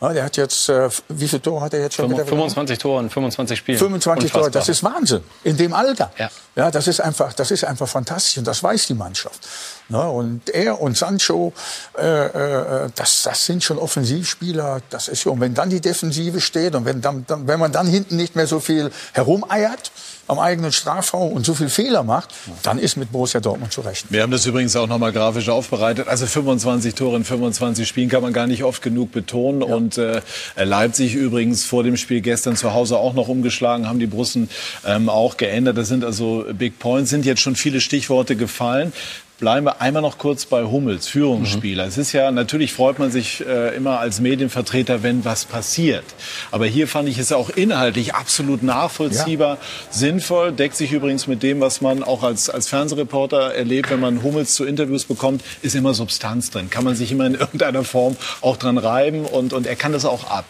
Ja, 0.01 0.13
der 0.13 0.23
hat 0.23 0.37
jetzt, 0.37 0.69
äh, 0.69 0.89
wie 1.09 1.27
viele 1.27 1.41
Tore 1.41 1.59
hat 1.59 1.73
er 1.73 1.81
jetzt 1.81 1.95
schon? 1.95 2.15
25 2.15 2.77
Tore 2.77 3.03
in 3.03 3.09
25 3.09 3.59
Spielen. 3.59 3.77
25 3.77 4.23
Unfassbar. 4.23 4.41
Tore, 4.43 4.51
das 4.51 4.69
ist 4.69 4.81
Wahnsinn. 4.81 5.21
In 5.43 5.57
dem 5.57 5.73
Alter. 5.73 6.11
Ja. 6.17 6.29
ja, 6.55 6.71
das 6.71 6.87
ist 6.87 7.01
einfach, 7.01 7.33
das 7.33 7.51
ist 7.51 7.65
einfach 7.65 7.87
fantastisch 7.87 8.37
und 8.37 8.47
das 8.47 8.63
weiß 8.63 8.87
die 8.87 8.93
Mannschaft. 8.93 9.45
Ne? 9.89 10.01
Und 10.01 10.49
er 10.51 10.79
und 10.79 10.95
Sancho, 10.95 11.51
äh, 11.97 12.05
äh, 12.05 12.89
das, 12.95 13.23
das 13.23 13.45
sind 13.45 13.61
schon 13.61 13.77
Offensivspieler. 13.77 14.81
Das 14.89 15.09
ist 15.09 15.25
ja, 15.25 15.33
und 15.33 15.41
wenn 15.41 15.53
dann 15.53 15.69
die 15.69 15.81
Defensive 15.81 16.39
steht 16.39 16.75
und 16.75 16.85
wenn, 16.85 17.01
dann, 17.01 17.25
dann, 17.27 17.45
wenn 17.47 17.59
man 17.59 17.73
dann 17.73 17.85
hinten 17.85 18.15
nicht 18.15 18.37
mehr 18.37 18.47
so 18.47 18.61
viel 18.61 18.91
herumeiert 19.11 19.91
am 20.29 20.39
eigenen 20.39 20.71
Strafraum 20.71 21.33
und 21.33 21.45
so 21.45 21.55
viel 21.55 21.69
Fehler 21.69 22.03
macht, 22.03 22.29
dann 22.61 22.77
ist 22.77 22.97
mit 22.97 23.11
Borussia 23.11 23.39
Dortmund 23.39 23.73
zu 23.73 23.81
rechnen. 23.81 24.13
Wir 24.13 24.21
haben 24.21 24.31
das 24.31 24.45
übrigens 24.45 24.75
auch 24.75 24.87
nochmal 24.87 25.11
grafisch 25.11 25.49
aufbereitet. 25.49 26.07
Also 26.07 26.27
25 26.27 26.93
Tore 26.93 27.17
in 27.17 27.23
25 27.23 27.87
Spielen 27.87 28.09
kann 28.09 28.21
man 28.21 28.31
gar 28.31 28.45
nicht 28.45 28.63
oft 28.63 28.81
genug 28.83 29.11
betonen. 29.11 29.63
Und 29.63 29.97
äh, 29.97 30.21
Leipzig 30.55 31.15
übrigens 31.15 31.65
vor 31.65 31.83
dem 31.83 31.97
Spiel 31.97 32.21
gestern 32.21 32.55
zu 32.55 32.73
Hause 32.73 32.97
auch 32.97 33.13
noch 33.13 33.27
umgeschlagen, 33.27 33.89
haben 33.89 33.99
die 33.99 34.07
Brussen 34.07 34.49
ähm, 34.85 35.09
auch 35.09 35.37
geändert. 35.37 35.77
Das 35.77 35.87
sind 35.87 36.05
also 36.05 36.45
Big 36.53 36.77
Points, 36.77 37.09
sind 37.09 37.25
jetzt 37.25 37.41
schon 37.41 37.55
viele 37.55 37.81
Stichworte 37.81 38.35
gefallen. 38.35 38.93
Bleiben 39.39 39.65
wir 39.65 39.79
einmal 39.79 40.01
noch 40.01 40.17
kurz 40.17 40.45
bei 40.45 40.63
Hummels, 40.63 41.07
Führungsspieler. 41.07 41.85
Es 41.85 41.97
ist 41.97 42.11
ja, 42.11 42.29
natürlich 42.29 42.73
freut 42.73 42.99
man 42.99 43.09
sich 43.09 43.45
äh, 43.45 43.73
immer 43.73 43.99
als 43.99 44.19
Medienvertreter, 44.19 45.01
wenn 45.01 45.23
was 45.23 45.45
passiert. 45.45 46.03
Aber 46.51 46.65
hier 46.65 46.89
fand 46.89 47.07
ich 47.07 47.17
es 47.17 47.31
auch 47.31 47.49
inhaltlich 47.49 48.15
absolut 48.15 48.63
nachvollziehbar, 48.63 49.57
sinnvoll, 49.89 50.51
deckt 50.51 50.75
sich 50.75 50.91
übrigens 50.91 51.27
mit 51.27 51.41
dem, 51.41 51.61
was 51.61 51.79
man 51.79 52.03
auch 52.03 52.23
als, 52.23 52.49
als 52.49 52.67
Fernsehreporter 52.67 53.55
erlebt, 53.55 53.89
wenn 53.91 54.01
man 54.01 54.23
Hummels 54.23 54.55
zu 54.55 54.65
Interviews 54.65 55.05
bekommt, 55.05 55.41
ist 55.61 55.73
immer 55.73 55.93
Substanz 55.93 56.51
drin. 56.51 56.69
Kann 56.69 56.83
man 56.83 56.95
sich 56.95 57.09
immer 57.13 57.25
in 57.25 57.33
irgendeiner 57.39 57.85
Form 57.85 58.17
auch 58.41 58.57
dran 58.57 58.77
reiben 58.77 59.23
und, 59.23 59.53
und 59.53 59.67
er 59.67 59.77
kann 59.77 59.93
das 59.93 60.03
auch 60.03 60.29
ab. 60.29 60.45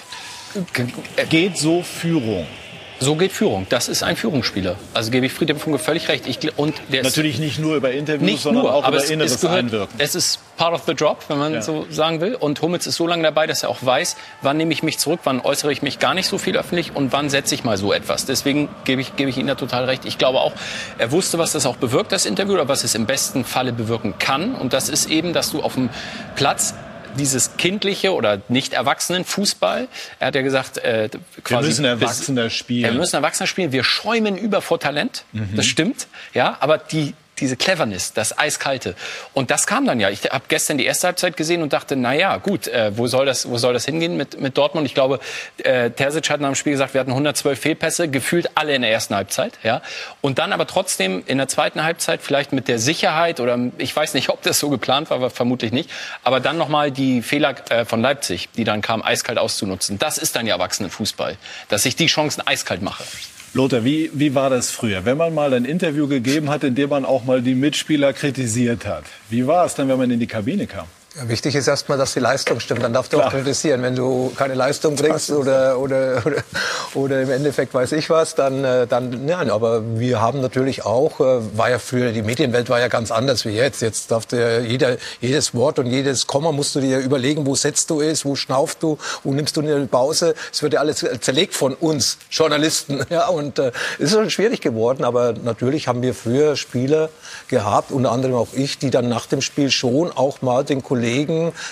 Geht 1.29 1.57
so 1.59 1.83
Führung? 1.83 2.47
So 3.01 3.15
geht 3.15 3.31
Führung. 3.31 3.65
Das 3.69 3.87
ist 3.87 4.03
ein 4.03 4.15
Führungsspieler. 4.17 4.75
Also 4.93 5.09
gebe 5.11 5.25
ich 5.25 5.31
Friedhelm 5.33 5.57
Funke 5.59 5.79
völlig 5.79 6.09
recht. 6.09 6.27
Ich, 6.27 6.39
und 6.57 6.75
der 6.91 7.01
ist 7.01 7.05
Natürlich 7.07 7.39
nicht 7.39 7.57
nur 7.57 7.75
über 7.77 7.91
Interviews, 7.91 8.43
sondern 8.43 8.63
nur, 8.63 8.73
auch 8.75 8.87
über 8.87 8.97
es, 8.97 9.09
inneres 9.09 9.35
es, 9.35 9.41
gehört, 9.41 9.59
Einwirken. 9.59 9.95
es 9.99 10.15
ist 10.15 10.39
part 10.57 10.73
of 10.73 10.83
the 10.85 10.91
job, 10.91 11.23
wenn 11.29 11.37
man 11.37 11.53
Ja. 11.53 11.61
so 11.61 11.85
sagen 11.89 12.19
will. 12.19 12.35
Und 12.35 12.61
Hummels 12.61 12.87
ist 12.87 12.95
so 12.97 13.07
lange 13.07 13.23
dabei, 13.23 13.47
dass 13.47 13.63
er 13.63 13.69
auch 13.69 13.77
weiß, 13.81 14.17
wann 14.41 14.57
nehme 14.57 14.73
ich 14.73 14.83
mich 14.83 14.97
zurück, 14.97 15.21
wann 15.23 15.39
äußere 15.39 15.71
ich 15.71 15.81
mich 15.81 15.99
gar 15.99 16.13
nicht 16.13 16.27
so 16.27 16.37
viel 16.37 16.57
öffentlich 16.57 16.93
und 16.95 17.13
wann 17.13 17.29
setze 17.29 17.55
ich 17.55 17.63
mal 17.63 17.77
so 17.77 17.93
etwas. 17.93 18.25
Deswegen 18.25 18.67
gebe 18.83 19.01
ich, 19.01 19.15
gebe 19.15 19.29
ich 19.29 19.37
Ihnen 19.37 19.47
da 19.47 19.55
total 19.55 19.85
recht. 19.85 20.03
Ich 20.05 20.17
glaube 20.17 20.39
auch, 20.41 20.51
er 20.97 21.11
wusste, 21.13 21.37
was 21.37 21.53
das 21.53 21.65
auch 21.65 21.77
bewirkt, 21.77 22.11
das 22.11 22.25
Interview, 22.25 22.55
oder 22.55 22.67
was 22.67 22.83
es 22.83 22.95
im 22.95 23.05
besten 23.05 23.45
Falle 23.45 23.71
bewirken 23.71 24.15
kann. 24.19 24.55
Und 24.55 24.73
das 24.73 24.89
ist 24.89 25.09
eben, 25.09 25.31
dass 25.31 25.51
du 25.51 25.61
auf 25.61 25.75
dem 25.75 25.89
Platz 26.35 26.73
dieses 27.17 27.57
kindliche 27.57 28.13
oder 28.13 28.41
nicht 28.49 28.73
erwachsenen 28.73 29.25
Fußball, 29.25 29.87
er 30.19 30.27
hat 30.27 30.35
ja 30.35 30.41
gesagt, 30.41 30.77
äh, 30.77 31.09
quasi 31.43 31.67
müssen 31.69 31.83
bis- 31.83 32.01
Erwachsener 32.01 32.49
spielen. 32.49 32.91
Wir 32.93 32.99
müssen 32.99 33.15
Erwachsener 33.15 33.47
spielen. 33.47 33.71
Wir 33.71 33.83
schäumen 33.83 34.37
über 34.37 34.61
vor 34.61 34.79
Talent. 34.79 35.23
Das 35.55 35.65
stimmt. 35.65 36.07
Ja, 36.33 36.57
aber 36.59 36.77
die, 36.77 37.13
diese 37.39 37.57
Cleverness, 37.57 38.13
das 38.13 38.37
Eiskalte. 38.37 38.95
Und 39.33 39.51
das 39.51 39.67
kam 39.67 39.85
dann 39.85 39.99
ja. 39.99 40.09
Ich 40.09 40.23
habe 40.23 40.45
gestern 40.47 40.77
die 40.77 40.85
erste 40.85 41.07
Halbzeit 41.07 41.37
gesehen 41.37 41.61
und 41.61 41.73
dachte, 41.73 41.95
na 41.95 42.13
ja, 42.13 42.37
gut, 42.37 42.67
äh, 42.67 42.97
wo 42.97 43.07
soll 43.07 43.25
das, 43.25 43.49
wo 43.49 43.57
soll 43.57 43.73
das 43.73 43.85
hingehen 43.85 44.17
mit, 44.17 44.39
mit 44.39 44.57
Dortmund? 44.57 44.85
Ich 44.85 44.93
glaube, 44.93 45.19
äh, 45.63 45.89
Terzic 45.91 46.29
hat 46.29 46.41
nach 46.41 46.49
dem 46.49 46.55
Spiel 46.55 46.73
gesagt, 46.73 46.93
wir 46.93 47.01
hatten 47.01 47.11
112 47.11 47.59
Fehlpässe, 47.59 48.07
gefühlt 48.09 48.51
alle 48.55 48.75
in 48.75 48.81
der 48.81 48.91
ersten 48.91 49.15
Halbzeit. 49.15 49.53
Ja, 49.63 49.81
und 50.21 50.39
dann 50.39 50.53
aber 50.53 50.67
trotzdem 50.67 51.23
in 51.25 51.37
der 51.37 51.47
zweiten 51.47 51.83
Halbzeit 51.83 52.21
vielleicht 52.21 52.53
mit 52.53 52.67
der 52.67 52.79
Sicherheit 52.79 53.39
oder 53.39 53.57
ich 53.77 53.95
weiß 53.95 54.13
nicht, 54.13 54.29
ob 54.39 54.41
das 54.43 54.59
so 54.59 54.69
geplant 54.69 55.09
war, 55.09 55.17
aber 55.17 55.29
vermutlich 55.29 55.71
nicht. 55.71 55.89
Aber 56.23 56.39
dann 56.39 56.57
nochmal 56.57 56.91
die 56.91 57.21
Fehler 57.21 57.55
äh, 57.69 57.85
von 57.85 58.01
Leipzig, 58.01 58.49
die 58.55 58.63
dann 58.63 58.81
kamen, 58.81 59.03
eiskalt 59.03 59.37
auszunutzen. 59.37 59.97
Das 59.99 60.17
ist 60.17 60.35
dann 60.35 60.45
ja 60.45 60.55
Erwachsenenfußball, 60.55 61.37
dass 61.69 61.85
ich 61.85 61.95
die 61.95 62.07
Chancen 62.07 62.45
eiskalt 62.45 62.81
mache. 62.81 63.03
Lothar, 63.53 63.83
wie, 63.83 64.11
wie 64.13 64.35
war 64.35 64.51
das 64.51 64.69
früher? 64.69 65.05
Wenn 65.05 65.17
man 65.17 65.33
mal 65.33 65.53
ein 65.53 65.65
Interview 65.65 66.07
gegeben 66.07 66.49
hat, 66.49 66.63
in 66.63 66.75
dem 66.75 66.89
man 66.89 67.03
auch 67.03 67.23
mal 67.23 67.41
die 67.41 67.55
Mitspieler 67.55 68.13
kritisiert 68.13 68.85
hat, 68.85 69.05
wie 69.29 69.47
war 69.47 69.65
es 69.65 69.73
dann, 69.73 69.87
wenn 69.89 69.97
man 69.97 70.11
in 70.11 70.19
die 70.19 70.27
Kabine 70.27 70.67
kam? 70.67 70.85
Ja, 71.15 71.27
wichtig 71.27 71.55
ist 71.55 71.67
erstmal, 71.67 71.97
dass 71.97 72.13
die 72.13 72.19
Leistung 72.19 72.59
stimmt. 72.59 72.83
Dann 72.83 72.93
darfst 72.93 73.11
du 73.11 73.19
auch 73.19 73.31
kritisieren. 73.31 73.81
Wenn 73.81 73.95
du 73.95 74.31
keine 74.35 74.53
Leistung 74.53 74.95
bringst 74.95 75.31
oder, 75.31 75.79
oder, 75.79 76.21
oder, 76.23 76.43
oder 76.93 77.21
im 77.23 77.31
Endeffekt 77.31 77.73
weiß 77.73 77.93
ich 77.93 78.11
was, 78.11 78.35
dann, 78.35 78.63
äh, 78.63 78.85
dann 78.85 79.25
nein. 79.25 79.49
Aber 79.49 79.81
wir 79.97 80.21
haben 80.21 80.39
natürlich 80.39 80.85
auch, 80.85 81.19
äh, 81.19 81.57
war 81.57 81.71
ja 81.71 81.79
früher, 81.79 82.11
die 82.11 82.21
Medienwelt 82.21 82.69
war 82.69 82.79
ja 82.79 82.89
ganz 82.89 83.09
anders 83.09 83.43
wie 83.45 83.49
jetzt. 83.49 83.81
Jetzt 83.81 84.11
darf 84.11 84.27
dir 84.27 84.61
jeder, 84.61 84.97
jedes 85.19 85.55
Wort 85.55 85.79
und 85.79 85.87
jedes 85.87 86.27
Komma 86.27 86.51
musst 86.51 86.75
du 86.75 86.79
dir 86.79 86.99
überlegen, 86.99 87.47
wo 87.47 87.55
setzt 87.55 87.89
du 87.89 88.01
es, 88.01 88.23
wo 88.23 88.35
schnaufst 88.35 88.83
du, 88.83 88.99
wo 89.23 89.33
nimmst 89.33 89.57
du 89.57 89.61
eine 89.61 89.87
Pause. 89.87 90.35
Es 90.53 90.61
wird 90.61 90.73
ja 90.73 90.79
alles 90.79 91.03
zerlegt 91.21 91.55
von 91.55 91.73
uns 91.73 92.17
Journalisten. 92.29 92.99
Ja, 93.09 93.27
und 93.27 93.57
äh, 93.57 93.71
es 93.97 94.05
ist 94.05 94.11
schon 94.11 94.29
schwierig 94.29 94.61
geworden. 94.61 95.03
Aber 95.03 95.33
natürlich 95.33 95.87
haben 95.87 96.03
wir 96.03 96.13
früher 96.13 96.55
Spieler 96.55 97.09
gehabt, 97.47 97.91
unter 97.91 98.11
anderem 98.11 98.35
auch 98.35 98.49
ich, 98.53 98.77
die 98.77 98.91
dann 98.91 99.09
nach 99.09 99.25
dem 99.25 99.41
Spiel 99.41 99.71
schon 99.71 100.11
auch 100.11 100.43
mal 100.43 100.63
den 100.63 100.83
Kollegen, 100.83 100.98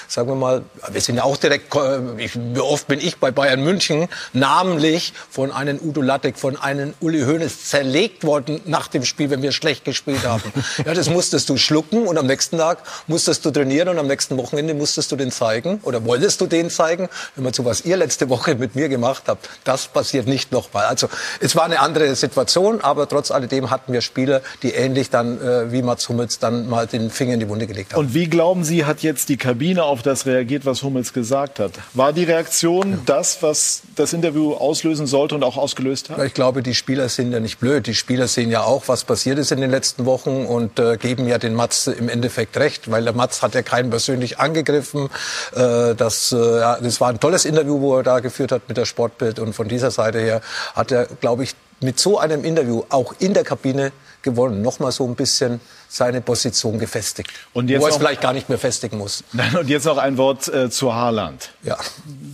sagen 0.08 0.30
wir 0.30 0.36
mal, 0.36 0.64
wir 0.92 1.02
sind 1.02 1.16
ja 1.16 1.24
auch 1.24 1.38
direkt, 1.38 1.76
ich, 2.18 2.36
wie 2.36 2.60
oft 2.60 2.88
bin 2.88 3.00
ich 3.00 3.18
bei 3.18 3.32
Bayern 3.32 3.64
München 3.64 4.08
namentlich 4.34 5.14
von 5.30 5.52
einem 5.52 5.80
Udo 5.82 6.02
Lattek, 6.02 6.38
von 6.38 6.58
einem 6.58 6.94
Uli 7.00 7.22
Hoeneß 7.22 7.70
zerlegt 7.70 8.24
worden 8.24 8.62
nach 8.66 8.88
dem 8.88 9.06
Spiel, 9.06 9.30
wenn 9.30 9.42
wir 9.42 9.52
schlecht 9.52 9.86
gespielt 9.86 10.26
haben. 10.26 10.52
ja, 10.86 10.94
das 10.94 11.10
musstest 11.10 11.50
du 11.50 11.58
schlucken 11.58 12.08
und 12.08 12.18
am 12.18 12.28
nächsten 12.28 12.58
Tag 12.58 12.80
musstest 13.08 13.46
du 13.46 13.52
trainieren 13.52 13.90
und 13.90 14.00
am 14.00 14.08
nächsten 14.08 14.38
Wochenende 14.38 14.74
musstest 14.74 15.12
du 15.12 15.16
den 15.16 15.32
zeigen 15.32 15.80
oder 15.84 16.06
wolltest 16.06 16.42
du 16.42 16.48
den 16.48 16.70
zeigen, 16.70 17.10
wenn 17.36 17.44
man 17.44 17.54
zu 17.54 17.66
was 17.66 17.82
ihr 17.82 17.98
letzte 17.98 18.30
Woche 18.30 18.56
mit 18.56 18.76
mir 18.76 18.90
gemacht 18.90 19.24
habt. 19.28 19.50
Das 19.64 19.88
passiert 19.88 20.28
nicht 20.28 20.52
nochmal. 20.52 20.86
Also 20.86 21.10
es 21.40 21.56
war 21.56 21.66
eine 21.66 21.80
andere 21.80 22.16
Situation, 22.16 22.82
aber 22.82 23.08
trotz 23.08 23.32
alledem 23.32 23.70
hatten 23.70 23.94
wir 23.94 24.02
Spieler, 24.02 24.42
die 24.64 24.72
ähnlich 24.72 25.10
dann 25.10 25.42
äh, 25.42 25.72
wie 25.72 25.82
Mats 25.82 26.08
Hummels 26.10 26.40
dann 26.40 26.70
mal 26.70 26.88
den 26.88 27.10
Finger 27.10 27.34
in 27.34 27.40
die 27.40 27.50
Wunde 27.50 27.68
gelegt 27.68 27.94
haben. 27.94 28.00
Und 28.00 28.14
wie 28.14 28.28
glauben 28.28 28.64
Sie, 28.64 28.86
hat 28.86 29.02
jetzt 29.02 29.17
die 29.26 29.38
Kabine 29.38 29.84
auf 29.84 30.02
das 30.02 30.26
reagiert, 30.26 30.66
was 30.66 30.84
Hummels 30.84 31.14
gesagt 31.14 31.60
hat? 31.60 31.74
War 31.94 32.14
die 32.14 32.24
Reaktion 32.24 33.02
das, 33.06 33.42
was 33.42 33.82
das 33.96 34.14
Interview 34.14 34.54
auslösen 34.54 35.08
sollte 35.08 35.36
und 35.36 35.44
auch 35.44 35.58
ausgelöst 35.58 36.10
hat? 36.10 36.18
Ja, 36.18 36.24
Ich 36.24 36.34
glaube, 36.34 36.64
die 36.64 36.76
Spieler 36.76 37.10
sind 37.10 37.32
ja 37.32 37.40
nicht 37.40 37.60
blöd. 37.60 37.88
Die 37.88 37.96
Spieler 37.96 38.28
sehen 38.28 38.52
ja 38.52 38.64
auch, 38.64 38.88
was 38.88 39.04
passiert 39.04 39.40
ist 39.40 39.52
in 39.52 39.62
den 39.62 39.72
letzten 39.72 40.06
Wochen 40.06 40.46
und 40.46 40.80
äh, 40.80 40.98
geben 40.98 41.28
ja 41.28 41.38
den 41.38 41.54
Mats 41.54 41.88
im 41.88 42.10
Endeffekt 42.10 42.58
recht, 42.58 42.92
weil 42.92 43.04
der 43.04 43.14
Mats 43.14 43.42
hat 43.42 43.56
ja 43.56 43.62
keinen 43.62 43.90
persönlich 43.90 44.40
angegriffen. 44.40 45.10
Äh, 45.56 45.96
das, 45.96 46.32
äh, 46.32 46.60
ja, 46.60 46.78
das 46.80 47.02
war 47.02 47.10
ein 47.10 47.20
tolles 47.20 47.46
Interview, 47.46 47.82
wo 47.82 47.98
er 47.98 48.04
da 48.04 48.20
geführt 48.20 48.52
hat 48.52 48.64
mit 48.68 48.78
der 48.78 48.86
Sportbild 48.86 49.40
und 49.40 49.54
von 49.54 49.68
dieser 49.68 49.92
Seite 49.92 50.20
her 50.20 50.42
hat 50.76 50.92
er, 50.92 51.06
glaube 51.06 51.44
ich, 51.44 51.56
mit 51.80 52.00
so 52.00 52.18
einem 52.18 52.44
Interview 52.44 52.84
auch 52.90 53.14
in 53.20 53.34
der 53.34 53.44
Kabine 53.44 53.92
gewonnen. 54.24 54.62
Nochmal 54.62 54.92
so 54.92 55.06
ein 55.06 55.16
bisschen 55.16 55.62
seine 55.90 56.22
Position 56.22 56.80
gefestigt. 56.80 57.32
Und 57.54 57.70
jetzt 57.70 57.82
wo 57.82 57.86
er 57.86 57.92
es 57.92 57.98
vielleicht 57.98 58.22
gar 58.22 58.34
nicht 58.34 58.50
mehr 58.50 58.58
festigen 58.58 58.98
muss. 58.98 59.24
Und 59.60 59.70
jetzt 59.70 59.86
noch 59.86 59.98
ein 59.98 60.18
Wort 60.18 60.48
äh, 60.48 60.70
zu 60.70 60.94
Haaland. 60.94 61.50
Ja. 61.64 61.78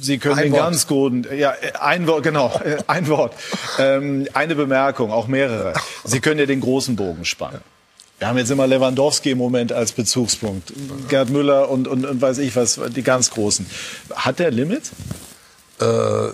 Sie 0.01 0.17
können 0.17 0.37
Ein 0.37 0.43
den 0.45 0.51
Wort. 0.53 0.61
ganz 0.61 0.87
guten, 0.87 1.25
ja, 1.37 1.51
äh, 1.51 1.73
ein 1.79 2.07
Wort, 2.07 2.23
genau, 2.23 2.59
äh, 2.63 2.77
ein 2.87 3.07
Wort. 3.07 3.33
Ähm, 3.79 4.27
eine 4.33 4.55
Bemerkung, 4.55 5.11
auch 5.11 5.27
mehrere. 5.27 5.73
Sie 6.03 6.19
können 6.19 6.39
ja 6.39 6.45
den 6.45 6.61
großen 6.61 6.95
Bogen 6.95 7.25
spannen. 7.25 7.61
Wir 8.19 8.27
haben 8.27 8.37
jetzt 8.37 8.51
immer 8.51 8.67
Lewandowski 8.67 9.31
im 9.31 9.37
Moment 9.37 9.73
als 9.73 9.91
Bezugspunkt. 9.91 10.71
Gerd 11.09 11.29
Müller 11.29 11.69
und, 11.69 11.87
und, 11.87 12.05
und 12.05 12.21
weiß 12.21 12.37
ich 12.37 12.55
was, 12.55 12.79
die 12.95 13.03
ganz 13.03 13.31
Großen. 13.31 13.65
Hat 14.15 14.39
der 14.39 14.51
Limit? 14.51 14.91
Äh, 15.81 16.29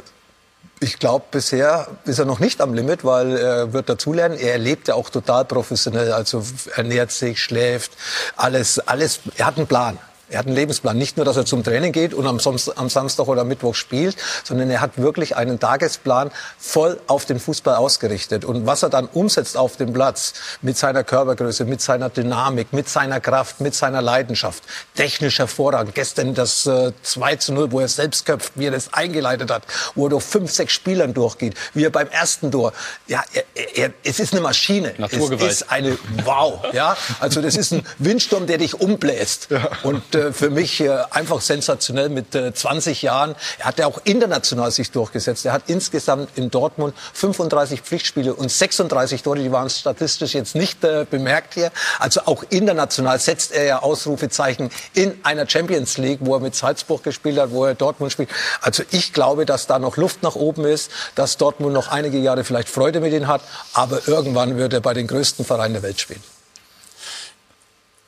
ich 0.80 1.00
glaube, 1.00 1.26
bisher 1.32 1.88
ist 2.06 2.20
er 2.20 2.26
noch 2.26 2.40
nicht 2.40 2.62
am 2.62 2.74
Limit, 2.74 3.04
weil 3.04 3.36
er 3.38 3.74
wird 3.74 3.90
dazulernen. 3.90 4.38
Er 4.38 4.58
lebt 4.58 4.88
ja 4.88 4.96
auch 4.96 5.10
total 5.10 5.46
professionell, 5.46 6.12
also 6.14 6.44
ernährt 6.76 7.12
sich, 7.12 7.42
schläft, 7.42 7.92
alles, 8.38 8.80
alles. 8.80 9.20
Er 9.38 9.48
hat 9.48 9.58
einen 9.58 9.68
Plan. 9.68 9.98
Er 10.30 10.40
hat 10.40 10.46
einen 10.46 10.56
Lebensplan. 10.56 10.98
Nicht 10.98 11.18
nur, 11.18 11.26
dass 11.26 11.38
er 11.38 11.46
zum 11.46 11.64
Training 11.64 11.92
geht 11.92 12.14
und 12.14 12.28
am, 12.28 12.40
am 12.76 12.90
Samstag 12.90 13.28
oder 13.28 13.44
Mittwoch 13.44 13.76
spielt, 13.76 14.16
sondern 14.44 14.70
er 14.70 14.82
hat 14.82 14.98
wirklich 14.98 15.36
einen 15.36 15.60
Tagesplan 15.60 16.32
voll 16.58 17.00
auf 17.08 17.26
den 17.26 17.40
Fußball 17.40 17.76
ausgerichtet. 17.76 18.46
Und 18.46 18.68
was 18.68 18.84
er 18.84 18.90
dann 18.90 19.08
umsetzt 19.08 19.58
auf 19.58 19.78
dem 19.78 19.94
Platz 19.94 20.34
mit 20.62 20.78
seiner 20.78 21.04
Körpergröße, 21.04 21.66
mit 21.66 21.82
seiner 21.82 22.10
Dynamik, 22.10 22.74
mit 22.74 22.88
seiner 22.88 23.20
Kraft, 23.20 23.60
mit 23.60 23.74
seiner 23.74 24.02
Leidenschaft, 24.02 24.64
technisch 24.96 25.40
hervorragend. 25.40 25.96
Gestern 25.96 26.36
das 26.36 26.66
äh, 26.68 26.92
2 27.02 27.36
zu 27.38 27.54
0, 27.54 27.72
wo 27.72 27.80
er 27.80 27.88
selbst 27.88 28.26
köpft, 28.26 28.54
wie 28.56 28.66
er 28.66 28.72
das 28.72 28.94
eingeleitet 28.94 29.50
hat, 29.50 29.64
wo 29.96 30.06
er 30.06 30.10
durch 30.12 30.24
fünf, 30.24 30.52
sechs 30.52 30.74
Spielern 30.74 31.14
durchgeht, 31.14 31.56
wie 31.74 31.86
er 31.86 31.90
beim 31.90 32.08
ersten 32.08 32.52
Tor. 32.52 32.74
Ja, 33.08 33.24
er, 33.34 33.78
er, 33.78 33.94
es 34.04 34.20
ist 34.20 34.34
eine 34.34 34.42
Maschine. 34.42 34.94
Naturgewalt. 34.98 35.52
Es 35.52 35.62
ist 35.62 35.72
eine 35.72 35.98
Wow. 36.24 36.66
Ja, 36.74 36.96
also 37.20 37.42
das 37.42 37.56
ist 37.56 37.74
ein 37.74 37.86
Windsturm, 37.98 38.46
der 38.46 38.58
dich 38.58 38.80
umbläst. 38.80 39.50
Und 39.84 40.16
äh, 40.16 40.19
äh, 40.20 40.34
für 40.34 40.50
mich 40.50 40.82
äh, 40.82 40.90
einfach 41.10 41.42
sensationell 41.42 42.10
mit 42.10 42.28
20 42.34 43.02
Jahren. 43.02 43.36
Er 43.60 43.66
hat 43.66 43.80
ja 43.80 43.88
auch 43.88 44.00
international 44.04 44.72
sich 44.72 44.92
durchgesetzt. 44.92 45.46
Er 45.46 45.54
hat 45.54 45.64
insgesamt 45.68 46.30
in 46.36 46.52
Dortmund 46.52 46.94
35 47.14 47.82
Pflichtspiele 47.82 48.34
und 48.34 48.52
36 48.52 49.24
Tore. 49.24 49.40
Die 49.40 49.52
waren 49.52 49.70
statistisch 49.70 50.34
jetzt 50.34 50.56
nicht 50.56 50.80
bemerkt 51.10 51.54
hier. 51.54 51.72
Also 52.00 52.22
auch 52.26 52.44
international 52.50 53.20
setzt 53.20 53.52
er 53.52 53.66
ja 53.66 53.80
Ausrufezeichen 53.80 54.70
in 54.94 55.20
einer 55.24 55.48
Champions 55.48 55.98
League, 55.98 56.20
wo 56.22 56.36
er 56.36 56.40
mit 56.40 56.56
Salzburg 56.56 57.04
gespielt 57.04 57.40
hat, 57.40 57.52
wo 57.52 57.66
er 57.66 57.76
Dortmund 57.76 58.12
spielt. 58.12 58.30
Also 58.62 58.84
ich 58.92 59.14
glaube, 59.14 59.46
dass 59.46 59.68
da 59.68 59.80
noch 59.80 59.98
Luft 59.98 60.24
nach 60.24 60.36
oben 60.36 60.66
ist, 60.66 60.92
dass 61.16 61.38
Dortmund 61.38 61.74
noch 61.74 61.90
einige 61.90 62.18
Jahre 62.18 62.44
vielleicht 62.44 62.70
Freude 62.70 63.00
mit 63.00 63.14
ihm 63.14 63.28
hat, 63.28 63.42
aber 63.74 64.08
irgendwann 64.08 64.58
wird 64.58 64.74
er 64.74 64.82
bei 64.82 64.94
den 64.94 65.08
größten 65.08 65.46
Vereinen 65.46 65.74
der 65.74 65.84
Welt 65.84 66.00
spielen. 66.00 66.24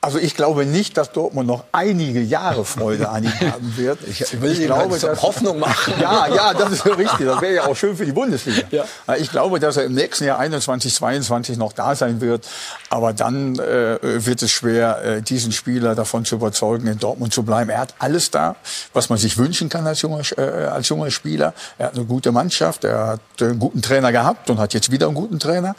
Also 0.03 0.17
ich 0.17 0.33
glaube 0.33 0.65
nicht, 0.65 0.97
dass 0.97 1.11
Dortmund 1.11 1.47
noch 1.47 1.63
einige 1.71 2.21
Jahre 2.21 2.65
Freude 2.65 3.09
an 3.09 3.23
ihm 3.23 3.39
haben 3.39 3.77
wird. 3.77 3.99
Ich 4.07 4.41
will 4.41 4.53
ich 4.53 4.65
glaube, 4.65 4.93
halt 4.93 5.03
dass, 5.03 5.21
Hoffnung 5.21 5.59
machen. 5.59 5.93
Ja, 6.01 6.27
ja, 6.27 6.53
das 6.55 6.71
ist 6.71 6.85
richtig. 6.87 7.27
Das 7.27 7.39
wäre 7.39 7.53
ja 7.53 7.65
auch 7.67 7.75
schön 7.75 7.95
für 7.95 8.05
die 8.07 8.11
Bundesliga. 8.11 8.63
Ja. 8.71 8.85
Ich 9.17 9.29
glaube, 9.29 9.59
dass 9.59 9.77
er 9.77 9.83
im 9.83 9.93
nächsten 9.93 10.23
Jahr 10.23 10.39
21, 10.39 10.95
22 10.95 11.57
noch 11.57 11.71
da 11.71 11.93
sein 11.93 12.19
wird. 12.19 12.47
Aber 12.89 13.13
dann 13.13 13.59
äh, 13.59 13.99
wird 14.01 14.41
es 14.41 14.49
schwer, 14.49 15.03
äh, 15.03 15.21
diesen 15.21 15.51
Spieler 15.51 15.93
davon 15.93 16.25
zu 16.25 16.33
überzeugen, 16.33 16.87
in 16.87 16.97
Dortmund 16.97 17.31
zu 17.31 17.43
bleiben. 17.43 17.69
Er 17.69 17.81
hat 17.81 17.93
alles 17.99 18.31
da, 18.31 18.55
was 18.93 19.09
man 19.09 19.19
sich 19.19 19.37
wünschen 19.37 19.69
kann 19.69 19.85
als 19.85 20.01
junger, 20.01 20.23
äh, 20.35 20.65
als 20.65 20.89
junger 20.89 21.11
Spieler. 21.11 21.53
Er 21.77 21.87
hat 21.87 21.95
eine 21.95 22.05
gute 22.05 22.31
Mannschaft. 22.31 22.85
Er 22.85 23.05
hat 23.05 23.21
einen 23.39 23.59
guten 23.59 23.83
Trainer 23.83 24.11
gehabt 24.11 24.49
und 24.49 24.57
hat 24.57 24.73
jetzt 24.73 24.89
wieder 24.89 25.05
einen 25.05 25.15
guten 25.15 25.37
Trainer, 25.37 25.75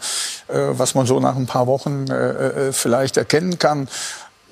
äh, 0.47 0.55
was 0.55 0.95
man 0.95 1.07
so 1.07 1.19
nach 1.19 1.35
ein 1.35 1.47
paar 1.47 1.67
Wochen 1.67 2.07
äh, 2.09 2.69
äh 2.69 2.73
vielleicht 2.73 3.17
erkennen 3.17 3.59
kann. 3.59 3.89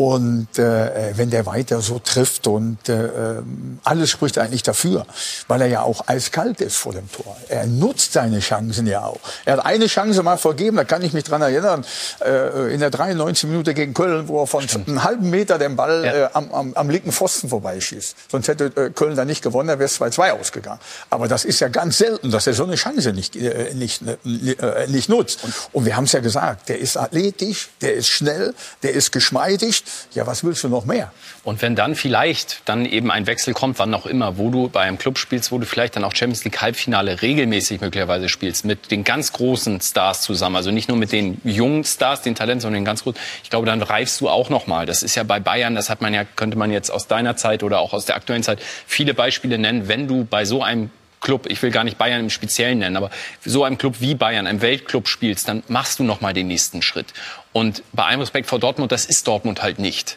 Und 0.01 0.59
äh, 0.59 1.13
wenn 1.19 1.29
der 1.29 1.45
weiter 1.45 1.83
so 1.83 1.99
trifft 1.99 2.47
und 2.47 2.89
äh, 2.89 3.05
ähm, 3.05 3.81
alles 3.85 4.09
spricht 4.09 4.39
eigentlich 4.39 4.63
dafür, 4.63 5.05
weil 5.47 5.61
er 5.61 5.67
ja 5.67 5.83
auch 5.83 6.09
eiskalt 6.09 6.63
ist 6.63 6.79
vor 6.79 6.95
dem 6.95 7.13
Tor. 7.13 7.37
Er 7.51 7.67
nutzt 7.67 8.15
seine 8.15 8.41
Chancen 8.41 8.87
ja 8.87 9.05
auch. 9.05 9.21
Er 9.45 9.59
hat 9.59 9.67
eine 9.67 9.89
Chance 9.89 10.23
mal 10.23 10.39
vergeben, 10.39 10.79
da 10.79 10.85
kann 10.85 11.03
ich 11.03 11.13
mich 11.13 11.25
dran 11.25 11.43
erinnern, 11.43 11.85
äh, 12.25 12.73
in 12.73 12.81
der 12.81 12.89
93 12.89 13.51
Minute 13.51 13.75
gegen 13.75 13.93
Köln, 13.93 14.27
wo 14.29 14.41
er 14.41 14.47
von 14.47 14.67
Stimmt. 14.67 14.89
einem 14.89 15.05
halben 15.05 15.29
Meter 15.29 15.59
den 15.59 15.77
Ball 15.77 16.03
ja. 16.03 16.13
äh, 16.15 16.29
am, 16.33 16.51
am, 16.51 16.73
am 16.73 16.89
linken 16.89 17.13
Pfosten 17.13 17.51
vorbeischießt. 17.51 18.17
Sonst 18.31 18.49
hätte 18.49 18.73
äh, 18.77 18.89
Köln 18.89 19.17
da 19.17 19.27
nicht 19.27 19.43
gewonnen, 19.43 19.69
da 19.69 19.79
wäre 19.79 19.85
es 19.85 20.01
2-2 20.01 20.31
ausgegangen. 20.31 20.81
Aber 21.11 21.29
das 21.29 21.45
ist 21.45 21.61
ja 21.61 21.69
ganz 21.69 21.99
selten, 21.99 22.31
dass 22.31 22.47
er 22.47 22.55
so 22.55 22.65
eine 22.65 22.77
Chance 22.77 23.13
nicht, 23.13 23.37
äh, 23.37 23.75
nicht, 23.75 24.01
äh, 24.07 24.87
nicht 24.87 25.11
nutzt. 25.11 25.45
Und, 25.45 25.55
und 25.73 25.85
wir 25.85 25.95
haben 25.95 26.05
es 26.05 26.13
ja 26.13 26.21
gesagt, 26.21 26.71
der 26.71 26.79
ist 26.79 26.97
athletisch, 26.97 27.69
der 27.83 27.93
ist 27.93 28.09
schnell, 28.09 28.55
der 28.83 28.95
ist 28.95 29.13
geschmeidig 29.13 29.85
ja, 30.13 30.27
was 30.27 30.45
willst 30.45 30.65
du 30.65 30.69
noch 30.69 30.85
mehr? 30.85 31.13
Und 31.45 31.63
wenn 31.63 31.77
dann 31.77 31.95
vielleicht 31.95 32.63
dann 32.65 32.85
eben 32.85 33.11
ein 33.11 33.27
Wechsel 33.27 33.55
kommt, 33.55 33.79
wann 33.79 33.95
auch 33.95 34.07
immer, 34.07 34.39
wo 34.39 34.51
du 34.51 34.69
bei 34.69 34.83
einem 34.83 34.99
Club 34.99 35.19
spielst, 35.19 35.53
wo 35.53 35.59
du 35.59 35.67
vielleicht 35.67 35.97
dann 35.97 36.05
auch 36.05 36.15
Champions 36.15 36.45
League 36.45 36.61
Halbfinale 36.61 37.23
regelmäßig 37.23 37.81
möglicherweise 37.81 38.29
spielst, 38.29 38.65
mit 38.65 38.91
den 38.91 39.05
ganz 39.05 39.33
großen 39.33 39.81
Stars 39.81 40.23
zusammen, 40.23 40.57
also 40.57 40.71
nicht 40.71 40.89
nur 40.89 40.99
mit 40.99 41.13
den 41.13 41.41
jungen 41.45 41.85
Stars, 41.85 42.23
den 42.23 42.35
Talenten, 42.35 42.61
sondern 42.61 42.81
den 42.81 42.85
ganz 42.85 43.03
großen, 43.03 43.21
ich 43.43 43.51
glaube, 43.51 43.67
dann 43.67 43.83
reifst 43.83 44.21
du 44.21 44.29
auch 44.29 44.51
noch 44.51 44.67
mal. 44.67 44.87
Das 44.87 45.03
ist 45.03 45.15
ja 45.15 45.23
bei 45.23 45.41
Bayern, 45.41 45.75
das 45.75 45.91
hat 45.91 46.01
man 46.01 46.15
ja, 46.15 46.25
könnte 46.25 46.59
man 46.59 46.71
jetzt 46.71 46.91
aus 46.91 47.07
deiner 47.07 47.37
Zeit 47.37 47.63
oder 47.63 47.81
auch 47.81 47.93
aus 47.93 48.05
der 48.05 48.17
aktuellen 48.17 48.43
Zeit 48.43 48.61
viele 48.87 49.15
Beispiele 49.15 49.59
nennen, 49.59 49.89
wenn 49.89 50.09
du 50.09 50.25
bei 50.25 50.45
so 50.45 50.63
einem 50.63 50.91
Club, 51.21 51.47
ich 51.49 51.63
will 51.63 51.71
gar 51.71 51.85
nicht 51.85 51.99
Bayern 51.99 52.21
im 52.21 52.31
Speziellen 52.31 52.79
nennen, 52.79 52.97
aber 52.97 53.11
so 53.45 53.65
einem 53.65 53.79
Club 53.79 53.97
wie 54.01 54.15
Bayern, 54.15 54.47
einem 54.47 54.63
Weltclub 54.63 55.07
spielst, 55.07 55.49
dann 55.49 55.63
machst 55.69 55.99
du 55.99 56.05
noch 56.05 56.21
mal 56.21 56.33
den 56.33 56.47
nächsten 56.49 56.83
Schritt. 56.83 57.13
Und 57.53 57.83
bei 57.93 58.05
allem 58.05 58.21
Respekt 58.21 58.49
vor 58.49 58.59
Dortmund, 58.59 58.91
das 58.93 59.05
ist 59.05 59.27
Dortmund 59.29 59.63
halt 59.63 59.79
nicht. 59.79 60.17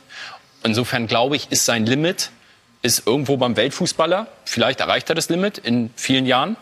Insofern 0.64 1.08
glaube 1.08 1.36
ich, 1.36 1.52
ist 1.52 1.66
sein 1.66 1.86
Limit 1.86 2.32
ist 2.84 3.08
irgendwo 3.08 3.38
beim 3.38 3.56
Weltfußballer. 3.56 4.28
Vielleicht 4.46 4.82
erreicht 4.82 5.10
er 5.10 5.16
das 5.16 5.30
Limit 5.30 5.58
in 5.58 5.90
vielen 5.96 6.26
Jahren. 6.26 6.58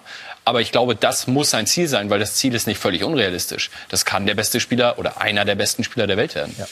Aber 0.46 0.62
ich 0.62 0.72
glaube, 0.72 0.96
das 0.96 1.28
muss 1.28 1.50
sein 1.50 1.68
Ziel 1.68 1.88
sein, 1.88 2.10
weil 2.10 2.20
das 2.20 2.36
Ziel 2.36 2.54
ist 2.56 2.68
nicht 2.68 2.80
völlig 2.80 3.04
unrealistisch. 3.04 3.70
Das 3.90 4.06
kann 4.06 4.26
der 4.26 4.36
beste 4.36 4.60
Spieler 4.60 4.98
oder 4.98 5.20
einer 5.20 5.46
der 5.46 5.56
besten 5.56 5.84
Spieler 5.84 6.08
der 6.08 6.18
Welt 6.18 6.36
werden. 6.36 6.56
Ja. 6.58 6.68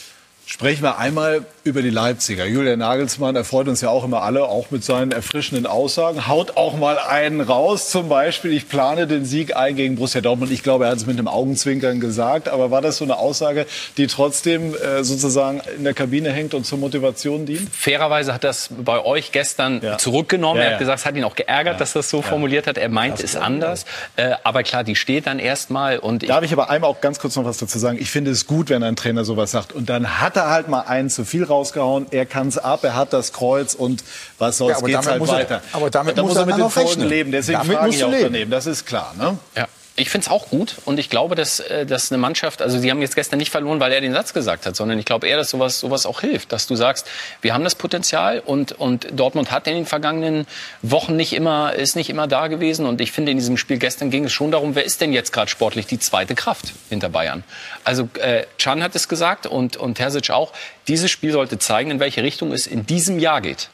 Sprechen 0.51 0.81
wir 0.81 0.97
einmal 0.97 1.45
über 1.63 1.83
die 1.83 1.91
Leipziger. 1.91 2.43
Julian 2.43 2.79
Nagelsmann 2.79 3.35
erfreut 3.35 3.67
uns 3.67 3.81
ja 3.81 3.89
auch 3.89 4.03
immer 4.03 4.23
alle, 4.23 4.45
auch 4.45 4.71
mit 4.71 4.83
seinen 4.83 5.11
erfrischenden 5.11 5.67
Aussagen. 5.67 6.27
Haut 6.27 6.57
auch 6.57 6.75
mal 6.75 6.97
einen 6.97 7.39
raus, 7.39 7.91
zum 7.91 8.09
Beispiel, 8.09 8.53
ich 8.53 8.67
plane 8.67 9.05
den 9.05 9.25
Sieg 9.25 9.55
ein 9.55 9.75
gegen 9.75 9.97
Borussia 9.97 10.21
Dortmund. 10.21 10.51
Ich 10.51 10.63
glaube, 10.63 10.85
er 10.85 10.89
hat 10.89 10.97
es 10.97 11.05
mit 11.05 11.19
einem 11.19 11.27
Augenzwinkern 11.27 11.99
gesagt. 11.99 12.49
Aber 12.49 12.71
war 12.71 12.81
das 12.81 12.97
so 12.97 13.03
eine 13.03 13.17
Aussage, 13.17 13.67
die 13.97 14.07
trotzdem 14.07 14.73
äh, 14.73 15.03
sozusagen 15.03 15.61
in 15.77 15.83
der 15.83 15.93
Kabine 15.93 16.31
hängt 16.31 16.55
und 16.55 16.65
zur 16.65 16.79
Motivation 16.79 17.45
dient? 17.45 17.69
Fairerweise 17.71 18.33
hat 18.33 18.43
das 18.43 18.69
bei 18.71 19.05
euch 19.05 19.31
gestern 19.31 19.81
ja. 19.83 19.99
zurückgenommen. 19.99 20.57
Ja, 20.57 20.63
ja. 20.63 20.69
Er 20.69 20.73
hat 20.73 20.79
gesagt, 20.79 20.99
es 21.01 21.05
hat 21.05 21.15
ihn 21.15 21.25
auch 21.25 21.35
geärgert, 21.35 21.79
dass 21.79 21.93
das 21.93 22.09
so 22.09 22.23
formuliert 22.23 22.65
hat. 22.65 22.79
Er 22.79 22.89
meint 22.89 23.23
es 23.23 23.35
anders. 23.35 23.85
Äh, 24.15 24.31
aber 24.43 24.63
klar, 24.63 24.83
die 24.83 24.95
steht 24.95 25.27
dann 25.27 25.37
erstmal. 25.37 25.99
Und 25.99 26.27
Darf 26.27 26.43
ich 26.43 26.53
aber 26.53 26.71
einmal 26.71 26.89
auch 26.89 27.01
ganz 27.01 27.19
kurz 27.19 27.35
noch 27.35 27.45
was 27.45 27.59
dazu 27.59 27.77
sagen? 27.77 27.99
Ich 28.01 28.09
finde 28.09 28.31
es 28.31 28.47
gut, 28.47 28.71
wenn 28.71 28.81
ein 28.81 28.95
Trainer 28.95 29.23
sowas 29.23 29.51
sagt. 29.51 29.73
Und 29.73 29.89
dann 29.91 30.19
hat 30.19 30.38
er 30.39 30.49
halt 30.49 30.67
mal 30.67 30.81
einen 30.81 31.09
zu 31.09 31.25
viel 31.25 31.43
rausgehauen. 31.43 32.07
Er 32.11 32.25
kann 32.25 32.47
es 32.47 32.57
ab, 32.57 32.83
er 32.83 32.95
hat 32.95 33.13
das 33.13 33.33
Kreuz 33.33 33.73
und 33.73 34.03
was 34.37 34.57
soll's, 34.57 34.79
ja, 34.81 34.85
geht's 34.85 35.07
halt 35.07 35.27
weiter. 35.27 35.55
Er, 35.55 35.75
aber 35.75 35.89
damit 35.89 36.17
muss 36.17 36.35
er, 36.35 36.45
mit 36.45 36.57
den 36.57 36.69
Folgen 36.69 37.03
leben. 37.03 37.31
Deswegen 37.31 37.59
damit 37.59 37.77
frage 37.77 37.89
ich 37.89 38.03
auch 38.03 38.09
leben. 38.09 38.23
daneben. 38.23 38.51
Das 38.51 38.65
ist 38.65 38.85
klar. 38.85 39.13
Ne? 39.17 39.37
Ja. 39.55 39.67
Ich 39.99 40.09
finde 40.09 40.25
es 40.25 40.31
auch 40.31 40.47
gut 40.47 40.77
und 40.85 40.97
ich 40.97 41.09
glaube, 41.09 41.35
dass, 41.35 41.59
äh, 41.59 41.85
dass 41.85 42.09
eine 42.09 42.19
Mannschaft, 42.19 42.61
also 42.61 42.79
sie 42.79 42.89
haben 42.89 43.01
jetzt 43.01 43.15
gestern 43.15 43.37
nicht 43.37 43.51
verloren, 43.51 43.81
weil 43.81 43.91
er 43.91 43.99
den 43.99 44.13
Satz 44.13 44.33
gesagt 44.33 44.65
hat, 44.65 44.73
sondern 44.73 44.97
ich 44.97 45.03
glaube 45.03 45.27
eher, 45.27 45.35
dass 45.35 45.49
sowas, 45.49 45.81
sowas 45.81 46.05
auch 46.05 46.21
hilft, 46.21 46.53
dass 46.53 46.67
du 46.67 46.75
sagst, 46.75 47.05
wir 47.41 47.53
haben 47.53 47.65
das 47.65 47.75
Potenzial 47.75 48.39
und, 48.39 48.71
und 48.71 49.07
Dortmund 49.11 49.51
hat 49.51 49.67
in 49.67 49.73
den 49.73 49.85
vergangenen 49.85 50.47
Wochen 50.81 51.17
nicht 51.17 51.33
immer, 51.33 51.73
ist 51.73 51.97
nicht 51.97 52.09
immer 52.09 52.27
da 52.27 52.47
gewesen 52.47 52.85
und 52.85 53.01
ich 53.01 53.11
finde, 53.11 53.33
in 53.33 53.37
diesem 53.39 53.57
Spiel 53.57 53.77
gestern 53.77 54.09
ging 54.09 54.23
es 54.23 54.31
schon 54.31 54.51
darum, 54.51 54.73
wer 54.73 54.85
ist 54.85 55.01
denn 55.01 55.11
jetzt 55.11 55.33
gerade 55.33 55.51
sportlich 55.51 55.85
die 55.85 55.99
zweite 55.99 56.33
Kraft 56.33 56.71
hinter 56.87 57.09
Bayern? 57.09 57.43
Also 57.83 58.07
äh, 58.21 58.45
Can 58.57 58.81
hat 58.81 58.95
es 58.95 59.09
gesagt 59.09 59.47
und, 59.47 59.75
und 59.75 59.95
Terzic 59.95 60.29
auch, 60.29 60.53
dieses 60.87 61.11
Spiel 61.11 61.33
sollte 61.33 61.59
zeigen, 61.59 61.91
in 61.91 61.99
welche 61.99 62.23
Richtung 62.23 62.53
es 62.53 62.67
in 62.67 62.85
diesem 62.85 63.19
Jahr 63.19 63.41
geht 63.41 63.69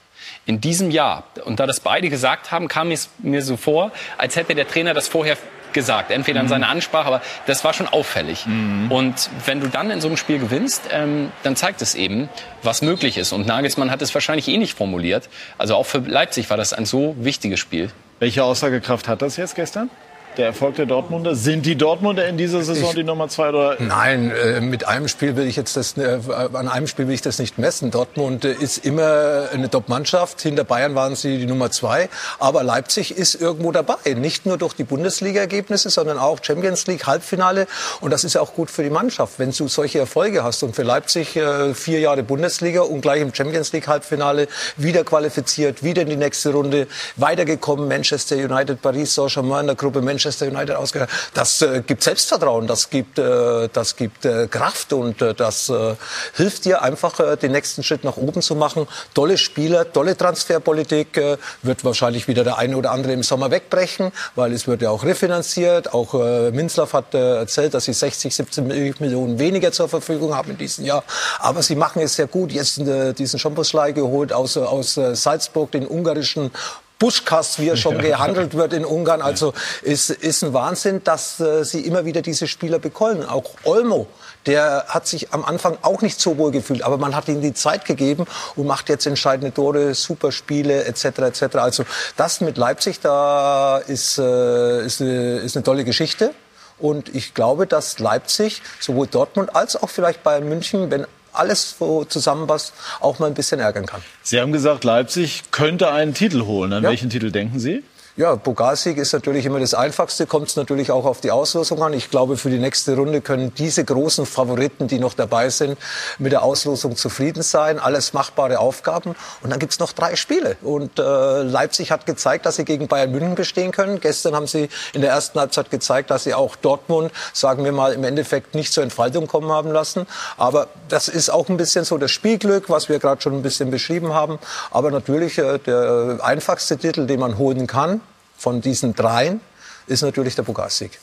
in 0.47 0.61
diesem 0.61 0.91
Jahr, 0.91 1.23
und 1.43 1.59
da 1.59 1.65
das 1.65 1.79
beide 1.79 2.09
gesagt 2.09 2.51
haben, 2.51 2.67
kam 2.67 2.91
es 2.91 3.09
mir 3.17 3.41
so 3.41 3.57
vor, 3.57 3.91
als 4.17 4.35
hätte 4.35 4.53
der 4.53 4.67
Trainer 4.67 4.93
das 4.93 5.07
vorher 5.07 5.37
gesagt, 5.75 6.09
entweder 6.09 6.39
in 6.39 6.47
mhm. 6.47 6.49
seiner 6.49 6.69
Ansprache, 6.69 7.05
aber 7.05 7.21
das 7.45 7.63
war 7.63 7.73
schon 7.73 7.87
auffällig. 7.87 8.47
Mhm. 8.47 8.91
Und 8.91 9.29
wenn 9.45 9.59
du 9.59 9.67
dann 9.67 9.91
in 9.91 10.01
so 10.01 10.07
einem 10.07 10.17
Spiel 10.17 10.39
gewinnst, 10.39 10.89
ähm, 10.91 11.31
dann 11.43 11.55
zeigt 11.55 11.83
es 11.83 11.93
eben, 11.93 12.29
was 12.63 12.81
möglich 12.81 13.19
ist. 13.19 13.31
Und 13.31 13.45
Nagelsmann 13.45 13.91
hat 13.91 14.01
es 14.01 14.11
wahrscheinlich 14.15 14.47
eh 14.47 14.57
nicht 14.57 14.75
formuliert. 14.75 15.29
Also 15.59 15.75
auch 15.75 15.85
für 15.85 15.99
Leipzig 15.99 16.49
war 16.49 16.57
das 16.57 16.73
ein 16.73 16.85
so 16.85 17.15
wichtiges 17.19 17.59
Spiel. 17.59 17.91
Welche 18.19 18.43
Aussagekraft 18.43 19.07
hat 19.07 19.21
das 19.21 19.37
jetzt 19.37 19.55
gestern? 19.55 19.91
Der 20.37 20.47
Erfolg 20.47 20.75
der 20.75 20.85
Dortmunder? 20.85 21.35
Sind 21.35 21.65
die 21.65 21.75
Dortmunder 21.75 22.27
in 22.27 22.37
dieser 22.37 22.63
Saison 22.63 22.89
ich, 22.89 22.95
die 22.95 23.03
Nummer 23.03 23.29
zwei? 23.29 23.49
Oder? 23.49 23.77
Nein, 23.79 24.31
äh, 24.31 24.61
mit 24.61 24.87
einem 24.87 25.07
Spiel 25.07 25.35
will 25.35 25.47
ich 25.47 25.55
jetzt 25.55 25.77
das, 25.77 25.97
äh, 25.97 26.19
an 26.53 26.67
einem 26.67 26.87
Spiel 26.87 27.07
will 27.07 27.15
ich 27.15 27.21
das 27.21 27.39
nicht 27.39 27.57
messen. 27.57 27.91
Dortmund 27.91 28.45
äh, 28.45 28.53
ist 28.53 28.85
immer 28.85 29.49
eine 29.53 29.69
Top-Mannschaft. 29.69 30.41
Hinter 30.41 30.63
Bayern 30.63 30.95
waren 30.95 31.15
sie 31.15 31.37
die 31.37 31.45
Nummer 31.45 31.71
zwei. 31.71 32.09
Aber 32.39 32.63
Leipzig 32.63 33.17
ist 33.17 33.35
irgendwo 33.35 33.71
dabei. 33.71 33.95
Nicht 34.15 34.45
nur 34.45 34.57
durch 34.57 34.73
die 34.73 34.83
Bundesliga-Ergebnisse, 34.83 35.89
sondern 35.89 36.17
auch 36.17 36.39
Champions 36.41 36.85
League, 36.87 37.07
Halbfinale. 37.07 37.67
Und 38.01 38.11
das 38.11 38.23
ist 38.23 38.33
ja 38.33 38.41
auch 38.41 38.53
gut 38.53 38.69
für 38.69 38.83
die 38.83 38.89
Mannschaft, 38.89 39.39
wenn 39.39 39.51
du 39.51 39.67
solche 39.67 39.99
Erfolge 39.99 40.43
hast. 40.43 40.63
Und 40.63 40.75
für 40.75 40.83
Leipzig 40.83 41.35
äh, 41.37 41.73
vier 41.73 41.99
Jahre 41.99 42.23
Bundesliga 42.23 42.81
und 42.81 43.01
gleich 43.01 43.21
im 43.21 43.33
Champions 43.33 43.71
League-Halbfinale 43.71 44.47
wieder 44.77 45.03
qualifiziert, 45.03 45.83
wieder 45.83 46.01
in 46.01 46.09
die 46.09 46.17
nächste 46.17 46.51
Runde, 46.51 46.87
weitergekommen. 47.15 47.87
Manchester 47.87 48.35
United, 48.35 48.81
Paris 48.81 49.13
Saint-Germain 49.13 49.61
in 49.61 49.67
der 49.67 49.75
Gruppe 49.75 50.01
Manchester 50.01 50.24
Manchester 50.25 50.47
United 50.47 50.75
ausgegangen. 50.75 51.11
Das 51.33 51.61
äh, 51.61 51.83
gibt 51.85 52.03
Selbstvertrauen, 52.03 52.65
das 52.67 52.89
gibt, 52.89 53.19
äh, 53.19 53.69
das 53.71 53.95
gibt 53.95 54.25
äh, 54.25 54.47
Kraft 54.47 54.91
und 54.91 55.21
äh, 55.21 55.33
das 55.35 55.69
äh, 55.69 55.95
hilft 56.33 56.65
dir 56.65 56.81
einfach, 56.81 57.19
äh, 57.19 57.37
den 57.37 57.51
nächsten 57.51 57.83
Schritt 57.83 58.03
nach 58.03 58.17
oben 58.17 58.41
zu 58.41 58.55
machen. 58.55 58.87
Tolle 59.13 59.37
Spieler, 59.37 59.91
tolle 59.91 60.17
Transferpolitik. 60.17 61.21
Wird 61.61 61.85
wahrscheinlich 61.85 62.27
wieder 62.27 62.43
der 62.43 62.57
eine 62.57 62.77
oder 62.77 62.91
andere 62.91 63.13
im 63.13 63.23
Sommer 63.23 63.51
wegbrechen, 63.51 64.11
weil 64.35 64.51
es 64.53 64.67
wird 64.67 64.81
ja 64.81 64.89
auch 64.89 65.03
refinanziert. 65.03 65.93
Auch 65.93 66.13
Minzlaff 66.51 66.93
hat 66.93 67.13
äh, 67.13 67.37
erzählt, 67.37 67.73
dass 67.73 67.85
sie 67.85 67.93
60, 67.93 68.33
17 68.33 68.67
Millionen 68.67 69.37
weniger 69.37 69.71
zur 69.71 69.87
Verfügung 69.87 70.35
haben 70.35 70.51
in 70.51 70.57
diesem 70.57 70.85
Jahr. 70.85 71.03
Aber 71.39 71.61
sie 71.61 71.75
machen 71.75 72.01
es 72.01 72.15
sehr 72.15 72.27
gut. 72.27 72.51
Jetzt 72.51 72.81
diesen 73.17 73.39
Champosschlei 73.39 73.91
geholt 73.91 74.33
aus, 74.33 74.57
aus 74.57 74.95
Salzburg, 74.95 75.71
den 75.71 75.87
ungarischen 75.87 76.51
Buschkass, 76.99 77.59
wie 77.59 77.67
er 77.67 77.77
schon 77.77 77.97
gehandelt 77.97 78.53
wird 78.53 78.73
in 78.73 78.85
Ungarn. 78.85 79.21
Also 79.21 79.53
ist, 79.81 80.09
ist 80.09 80.43
ein 80.43 80.53
Wahnsinn, 80.53 81.03
dass 81.03 81.39
äh, 81.39 81.63
sie 81.63 81.81
immer 81.81 82.05
wieder 82.05 82.21
diese 82.21 82.47
Spieler 82.47 82.79
bekommen. 82.79 83.25
Auch 83.25 83.51
Olmo, 83.63 84.07
der 84.45 84.85
hat 84.87 85.07
sich 85.07 85.33
am 85.33 85.43
Anfang 85.43 85.77
auch 85.81 86.01
nicht 86.01 86.21
so 86.21 86.37
wohl 86.37 86.51
gefühlt, 86.51 86.83
aber 86.83 86.97
man 86.97 87.15
hat 87.15 87.27
ihm 87.27 87.41
die 87.41 87.53
Zeit 87.53 87.85
gegeben 87.85 88.25
und 88.55 88.65
macht 88.65 88.89
jetzt 88.89 89.05
entscheidende 89.05 89.53
Tore, 89.53 89.93
Superspiele 89.93 90.85
etc. 90.85 91.05
etc. 91.05 91.55
Also 91.57 91.83
das 92.15 92.41
mit 92.41 92.57
Leipzig, 92.57 93.01
da 93.01 93.77
ist, 93.77 94.17
äh, 94.17 94.85
ist, 94.85 95.01
eine, 95.01 95.37
ist 95.39 95.57
eine 95.57 95.63
tolle 95.63 95.83
Geschichte. 95.83 96.31
Und 96.77 97.15
ich 97.15 97.33
glaube, 97.33 97.67
dass 97.67 97.99
Leipzig, 97.99 98.61
sowohl 98.81 99.07
Dortmund 99.07 99.55
als 99.55 99.81
auch 99.81 99.89
vielleicht 99.89 100.23
Bayern 100.23 100.49
München, 100.49 100.91
wenn 100.91 101.07
alles, 101.37 101.75
wo 101.79 102.03
zusammenpasst, 102.05 102.73
auch 102.99 103.19
mal 103.19 103.27
ein 103.27 103.33
bisschen 103.33 103.59
ärgern 103.59 103.85
kann. 103.85 104.01
Sie 104.23 104.39
haben 104.39 104.51
gesagt, 104.51 104.83
Leipzig 104.83 105.43
könnte 105.51 105.91
einen 105.91 106.13
Titel 106.13 106.41
holen. 106.45 106.73
An 106.73 106.83
ja. 106.83 106.89
welchen 106.89 107.09
Titel 107.09 107.31
denken 107.31 107.59
Sie? 107.59 107.83
Ja, 108.17 108.37
Pokalsieg 108.37 108.95
ist 108.95 109.11
natürlich 109.11 109.45
immer 109.45 109.59
das 109.59 109.73
Einfachste, 109.73 110.25
kommt 110.25 110.47
es 110.47 110.55
natürlich 110.55 110.89
auch 110.89 111.03
auf 111.03 111.19
die 111.19 111.31
Auslosung 111.31 111.83
an. 111.83 111.91
Ich 111.91 112.09
glaube, 112.09 112.37
für 112.37 112.49
die 112.49 112.59
nächste 112.59 112.95
Runde 112.95 113.19
können 113.19 113.53
diese 113.53 113.83
großen 113.83 114.25
Favoriten, 114.25 114.87
die 114.87 114.99
noch 114.99 115.15
dabei 115.15 115.49
sind, 115.49 115.77
mit 116.17 116.31
der 116.31 116.41
Auslosung 116.41 116.95
zufrieden 116.95 117.43
sein. 117.43 117.77
Alles 117.77 118.13
machbare 118.13 118.59
Aufgaben. 118.59 119.17
Und 119.43 119.49
dann 119.49 119.59
gibt's 119.59 119.79
noch 119.79 119.91
drei 119.91 120.15
Spiele. 120.15 120.55
Und 120.61 120.97
äh, 120.97 121.41
Leipzig 121.41 121.91
hat 121.91 122.05
gezeigt, 122.05 122.45
dass 122.45 122.55
sie 122.55 122.63
gegen 122.63 122.87
Bayern 122.87 123.11
München 123.11 123.35
bestehen 123.35 123.73
können. 123.73 123.99
Gestern 123.99 124.33
haben 124.33 124.47
sie 124.47 124.69
in 124.93 125.01
der 125.01 125.09
ersten 125.09 125.37
Halbzeit 125.37 125.69
gezeigt, 125.69 126.09
dass 126.09 126.23
sie 126.23 126.33
auch 126.33 126.55
Dortmund, 126.55 127.11
sagen 127.33 127.65
wir 127.65 127.73
mal, 127.73 127.91
im 127.91 128.05
Endeffekt 128.05 128.55
nicht 128.55 128.71
zur 128.71 128.83
Entfaltung 128.83 129.27
kommen 129.27 129.51
haben 129.51 129.73
lassen. 129.73 130.07
Aber 130.37 130.69
das 130.87 131.09
ist 131.09 131.27
auch 131.27 131.49
ein 131.49 131.57
bisschen 131.57 131.83
so 131.83 131.97
das 131.97 132.11
Spielglück, 132.11 132.69
was 132.69 132.87
wir 132.87 132.99
gerade 132.99 133.21
schon 133.21 133.33
ein 133.33 133.41
bisschen 133.41 133.71
beschrieben 133.71 134.13
haben. 134.13 134.39
Aber 134.71 134.89
natürlich 134.89 135.37
äh, 135.37 135.57
der 135.57 136.19
einfachste 136.23 136.77
Titel, 136.77 137.07
den 137.07 137.19
man 137.19 137.37
holen 137.37 137.67
kann, 137.67 137.99
von 138.37 138.61
diesen 138.61 138.93
dreien 138.93 139.41
ist 139.87 140.01
natürlich 140.01 140.35
der 140.35 140.43
Pokalsieg. 140.43 140.99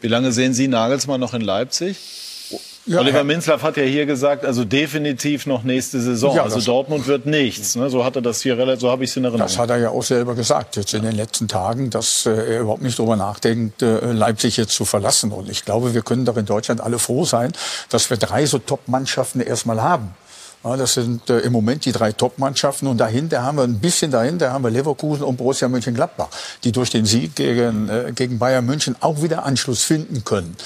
Wie 0.00 0.08
lange 0.08 0.32
sehen 0.32 0.54
Sie 0.54 0.68
Nagelsmann 0.68 1.20
noch 1.20 1.34
in 1.34 1.40
Leipzig? 1.40 1.96
Ja, 2.86 3.00
Oliver 3.00 3.22
Minzlaff 3.22 3.62
hat 3.62 3.76
ja 3.76 3.82
hier 3.82 4.06
gesagt, 4.06 4.46
also 4.46 4.64
definitiv 4.64 5.44
noch 5.44 5.62
nächste 5.62 6.00
Saison. 6.00 6.34
Ja, 6.34 6.44
also 6.44 6.58
Dortmund 6.58 7.06
wird 7.06 7.26
nichts. 7.26 7.76
Ne? 7.76 7.90
So 7.90 8.02
hat 8.02 8.16
er 8.16 8.22
das 8.22 8.40
hier 8.40 8.56
relativ, 8.56 8.80
so 8.80 8.90
habe 8.90 9.04
ich 9.04 9.10
es 9.10 9.16
in 9.16 9.24
Erinnerung. 9.24 9.46
Das 9.46 9.58
hat 9.58 9.68
er 9.68 9.76
ja 9.76 9.90
auch 9.90 10.02
selber 10.02 10.34
gesagt 10.34 10.76
jetzt 10.76 10.94
in 10.94 11.02
den 11.02 11.14
letzten 11.14 11.48
Tagen, 11.48 11.90
dass 11.90 12.24
äh, 12.24 12.30
er 12.30 12.60
überhaupt 12.60 12.80
nicht 12.80 12.98
darüber 12.98 13.16
nachdenkt, 13.16 13.82
äh, 13.82 14.12
Leipzig 14.12 14.56
jetzt 14.56 14.72
zu 14.72 14.86
verlassen. 14.86 15.32
Und 15.32 15.50
ich 15.50 15.66
glaube, 15.66 15.92
wir 15.92 16.00
können 16.00 16.24
doch 16.24 16.38
in 16.38 16.46
Deutschland 16.46 16.80
alle 16.80 16.98
froh 16.98 17.26
sein, 17.26 17.52
dass 17.90 18.08
wir 18.08 18.16
drei 18.16 18.46
so 18.46 18.58
Top-Mannschaften 18.58 19.40
erstmal 19.40 19.82
haben. 19.82 20.14
Ja, 20.64 20.76
das 20.76 20.94
sind 20.94 21.30
äh, 21.30 21.38
im 21.40 21.52
Moment 21.52 21.84
die 21.84 21.92
drei 21.92 22.10
Top-Mannschaften. 22.10 22.88
Und 22.88 22.98
dahinter 22.98 23.42
haben 23.42 23.58
wir 23.58 23.64
ein 23.64 23.78
bisschen 23.78 24.10
dahinter 24.10 24.52
haben 24.52 24.64
wir 24.64 24.70
Leverkusen 24.70 25.22
und 25.22 25.36
Borussia 25.36 25.68
Mönchengladbach, 25.68 26.28
die 26.64 26.72
durch 26.72 26.90
den 26.90 27.06
Sieg 27.06 27.36
gegen, 27.36 27.88
äh, 27.88 28.12
gegen 28.14 28.38
Bayern 28.38 28.66
München 28.66 28.96
auch 29.00 29.22
wieder 29.22 29.44
Anschluss 29.44 29.84
finden 29.84 30.24
können. 30.24 30.56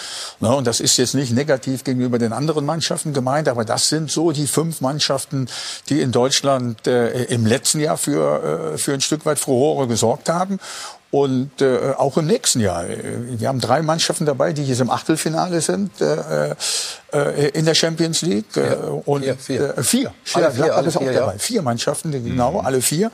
Ja, 0.41 0.53
und 0.53 0.67
das 0.67 0.81
ist 0.81 0.97
jetzt 0.97 1.15
nicht 1.15 1.33
negativ 1.33 1.85
gegenüber 1.85 2.19
den 2.19 2.33
anderen 2.33 2.65
Mannschaften 2.65 3.13
gemeint, 3.13 3.49
aber 3.49 3.67
das 3.67 3.91
sind 3.91 4.11
so 4.11 4.33
die 4.33 4.47
fünf 4.47 4.81
Mannschaften, 4.81 5.47
die 5.91 6.01
in 6.01 6.11
Deutschland 6.11 6.87
äh, 6.87 7.25
im 7.25 7.45
letzten 7.45 7.81
Jahr 7.81 7.99
für, 7.99 8.73
äh, 8.75 8.79
für 8.79 8.95
ein 8.95 9.03
Stück 9.03 9.27
weit 9.27 9.39
Furore 9.39 9.87
gesorgt 9.89 10.31
haben. 10.31 10.59
Und 11.13 11.61
äh, 11.61 11.93
auch 11.99 12.17
im 12.17 12.27
nächsten 12.27 12.59
Jahr. 12.59 12.87
Wir 12.89 13.49
haben 13.49 13.61
drei 13.61 13.83
Mannschaften 13.83 14.25
dabei, 14.25 14.55
die 14.55 14.65
jetzt 14.65 14.81
im 14.81 14.89
Achtelfinale 14.89 15.61
sind 15.61 16.01
äh, 16.01 16.55
äh, 17.13 17.51
in 17.51 17.67
der 17.67 17.75
Champions 17.75 18.23
League. 18.23 18.57
Äh, 18.57 18.77
und 19.05 19.23
vier. 19.23 19.37
Vier. 19.37 19.77
Äh, 19.77 19.83
vier. 19.83 20.15
Alle 20.33 20.51
vier, 20.51 20.75
alle 20.75 20.91
vier, 20.91 21.13
dabei. 21.13 21.33
Ja. 21.33 21.39
Vier 21.39 21.61
Mannschaften, 21.61 22.13
genau, 22.13 22.53
mhm. 22.53 22.67
alle 22.67 22.81
vier. 22.81 23.11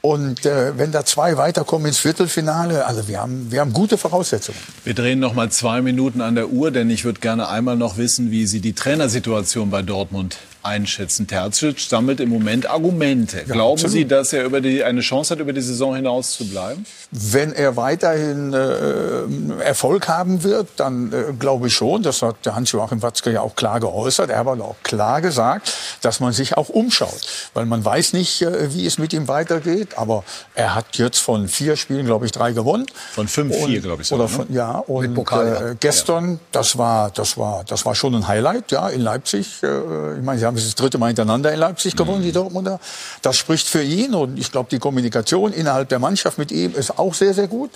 Und 0.00 0.46
äh, 0.46 0.78
wenn 0.78 0.92
da 0.92 1.04
zwei 1.04 1.36
weiterkommen 1.36 1.88
ins 1.88 1.98
Viertelfinale, 1.98 2.86
also 2.86 3.08
wir 3.08 3.20
haben, 3.20 3.50
wir 3.50 3.60
haben 3.62 3.72
gute 3.72 3.98
Voraussetzungen. 3.98 4.58
Wir 4.84 4.94
drehen 4.94 5.18
noch 5.18 5.34
mal 5.34 5.50
zwei 5.50 5.82
Minuten 5.82 6.20
an 6.20 6.36
der 6.36 6.50
Uhr, 6.50 6.70
denn 6.70 6.88
ich 6.88 7.04
würde 7.04 7.18
gerne 7.18 7.48
einmal 7.48 7.76
noch 7.76 7.96
wissen, 7.96 8.30
wie 8.30 8.46
Sie 8.46 8.60
die 8.60 8.74
Trainersituation 8.74 9.70
bei 9.70 9.82
Dortmund 9.82 10.36
einschätzen. 10.64 11.26
Terzic 11.26 11.80
sammelt 11.80 12.20
im 12.20 12.30
Moment 12.30 12.68
Argumente. 12.68 13.38
Ja, 13.38 13.44
Glauben 13.44 13.74
absolut. 13.74 13.92
Sie, 13.92 14.04
dass 14.06 14.32
er 14.32 14.44
über 14.44 14.60
die, 14.60 14.82
eine 14.84 15.00
Chance 15.00 15.34
hat, 15.34 15.40
über 15.40 15.52
die 15.52 15.60
Saison 15.60 15.94
hinaus 15.94 16.32
zu 16.32 16.48
bleiben? 16.48 16.84
Wenn 17.10 17.52
er 17.52 17.76
weiterhin 17.76 18.52
äh, 18.52 19.62
Erfolg 19.62 20.08
haben 20.08 20.42
wird, 20.42 20.68
dann 20.76 21.12
äh, 21.12 21.32
glaube 21.38 21.68
ich 21.68 21.74
schon. 21.74 22.02
Das 22.02 22.22
hat 22.22 22.36
der 22.44 22.54
Hans-Joachim 22.54 23.02
Watzke 23.02 23.32
ja 23.32 23.40
auch 23.40 23.54
klar 23.56 23.80
geäußert. 23.80 24.30
Er 24.30 24.38
hat 24.38 24.46
aber 24.46 24.64
auch 24.64 24.76
klar 24.82 25.20
gesagt, 25.20 25.72
dass 26.02 26.20
man 26.20 26.32
sich 26.32 26.56
auch 26.56 26.68
umschaut. 26.68 27.20
Weil 27.54 27.66
man 27.66 27.84
weiß 27.84 28.12
nicht, 28.14 28.42
äh, 28.42 28.74
wie 28.74 28.86
es 28.86 28.98
mit 28.98 29.12
ihm 29.12 29.28
weitergeht. 29.28 29.96
Aber 29.96 30.24
er 30.54 30.74
hat 30.74 30.96
jetzt 30.96 31.18
von 31.18 31.48
vier 31.48 31.76
Spielen, 31.76 32.06
glaube 32.06 32.26
ich, 32.26 32.32
drei 32.32 32.52
gewonnen. 32.52 32.86
Von 33.12 33.28
fünf, 33.28 33.54
und, 33.54 33.66
vier, 33.66 33.80
glaube 33.80 34.02
ich. 34.02 34.08
So, 34.08 34.16
oder 34.16 34.28
von, 34.28 34.46
ne? 34.48 34.56
Ja, 34.56 34.78
und 34.78 35.14
Pokal, 35.14 35.46
ja. 35.46 35.70
Äh, 35.70 35.76
gestern, 35.78 36.40
das 36.52 36.78
war, 36.78 37.10
das, 37.10 37.36
war, 37.36 37.64
das 37.64 37.86
war 37.86 37.94
schon 37.94 38.14
ein 38.14 38.26
Highlight 38.26 38.72
ja, 38.72 38.88
in 38.88 39.00
Leipzig. 39.00 39.62
Äh, 39.62 40.16
ich 40.16 40.22
meine, 40.22 40.38
Sie 40.38 40.46
haben 40.46 40.53
haben 40.54 40.60
sie 40.60 40.66
das 40.66 40.76
dritte 40.76 40.98
Mal 40.98 41.08
hintereinander 41.08 41.52
in 41.52 41.58
Leipzig 41.58 41.96
gewonnen, 41.96 42.20
mhm. 42.20 42.24
die 42.24 42.32
Dortmunder. 42.32 42.78
Das 43.22 43.36
spricht 43.36 43.66
für 43.66 43.82
ihn 43.82 44.14
und 44.14 44.38
ich 44.38 44.52
glaube, 44.52 44.68
die 44.70 44.78
Kommunikation 44.78 45.52
innerhalb 45.52 45.88
der 45.88 45.98
Mannschaft 45.98 46.38
mit 46.38 46.52
ihm 46.52 46.74
ist 46.74 46.98
auch 46.98 47.14
sehr, 47.14 47.34
sehr 47.34 47.48
gut. 47.48 47.70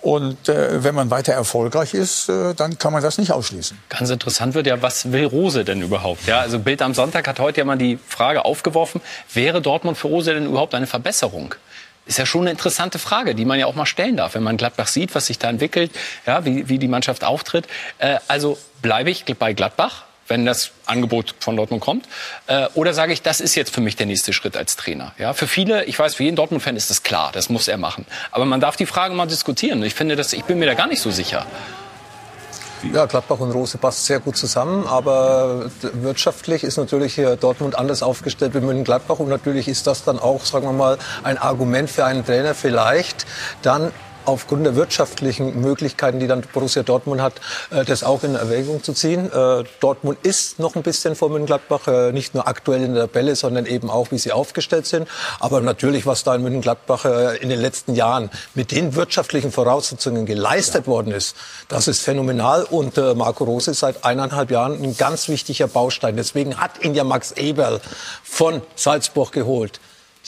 Und 0.00 0.48
äh, 0.48 0.82
wenn 0.82 0.94
man 0.94 1.10
weiter 1.10 1.34
erfolgreich 1.34 1.92
ist, 1.92 2.30
äh, 2.30 2.54
dann 2.54 2.78
kann 2.78 2.92
man 2.92 3.02
das 3.02 3.18
nicht 3.18 3.32
ausschließen. 3.32 3.78
Ganz 3.90 4.08
interessant 4.08 4.54
wird 4.54 4.66
ja, 4.66 4.80
was 4.80 5.12
will 5.12 5.26
Rose 5.26 5.64
denn 5.64 5.82
überhaupt? 5.82 6.26
Ja, 6.26 6.40
also 6.40 6.58
Bild 6.58 6.80
am 6.80 6.94
Sonntag 6.94 7.28
hat 7.28 7.38
heute 7.38 7.60
ja 7.60 7.64
mal 7.64 7.76
die 7.76 7.98
Frage 8.08 8.44
aufgeworfen, 8.44 9.02
wäre 9.32 9.60
Dortmund 9.60 9.98
für 9.98 10.08
Rose 10.08 10.32
denn 10.32 10.46
überhaupt 10.46 10.74
eine 10.74 10.86
Verbesserung? 10.86 11.54
ist 12.04 12.18
ja 12.18 12.26
schon 12.26 12.40
eine 12.40 12.50
interessante 12.50 12.98
Frage, 12.98 13.36
die 13.36 13.44
man 13.44 13.60
ja 13.60 13.66
auch 13.66 13.76
mal 13.76 13.86
stellen 13.86 14.16
darf, 14.16 14.34
wenn 14.34 14.42
man 14.42 14.56
Gladbach 14.56 14.88
sieht, 14.88 15.14
was 15.14 15.26
sich 15.26 15.38
da 15.38 15.48
entwickelt, 15.48 15.92
ja, 16.26 16.44
wie, 16.44 16.68
wie 16.68 16.80
die 16.80 16.88
Mannschaft 16.88 17.22
auftritt. 17.22 17.68
Äh, 17.98 18.18
also 18.26 18.58
bleibe 18.82 19.10
ich 19.10 19.24
bei 19.38 19.52
Gladbach, 19.52 20.02
wenn 20.28 20.46
das 20.46 20.70
Angebot 20.86 21.34
von 21.40 21.56
Dortmund 21.56 21.82
kommt? 21.82 22.06
Äh, 22.46 22.66
oder 22.74 22.94
sage 22.94 23.12
ich, 23.12 23.22
das 23.22 23.40
ist 23.40 23.54
jetzt 23.54 23.74
für 23.74 23.80
mich 23.80 23.96
der 23.96 24.06
nächste 24.06 24.32
Schritt 24.32 24.56
als 24.56 24.76
Trainer? 24.76 25.12
Ja, 25.18 25.32
für 25.32 25.46
viele, 25.46 25.84
ich 25.84 25.98
weiß, 25.98 26.14
für 26.14 26.24
jeden 26.24 26.36
Dortmund-Fan 26.36 26.76
ist 26.76 26.90
das 26.90 27.02
klar, 27.02 27.30
das 27.32 27.48
muss 27.48 27.68
er 27.68 27.78
machen. 27.78 28.06
Aber 28.30 28.44
man 28.44 28.60
darf 28.60 28.76
die 28.76 28.86
Frage 28.86 29.14
mal 29.14 29.26
diskutieren. 29.26 29.82
Ich 29.82 29.94
finde, 29.94 30.16
das, 30.16 30.32
ich 30.32 30.44
bin 30.44 30.58
mir 30.58 30.66
da 30.66 30.74
gar 30.74 30.86
nicht 30.86 31.00
so 31.00 31.10
sicher. 31.10 31.46
Ja, 32.92 33.06
Gladbach 33.06 33.38
und 33.38 33.52
Rose 33.52 33.78
passt 33.78 34.06
sehr 34.06 34.18
gut 34.18 34.36
zusammen, 34.36 34.88
aber 34.88 35.70
wirtschaftlich 35.92 36.64
ist 36.64 36.78
natürlich 36.78 37.20
Dortmund 37.38 37.78
anders 37.78 38.02
aufgestellt 38.02 38.54
wie 38.54 38.60
München-Gladbach 38.60 39.20
und 39.20 39.28
natürlich 39.28 39.68
ist 39.68 39.86
das 39.86 40.02
dann 40.02 40.18
auch, 40.18 40.44
sagen 40.44 40.66
wir 40.66 40.72
mal, 40.72 40.98
ein 41.22 41.38
Argument 41.38 41.88
für 41.88 42.04
einen 42.04 42.26
Trainer 42.26 42.56
vielleicht, 42.56 43.24
dann 43.62 43.92
aufgrund 44.24 44.66
der 44.66 44.76
wirtschaftlichen 44.76 45.60
Möglichkeiten, 45.60 46.20
die 46.20 46.26
dann 46.26 46.42
Borussia 46.52 46.82
Dortmund 46.82 47.20
hat, 47.20 47.34
äh, 47.70 47.84
das 47.84 48.04
auch 48.04 48.22
in 48.22 48.34
Erwägung 48.34 48.82
zu 48.82 48.92
ziehen. 48.92 49.30
Äh, 49.32 49.64
Dortmund 49.80 50.18
ist 50.22 50.58
noch 50.58 50.76
ein 50.76 50.82
bisschen 50.82 51.16
vor 51.16 51.28
Mönchengladbach, 51.30 51.86
äh, 51.88 52.12
nicht 52.12 52.34
nur 52.34 52.46
aktuell 52.48 52.82
in 52.82 52.94
der 52.94 53.04
Tabelle, 53.04 53.36
sondern 53.36 53.66
eben 53.66 53.90
auch, 53.90 54.10
wie 54.10 54.18
sie 54.18 54.32
aufgestellt 54.32 54.86
sind. 54.86 55.08
Aber 55.40 55.60
natürlich, 55.60 56.06
was 56.06 56.24
da 56.24 56.34
in 56.34 56.42
Mönchengladbach 56.42 57.04
in 57.40 57.48
den 57.48 57.60
letzten 57.60 57.94
Jahren 57.94 58.30
mit 58.54 58.70
den 58.70 58.94
wirtschaftlichen 58.94 59.52
Voraussetzungen 59.52 60.26
geleistet 60.26 60.86
ja. 60.86 60.92
worden 60.92 61.12
ist, 61.12 61.36
das 61.68 61.88
ist 61.88 62.00
phänomenal. 62.00 62.64
Und 62.64 62.96
Marco 62.96 63.44
Rose 63.44 63.72
ist 63.72 63.80
seit 63.80 64.04
eineinhalb 64.04 64.50
Jahren 64.50 64.82
ein 64.82 64.96
ganz 64.96 65.28
wichtiger 65.28 65.66
Baustein. 65.66 66.16
Deswegen 66.16 66.58
hat 66.58 66.82
ihn 66.84 66.94
ja 66.94 67.04
Max 67.04 67.32
Eberl 67.32 67.80
von 68.22 68.62
Salzburg 68.76 69.32
geholt. 69.32 69.80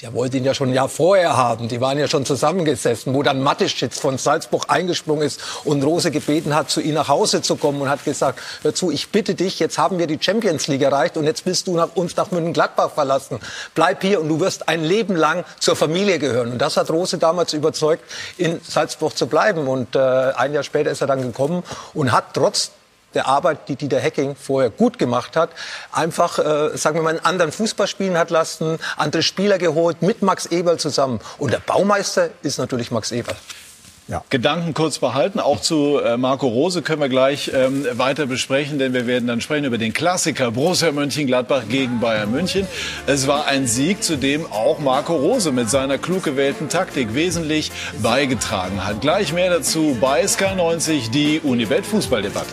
Der 0.03 0.12
wollte 0.12 0.38
ihn 0.38 0.45
ja 0.45 0.55
schon 0.55 0.70
ein 0.70 0.74
Jahr 0.74 0.88
vorher 0.88 1.36
haben. 1.36 1.68
Die 1.68 1.80
waren 1.80 1.99
ja 1.99 2.09
schon 2.09 2.26
zusammengesessen, 2.26 3.14
wo 3.14 3.22
dann 3.22 3.40
Mattischitz 3.40 4.01
von 4.01 4.18
Salzburg 4.18 4.64
eingesprungen 4.66 5.22
ist 5.22 5.40
und 5.62 5.84
Rose 5.84 6.11
gebeten 6.11 6.53
hat, 6.53 6.68
zu 6.68 6.80
ihm 6.80 6.95
nach 6.95 7.07
Hause 7.07 7.42
zu 7.42 7.55
kommen 7.55 7.80
und 7.80 7.88
hat 7.88 8.05
gesagt, 8.05 8.40
hör 8.62 8.74
zu, 8.74 8.90
ich 8.90 9.11
bitte 9.11 9.36
dich, 9.36 9.61
jetzt 9.61 9.78
haben 9.78 9.99
wir 10.01 10.09
die 10.09 10.18
Champions 10.20 10.66
League 10.66 10.82
erreicht 10.82 11.16
und 11.16 11.24
jetzt 11.24 11.47
willst 11.47 11.68
du 11.68 11.76
nach, 11.76 11.95
uns 11.95 12.16
nach 12.16 12.32
München-Gladbach 12.32 12.90
verlassen. 12.90 13.38
Bleib 13.76 14.03
hier 14.03 14.20
und 14.20 14.28
du 14.28 14.40
wirst 14.40 14.68
ein 14.68 14.82
Leben 14.82 15.14
lang 15.14 15.45
zur 15.61 15.76
Familie 15.76 16.18
gehören. 16.18 16.51
Und 16.53 16.59
das 16.59 16.76
hat 16.76 16.90
Rose 16.90 17.18
damals 17.18 17.53
überzeugt, 17.53 18.03
in 18.36 18.61
Salzburg 18.68 19.16
zu 19.16 19.28
bleiben. 19.28 19.68
Und 19.68 19.95
äh, 19.95 19.99
ein 19.99 20.53
Jahr 20.53 20.64
später 20.64 20.90
ist 20.90 21.03
er 21.03 21.07
dann 21.07 21.22
gekommen 21.22 21.62
und 21.95 22.11
hat 22.11 22.34
trotz 22.34 22.72
der 23.15 23.27
Arbeit, 23.27 23.69
die 23.69 23.77
Dieter 23.77 23.99
Hecking 23.99 24.37
vorher 24.37 24.71
gut 24.71 24.99
gemacht 24.99 25.37
hat, 25.37 25.51
einfach, 25.93 26.39
äh, 26.39 26.77
sagen 26.77 26.97
wir 26.97 27.03
mal, 27.03 27.11
einen 27.11 27.25
anderen 27.25 27.53
Fußball 27.53 27.87
spielen 27.87 28.19
hat 28.19 28.31
lassen, 28.31 28.79
andere 28.97 29.23
Spieler 29.23 29.59
geholt, 29.59 30.03
mit 30.03 30.23
Max 30.23 30.47
Eberl 30.47 30.79
zusammen. 30.79 31.21
Und 31.39 31.53
der 31.53 31.61
Baumeister 31.61 32.31
ist 32.43 32.59
natürlich 32.59 32.91
Max 32.91 33.12
Eberl. 33.12 33.37
Ja. 34.07 34.23
Gedanken 34.29 34.75
kurz 34.75 34.99
behalten. 34.99 35.41
Auch 35.41 35.62
zu 35.62 35.99
äh, 35.99 36.19
Marco 36.19 36.47
Rose 36.47 36.83
können 36.83 37.01
wir 37.01 37.09
gleich 37.09 37.51
ähm, 37.55 37.87
weiter 37.93 38.27
besprechen, 38.27 38.79
denn 38.79 38.93
wir 38.93 39.07
werden 39.07 39.27
dann 39.27 39.41
sprechen 39.41 39.65
über 39.65 39.79
den 39.79 39.95
Klassiker 39.95 40.51
Borussia 40.51 40.93
Mönchengladbach 40.93 41.62
gegen 41.71 42.01
Bayern 42.01 42.31
München. 42.31 42.67
Es 43.07 43.27
war 43.27 43.47
ein 43.47 43.67
Sieg, 43.67 44.03
zu 44.03 44.17
dem 44.17 44.45
auch 44.53 44.79
Marco 44.79 45.15
Rose 45.17 45.53
mit 45.53 45.71
seiner 45.71 45.97
klug 45.97 46.23
gewählten 46.23 46.69
Taktik 46.69 47.15
wesentlich 47.15 47.73
beigetragen 48.03 48.85
hat. 48.85 49.01
Gleich 49.01 49.33
mehr 49.33 49.49
dazu 49.49 49.97
bei 49.99 50.27
Sky 50.29 50.55
90, 50.55 51.11
die 51.11 51.41
Unibet 51.41 51.87
Fußballdebatte. 51.87 52.53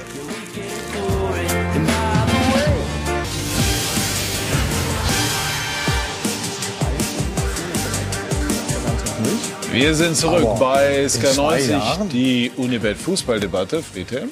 Wir 9.72 9.95
sind 9.95 10.17
zurück 10.17 10.41
Aber 10.41 10.59
bei 10.59 11.05
SK90, 11.05 12.09
die 12.11 12.51
Unibet 12.57 12.97
Fußballdebatte. 12.97 13.82
Friedhelm. 13.82 14.30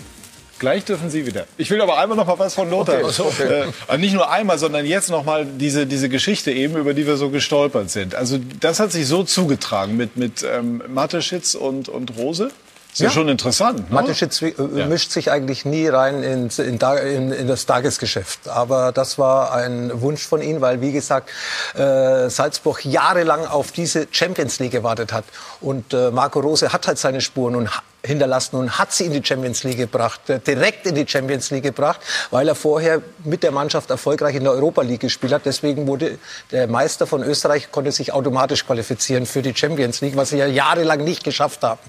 Gleich 0.59 0.83
dürfen 0.83 1.09
Sie 1.09 1.25
wieder. 1.25 1.45
Ich 1.57 1.71
will 1.71 1.79
aber 1.81 1.97
einmal 1.97 2.17
noch 2.17 2.27
mal 2.27 2.37
was 2.37 2.53
von 2.53 2.69
Lothar. 2.69 3.01
Okay, 3.01 3.21
okay. 3.21 3.63
Äh, 3.87 3.97
nicht 3.97 4.13
nur 4.13 4.29
einmal, 4.29 4.59
sondern 4.59 4.85
jetzt 4.85 5.09
noch 5.09 5.23
mal 5.23 5.45
diese, 5.45 5.85
diese 5.87 6.09
Geschichte 6.09 6.51
eben, 6.51 6.75
über 6.75 6.93
die 6.93 7.07
wir 7.07 7.15
so 7.15 7.29
gestolpert 7.29 7.89
sind. 7.89 8.15
Also 8.15 8.37
das 8.59 8.81
hat 8.81 8.91
sich 8.91 9.07
so 9.07 9.23
zugetragen 9.23 9.95
mit, 9.95 10.17
mit 10.17 10.43
ähm, 10.43 10.83
Mateschitz 10.89 11.55
und, 11.55 11.87
und 11.87 12.17
Rose? 12.17 12.51
Ist 12.91 12.99
ja, 12.99 13.05
ja 13.05 13.11
schon 13.11 13.29
interessant. 13.29 13.89
Ne? 13.89 13.95
Mateschitz 13.95 14.41
äh, 14.41 14.53
ja. 14.75 14.87
mischt 14.87 15.11
sich 15.11 15.31
eigentlich 15.31 15.63
nie 15.63 15.87
rein 15.87 16.23
in, 16.23 16.49
in, 16.57 16.79
in, 16.79 17.31
in, 17.31 17.47
das 17.47 17.65
Tagesgeschäft. 17.65 18.47
Aber 18.47 18.91
das 18.91 19.19
war 19.19 19.53
ein 19.53 20.01
Wunsch 20.01 20.25
von 20.25 20.41
ihm, 20.41 20.59
weil, 20.61 20.81
wie 20.81 20.91
gesagt, 20.91 21.29
äh, 21.75 22.29
Salzburg 22.29 22.83
jahrelang 22.85 23.45
auf 23.45 23.71
diese 23.71 24.07
Champions 24.11 24.59
League 24.59 24.71
gewartet 24.71 25.13
hat. 25.13 25.25
Und 25.61 25.93
äh, 25.93 26.09
Marco 26.09 26.39
Rose 26.39 26.73
hat 26.73 26.87
halt 26.87 26.97
seine 26.97 27.21
Spuren 27.21 27.55
und 27.55 27.69
hinterlassen 28.03 28.55
und 28.55 28.77
hat 28.79 28.93
sie 28.93 29.05
in 29.05 29.13
die 29.13 29.23
Champions 29.23 29.63
League 29.63 29.77
gebracht, 29.77 30.29
äh, 30.29 30.39
direkt 30.39 30.87
in 30.87 30.95
die 30.95 31.05
Champions 31.07 31.51
League 31.51 31.63
gebracht, 31.63 31.99
weil 32.31 32.47
er 32.47 32.55
vorher 32.55 33.01
mit 33.23 33.43
der 33.43 33.51
Mannschaft 33.51 33.89
erfolgreich 33.89 34.35
in 34.35 34.43
der 34.43 34.53
Europa 34.53 34.81
League 34.81 35.01
gespielt 35.01 35.33
hat. 35.33 35.45
Deswegen 35.45 35.87
wurde 35.87 36.17
der 36.51 36.67
Meister 36.67 37.07
von 37.07 37.23
Österreich 37.23 37.71
konnte 37.71 37.91
sich 37.91 38.13
automatisch 38.13 38.65
qualifizieren 38.65 39.25
für 39.25 39.41
die 39.41 39.53
Champions 39.55 40.01
League, 40.01 40.15
was 40.15 40.29
sie 40.29 40.37
ja 40.37 40.45
jahrelang 40.45 41.03
nicht 41.03 41.23
geschafft 41.23 41.63
haben. 41.63 41.79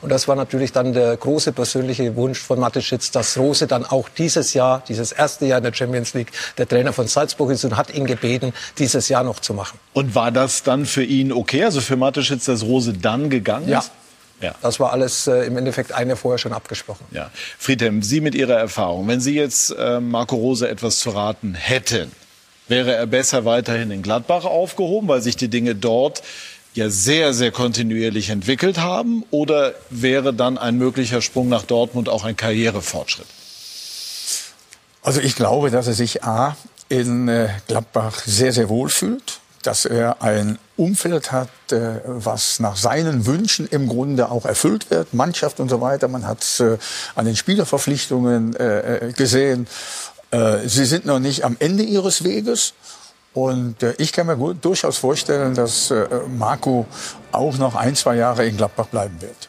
Und 0.00 0.10
das 0.10 0.26
war 0.26 0.36
natürlich 0.36 0.72
dann 0.72 0.92
der 0.92 1.16
große 1.16 1.52
persönliche 1.52 2.16
Wunsch 2.16 2.38
von 2.40 2.58
Mateschitz, 2.58 3.10
dass 3.10 3.36
Rose 3.36 3.66
dann 3.66 3.84
auch 3.84 4.08
dieses 4.08 4.54
Jahr, 4.54 4.82
dieses 4.88 5.12
erste 5.12 5.46
Jahr 5.46 5.58
in 5.58 5.64
der 5.64 5.74
Champions 5.74 6.14
League, 6.14 6.32
der 6.56 6.66
Trainer 6.66 6.92
von 6.92 7.06
Salzburg 7.06 7.50
ist 7.50 7.64
und 7.64 7.76
hat 7.76 7.92
ihn 7.92 8.06
gebeten, 8.06 8.54
dieses 8.78 9.08
Jahr 9.08 9.24
noch 9.24 9.40
zu 9.40 9.52
machen. 9.52 9.78
Und 9.92 10.14
war 10.14 10.30
das 10.30 10.62
dann 10.62 10.86
für 10.86 11.04
ihn 11.04 11.32
okay, 11.32 11.64
also 11.64 11.80
für 11.80 11.96
Mateschitz, 11.96 12.46
dass 12.46 12.62
Rose 12.62 12.92
dann 12.94 13.28
gegangen 13.28 13.68
ja. 13.68 13.82
Ja. 14.40 14.54
Das 14.62 14.78
war 14.78 14.92
alles 14.92 15.26
äh, 15.26 15.46
im 15.46 15.56
Endeffekt 15.56 15.92
ein 15.92 16.08
Jahr 16.08 16.16
vorher 16.16 16.38
schon 16.38 16.52
abgesprochen. 16.52 17.04
Ja. 17.10 17.30
Friedhelm, 17.58 18.02
Sie 18.02 18.20
mit 18.20 18.34
Ihrer 18.34 18.56
Erfahrung, 18.58 19.08
wenn 19.08 19.20
Sie 19.20 19.34
jetzt 19.34 19.70
äh, 19.70 20.00
Marco 20.00 20.36
Rose 20.36 20.68
etwas 20.68 21.00
zu 21.00 21.10
raten 21.10 21.54
hätten, 21.54 22.12
wäre 22.68 22.94
er 22.94 23.06
besser 23.06 23.44
weiterhin 23.44 23.90
in 23.90 24.02
Gladbach 24.02 24.44
aufgehoben, 24.44 25.08
weil 25.08 25.22
sich 25.22 25.36
die 25.36 25.48
Dinge 25.48 25.74
dort 25.74 26.22
ja 26.74 26.90
sehr, 26.90 27.34
sehr 27.34 27.50
kontinuierlich 27.50 28.30
entwickelt 28.30 28.78
haben? 28.78 29.24
Oder 29.30 29.74
wäre 29.90 30.32
dann 30.32 30.58
ein 30.58 30.76
möglicher 30.76 31.20
Sprung 31.20 31.48
nach 31.48 31.64
Dortmund 31.64 32.08
auch 32.08 32.24
ein 32.24 32.36
Karrierefortschritt? 32.36 33.26
Also 35.02 35.20
ich 35.20 35.34
glaube, 35.34 35.70
dass 35.70 35.86
er 35.86 35.94
sich 35.94 36.22
A 36.24 36.56
in 36.88 37.28
äh, 37.28 37.48
Gladbach 37.66 38.22
sehr, 38.24 38.52
sehr 38.52 38.68
wohl 38.68 38.88
fühlt 38.88 39.40
dass 39.68 39.84
er 39.84 40.22
ein 40.22 40.58
Umfeld 40.78 41.30
hat, 41.30 41.50
äh, 41.72 42.00
was 42.06 42.58
nach 42.58 42.76
seinen 42.76 43.26
Wünschen 43.26 43.68
im 43.68 43.86
Grunde 43.86 44.30
auch 44.30 44.46
erfüllt 44.46 44.90
wird, 44.90 45.12
Mannschaft 45.12 45.60
und 45.60 45.68
so 45.68 45.82
weiter. 45.82 46.08
Man 46.08 46.26
hat 46.26 46.40
es 46.40 46.60
äh, 46.60 46.78
an 47.14 47.26
den 47.26 47.36
Spielerverpflichtungen 47.36 48.56
äh, 48.56 49.12
gesehen. 49.14 49.66
Sie 50.66 50.84
sind 50.84 51.06
noch 51.06 51.20
nicht 51.20 51.42
am 51.44 51.56
Ende 51.58 51.82
ihres 51.82 52.22
Weges. 52.22 52.74
Und 53.32 53.76
ich 53.96 54.12
kann 54.12 54.26
mir 54.26 54.36
durchaus 54.60 54.98
vorstellen, 54.98 55.54
dass 55.54 55.90
Marco 56.36 56.86
auch 57.32 57.56
noch 57.56 57.74
ein, 57.74 57.96
zwei 57.96 58.16
Jahre 58.16 58.44
in 58.44 58.58
Gladbach 58.58 58.88
bleiben 58.88 59.22
wird. 59.22 59.48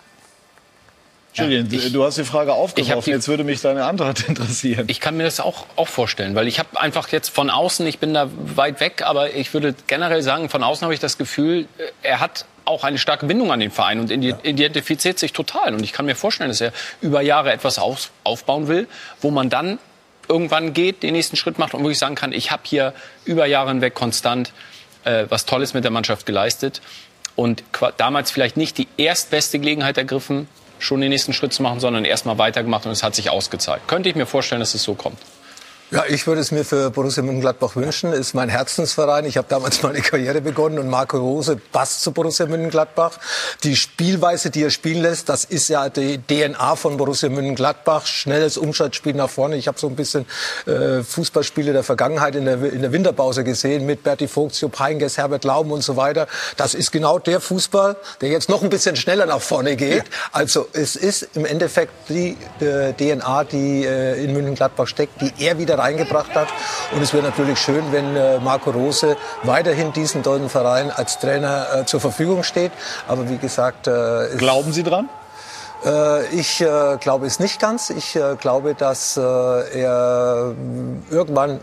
Julian, 1.33 1.67
ich, 1.71 1.91
du 1.93 2.03
hast 2.03 2.17
die 2.17 2.23
Frage 2.23 2.53
aufgeworfen. 2.53 3.03
Die, 3.05 3.11
jetzt 3.11 3.27
würde 3.27 3.43
mich 3.43 3.61
deine 3.61 3.85
Antwort 3.85 4.21
interessieren. 4.27 4.85
Ich 4.87 4.99
kann 4.99 5.15
mir 5.15 5.23
das 5.23 5.39
auch, 5.39 5.65
auch 5.75 5.87
vorstellen, 5.87 6.35
weil 6.35 6.47
ich 6.47 6.59
habe 6.59 6.79
einfach 6.79 7.07
jetzt 7.09 7.29
von 7.29 7.49
außen, 7.49 7.85
ich 7.85 7.99
bin 7.99 8.13
da 8.13 8.29
weit 8.33 8.79
weg, 8.79 9.03
aber 9.03 9.33
ich 9.35 9.53
würde 9.53 9.75
generell 9.87 10.21
sagen, 10.21 10.49
von 10.49 10.63
außen 10.63 10.83
habe 10.83 10.93
ich 10.93 10.99
das 10.99 11.17
Gefühl, 11.17 11.67
er 12.01 12.19
hat 12.19 12.45
auch 12.65 12.83
eine 12.83 12.97
starke 12.97 13.25
Bindung 13.25 13.51
an 13.51 13.59
den 13.59 13.71
Verein 13.71 13.99
und 13.99 14.11
identifiziert 14.11 15.17
sich 15.17 15.33
total. 15.33 15.73
Und 15.73 15.83
ich 15.83 15.91
kann 15.91 16.05
mir 16.05 16.15
vorstellen, 16.15 16.49
dass 16.49 16.61
er 16.61 16.71
über 17.01 17.21
Jahre 17.21 17.51
etwas 17.51 17.79
auf, 17.79 18.11
aufbauen 18.23 18.67
will, 18.67 18.87
wo 19.21 19.31
man 19.31 19.49
dann 19.49 19.79
irgendwann 20.27 20.73
geht, 20.73 21.01
den 21.01 21.13
nächsten 21.13 21.35
Schritt 21.35 21.57
macht 21.57 21.73
und 21.73 21.81
wirklich 21.81 21.97
sagen 21.97 22.15
kann, 22.15 22.31
ich 22.31 22.51
habe 22.51 22.61
hier 22.65 22.93
über 23.25 23.47
Jahre 23.47 23.69
hinweg 23.69 23.95
konstant 23.95 24.53
äh, 25.03 25.25
was 25.29 25.45
Tolles 25.45 25.73
mit 25.73 25.83
der 25.83 25.91
Mannschaft 25.91 26.25
geleistet 26.25 26.81
und 27.35 27.63
damals 27.97 28.31
vielleicht 28.31 28.57
nicht 28.57 28.77
die 28.77 28.87
erstbeste 28.97 29.59
Gelegenheit 29.59 29.97
ergriffen, 29.97 30.47
schon 30.79 31.01
den 31.01 31.09
nächsten 31.09 31.33
Schritt 31.33 31.53
zu 31.53 31.61
machen, 31.61 31.79
sondern 31.79 32.05
erstmal 32.05 32.37
weitergemacht 32.37 32.85
und 32.85 32.91
es 32.91 33.03
hat 33.03 33.15
sich 33.15 33.29
ausgezeigt. 33.29 33.87
Könnte 33.87 34.09
ich 34.09 34.15
mir 34.15 34.25
vorstellen, 34.25 34.59
dass 34.59 34.73
es 34.73 34.83
so 34.83 34.95
kommt. 34.95 35.17
Ja, 35.91 36.03
ich 36.07 36.27
würde 36.27 36.39
es 36.39 36.51
mir 36.51 36.63
für 36.63 36.91
Borussia 36.91 37.23
Mönchengladbach 37.23 37.75
wünschen. 37.75 38.13
Ist 38.13 38.35
mein 38.35 38.47
Herzensverein. 38.47 39.25
Ich 39.25 39.37
habe 39.37 39.47
damals 39.49 39.81
meine 39.81 40.01
Karriere 40.01 40.39
begonnen 40.39 40.77
und 40.77 40.87
Marco 40.87 41.17
Rose 41.17 41.55
passt 41.71 42.03
zu 42.03 42.11
Borussia 42.11 42.45
Mönchengladbach. 42.45 43.17
Die 43.63 43.75
Spielweise, 43.75 44.51
die 44.51 44.61
er 44.61 44.69
spielen 44.69 45.01
lässt, 45.01 45.29
das 45.29 45.45
ist 45.45 45.67
ja 45.67 45.89
die 45.89 46.19
DNA 46.19 46.75
von 46.75 46.97
Borussia 46.97 47.29
Mönchengladbach. 47.29 48.05
Schnelles 48.05 48.55
Umschaltspiel 48.57 49.15
nach 49.15 49.31
vorne. 49.31 49.55
Ich 49.55 49.67
habe 49.67 49.79
so 49.79 49.87
ein 49.87 49.95
bisschen 49.95 50.27
äh, 50.67 51.01
Fußballspiele 51.01 51.73
der 51.73 51.81
Vergangenheit 51.81 52.35
in 52.35 52.45
der, 52.45 52.61
in 52.71 52.83
der 52.83 52.91
Winterpause 52.91 53.43
gesehen 53.43 53.87
mit 53.87 54.03
Berti 54.03 54.27
Vogt, 54.27 54.61
Heynckes, 54.79 55.17
Herbert 55.17 55.43
Lauben 55.43 55.71
und 55.71 55.81
so 55.81 55.97
weiter. 55.97 56.27
Das 56.55 56.75
ist 56.75 56.91
genau 56.91 57.17
der 57.17 57.41
Fußball, 57.41 57.95
der 58.21 58.29
jetzt 58.29 58.47
noch 58.47 58.61
ein 58.61 58.69
bisschen 58.69 58.95
schneller 58.95 59.25
nach 59.25 59.41
vorne 59.41 59.75
geht. 59.75 60.03
Also 60.33 60.67
es 60.71 60.95
ist 60.95 61.29
im 61.33 61.45
Endeffekt 61.45 61.93
die 62.09 62.37
äh, 62.59 62.93
DNA, 62.93 63.43
die 63.45 63.85
äh, 63.85 64.23
in 64.23 64.33
Mönchengladbach 64.33 64.85
steckt, 64.85 65.19
die 65.19 65.33
er 65.39 65.57
wieder 65.57 65.78
reingebracht 65.79 66.35
hat. 66.35 66.47
Und 66.93 67.01
es 67.01 67.13
wäre 67.13 67.23
natürlich 67.23 67.59
schön, 67.59 67.91
wenn 67.91 68.15
äh, 68.15 68.39
Marco 68.39 68.71
Rose 68.71 69.17
weiterhin 69.43 69.93
diesen 69.93 70.23
tollen 70.23 70.49
Verein 70.49 70.91
als 70.91 71.19
Trainer 71.19 71.65
äh, 71.73 71.85
zur 71.85 71.99
Verfügung 71.99 72.43
steht. 72.43 72.71
Aber 73.07 73.29
wie 73.29 73.37
gesagt, 73.37 73.87
äh, 73.87 74.35
glauben 74.37 74.73
Sie 74.73 74.83
dran? 74.83 75.09
Ich 76.33 76.57
glaube 76.99 77.25
es 77.25 77.39
nicht 77.39 77.61
ganz. 77.61 77.89
Ich 77.89 78.19
glaube, 78.41 78.75
dass 78.75 79.15
er 79.15 80.53
irgendwann 81.09 81.61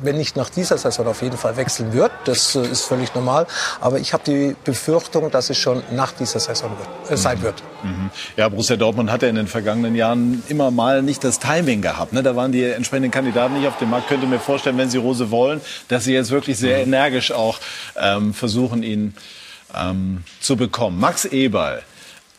wenn 0.00 0.16
nicht 0.16 0.36
nach 0.36 0.50
dieser 0.50 0.78
Saison 0.78 1.06
auf 1.06 1.22
jeden 1.22 1.36
Fall 1.36 1.56
wechseln 1.56 1.92
wird. 1.92 2.12
Das 2.24 2.54
äh, 2.54 2.66
ist 2.66 2.82
völlig 2.82 3.14
normal. 3.14 3.46
Aber 3.80 3.98
ich 3.98 4.12
habe 4.12 4.22
die 4.24 4.56
Befürchtung, 4.64 5.30
dass 5.30 5.50
es 5.50 5.58
schon 5.58 5.82
nach 5.92 6.12
dieser 6.12 6.40
Saison 6.40 6.70
wird, 6.70 7.10
äh, 7.10 7.16
sein 7.16 7.42
wird. 7.42 7.62
Mhm. 7.82 8.10
Ja, 8.36 8.48
Borussia 8.48 8.76
Dortmund 8.76 9.10
hatte 9.10 9.26
in 9.26 9.36
den 9.36 9.46
vergangenen 9.46 9.94
Jahren 9.94 10.42
immer 10.48 10.70
mal 10.70 11.02
nicht 11.02 11.24
das 11.24 11.38
Timing 11.38 11.82
gehabt. 11.82 12.12
Ne? 12.12 12.22
Da 12.22 12.36
waren 12.36 12.52
die 12.52 12.64
entsprechenden 12.64 13.10
Kandidaten 13.10 13.54
nicht 13.54 13.68
auf 13.68 13.78
dem 13.78 13.90
Markt. 13.90 14.08
Könnte 14.08 14.26
mir 14.26 14.40
vorstellen, 14.40 14.78
wenn 14.78 14.90
sie 14.90 14.98
Rose 14.98 15.30
wollen, 15.30 15.60
dass 15.88 16.04
sie 16.04 16.14
jetzt 16.14 16.30
wirklich 16.30 16.58
sehr 16.58 16.78
mhm. 16.78 16.92
energisch 16.92 17.32
auch 17.32 17.58
ähm, 17.96 18.34
versuchen, 18.34 18.82
ihn 18.82 19.14
ähm, 19.74 20.24
zu 20.40 20.56
bekommen. 20.56 20.98
Max 20.98 21.24
Eberl 21.24 21.82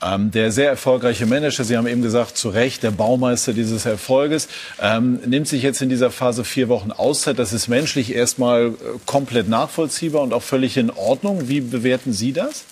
ähm, 0.03 0.31
der 0.31 0.51
sehr 0.51 0.69
erfolgreiche 0.69 1.25
Manager, 1.25 1.63
Sie 1.63 1.77
haben 1.77 1.87
eben 1.87 2.01
gesagt, 2.01 2.37
zu 2.37 2.49
Recht 2.49 2.83
der 2.83 2.91
Baumeister 2.91 3.53
dieses 3.53 3.85
Erfolges, 3.85 4.47
ähm, 4.81 5.19
nimmt 5.25 5.47
sich 5.47 5.63
jetzt 5.63 5.81
in 5.81 5.89
dieser 5.89 6.11
Phase 6.11 6.43
vier 6.43 6.69
Wochen 6.69 6.91
Auszeit. 6.91 7.39
Das 7.39 7.53
ist 7.53 7.67
menschlich 7.67 8.13
erstmal 8.13 8.67
äh, 8.67 8.71
komplett 9.05 9.47
nachvollziehbar 9.47 10.21
und 10.21 10.33
auch 10.33 10.43
völlig 10.43 10.77
in 10.77 10.89
Ordnung. 10.91 11.47
Wie 11.47 11.61
bewerten 11.61 12.13
Sie 12.13 12.33
das? 12.33 12.63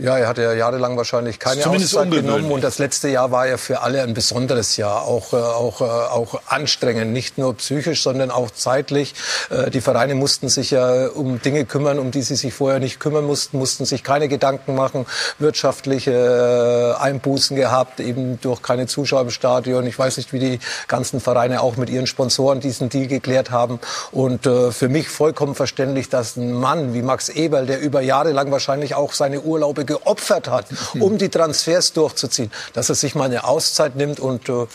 Ja, 0.00 0.16
er 0.16 0.28
hat 0.28 0.38
ja 0.38 0.52
jahrelang 0.52 0.96
wahrscheinlich 0.96 1.40
keine 1.40 1.60
Zumindest 1.60 1.96
Auszeit 1.96 2.12
genommen 2.12 2.52
und 2.52 2.62
das 2.62 2.78
letzte 2.78 3.08
Jahr 3.08 3.32
war 3.32 3.48
ja 3.48 3.56
für 3.56 3.80
alle 3.80 4.02
ein 4.02 4.14
besonderes 4.14 4.76
Jahr, 4.76 5.02
auch 5.02 5.32
äh, 5.32 5.36
auch 5.36 5.80
äh, 5.80 5.84
auch 5.84 6.40
anstrengend, 6.46 7.12
nicht 7.12 7.36
nur 7.36 7.56
psychisch, 7.56 8.04
sondern 8.04 8.30
auch 8.30 8.52
zeitlich. 8.52 9.14
Äh, 9.50 9.70
die 9.70 9.80
Vereine 9.80 10.14
mussten 10.14 10.48
sich 10.48 10.70
ja 10.70 11.08
um 11.08 11.42
Dinge 11.42 11.64
kümmern, 11.64 11.98
um 11.98 12.12
die 12.12 12.22
sie 12.22 12.36
sich 12.36 12.54
vorher 12.54 12.78
nicht 12.78 13.00
kümmern 13.00 13.26
mussten, 13.26 13.58
mussten 13.58 13.86
sich 13.86 14.04
keine 14.04 14.28
Gedanken 14.28 14.76
machen, 14.76 15.04
wirtschaftliche 15.40 16.96
Einbußen 17.00 17.56
gehabt, 17.56 17.98
eben 17.98 18.40
durch 18.40 18.62
keine 18.62 18.86
Zuschauer 18.86 19.22
im 19.22 19.30
Stadion. 19.30 19.84
Ich 19.86 19.98
weiß 19.98 20.16
nicht, 20.18 20.32
wie 20.32 20.38
die 20.38 20.60
ganzen 20.86 21.20
Vereine 21.20 21.60
auch 21.60 21.76
mit 21.76 21.90
ihren 21.90 22.06
Sponsoren 22.06 22.60
diesen 22.60 22.88
Deal 22.88 23.08
geklärt 23.08 23.50
haben 23.50 23.80
und 24.12 24.44
für 24.44 24.88
mich 24.88 25.08
vollkommen 25.08 25.54
verständlich, 25.54 26.08
dass 26.08 26.36
ein 26.36 26.52
Mann 26.52 26.94
wie 26.94 27.02
Max 27.02 27.28
Eberl, 27.28 27.66
der 27.66 27.80
über 27.80 28.00
Jahre 28.00 28.30
lang 28.30 28.52
wahrscheinlich 28.52 28.94
auch 28.94 29.12
seine 29.12 29.40
Urlaube 29.40 29.87
geopfert 29.88 30.48
hat, 30.48 30.66
um 31.00 31.18
die 31.18 31.30
Transfers 31.30 31.92
durchzuziehen, 31.92 32.52
dass 32.74 32.88
er 32.88 32.94
sich 32.94 33.16
mal 33.16 33.24
eine 33.24 33.42
Auszeit 33.42 33.96
nimmt 33.96 34.20
und 34.20 34.48
äh, 34.48 34.66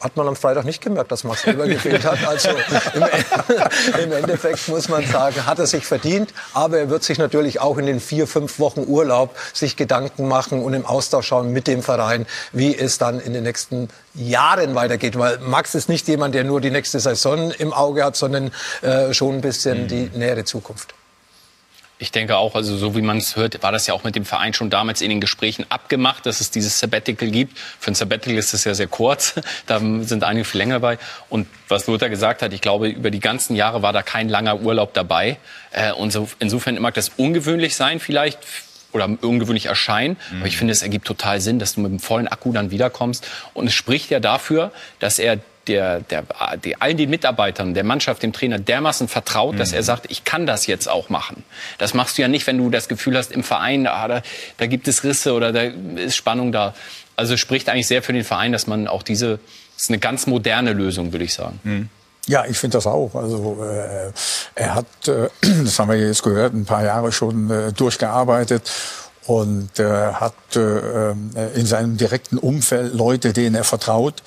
hat 0.00 0.16
man 0.16 0.28
am 0.28 0.36
Freitag 0.36 0.64
nicht 0.64 0.82
gemerkt, 0.82 1.10
dass 1.10 1.24
Max 1.24 1.46
Weber 1.46 1.66
gefehlt 1.66 2.04
hat. 2.04 2.24
Also 2.26 2.50
im, 2.50 3.02
im, 4.04 4.12
Endeffekt 4.12 4.68
muss 4.68 4.88
man 4.88 5.06
sagen, 5.06 5.46
hat 5.46 5.58
er 5.58 5.66
sich 5.66 5.86
verdient. 5.86 6.32
Aber 6.52 6.78
er 6.78 6.90
wird 6.90 7.02
sich 7.02 7.18
natürlich 7.18 7.60
auch 7.60 7.78
in 7.78 7.86
den 7.86 8.00
vier, 8.00 8.26
fünf 8.26 8.58
Wochen 8.58 8.84
Urlaub 8.86 9.34
sich 9.52 9.76
Gedanken 9.76 10.28
machen 10.28 10.62
und 10.62 10.74
im 10.74 10.84
Austausch 10.84 11.28
schauen 11.28 11.52
mit 11.52 11.66
dem 11.66 11.82
Verein, 11.82 12.26
wie 12.52 12.76
es 12.76 12.98
dann 12.98 13.20
in 13.20 13.32
den 13.32 13.44
nächsten 13.44 13.88
Jahren 14.14 14.74
weitergeht. 14.74 15.18
Weil 15.18 15.38
Max 15.38 15.74
ist 15.74 15.88
nicht 15.88 16.06
jemand, 16.08 16.34
der 16.34 16.44
nur 16.44 16.60
die 16.60 16.70
nächste 16.70 17.00
Saison 17.00 17.50
im 17.52 17.72
Auge 17.72 18.04
hat, 18.04 18.16
sondern 18.16 18.50
äh, 18.82 19.14
schon 19.14 19.36
ein 19.36 19.40
bisschen 19.40 19.88
die 19.88 20.10
nähere 20.14 20.44
Zukunft. 20.44 20.94
Ich 22.00 22.10
denke 22.10 22.38
auch, 22.38 22.54
also 22.54 22.78
so 22.78 22.96
wie 22.96 23.02
man 23.02 23.18
es 23.18 23.36
hört, 23.36 23.62
war 23.62 23.72
das 23.72 23.86
ja 23.86 23.92
auch 23.92 24.04
mit 24.04 24.16
dem 24.16 24.24
Verein 24.24 24.54
schon 24.54 24.70
damals 24.70 25.02
in 25.02 25.10
den 25.10 25.20
Gesprächen 25.20 25.66
abgemacht, 25.68 26.24
dass 26.24 26.40
es 26.40 26.50
dieses 26.50 26.78
Sabbatical 26.78 27.28
gibt. 27.30 27.58
Für 27.78 27.90
ein 27.90 27.94
Sabbatical 27.94 28.38
ist 28.38 28.54
es 28.54 28.64
ja 28.64 28.72
sehr 28.72 28.86
kurz, 28.86 29.34
da 29.66 29.78
sind 29.78 30.24
einige 30.24 30.46
viel 30.46 30.58
länger 30.58 30.80
bei. 30.80 30.98
Und 31.28 31.46
was 31.68 31.86
Lothar 31.86 32.08
gesagt 32.08 32.40
hat, 32.40 32.54
ich 32.54 32.62
glaube, 32.62 32.88
über 32.88 33.10
die 33.10 33.20
ganzen 33.20 33.54
Jahre 33.54 33.82
war 33.82 33.92
da 33.92 34.02
kein 34.02 34.30
langer 34.30 34.60
Urlaub 34.60 34.94
dabei. 34.94 35.36
Äh, 35.72 35.92
und 35.92 36.10
so, 36.10 36.26
insofern 36.38 36.80
mag 36.80 36.94
das 36.94 37.10
ungewöhnlich 37.18 37.76
sein 37.76 38.00
vielleicht 38.00 38.38
oder 38.92 39.04
ungewöhnlich 39.20 39.66
erscheinen. 39.66 40.16
Mhm. 40.30 40.38
Aber 40.38 40.46
ich 40.48 40.56
finde, 40.56 40.72
es 40.72 40.80
ergibt 40.80 41.06
total 41.06 41.42
Sinn, 41.42 41.58
dass 41.58 41.74
du 41.74 41.80
mit 41.80 41.90
einem 41.90 42.00
vollen 42.00 42.28
Akku 42.28 42.50
dann 42.52 42.70
wiederkommst. 42.70 43.28
Und 43.52 43.66
es 43.66 43.74
spricht 43.74 44.10
ja 44.10 44.20
dafür, 44.20 44.72
dass 45.00 45.18
er 45.18 45.38
der, 45.70 46.00
der, 46.00 46.24
die, 46.62 46.80
allen 46.80 46.96
den 46.96 47.10
Mitarbeitern, 47.10 47.74
der 47.74 47.84
Mannschaft, 47.84 48.22
dem 48.22 48.32
Trainer 48.32 48.58
dermaßen 48.58 49.08
vertraut, 49.08 49.54
mhm. 49.54 49.58
dass 49.58 49.72
er 49.72 49.82
sagt, 49.82 50.10
ich 50.10 50.24
kann 50.24 50.46
das 50.46 50.66
jetzt 50.66 50.88
auch 50.88 51.08
machen. 51.08 51.44
Das 51.78 51.94
machst 51.94 52.18
du 52.18 52.22
ja 52.22 52.28
nicht, 52.28 52.46
wenn 52.46 52.58
du 52.58 52.70
das 52.70 52.88
Gefühl 52.88 53.16
hast, 53.16 53.32
im 53.32 53.44
Verein, 53.44 53.86
ah, 53.86 54.08
da, 54.08 54.22
da 54.58 54.66
gibt 54.66 54.88
es 54.88 55.04
Risse 55.04 55.32
oder 55.32 55.52
da 55.52 55.62
ist 55.62 56.16
Spannung 56.16 56.52
da. 56.52 56.74
Also 57.16 57.36
spricht 57.36 57.68
eigentlich 57.68 57.86
sehr 57.86 58.02
für 58.02 58.12
den 58.12 58.24
Verein, 58.24 58.52
dass 58.52 58.66
man 58.66 58.88
auch 58.88 59.02
diese, 59.02 59.38
das 59.74 59.84
ist 59.84 59.90
eine 59.90 59.98
ganz 59.98 60.26
moderne 60.26 60.72
Lösung, 60.72 61.12
würde 61.12 61.24
ich 61.24 61.34
sagen. 61.34 61.60
Mhm. 61.62 61.88
Ja, 62.26 62.44
ich 62.46 62.58
finde 62.58 62.76
das 62.76 62.86
auch. 62.86 63.14
Also 63.14 63.58
äh, 63.64 64.12
er 64.54 64.74
hat, 64.74 64.86
äh, 65.08 65.28
das 65.64 65.78
haben 65.78 65.90
wir 65.90 65.98
jetzt 65.98 66.22
gehört, 66.22 66.54
ein 66.54 66.64
paar 66.64 66.84
Jahre 66.84 67.12
schon 67.12 67.50
äh, 67.50 67.72
durchgearbeitet 67.72 68.70
und 69.26 69.78
äh, 69.78 70.12
hat 70.12 70.34
äh, 70.56 71.10
in 71.54 71.66
seinem 71.66 71.96
direkten 71.96 72.38
Umfeld 72.38 72.94
Leute, 72.94 73.32
denen 73.32 73.54
er 73.54 73.64
vertraut. 73.64 74.22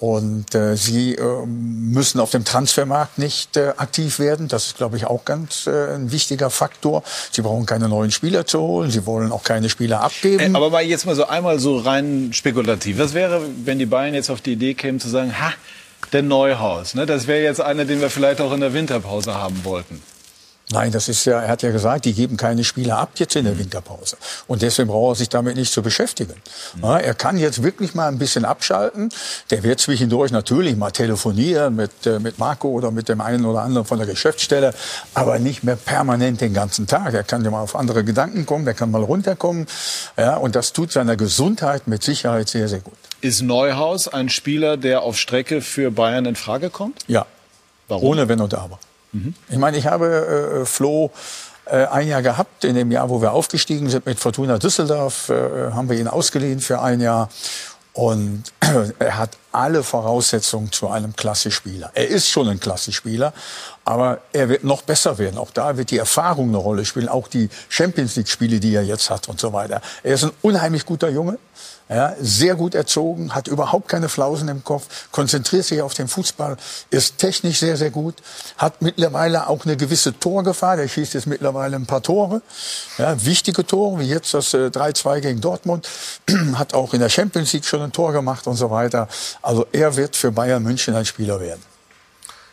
Und 0.00 0.54
äh, 0.54 0.76
sie 0.76 1.16
äh, 1.16 1.46
müssen 1.46 2.20
auf 2.20 2.30
dem 2.30 2.44
Transfermarkt 2.44 3.18
nicht 3.18 3.56
äh, 3.56 3.72
aktiv 3.76 4.20
werden. 4.20 4.46
Das 4.46 4.66
ist, 4.66 4.76
glaube 4.76 4.96
ich, 4.96 5.06
auch 5.06 5.24
ganz 5.24 5.66
äh, 5.66 5.94
ein 5.94 6.12
wichtiger 6.12 6.50
Faktor. 6.50 7.02
Sie 7.32 7.42
brauchen 7.42 7.66
keine 7.66 7.88
neuen 7.88 8.12
Spieler 8.12 8.46
zu 8.46 8.60
holen. 8.60 8.92
Sie 8.92 9.06
wollen 9.06 9.32
auch 9.32 9.42
keine 9.42 9.68
Spieler 9.68 10.00
abgeben. 10.02 10.54
Äh, 10.54 10.56
aber 10.56 10.70
mal 10.70 10.84
jetzt 10.84 11.04
mal 11.04 11.16
so 11.16 11.26
einmal 11.26 11.58
so 11.58 11.78
rein 11.78 12.30
spekulativ. 12.32 12.98
Was 12.98 13.12
wäre, 13.12 13.42
wenn 13.64 13.80
die 13.80 13.86
Bayern 13.86 14.14
jetzt 14.14 14.30
auf 14.30 14.40
die 14.40 14.52
Idee 14.52 14.74
kämen 14.74 15.00
zu 15.00 15.08
sagen, 15.08 15.40
ha, 15.40 15.52
der 16.12 16.22
Neuhaus, 16.22 16.94
ne? 16.94 17.04
das 17.04 17.26
wäre 17.26 17.42
jetzt 17.42 17.60
einer, 17.60 17.84
den 17.84 18.00
wir 18.00 18.08
vielleicht 18.08 18.40
auch 18.40 18.52
in 18.52 18.60
der 18.60 18.72
Winterpause 18.72 19.34
haben 19.34 19.64
wollten. 19.64 20.00
Nein, 20.70 20.92
das 20.92 21.08
ist 21.08 21.24
ja, 21.24 21.40
er 21.40 21.48
hat 21.48 21.62
ja 21.62 21.70
gesagt, 21.70 22.04
die 22.04 22.12
geben 22.12 22.36
keine 22.36 22.62
Spieler 22.62 22.98
ab 22.98 23.12
jetzt 23.14 23.34
in 23.36 23.46
der 23.46 23.58
Winterpause. 23.58 24.18
Und 24.46 24.60
deswegen 24.60 24.88
braucht 24.88 25.12
er 25.12 25.16
sich 25.16 25.28
damit 25.30 25.56
nicht 25.56 25.72
zu 25.72 25.80
beschäftigen. 25.80 26.34
Ja, 26.82 26.98
er 26.98 27.14
kann 27.14 27.38
jetzt 27.38 27.62
wirklich 27.62 27.94
mal 27.94 28.08
ein 28.08 28.18
bisschen 28.18 28.44
abschalten. 28.44 29.08
Der 29.50 29.62
wird 29.62 29.80
zwischendurch 29.80 30.30
natürlich 30.30 30.76
mal 30.76 30.90
telefonieren 30.90 31.74
mit, 31.74 32.06
äh, 32.06 32.18
mit 32.18 32.38
Marco 32.38 32.68
oder 32.68 32.90
mit 32.90 33.08
dem 33.08 33.22
einen 33.22 33.46
oder 33.46 33.62
anderen 33.62 33.86
von 33.86 33.96
der 33.96 34.06
Geschäftsstelle, 34.06 34.74
aber 35.14 35.38
nicht 35.38 35.64
mehr 35.64 35.76
permanent 35.76 36.42
den 36.42 36.52
ganzen 36.52 36.86
Tag. 36.86 37.14
Er 37.14 37.24
kann 37.24 37.42
ja 37.42 37.50
mal 37.50 37.62
auf 37.62 37.74
andere 37.74 38.04
Gedanken 38.04 38.44
kommen, 38.44 38.66
der 38.66 38.74
kann 38.74 38.90
mal 38.90 39.02
runterkommen. 39.02 39.66
Ja, 40.18 40.36
und 40.36 40.54
das 40.54 40.74
tut 40.74 40.92
seiner 40.92 41.16
Gesundheit 41.16 41.88
mit 41.88 42.02
Sicherheit 42.02 42.50
sehr, 42.50 42.68
sehr 42.68 42.80
gut. 42.80 42.96
Ist 43.22 43.40
Neuhaus 43.40 44.06
ein 44.06 44.28
Spieler, 44.28 44.76
der 44.76 45.00
auf 45.00 45.18
Strecke 45.18 45.62
für 45.62 45.90
Bayern 45.90 46.26
in 46.26 46.36
Frage 46.36 46.68
kommt? 46.68 46.98
Ja. 47.06 47.24
Warum? 47.88 48.04
Ohne 48.04 48.28
Wenn 48.28 48.42
und 48.42 48.52
Aber. 48.52 48.78
Mhm. 49.12 49.34
Ich 49.48 49.58
meine, 49.58 49.76
ich 49.76 49.86
habe 49.86 50.60
äh, 50.62 50.64
Flo 50.66 51.10
äh, 51.66 51.86
ein 51.86 52.08
Jahr 52.08 52.22
gehabt, 52.22 52.64
in 52.64 52.74
dem 52.74 52.90
Jahr, 52.90 53.08
wo 53.10 53.20
wir 53.20 53.32
aufgestiegen 53.32 53.88
sind 53.90 54.06
mit 54.06 54.18
Fortuna 54.18 54.58
Düsseldorf, 54.58 55.28
äh, 55.28 55.72
haben 55.72 55.88
wir 55.88 55.98
ihn 55.98 56.08
ausgeliehen 56.08 56.60
für 56.60 56.80
ein 56.80 57.00
Jahr. 57.00 57.28
Und 57.92 58.44
er 59.00 59.18
hat 59.18 59.30
alle 59.50 59.82
Voraussetzungen 59.82 60.70
zu 60.70 60.88
einem 60.88 61.16
Klasse-Spieler. 61.16 61.90
Er 61.94 62.06
ist 62.06 62.28
schon 62.28 62.48
ein 62.48 62.60
Klasse-Spieler, 62.60 63.32
aber 63.84 64.20
er 64.32 64.48
wird 64.48 64.62
noch 64.62 64.82
besser 64.82 65.18
werden. 65.18 65.36
Auch 65.36 65.50
da 65.50 65.76
wird 65.76 65.90
die 65.90 65.98
Erfahrung 65.98 66.48
eine 66.50 66.58
Rolle 66.58 66.84
spielen, 66.84 67.08
auch 67.08 67.26
die 67.26 67.50
Champions 67.68 68.14
League-Spiele, 68.16 68.60
die 68.60 68.74
er 68.74 68.84
jetzt 68.84 69.10
hat 69.10 69.28
und 69.28 69.40
so 69.40 69.52
weiter. 69.52 69.82
Er 70.04 70.14
ist 70.14 70.24
ein 70.24 70.30
unheimlich 70.42 70.86
guter 70.86 71.08
Junge. 71.08 71.38
Ja, 71.88 72.14
sehr 72.20 72.54
gut 72.54 72.74
erzogen, 72.74 73.34
hat 73.34 73.48
überhaupt 73.48 73.88
keine 73.88 74.10
Flausen 74.10 74.48
im 74.48 74.62
Kopf, 74.62 75.08
konzentriert 75.10 75.64
sich 75.64 75.80
auf 75.80 75.94
den 75.94 76.06
Fußball, 76.06 76.58
ist 76.90 77.16
technisch 77.16 77.60
sehr, 77.60 77.78
sehr 77.78 77.90
gut, 77.90 78.16
hat 78.58 78.82
mittlerweile 78.82 79.48
auch 79.48 79.64
eine 79.64 79.76
gewisse 79.76 80.18
Torgefahr. 80.18 80.76
Der 80.76 80.86
schießt 80.86 81.14
jetzt 81.14 81.26
mittlerweile 81.26 81.76
ein 81.76 81.86
paar 81.86 82.02
Tore, 82.02 82.42
ja, 82.98 83.24
wichtige 83.24 83.66
Tore, 83.66 84.00
wie 84.00 84.08
jetzt 84.08 84.34
das 84.34 84.52
äh, 84.52 84.66
3-2 84.66 85.20
gegen 85.20 85.40
Dortmund, 85.40 85.88
hat 86.54 86.74
auch 86.74 86.92
in 86.92 87.00
der 87.00 87.08
Champions 87.08 87.54
League 87.54 87.64
schon 87.64 87.80
ein 87.80 87.92
Tor 87.92 88.12
gemacht 88.12 88.46
und 88.46 88.56
so 88.56 88.70
weiter. 88.70 89.08
Also 89.40 89.66
er 89.72 89.96
wird 89.96 90.14
für 90.14 90.30
Bayern 90.30 90.62
München 90.62 90.94
ein 90.94 91.06
Spieler 91.06 91.40
werden. 91.40 91.62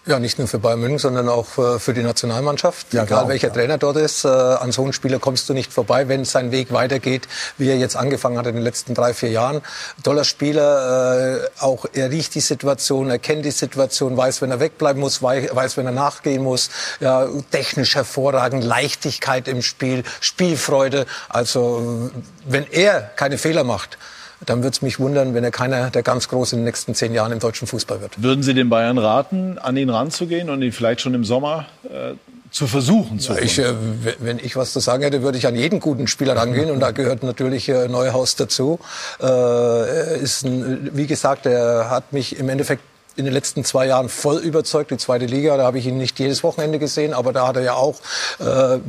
Ja, 0.07 0.19
nicht 0.19 0.37
nur 0.37 0.47
für 0.47 0.59
Bayern 0.59 0.81
München, 0.81 0.99
sondern 0.99 1.29
auch 1.29 1.57
äh, 1.57 1.79
für 1.79 1.95
die 1.95 2.03
Nationalmannschaft. 2.03 2.93
Ja, 2.93 3.03
Egal 3.03 3.19
genau, 3.19 3.29
welcher 3.29 3.47
ja. 3.47 3.53
Trainer 3.53 3.77
dort 3.79 3.97
ist, 3.97 4.23
äh, 4.23 4.27
an 4.27 4.71
so 4.71 4.83
einem 4.83 4.93
Spieler 4.93 5.17
kommst 5.17 5.49
du 5.49 5.53
nicht 5.53 5.73
vorbei, 5.73 6.07
wenn 6.07 6.25
sein 6.25 6.51
Weg 6.51 6.71
weitergeht, 6.71 7.27
wie 7.57 7.69
er 7.69 7.77
jetzt 7.77 7.95
angefangen 7.95 8.37
hat 8.37 8.45
in 8.45 8.53
den 8.53 8.63
letzten 8.63 8.93
drei, 8.93 9.15
vier 9.15 9.31
Jahren. 9.31 9.61
Toller 10.03 10.23
Spieler, 10.23 11.41
äh, 11.41 11.49
auch 11.59 11.87
er 11.93 12.11
riecht 12.11 12.35
die 12.35 12.41
Situation, 12.41 13.09
er 13.09 13.17
kennt 13.17 13.45
die 13.45 13.51
Situation, 13.51 14.15
weiß, 14.15 14.43
wenn 14.43 14.51
er 14.51 14.59
wegbleiben 14.59 14.99
muss, 14.99 15.23
weiß, 15.23 15.75
wenn 15.77 15.87
er 15.87 15.91
nachgehen 15.91 16.43
muss. 16.43 16.69
Ja, 16.99 17.27
technisch 17.49 17.95
hervorragend, 17.95 18.63
Leichtigkeit 18.63 19.47
im 19.47 19.63
Spiel, 19.63 20.03
Spielfreude. 20.19 21.07
Also 21.29 22.11
wenn 22.45 22.67
er 22.71 23.01
keine 23.01 23.39
Fehler 23.39 23.63
macht, 23.63 23.97
dann 24.45 24.63
würde 24.63 24.73
es 24.73 24.81
mich 24.81 24.99
wundern, 24.99 25.33
wenn 25.33 25.43
er 25.43 25.51
keiner 25.51 25.89
der 25.89 26.03
ganz 26.03 26.27
Großen 26.27 26.57
in 26.57 26.63
den 26.63 26.65
nächsten 26.65 26.95
zehn 26.95 27.13
Jahren 27.13 27.31
im 27.31 27.39
deutschen 27.39 27.67
Fußball 27.67 28.01
wird. 28.01 28.21
Würden 28.21 28.43
Sie 28.43 28.53
den 28.53 28.69
Bayern 28.69 28.97
raten, 28.97 29.57
an 29.57 29.77
ihn 29.77 29.89
ranzugehen 29.89 30.49
und 30.49 30.61
ihn 30.61 30.71
vielleicht 30.71 31.01
schon 31.01 31.13
im 31.13 31.23
Sommer 31.23 31.65
äh, 31.83 32.13
zu 32.51 32.67
versuchen 32.67 33.19
zu 33.19 33.33
ja, 33.33 33.39
ich, 33.39 33.59
äh, 33.59 33.73
Wenn 34.19 34.39
ich 34.39 34.55
was 34.55 34.71
zu 34.71 34.79
sagen 34.79 35.03
hätte, 35.03 35.21
würde 35.23 35.37
ich 35.37 35.45
an 35.45 35.55
jeden 35.55 35.79
guten 35.79 36.07
Spieler 36.07 36.37
rangehen 36.37 36.71
und 36.71 36.79
da 36.79 36.91
gehört 36.91 37.23
natürlich 37.23 37.67
äh, 37.67 37.87
Neuhaus 37.87 38.35
dazu. 38.35 38.79
Äh, 39.21 40.21
ist 40.21 40.45
ein, 40.45 40.89
wie 40.93 41.07
gesagt, 41.07 41.45
er 41.45 41.89
hat 41.89 42.13
mich 42.13 42.39
im 42.39 42.47
Endeffekt 42.49 42.81
in 43.15 43.25
den 43.25 43.33
letzten 43.33 43.63
zwei 43.63 43.87
Jahren 43.87 44.09
voll 44.09 44.37
überzeugt. 44.37 44.91
Die 44.91 44.97
zweite 44.97 45.25
Liga, 45.25 45.57
da 45.57 45.63
habe 45.63 45.79
ich 45.79 45.85
ihn 45.85 45.97
nicht 45.97 46.19
jedes 46.19 46.43
Wochenende 46.43 46.79
gesehen, 46.79 47.13
aber 47.13 47.33
da 47.33 47.47
hat 47.47 47.55
er 47.55 47.63
ja 47.63 47.73
auch 47.73 47.95
äh, 48.39 48.79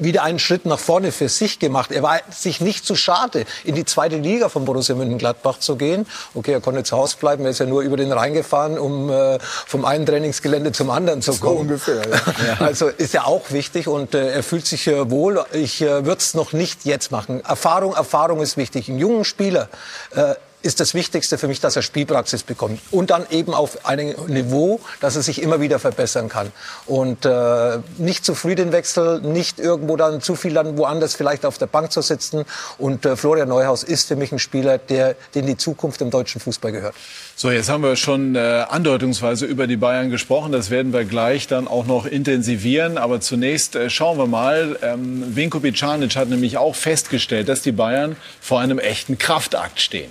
wieder 0.00 0.22
einen 0.22 0.38
Schritt 0.38 0.66
nach 0.66 0.78
vorne 0.78 1.12
für 1.12 1.28
sich 1.28 1.58
gemacht. 1.58 1.92
Er 1.92 2.02
war 2.02 2.20
sich 2.30 2.60
nicht 2.60 2.86
zu 2.86 2.96
schade, 2.96 3.44
in 3.64 3.74
die 3.74 3.84
zweite 3.84 4.16
Liga 4.16 4.48
von 4.48 4.64
Borussia 4.64 4.94
Mönchengladbach 4.94 5.58
zu 5.58 5.76
gehen. 5.76 6.06
Okay, 6.34 6.52
er 6.52 6.60
konnte 6.60 6.82
zu 6.84 6.96
Hause 6.96 7.16
bleiben, 7.18 7.44
er 7.44 7.50
ist 7.50 7.60
ja 7.60 7.66
nur 7.66 7.82
über 7.82 7.96
den 7.96 8.12
Rhein 8.12 8.34
gefahren, 8.34 8.78
um 8.78 9.10
äh, 9.10 9.38
vom 9.40 9.84
einen 9.84 10.06
Trainingsgelände 10.06 10.72
zum 10.72 10.90
anderen 10.90 11.22
zu 11.22 11.32
kommen. 11.34 11.56
So 11.56 11.60
ungefähr, 11.60 12.02
ja. 12.08 12.56
Also 12.64 12.88
ist 12.88 13.12
ja 13.14 13.24
auch 13.24 13.50
wichtig 13.50 13.88
und 13.88 14.14
äh, 14.14 14.32
er 14.32 14.42
fühlt 14.42 14.66
sich 14.66 14.86
äh, 14.86 15.10
wohl. 15.10 15.44
Ich 15.52 15.82
äh, 15.82 16.04
würde 16.04 16.18
es 16.18 16.34
noch 16.34 16.52
nicht 16.52 16.84
jetzt 16.84 17.10
machen. 17.10 17.44
Erfahrung, 17.44 17.94
Erfahrung 17.94 18.40
ist 18.40 18.56
wichtig. 18.56 18.88
Ein 18.88 18.98
junger 18.98 19.24
Spieler 19.24 19.68
äh, 20.14 20.34
ist 20.64 20.80
das 20.80 20.94
Wichtigste 20.94 21.36
für 21.36 21.46
mich, 21.46 21.60
dass 21.60 21.76
er 21.76 21.82
Spielpraxis 21.82 22.42
bekommt. 22.42 22.80
Und 22.90 23.10
dann 23.10 23.26
eben 23.30 23.52
auf 23.52 23.86
einem 23.86 24.14
Niveau, 24.28 24.80
dass 25.00 25.14
er 25.14 25.22
sich 25.22 25.42
immer 25.42 25.60
wieder 25.60 25.78
verbessern 25.78 26.28
kann. 26.30 26.50
Und 26.86 27.26
äh, 27.26 27.78
nicht 27.98 28.24
zu 28.24 28.34
früh 28.34 28.54
den 28.54 28.72
Wechsel, 28.72 29.20
nicht 29.20 29.60
irgendwo 29.60 29.96
dann 29.96 30.22
zu 30.22 30.36
viel 30.36 30.54
dann 30.54 30.78
woanders 30.78 31.14
vielleicht 31.14 31.44
auf 31.44 31.58
der 31.58 31.66
Bank 31.66 31.92
zu 31.92 32.00
sitzen. 32.00 32.46
Und 32.78 33.04
äh, 33.04 33.14
Florian 33.16 33.48
Neuhaus 33.48 33.82
ist 33.82 34.08
für 34.08 34.16
mich 34.16 34.32
ein 34.32 34.38
Spieler, 34.38 34.78
der, 34.78 35.16
den 35.34 35.46
die 35.46 35.56
Zukunft 35.56 36.00
im 36.00 36.10
deutschen 36.10 36.40
Fußball 36.40 36.72
gehört. 36.72 36.94
So, 37.36 37.50
jetzt 37.50 37.68
haben 37.68 37.82
wir 37.82 37.96
schon 37.96 38.34
äh, 38.34 38.64
andeutungsweise 38.68 39.44
über 39.44 39.66
die 39.66 39.76
Bayern 39.76 40.08
gesprochen. 40.08 40.52
Das 40.52 40.70
werden 40.70 40.94
wir 40.94 41.04
gleich 41.04 41.46
dann 41.46 41.68
auch 41.68 41.84
noch 41.84 42.06
intensivieren. 42.06 42.96
Aber 42.96 43.20
zunächst 43.20 43.76
äh, 43.76 43.90
schauen 43.90 44.16
wir 44.16 44.26
mal. 44.26 44.78
Ähm, 44.82 45.36
Vinko 45.36 45.60
Bicanic 45.60 46.16
hat 46.16 46.28
nämlich 46.28 46.56
auch 46.56 46.74
festgestellt, 46.74 47.50
dass 47.50 47.60
die 47.60 47.72
Bayern 47.72 48.16
vor 48.40 48.60
einem 48.60 48.78
echten 48.78 49.18
Kraftakt 49.18 49.80
stehen. 49.80 50.10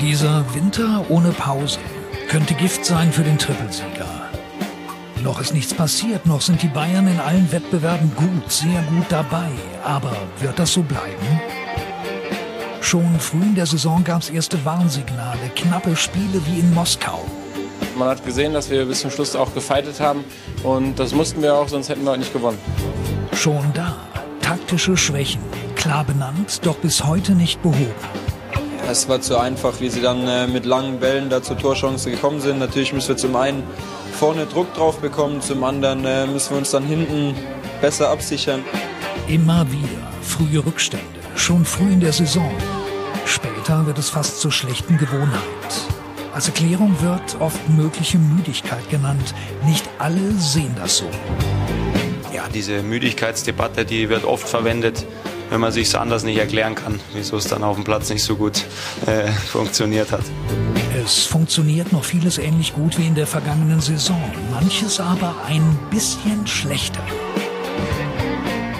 Dieser 0.00 0.54
Winter 0.54 1.04
ohne 1.10 1.30
Pause 1.30 1.78
könnte 2.28 2.54
Gift 2.54 2.86
sein 2.86 3.12
für 3.12 3.22
den 3.22 3.36
Trippelsieger. 3.36 4.30
Noch 5.22 5.42
ist 5.42 5.52
nichts 5.52 5.74
passiert, 5.74 6.24
noch 6.24 6.40
sind 6.40 6.62
die 6.62 6.68
Bayern 6.68 7.06
in 7.06 7.20
allen 7.20 7.52
Wettbewerben 7.52 8.10
gut, 8.16 8.50
sehr 8.50 8.82
gut 8.88 9.04
dabei. 9.10 9.50
Aber 9.84 10.16
wird 10.38 10.58
das 10.58 10.72
so 10.72 10.82
bleiben? 10.82 11.40
Schon 12.80 13.20
früh 13.20 13.42
in 13.42 13.54
der 13.54 13.66
Saison 13.66 14.02
gab 14.02 14.22
es 14.22 14.30
erste 14.30 14.64
Warnsignale, 14.64 15.50
knappe 15.54 15.94
Spiele 15.94 16.40
wie 16.46 16.60
in 16.60 16.72
Moskau. 16.72 17.22
Man 17.98 18.08
hat 18.08 18.24
gesehen, 18.24 18.54
dass 18.54 18.70
wir 18.70 18.86
bis 18.86 19.02
zum 19.02 19.10
Schluss 19.10 19.36
auch 19.36 19.52
gefeitet 19.52 20.00
haben 20.00 20.24
und 20.62 20.98
das 20.98 21.12
mussten 21.12 21.42
wir 21.42 21.54
auch, 21.54 21.68
sonst 21.68 21.90
hätten 21.90 22.04
wir 22.04 22.12
heute 22.12 22.20
nicht 22.20 22.32
gewonnen. 22.32 22.58
Schon 23.34 23.70
da, 23.74 23.96
taktische 24.40 24.96
Schwächen, 24.96 25.42
klar 25.76 26.04
benannt, 26.04 26.64
doch 26.64 26.76
bis 26.76 27.04
heute 27.04 27.32
nicht 27.32 27.60
behoben. 27.60 28.29
Es 28.88 29.08
war 29.08 29.20
zu 29.20 29.38
einfach, 29.38 29.80
wie 29.80 29.88
sie 29.88 30.00
dann 30.00 30.26
äh, 30.26 30.46
mit 30.46 30.64
langen 30.64 30.98
Bällen 30.98 31.30
da 31.30 31.42
zur 31.42 31.58
Torchance 31.58 32.10
gekommen 32.10 32.40
sind. 32.40 32.58
Natürlich 32.58 32.92
müssen 32.92 33.08
wir 33.08 33.16
zum 33.16 33.36
einen 33.36 33.62
vorne 34.12 34.46
Druck 34.46 34.74
drauf 34.74 34.98
bekommen, 34.98 35.40
zum 35.40 35.62
anderen 35.64 36.04
äh, 36.04 36.26
müssen 36.26 36.50
wir 36.50 36.58
uns 36.58 36.70
dann 36.70 36.84
hinten 36.84 37.34
besser 37.80 38.10
absichern. 38.10 38.64
Immer 39.28 39.70
wieder 39.70 40.10
frühe 40.22 40.64
Rückstände, 40.64 41.06
schon 41.36 41.64
früh 41.64 41.92
in 41.92 42.00
der 42.00 42.12
Saison. 42.12 42.50
Später 43.24 43.86
wird 43.86 43.98
es 43.98 44.10
fast 44.10 44.40
zur 44.40 44.50
schlechten 44.50 44.98
Gewohnheit. 44.98 45.40
Als 46.32 46.48
Erklärung 46.48 46.96
wird 47.00 47.40
oft 47.40 47.68
mögliche 47.68 48.18
Müdigkeit 48.18 48.88
genannt. 48.88 49.34
Nicht 49.64 49.88
alle 49.98 50.32
sehen 50.32 50.74
das 50.76 50.98
so. 50.98 51.10
Ja, 52.32 52.44
diese 52.52 52.82
Müdigkeitsdebatte, 52.82 53.84
die 53.84 54.08
wird 54.08 54.24
oft 54.24 54.48
verwendet 54.48 55.06
wenn 55.50 55.60
man 55.60 55.72
sich 55.72 55.88
es 55.88 55.94
anders 55.94 56.22
nicht 56.24 56.38
erklären 56.38 56.74
kann, 56.74 57.00
wieso 57.12 57.36
es 57.36 57.44
dann 57.44 57.62
auf 57.62 57.76
dem 57.76 57.84
Platz 57.84 58.08
nicht 58.08 58.22
so 58.22 58.36
gut 58.36 58.64
äh, 59.06 59.28
funktioniert 59.30 60.12
hat. 60.12 60.22
Es 61.04 61.24
funktioniert 61.24 61.92
noch 61.92 62.04
vieles 62.04 62.38
ähnlich 62.38 62.72
gut 62.72 62.98
wie 62.98 63.06
in 63.06 63.14
der 63.14 63.26
vergangenen 63.26 63.80
Saison, 63.80 64.20
manches 64.50 65.00
aber 65.00 65.34
ein 65.46 65.78
bisschen 65.90 66.46
schlechter. 66.46 67.02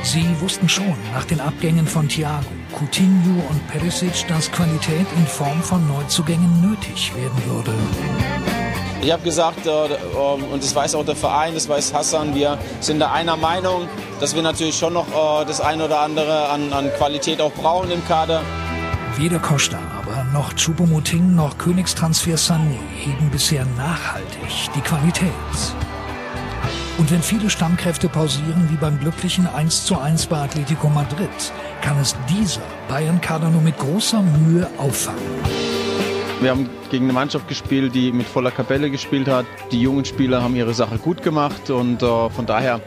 Sie 0.02 0.24
wussten 0.40 0.68
schon 0.68 0.96
nach 1.12 1.24
den 1.24 1.40
Abgängen 1.40 1.86
von 1.86 2.08
Thiago, 2.08 2.50
Coutinho 2.72 3.44
und 3.48 3.68
Perisic, 3.68 4.26
dass 4.28 4.50
Qualität 4.50 5.06
in 5.16 5.26
Form 5.26 5.62
von 5.62 5.86
Neuzugängen 5.86 6.60
nötig 6.60 7.12
werden 7.14 7.42
würde. 7.46 8.59
Ich 9.02 9.10
habe 9.10 9.22
gesagt, 9.22 9.66
äh, 9.66 9.70
ähm, 9.70 10.44
und 10.52 10.62
das 10.62 10.74
weiß 10.74 10.94
auch 10.94 11.06
der 11.06 11.16
Verein, 11.16 11.54
das 11.54 11.68
weiß 11.68 11.94
Hassan, 11.94 12.34
wir 12.34 12.58
sind 12.80 12.98
da 13.00 13.12
einer 13.12 13.36
Meinung, 13.36 13.88
dass 14.20 14.34
wir 14.34 14.42
natürlich 14.42 14.76
schon 14.76 14.92
noch 14.92 15.08
äh, 15.08 15.46
das 15.46 15.60
eine 15.60 15.86
oder 15.86 16.00
andere 16.00 16.50
an, 16.50 16.72
an 16.72 16.90
Qualität 16.98 17.40
auch 17.40 17.52
brauchen 17.52 17.90
im 17.90 18.06
Kader. 18.06 18.42
Weder 19.16 19.38
Costa, 19.38 19.78
aber 19.98 20.24
noch 20.32 20.52
Choupo-Moting 20.52 21.34
noch 21.34 21.56
Königstransfer 21.56 22.36
Sané 22.36 22.76
heben 22.98 23.30
bisher 23.30 23.64
nachhaltig 23.76 24.70
die 24.74 24.80
Qualität. 24.82 25.30
Und 26.98 27.10
wenn 27.10 27.22
viele 27.22 27.48
Stammkräfte 27.48 28.10
pausieren 28.10 28.68
wie 28.70 28.76
beim 28.76 29.00
glücklichen 29.00 29.46
1:1 29.46 30.28
bei 30.28 30.42
Atletico 30.42 30.90
Madrid, 30.90 31.30
kann 31.80 31.98
es 31.98 32.14
dieser 32.28 32.60
Bayern-Kader 32.88 33.48
nur 33.48 33.62
mit 33.62 33.78
großer 33.78 34.20
Mühe 34.20 34.68
auffangen. 34.76 35.59
Wir 36.40 36.50
haben 36.50 36.70
gegen 36.90 37.04
eine 37.04 37.12
Mannschaft 37.12 37.48
gespielt, 37.48 37.94
die 37.94 38.12
mit 38.12 38.26
voller 38.26 38.50
Kapelle 38.50 38.90
gespielt 38.90 39.28
hat. 39.28 39.44
Die 39.72 39.80
jungen 39.82 40.06
Spieler 40.06 40.42
haben 40.42 40.56
ihre 40.56 40.72
Sache 40.72 40.96
gut 40.96 41.22
gemacht 41.22 41.68
und 41.68 42.02
äh, 42.02 42.30
von 42.30 42.46
daher 42.46 42.80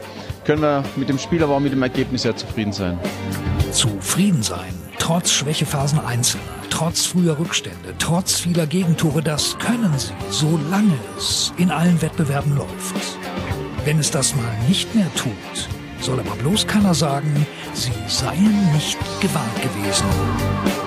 können 0.44 0.62
wir 0.62 0.84
mit 0.96 1.08
dem 1.08 1.18
Spiel, 1.18 1.42
aber 1.42 1.54
auch 1.54 1.60
mit 1.60 1.72
dem 1.72 1.82
Ergebnis 1.82 2.22
sehr 2.22 2.34
zufrieden 2.34 2.72
sein. 2.72 2.98
Zufrieden 3.70 4.42
sein, 4.42 4.74
trotz 4.98 5.30
Schwächephasen 5.30 6.00
Einzelner, 6.00 6.42
trotz 6.68 7.06
früher 7.06 7.38
Rückstände, 7.38 7.94
trotz 8.00 8.40
vieler 8.40 8.66
Gegentore, 8.66 9.22
das 9.22 9.56
können 9.58 9.92
sie, 9.96 10.12
solange 10.30 10.94
es 11.16 11.52
in 11.56 11.70
allen 11.70 12.02
Wettbewerben 12.02 12.56
läuft. 12.56 13.18
Wenn 13.84 14.00
es 14.00 14.10
das 14.10 14.34
mal 14.34 14.68
nicht 14.68 14.92
mehr 14.96 15.12
tut, 15.14 15.32
soll 16.00 16.18
aber 16.18 16.34
bloß 16.36 16.66
keiner 16.66 16.94
sagen, 16.94 17.46
sie 17.72 17.92
seien 18.08 18.72
nicht 18.72 18.98
gewarnt 19.20 19.62
gewesen. 19.62 20.83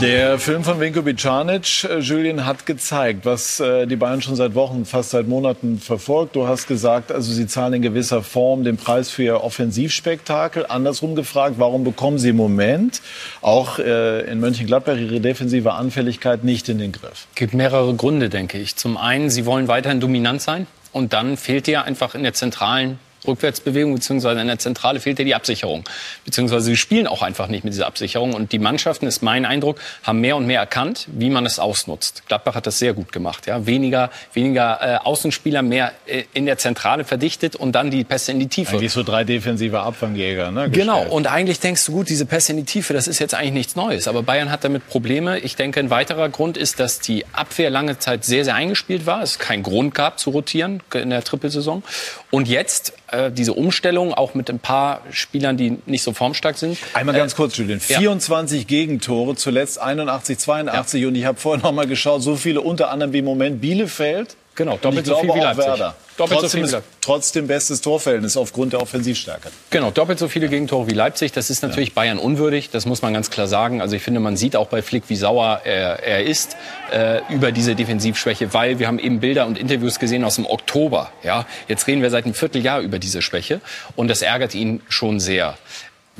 Der 0.00 0.38
Film 0.38 0.64
von 0.64 0.80
Vinko 0.80 1.02
Bicanic, 1.02 1.84
äh, 1.84 1.98
Julian, 1.98 2.46
hat 2.46 2.64
gezeigt, 2.64 3.26
was 3.26 3.60
äh, 3.60 3.86
die 3.86 3.96
Bayern 3.96 4.22
schon 4.22 4.34
seit 4.34 4.54
Wochen, 4.54 4.86
fast 4.86 5.10
seit 5.10 5.28
Monaten 5.28 5.78
verfolgt. 5.78 6.36
Du 6.36 6.48
hast 6.48 6.66
gesagt, 6.66 7.12
also 7.12 7.30
sie 7.30 7.46
zahlen 7.46 7.74
in 7.74 7.82
gewisser 7.82 8.22
Form 8.22 8.64
den 8.64 8.78
Preis 8.78 9.10
für 9.10 9.24
ihr 9.24 9.44
Offensivspektakel. 9.44 10.64
Andersrum 10.66 11.16
gefragt, 11.16 11.56
warum 11.58 11.84
bekommen 11.84 12.18
sie 12.18 12.30
im 12.30 12.36
Moment 12.36 13.02
auch 13.42 13.78
äh, 13.78 14.22
in 14.22 14.40
Mönchengladbach 14.40 14.96
ihre 14.96 15.20
defensive 15.20 15.74
Anfälligkeit 15.74 16.44
nicht 16.44 16.70
in 16.70 16.78
den 16.78 16.92
Griff? 16.92 17.26
Es 17.28 17.34
gibt 17.34 17.52
mehrere 17.52 17.94
Gründe, 17.94 18.30
denke 18.30 18.56
ich. 18.56 18.76
Zum 18.76 18.96
einen, 18.96 19.28
sie 19.28 19.44
wollen 19.44 19.68
weiterhin 19.68 20.00
dominant 20.00 20.40
sein. 20.40 20.66
Und 20.92 21.12
dann 21.12 21.36
fehlt 21.36 21.66
dir 21.66 21.84
einfach 21.84 22.14
in 22.14 22.22
der 22.22 22.32
zentralen 22.32 22.98
Rückwärtsbewegung, 23.26 23.94
beziehungsweise 23.94 24.40
in 24.40 24.46
der 24.46 24.58
Zentrale 24.58 25.00
fehlt 25.00 25.18
ja 25.18 25.24
die 25.24 25.34
Absicherung. 25.34 25.84
Beziehungsweise 26.24 26.66
sie 26.66 26.76
spielen 26.76 27.06
auch 27.06 27.22
einfach 27.22 27.48
nicht 27.48 27.64
mit 27.64 27.72
dieser 27.72 27.86
Absicherung. 27.86 28.34
Und 28.34 28.52
die 28.52 28.58
Mannschaften, 28.58 29.06
ist 29.06 29.22
mein 29.22 29.44
Eindruck, 29.44 29.78
haben 30.02 30.20
mehr 30.20 30.36
und 30.36 30.46
mehr 30.46 30.60
erkannt, 30.60 31.06
wie 31.12 31.30
man 31.30 31.46
es 31.46 31.58
ausnutzt. 31.58 32.22
Gladbach 32.28 32.54
hat 32.54 32.66
das 32.66 32.78
sehr 32.78 32.92
gut 32.94 33.12
gemacht. 33.12 33.46
Ja? 33.46 33.66
Weniger, 33.66 34.10
weniger 34.32 34.78
äh, 34.80 34.96
Außenspieler, 34.98 35.62
mehr 35.62 35.92
äh, 36.06 36.24
in 36.32 36.46
der 36.46 36.58
Zentrale 36.58 37.04
verdichtet 37.04 37.56
und 37.56 37.72
dann 37.72 37.90
die 37.90 38.04
Pässe 38.04 38.32
in 38.32 38.40
die 38.40 38.48
Tiefe. 38.48 38.76
Eigentlich 38.76 38.92
so 38.92 39.02
drei 39.02 39.24
defensive 39.24 39.80
Abfangjäger. 39.80 40.50
Ne, 40.50 40.70
genau. 40.70 41.02
Und 41.02 41.26
eigentlich 41.26 41.60
denkst 41.60 41.84
du, 41.86 41.92
gut, 41.92 42.08
diese 42.08 42.26
Pässe 42.26 42.52
in 42.52 42.58
die 42.58 42.64
Tiefe, 42.64 42.92
das 42.92 43.08
ist 43.08 43.18
jetzt 43.18 43.34
eigentlich 43.34 43.52
nichts 43.52 43.76
Neues. 43.76 44.08
Aber 44.08 44.22
Bayern 44.22 44.50
hat 44.50 44.64
damit 44.64 44.88
Probleme. 44.88 45.38
Ich 45.38 45.56
denke, 45.56 45.80
ein 45.80 45.90
weiterer 45.90 46.28
Grund 46.28 46.56
ist, 46.56 46.80
dass 46.80 47.00
die 47.00 47.24
Abwehr 47.32 47.70
lange 47.70 47.98
Zeit 47.98 48.24
sehr, 48.24 48.44
sehr 48.44 48.54
eingespielt 48.54 49.06
war. 49.06 49.22
Es 49.22 49.38
keinen 49.38 49.62
Grund 49.62 49.94
gab 49.94 50.18
zu 50.18 50.30
rotieren 50.30 50.82
in 50.94 51.10
der 51.10 51.24
Trippelsaison. 51.24 51.82
Und 52.30 52.48
jetzt 52.48 52.94
äh, 53.12 53.30
diese 53.30 53.52
Umstellung, 53.54 54.14
auch 54.14 54.34
mit 54.34 54.50
ein 54.50 54.58
paar 54.58 55.00
Spielern, 55.10 55.56
die 55.56 55.78
nicht 55.86 56.02
so 56.02 56.12
formstark 56.12 56.56
sind. 56.58 56.78
Einmal 56.94 57.14
Äh, 57.14 57.18
ganz 57.18 57.34
kurz, 57.34 57.56
Julian. 57.56 57.80
ja. 57.88 57.98
24 57.98 58.66
Gegentore, 58.66 59.34
zuletzt 59.36 59.80
81, 59.80 60.38
82. 60.38 61.06
Und 61.06 61.14
ich 61.14 61.24
habe 61.24 61.38
vorhin 61.38 61.62
noch 61.62 61.72
mal 61.72 61.86
geschaut, 61.86 62.22
so 62.22 62.36
viele 62.36 62.60
unter 62.60 62.90
anderem 62.90 63.12
wie 63.12 63.18
im 63.18 63.24
Moment 63.24 63.60
Bielefeld. 63.60 64.36
Genau, 64.60 64.76
doppelt 64.76 65.06
so 65.06 65.16
viel 65.16 65.34
wie 65.34 65.38
Leipzig. 65.38 65.64
Werder. 65.64 65.94
Doppelt 66.18 66.36
so 66.36 66.42
trotzdem, 66.42 66.64
viel 66.64 66.72
wie 66.72 66.76
ist, 66.76 66.84
trotzdem 67.00 67.46
bestes 67.46 67.80
Torverhältnis 67.80 68.36
aufgrund 68.36 68.74
der 68.74 68.82
Offensivstärke. 68.82 69.48
Genau, 69.70 69.90
doppelt 69.90 70.18
so 70.18 70.28
viele 70.28 70.50
Gegentore 70.50 70.86
wie 70.86 70.92
Leipzig. 70.92 71.32
Das 71.32 71.48
ist 71.48 71.62
natürlich 71.62 71.94
Bayern 71.94 72.18
unwürdig, 72.18 72.68
das 72.68 72.84
muss 72.84 73.00
man 73.00 73.14
ganz 73.14 73.30
klar 73.30 73.46
sagen. 73.46 73.80
Also 73.80 73.96
ich 73.96 74.02
finde, 74.02 74.20
man 74.20 74.36
sieht 74.36 74.56
auch 74.56 74.66
bei 74.66 74.82
Flick, 74.82 75.04
wie 75.08 75.16
sauer 75.16 75.62
er, 75.64 76.04
er 76.04 76.24
ist 76.24 76.58
äh, 76.92 77.22
über 77.30 77.52
diese 77.52 77.74
Defensivschwäche, 77.74 78.52
weil 78.52 78.78
wir 78.78 78.86
haben 78.86 78.98
eben 78.98 79.20
Bilder 79.20 79.46
und 79.46 79.56
Interviews 79.56 79.98
gesehen 79.98 80.24
aus 80.24 80.34
dem 80.34 80.44
Oktober. 80.44 81.10
Ja, 81.22 81.46
Jetzt 81.66 81.86
reden 81.86 82.02
wir 82.02 82.10
seit 82.10 82.26
einem 82.26 82.34
Vierteljahr 82.34 82.80
über 82.80 82.98
diese 82.98 83.22
Schwäche 83.22 83.62
und 83.96 84.08
das 84.08 84.20
ärgert 84.20 84.54
ihn 84.54 84.82
schon 84.90 85.20
sehr. 85.20 85.56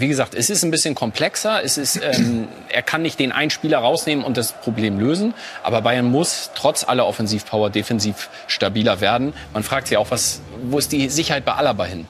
Wie 0.01 0.09
gesagt, 0.09 0.35
es 0.35 0.49
ist 0.49 0.65
ein 0.65 0.71
bisschen 0.71 0.95
komplexer. 0.95 1.63
Es 1.63 1.77
ist, 1.77 2.01
ähm, 2.03 2.49
er 2.71 2.83
kann 2.83 3.03
nicht 3.03 3.19
den 3.19 3.33
einen 3.33 3.51
Spieler 3.51 3.79
rausnehmen 3.79 4.25
und 4.25 4.39
das 4.39 4.53
Problem 4.53 4.99
lösen. 4.99 5.35
Aber 5.63 5.83
Bayern 5.83 6.07
muss 6.07 6.51
trotz 6.55 6.85
aller 6.85 7.07
Offensivpower 7.07 7.69
defensiv 7.69 8.31
stabiler 8.47 9.03
werden. 9.03 9.35
Man 9.53 9.63
fragt 9.63 9.89
sich 9.89 9.99
auch, 9.99 10.11
was, 10.11 10.41
wo 10.63 10.79
ist 10.79 10.91
die 10.93 11.11
Sicherheit 11.11 11.45
bei 11.45 11.53
Alaba 11.53 11.85
hin? 11.85 12.07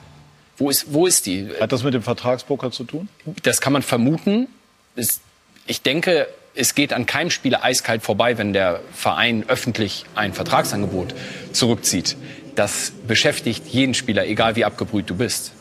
Wo 0.57 0.71
ist, 0.71 0.93
wo 0.93 1.07
ist 1.07 1.27
die? 1.27 1.51
Hat 1.61 1.73
das 1.73 1.83
mit 1.83 1.95
dem 1.95 2.03
Vertragspoker 2.03 2.71
zu 2.71 2.85
tun? 2.85 3.09
Das 3.43 3.61
kann 3.61 3.73
man 3.73 3.83
vermuten. 3.83 4.47
Es, 4.95 5.21
ich 5.67 5.83
denke, 5.83 6.29
es 6.55 6.75
geht 6.75 6.93
an 6.93 7.07
keinem 7.07 7.31
Spieler 7.31 7.65
eiskalt 7.65 8.03
vorbei, 8.03 8.39
wenn 8.39 8.53
der 8.53 8.81
Verein 8.93 9.45
öffentlich 9.49 10.05
ein 10.15 10.33
Vertragsangebot 10.33 11.15
zurückzieht. 11.53 12.17
Das 12.55 12.93
beschäftigt 13.09 13.67
jeden 13.69 13.95
Spieler, 13.95 14.27
egal 14.27 14.55
wie 14.55 14.65
abgebrüht 14.65 15.09
du 15.09 15.17
bist. 15.17 15.53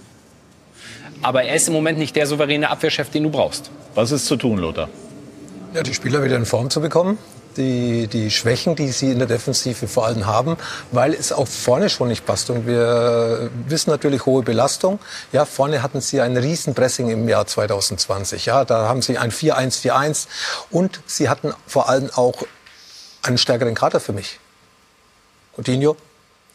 Aber 1.22 1.43
er 1.43 1.55
ist 1.55 1.67
im 1.67 1.74
Moment 1.74 1.97
nicht 1.97 2.15
der 2.15 2.28
souveräne 2.28 2.70
Abwehrchef, 2.70 3.09
den 3.09 3.24
du 3.24 3.30
brauchst. 3.30 3.70
Was 3.95 4.11
ist 4.11 4.26
zu 4.26 4.38
tun, 4.38 4.57
Lothar? 4.57 4.89
Ja, 5.74 5.84
die 5.84 5.93
Spieler 5.93 6.24
wieder 6.24 6.36
in 6.36 6.45
Form 6.45 6.70
zu 6.70 6.82
bekommen. 6.82 7.17
Die, 7.57 8.07
die 8.07 8.32
Schwächen, 8.32 8.76
die 8.76 8.89
sie 8.89 9.11
in 9.11 9.17
der 9.17 9.28
Defensive 9.28 9.88
vor 9.88 10.05
allem 10.05 10.26
haben, 10.28 10.55
weil 10.91 11.13
es 11.13 11.34
auch 11.34 11.47
vorne 11.47 11.89
schon 11.89 12.07
nicht 12.07 12.26
passt. 12.26 12.49
Und 12.49 12.65
wir 12.65 13.49
wissen 13.67 13.89
natürlich 13.89 14.26
hohe 14.26 14.43
Belastung. 14.43 14.99
Ja, 15.34 15.45
vorne 15.45 15.84
hatten 15.84 15.99
sie 15.99 16.22
ein 16.22 16.38
Riesenpressing 16.38 17.09
im 17.09 17.28
Jahr 17.28 17.47
2020. 17.47 18.45
Ja, 18.45 18.63
da 18.65 18.88
haben 18.88 19.01
sie 19.01 19.17
ein 19.17 19.32
4-1-4-1 19.32 20.28
und 20.70 21.01
sie 21.05 21.28
hatten 21.28 21.53
vor 21.67 21.89
allem 21.89 22.09
auch 22.15 22.43
einen 23.24 23.38
stärkeren 23.38 23.76
Kader 23.76 23.99
für 23.99 24.13
mich. 24.13 24.39
Coutinho, 25.55 25.97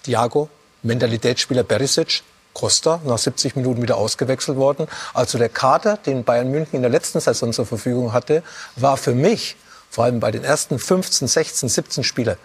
Thiago, 0.05 0.49
Mentalitätsspieler 0.83 1.65
Perisic, 1.65 2.23
Costa 2.55 3.01
nach 3.05 3.19
70 3.19 3.57
Minuten 3.57 3.83
wieder 3.83 3.99
ausgewechselt 3.99 4.57
worden. 4.57 4.87
Also 5.13 5.37
der 5.37 5.51
Kader, 5.51 5.99
den 5.99 6.25
Bayern 6.25 6.51
München 6.51 6.77
in 6.77 6.83
der 6.83 6.91
letzten 6.91 7.21
Saison 7.21 7.53
zur 7.53 7.67
Verfügung 7.67 8.13
hatte, 8.13 8.43
war 8.77 8.97
für 8.97 9.15
mich, 9.15 9.57
vor 9.91 10.05
allem 10.05 10.21
bei 10.21 10.31
den 10.31 10.45
ersten 10.45 10.79
15, 10.79 11.29
16, 11.29 11.69
17 11.69 12.05
Spielern, 12.05 12.37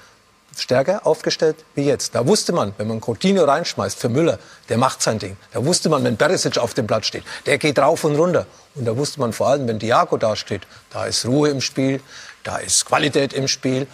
stärker 0.57 1.05
aufgestellt 1.05 1.57
wie 1.76 1.84
jetzt. 1.84 2.16
Da 2.16 2.28
wusste 2.28 2.51
man, 2.51 2.74
wenn 2.78 2.88
man 2.88 3.01
Coutinho 3.01 3.43
reinschmeißt 3.43 3.97
für 3.97 4.10
Müller, 4.10 4.39
der 4.68 4.78
macht 4.78 5.01
sein 5.01 5.20
Ding. 5.20 5.38
Da 5.53 5.64
wusste 5.64 5.89
man, 5.89 6.03
wenn 6.03 6.18
Perisic 6.18 6.57
auf 6.57 6.74
dem 6.74 6.88
Platz 6.88 7.05
steht, 7.05 7.24
der 7.45 7.57
geht 7.57 7.80
rauf 7.80 8.03
und 8.03 8.16
runter. 8.16 8.45
Und 8.76 8.86
da 8.86 8.97
wusste 8.97 9.20
man 9.20 9.32
vor 9.34 9.47
allem, 9.47 9.68
wenn 9.68 9.80
Thiago 9.80 10.18
da 10.18 10.36
steht, 10.36 10.64
da 10.91 11.05
ist 11.05 11.26
Ruhe 11.26 11.49
im 11.49 11.62
Spiel, 11.62 12.01
da 12.43 12.57
ist 12.57 12.86
Qualität 12.86 13.34
im 13.34 13.47
Spiel, 13.47 13.88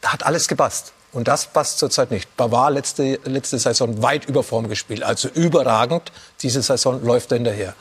da 0.00 0.12
hat 0.12 0.26
alles 0.26 0.48
gepasst. 0.48 0.92
Und 1.12 1.28
das 1.28 1.46
passt 1.46 1.78
zurzeit 1.78 2.10
nicht. 2.10 2.36
Bavard 2.36 2.74
letzte, 2.74 3.20
letzte 3.24 3.58
Saison 3.58 4.02
weit 4.02 4.24
über 4.24 4.42
Form 4.42 4.68
gespielt, 4.68 5.02
also 5.02 5.28
überragend. 5.28 6.10
Diese 6.40 6.62
Saison 6.62 7.04
läuft 7.04 7.32
er 7.32 7.36
hinterher. 7.36 7.74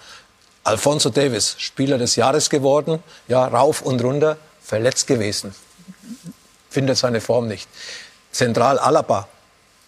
Alfonso 0.64 1.10
Davis, 1.10 1.56
Spieler 1.58 1.98
des 1.98 2.16
Jahres 2.18 2.50
geworden, 2.50 3.02
ja, 3.28 3.46
rauf 3.46 3.82
und 3.82 4.04
runter, 4.04 4.38
verletzt 4.62 5.08
gewesen. 5.08 5.56
Findet 6.70 6.98
seine 6.98 7.22
Form 7.22 7.48
nicht. 7.48 7.68
Zentral 8.32 8.78
Alaba, 8.78 9.28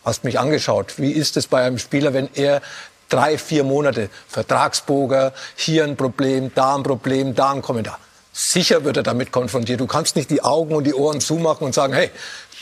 hast 0.03 0.23
mich 0.23 0.39
angeschaut. 0.39 0.97
Wie 0.97 1.11
ist 1.11 1.37
es 1.37 1.47
bei 1.47 1.63
einem 1.63 1.77
Spieler, 1.77 2.13
wenn 2.13 2.29
er 2.33 2.61
drei, 3.09 3.37
vier 3.37 3.63
Monate 3.63 4.09
Vertragsboger, 4.27 5.33
hier 5.55 5.83
ein 5.83 5.95
Problem, 5.95 6.51
da 6.55 6.75
ein 6.75 6.83
Problem, 6.83 7.35
da 7.35 7.51
ein 7.51 7.61
Kommentar. 7.61 7.99
Sicher 8.35 8.83
wird 8.83 8.97
er 8.97 9.03
damit 9.03 9.31
konfrontiert. 9.31 9.79
Du 9.79 9.85
kannst 9.85 10.15
nicht 10.15 10.31
die 10.31 10.43
Augen 10.43 10.73
und 10.73 10.85
die 10.85 10.95
Ohren 10.95 11.21
zumachen 11.21 11.65
und 11.65 11.75
sagen, 11.75 11.93
hey, 11.93 12.09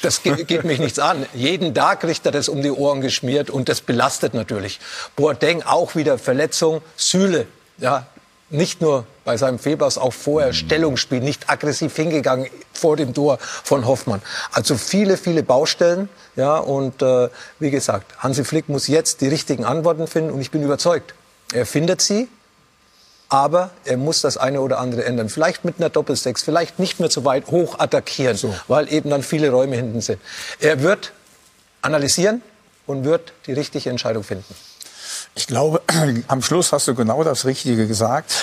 das 0.02 0.24
ge- 0.24 0.44
geht 0.44 0.64
mich 0.64 0.80
nichts 0.80 1.00
an. 1.00 1.26
Jeden 1.34 1.74
Tag 1.74 2.02
kriegt 2.02 2.26
er 2.26 2.32
das 2.32 2.50
um 2.50 2.62
die 2.62 2.72
Ohren 2.72 3.02
geschmiert 3.02 3.50
und 3.50 3.70
das 3.70 3.82
belastet 3.82 4.34
natürlich. 4.34 4.80
Boateng 5.16 5.64
auch 5.64 5.96
wieder 5.96 6.18
Verletzung, 6.18 6.82
Süle, 6.98 7.48
ja, 7.78 8.06
nicht 8.50 8.82
nur 8.82 9.06
bei 9.24 9.38
seinem 9.38 9.60
Fehlpass, 9.60 9.98
auch 9.98 10.12
vorher 10.12 10.52
Stellungsspiel, 10.52 11.22
nicht 11.22 11.50
aggressiv 11.50 11.96
hingegangen 11.96 12.48
vor 12.74 12.98
dem 12.98 13.14
Tor 13.14 13.38
von 13.40 13.86
Hoffmann. 13.88 14.22
Also 14.52 14.76
viele, 14.76 15.16
viele 15.16 15.42
Baustellen. 15.42 16.10
Ja, 16.36 16.58
und 16.58 17.02
äh, 17.02 17.30
wie 17.60 17.72
gesagt, 17.72 18.14
Hansi 18.20 18.44
Flick 18.44 18.68
muss 18.68 18.88
jetzt 18.88 19.22
die 19.22 19.28
richtigen 19.28 19.64
Antworten 19.64 20.06
finden 20.08 20.32
und 20.32 20.42
ich 20.42 20.52
bin 20.52 20.64
überzeugt, 20.64 21.14
er 21.54 21.66
findet 21.66 22.02
sie. 22.02 22.28
Aber 23.32 23.70
er 23.86 23.96
muss 23.96 24.20
das 24.20 24.36
eine 24.36 24.60
oder 24.60 24.78
andere 24.80 25.06
ändern. 25.06 25.30
Vielleicht 25.30 25.64
mit 25.64 25.76
einer 25.80 25.90
Doppelsechs, 25.90 26.44
vielleicht 26.44 26.80
nicht 26.80 27.00
mehr 27.00 27.10
so 27.10 27.24
weit 27.24 27.48
hoch 27.48 27.80
attackieren, 27.80 28.38
weil 28.68 28.92
eben 28.92 29.10
dann 29.10 29.24
viele 29.24 29.52
Räume 29.52 29.78
hinten 29.78 30.02
sind. 30.02 30.20
Er 30.60 30.84
wird 30.84 31.14
analysieren 31.82 32.42
und 32.88 33.06
wird 33.06 33.32
die 33.48 33.54
richtige 33.54 33.90
Entscheidung 33.90 34.24
finden. 34.24 34.54
Ich 35.34 35.48
glaube, 35.48 35.82
am 36.28 36.42
Schluss 36.42 36.74
hast 36.74 36.90
du 36.90 36.94
genau 36.94 37.24
das 37.24 37.46
Richtige 37.46 37.88
gesagt. 37.88 38.34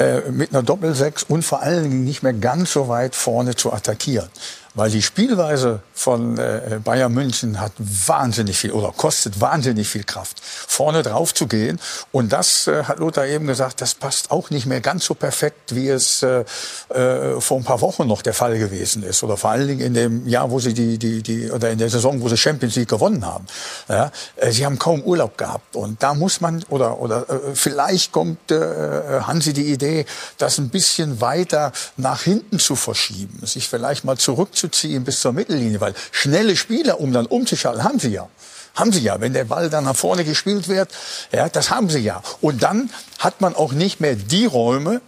Äh, 0.00 0.30
mit 0.30 0.54
einer 0.54 0.62
Doppelsechs 0.62 1.24
und 1.24 1.44
vor 1.44 1.60
allen 1.60 1.82
Dingen 1.82 2.04
nicht 2.04 2.22
mehr 2.22 2.32
ganz 2.32 2.72
so 2.72 2.88
weit 2.88 3.14
vorne 3.14 3.54
zu 3.54 3.70
attackieren. 3.70 4.30
Weil 4.74 4.90
die 4.90 5.02
Spielweise 5.02 5.80
von 5.92 6.38
äh, 6.38 6.78
Bayern 6.82 7.12
München 7.12 7.60
hat 7.60 7.72
wahnsinnig 7.78 8.56
viel 8.56 8.70
oder 8.70 8.92
kostet 8.92 9.40
wahnsinnig 9.40 9.88
viel 9.88 10.04
Kraft, 10.04 10.40
vorne 10.40 11.02
drauf 11.02 11.34
zu 11.34 11.48
gehen. 11.48 11.80
Und 12.12 12.32
das 12.32 12.68
äh, 12.68 12.84
hat 12.84 13.00
Lothar 13.00 13.26
eben 13.26 13.48
gesagt, 13.48 13.80
das 13.80 13.94
passt 13.94 14.30
auch 14.30 14.50
nicht 14.50 14.66
mehr 14.66 14.80
ganz 14.80 15.06
so 15.06 15.14
perfekt, 15.14 15.74
wie 15.74 15.88
es 15.88 16.22
äh, 16.22 16.44
äh, 16.88 17.40
vor 17.40 17.58
ein 17.58 17.64
paar 17.64 17.80
Wochen 17.80 18.06
noch 18.06 18.22
der 18.22 18.32
Fall 18.32 18.58
gewesen 18.58 19.02
ist. 19.02 19.24
Oder 19.24 19.36
vor 19.36 19.50
allen 19.50 19.66
Dingen 19.66 19.80
in 19.80 19.94
dem 19.94 20.28
Jahr, 20.28 20.50
wo 20.52 20.60
sie 20.60 20.72
die, 20.72 20.98
die, 20.98 21.22
die, 21.22 21.50
oder 21.50 21.70
in 21.70 21.78
der 21.78 21.90
Saison, 21.90 22.20
wo 22.20 22.28
sie 22.28 22.36
Champions 22.36 22.76
League 22.76 22.88
gewonnen 22.88 23.26
haben. 23.26 23.46
Ja, 23.88 24.12
äh, 24.36 24.52
sie 24.52 24.64
haben 24.64 24.78
kaum 24.78 25.02
Urlaub 25.02 25.36
gehabt. 25.36 25.74
Und 25.74 26.00
da 26.00 26.14
muss 26.14 26.40
man, 26.40 26.64
oder, 26.68 27.00
oder 27.00 27.28
äh, 27.28 27.54
vielleicht 27.54 28.12
kommt 28.12 28.38
Hansi 28.50 29.52
die 29.52 29.72
Idee, 29.72 30.06
das 30.38 30.58
ein 30.58 30.68
bisschen 30.68 31.20
weiter 31.20 31.72
nach 31.96 32.22
hinten 32.22 32.58
zu 32.58 32.76
verschieben, 32.76 33.44
sich 33.44 33.68
vielleicht 33.68 34.04
mal 34.04 34.16
zurück 34.16 34.56
zurückzuziehen 34.60 35.04
bis 35.04 35.20
zur 35.20 35.32
Mittellinie, 35.32 35.80
weil 35.80 35.94
schnelle 36.12 36.56
Spieler, 36.56 37.00
um 37.00 37.12
dann 37.12 37.26
umzuschalten, 37.26 37.84
haben 37.84 37.98
sie 37.98 38.10
ja. 38.10 38.28
Haben 38.74 38.92
sie 38.92 39.00
ja, 39.00 39.20
wenn 39.20 39.32
der 39.32 39.44
Ball 39.44 39.68
dann 39.68 39.84
nach 39.84 39.96
vorne 39.96 40.24
gespielt 40.24 40.68
wird, 40.68 40.90
ja, 41.32 41.48
das 41.48 41.70
haben 41.70 41.90
sie 41.90 41.98
ja. 41.98 42.22
Und 42.40 42.62
dann 42.62 42.90
hat 43.18 43.40
man 43.40 43.56
auch 43.56 43.72
nicht 43.72 44.00
mehr 44.00 44.14
die 44.14 44.46
Räume, 44.46 45.00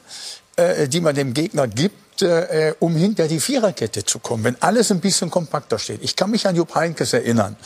äh, 0.57 0.89
die 0.89 1.01
man 1.01 1.15
dem 1.15 1.33
Gegner 1.33 1.69
gibt, 1.69 2.23
äh, 2.23 2.75
um 2.81 2.97
hinter 2.97 3.29
die 3.29 3.41
Viererkette 3.41 4.05
zu 4.05 4.19
kommen, 4.19 4.45
wenn 4.45 4.61
alles 4.61 4.91
ein 4.91 5.01
bisschen 5.01 5.31
kompakter 5.31 5.79
steht. 5.79 6.03
Ich 6.03 6.17
kann 6.17 6.31
mich 6.31 6.47
an 6.47 6.57
Jupp 6.57 6.75
Heynckes 6.75 7.13
erinnern, 7.13 7.57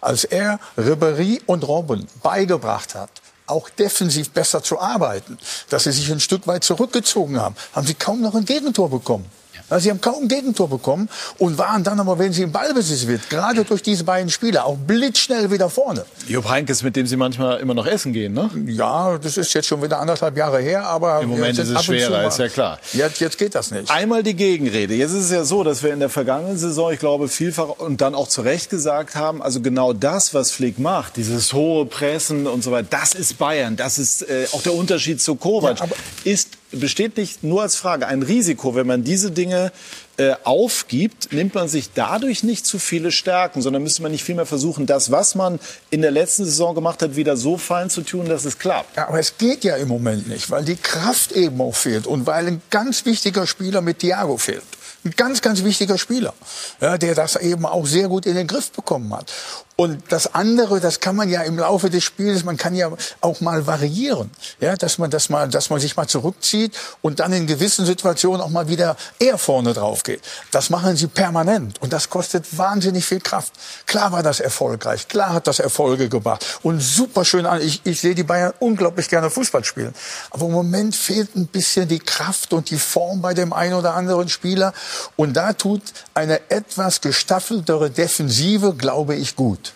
als 0.00 0.24
er 0.24 0.60
Ribéry 0.76 1.40
und 1.46 1.66
Robben 1.66 2.06
beigebracht 2.22 2.94
hat, 2.94 3.10
auch 3.46 3.70
defensiv 3.70 4.30
besser 4.30 4.62
zu 4.62 4.78
arbeiten, 4.78 5.38
dass 5.70 5.84
sie 5.84 5.92
sich 5.92 6.12
ein 6.12 6.20
Stück 6.20 6.46
weit 6.46 6.62
zurückgezogen 6.62 7.40
haben, 7.40 7.56
haben 7.72 7.86
sie 7.86 7.94
kaum 7.94 8.20
noch 8.20 8.34
ein 8.34 8.44
Gegentor 8.44 8.90
bekommen. 8.90 9.24
Also 9.70 9.84
sie 9.84 9.90
haben 9.90 10.00
kaum 10.00 10.24
ein 10.24 10.28
Gegentor 10.28 10.68
bekommen 10.68 11.08
und 11.38 11.58
waren 11.58 11.84
dann 11.84 12.00
aber, 12.00 12.18
wenn 12.18 12.32
sie 12.32 12.42
im 12.42 12.52
Ballbesitz 12.52 13.06
wird, 13.06 13.28
gerade 13.30 13.64
durch 13.64 13.82
diese 13.82 14.04
beiden 14.04 14.30
Spieler, 14.30 14.64
auch 14.64 14.76
blitzschnell 14.76 15.50
wieder 15.50 15.68
vorne. 15.70 16.04
Jupp 16.26 16.48
Heynckes, 16.48 16.82
mit 16.82 16.96
dem 16.96 17.06
Sie 17.06 17.16
manchmal 17.16 17.60
immer 17.60 17.74
noch 17.74 17.86
essen 17.86 18.12
gehen, 18.12 18.32
ne? 18.32 18.50
Ja, 18.66 19.18
das 19.18 19.36
ist 19.36 19.52
jetzt 19.54 19.66
schon 19.66 19.82
wieder 19.82 19.98
anderthalb 19.98 20.36
Jahre 20.36 20.60
her, 20.60 20.84
aber... 20.86 21.20
Im 21.20 21.30
Moment 21.30 21.58
ist 21.58 21.68
es 21.68 21.84
schwerer, 21.84 22.26
ist 22.26 22.38
ja 22.38 22.48
klar. 22.48 22.78
Jetzt, 22.92 23.20
jetzt 23.20 23.38
geht 23.38 23.54
das 23.54 23.70
nicht. 23.70 23.90
Einmal 23.90 24.22
die 24.22 24.34
Gegenrede. 24.34 24.94
Jetzt 24.94 25.12
ist 25.12 25.24
es 25.24 25.30
ja 25.30 25.44
so, 25.44 25.64
dass 25.64 25.82
wir 25.82 25.92
in 25.92 26.00
der 26.00 26.08
vergangenen 26.08 26.58
Saison, 26.58 26.92
ich 26.92 26.98
glaube, 26.98 27.28
vielfach 27.28 27.68
und 27.78 28.00
dann 28.00 28.14
auch 28.14 28.28
zu 28.28 28.42
Recht 28.42 28.70
gesagt 28.70 29.14
haben, 29.14 29.42
also 29.42 29.60
genau 29.60 29.92
das, 29.92 30.34
was 30.34 30.50
Flick 30.50 30.78
macht, 30.78 31.16
dieses 31.16 31.52
hohe 31.52 31.86
Pressen 31.86 32.46
und 32.46 32.62
so 32.62 32.72
weiter, 32.72 32.88
das 32.90 33.14
ist 33.14 33.38
Bayern. 33.38 33.76
Das 33.76 33.98
ist 33.98 34.22
äh, 34.22 34.46
auch 34.52 34.62
der 34.62 34.74
Unterschied 34.74 35.20
zu 35.20 35.34
Kovac. 35.36 35.80
Ja, 35.80 35.86
ist 36.24 36.57
besteht 36.72 37.16
nicht 37.16 37.42
nur 37.42 37.62
als 37.62 37.76
Frage 37.76 38.06
ein 38.06 38.22
Risiko, 38.22 38.74
wenn 38.74 38.86
man 38.86 39.04
diese 39.04 39.30
Dinge 39.30 39.72
äh, 40.18 40.34
aufgibt, 40.44 41.32
nimmt 41.32 41.54
man 41.54 41.68
sich 41.68 41.92
dadurch 41.94 42.42
nicht 42.42 42.66
zu 42.66 42.78
viele 42.78 43.12
Stärken, 43.12 43.62
sondern 43.62 43.82
müsste 43.82 44.02
man 44.02 44.12
nicht 44.12 44.24
vielmehr 44.24 44.46
versuchen, 44.46 44.86
das, 44.86 45.10
was 45.10 45.34
man 45.34 45.60
in 45.90 46.02
der 46.02 46.10
letzten 46.10 46.44
Saison 46.44 46.74
gemacht 46.74 47.02
hat, 47.02 47.16
wieder 47.16 47.36
so 47.36 47.56
fein 47.56 47.88
zu 47.88 48.02
tun, 48.02 48.28
dass 48.28 48.44
es 48.44 48.58
klappt. 48.58 48.96
Ja, 48.96 49.08
aber 49.08 49.18
es 49.18 49.38
geht 49.38 49.64
ja 49.64 49.76
im 49.76 49.88
Moment 49.88 50.28
nicht, 50.28 50.50
weil 50.50 50.64
die 50.64 50.76
Kraft 50.76 51.32
eben 51.32 51.60
auch 51.60 51.74
fehlt 51.74 52.06
und 52.06 52.26
weil 52.26 52.46
ein 52.46 52.62
ganz 52.70 53.04
wichtiger 53.04 53.46
Spieler 53.46 53.80
mit 53.80 54.00
Thiago 54.00 54.36
fehlt. 54.36 54.64
Ein 55.04 55.12
ganz, 55.16 55.40
ganz 55.40 55.62
wichtiger 55.62 55.96
Spieler, 55.96 56.34
ja, 56.80 56.98
der 56.98 57.14
das 57.14 57.36
eben 57.36 57.64
auch 57.64 57.86
sehr 57.86 58.08
gut 58.08 58.26
in 58.26 58.34
den 58.34 58.48
Griff 58.48 58.72
bekommen 58.72 59.14
hat. 59.14 59.32
Und 59.80 60.10
das 60.10 60.34
andere, 60.34 60.80
das 60.80 60.98
kann 60.98 61.14
man 61.14 61.28
ja 61.28 61.42
im 61.42 61.56
Laufe 61.56 61.88
des 61.88 62.02
Spiels, 62.02 62.42
man 62.42 62.56
kann 62.56 62.74
ja 62.74 62.90
auch 63.20 63.40
mal 63.40 63.68
variieren, 63.68 64.28
ja, 64.58 64.74
dass 64.74 64.98
man 64.98 65.08
das 65.08 65.28
mal, 65.28 65.48
dass 65.48 65.70
man 65.70 65.78
sich 65.78 65.96
mal 65.96 66.08
zurückzieht 66.08 66.76
und 67.00 67.20
dann 67.20 67.32
in 67.32 67.46
gewissen 67.46 67.86
Situationen 67.86 68.40
auch 68.40 68.48
mal 68.48 68.66
wieder 68.66 68.96
eher 69.20 69.38
vorne 69.38 69.74
drauf 69.74 70.02
geht. 70.02 70.20
Das 70.50 70.68
machen 70.70 70.96
sie 70.96 71.06
permanent 71.06 71.80
und 71.80 71.92
das 71.92 72.10
kostet 72.10 72.58
wahnsinnig 72.58 73.04
viel 73.04 73.20
Kraft. 73.20 73.52
Klar 73.86 74.10
war 74.10 74.24
das 74.24 74.40
erfolgreich, 74.40 75.06
klar 75.06 75.32
hat 75.32 75.46
das 75.46 75.60
Erfolge 75.60 76.08
gebracht 76.08 76.44
und 76.64 76.80
super 76.80 77.24
schön 77.24 77.46
an. 77.46 77.62
Ich, 77.62 77.82
ich 77.84 78.00
sehe 78.00 78.16
die 78.16 78.24
Bayern 78.24 78.54
unglaublich 78.58 79.08
gerne 79.08 79.30
Fußball 79.30 79.62
spielen, 79.62 79.94
aber 80.30 80.46
im 80.46 80.52
Moment 80.52 80.96
fehlt 80.96 81.36
ein 81.36 81.46
bisschen 81.46 81.86
die 81.86 82.00
Kraft 82.00 82.52
und 82.52 82.70
die 82.70 82.78
Form 82.78 83.22
bei 83.22 83.32
dem 83.32 83.52
einen 83.52 83.74
oder 83.74 83.94
anderen 83.94 84.28
Spieler 84.28 84.72
und 85.14 85.36
da 85.36 85.52
tut 85.52 85.82
eine 86.14 86.50
etwas 86.50 87.00
gestaffeltere 87.00 87.90
Defensive, 87.90 88.74
glaube 88.74 89.14
ich, 89.14 89.36
gut. 89.36 89.67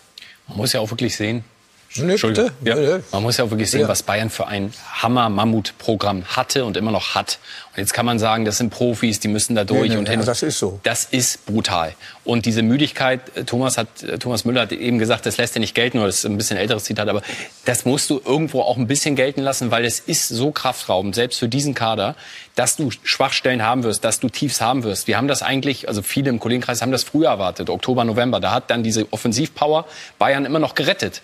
Man 0.47 0.57
muss 0.57 0.73
ja 0.73 0.79
auch 0.79 0.89
wirklich 0.89 1.15
sehen, 1.15 1.43
Nee, 1.95 2.15
bitte. 2.15 2.51
Ja. 2.63 2.99
Man 3.11 3.23
muss 3.23 3.37
ja 3.37 3.45
auch 3.45 3.51
wirklich 3.51 3.69
sehen, 3.69 3.81
ja. 3.81 3.87
was 3.87 4.01
Bayern 4.03 4.29
für 4.29 4.47
ein 4.47 4.73
Hammer-Mammut-Programm 4.93 6.25
hatte 6.25 6.65
und 6.65 6.75
immer 6.75 6.91
noch 6.91 7.13
hat. 7.13 7.39
Und 7.75 7.79
jetzt 7.79 7.93
kann 7.93 8.05
man 8.05 8.19
sagen, 8.19 8.45
das 8.45 8.57
sind 8.57 8.71
Profis, 8.71 9.19
die 9.19 9.27
müssen 9.27 9.55
da 9.55 9.63
durch. 9.63 9.89
Nee, 9.89 9.89
nee, 9.89 9.97
und 9.97 10.09
hin. 10.09 10.23
das 10.25 10.41
ist 10.41 10.59
so. 10.59 10.79
Das 10.83 11.05
ist 11.05 11.45
brutal. 11.45 11.93
Und 12.23 12.45
diese 12.45 12.63
Müdigkeit, 12.63 13.35
äh, 13.35 13.43
Thomas, 13.43 13.77
hat, 13.77 14.03
äh, 14.03 14.17
Thomas 14.17 14.45
Müller 14.45 14.61
hat 14.61 14.71
eben 14.71 14.97
gesagt, 14.97 15.25
das 15.25 15.37
lässt 15.37 15.55
er 15.55 15.59
nicht 15.59 15.75
gelten, 15.75 15.97
oder 15.97 16.07
das 16.07 16.17
ist 16.17 16.25
ein 16.25 16.37
bisschen 16.37 16.57
älteres 16.57 16.85
Zitat, 16.85 17.09
aber 17.09 17.21
das 17.65 17.85
musst 17.85 18.09
du 18.09 18.21
irgendwo 18.23 18.61
auch 18.61 18.77
ein 18.77 18.87
bisschen 18.87 19.15
gelten 19.15 19.41
lassen, 19.41 19.71
weil 19.71 19.85
es 19.85 19.99
ist 19.99 20.29
so 20.29 20.51
kraftraubend, 20.51 21.15
selbst 21.15 21.39
für 21.39 21.47
diesen 21.47 21.73
Kader, 21.73 22.15
dass 22.55 22.75
du 22.75 22.89
Schwachstellen 23.03 23.63
haben 23.63 23.83
wirst, 23.83 24.03
dass 24.03 24.19
du 24.19 24.29
Tiefs 24.29 24.61
haben 24.61 24.83
wirst. 24.83 25.07
Wir 25.07 25.17
haben 25.17 25.27
das 25.27 25.41
eigentlich, 25.41 25.87
also 25.87 26.01
viele 26.01 26.29
im 26.29 26.39
Kollegenkreis 26.39 26.81
haben 26.81 26.91
das 26.91 27.03
früher 27.03 27.29
erwartet, 27.29 27.69
Oktober, 27.69 28.03
November. 28.03 28.39
Da 28.39 28.51
hat 28.51 28.69
dann 28.69 28.83
diese 28.83 29.11
Offensivpower 29.11 29.85
Bayern 30.19 30.45
immer 30.45 30.59
noch 30.59 30.75
gerettet. 30.75 31.21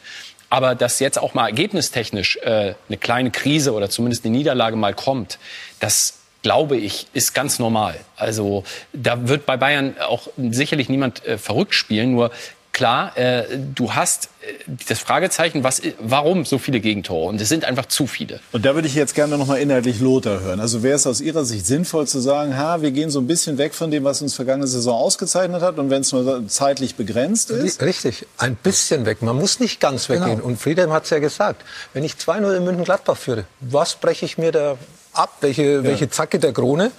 Aber 0.50 0.76
dass 0.76 1.00
jetzt 1.00 1.20
auch 1.20 1.34
mal 1.34 1.48
ergebnistechnisch 1.48 2.38
äh, 2.38 2.74
eine 2.88 2.98
kleine 2.98 3.32
Krise 3.32 3.74
oder 3.74 3.90
zumindest 3.90 4.26
eine 4.26 4.36
Niederlage 4.36 4.76
mal 4.76 4.94
kommt, 4.94 5.38
das 5.80 6.16
glaube 6.42 6.78
ich, 6.78 7.08
ist 7.14 7.34
ganz 7.34 7.60
normal. 7.60 8.00
Also 8.16 8.64
da 8.94 9.28
wird 9.28 9.46
bei 9.46 9.58
Bayern 9.58 9.96
auch 10.00 10.28
sicherlich 10.38 10.90
niemand 10.90 11.26
äh, 11.26 11.38
verrückt 11.38 11.76
spielen. 11.76 12.14
Nur 12.14 12.32
klar, 12.74 13.18
äh, 13.18 13.46
du 13.76 13.94
hast 13.94 14.30
äh, 14.42 14.54
das 14.88 15.00
Fragezeichen, 15.00 15.64
was, 15.64 15.82
warum 16.00 16.46
so 16.46 16.58
viele 16.58 16.80
Gegentore? 16.80 17.28
Und 17.28 17.42
es 17.42 17.50
sind 17.50 17.66
einfach 17.66 17.86
zu 17.88 18.08
viele. 18.08 18.40
Und 18.52 18.66
da 18.66 18.76
würde 18.76 18.88
ich 18.88 18.96
jetzt 18.96 19.16
gerne 19.16 19.38
noch 19.38 19.48
mal 19.48 19.58
inhaltlich 19.58 20.00
Lothar 20.00 20.42
hören. 20.42 20.60
Also 20.60 20.84
wäre 20.84 20.96
es 20.96 21.06
aus 21.08 21.22
Ihrer 21.22 21.46
Sicht 21.46 21.66
sinnvoll 21.66 22.08
zu 22.08 22.20
sagen, 22.20 22.58
ha, 22.58 22.82
wir 22.82 22.92
gehen 22.92 23.10
so 23.10 23.20
ein 23.20 23.28
bisschen 23.28 23.58
weg 23.58 23.74
von 23.74 23.92
dem, 23.92 24.04
was 24.04 24.22
uns 24.22 24.36
vergangene 24.36 24.68
Saison 24.68 24.96
ausgezeichnet 24.96 25.62
hat 25.62 25.78
und 25.78 25.90
wenn 25.90 26.02
es 26.02 26.12
nur 26.12 26.48
zeitlich 26.48 26.96
begrenzt 26.96 27.52
ist? 27.52 27.82
Richtig, 27.82 28.26
ein 28.38 28.56
bisschen 28.56 29.06
weg. 29.06 29.22
Man 29.22 29.36
muss 29.36 29.60
nicht 29.60 29.80
ganz 29.80 30.10
weggehen. 30.10 30.38
Genau. 30.38 30.46
Und 30.46 30.60
Friedhelm 30.60 30.94
hat 30.94 31.04
es 31.06 31.10
ja 31.10 31.20
gesagt, 31.20 31.64
wenn 31.94 32.04
ich 32.04 32.14
2-0 32.14 32.58
in 32.58 32.64
München-Gladbach 32.64 33.18
führe, 33.18 33.46
was 33.60 33.96
breche 33.96 34.26
ich 34.26 34.38
mir 34.38 34.52
da 34.52 34.78
ab? 35.14 35.38
Welche, 35.42 35.64
ja. 35.64 35.84
welche 35.84 36.10
Zacke 36.10 36.40
der 36.40 36.54
Krone? 36.54 36.92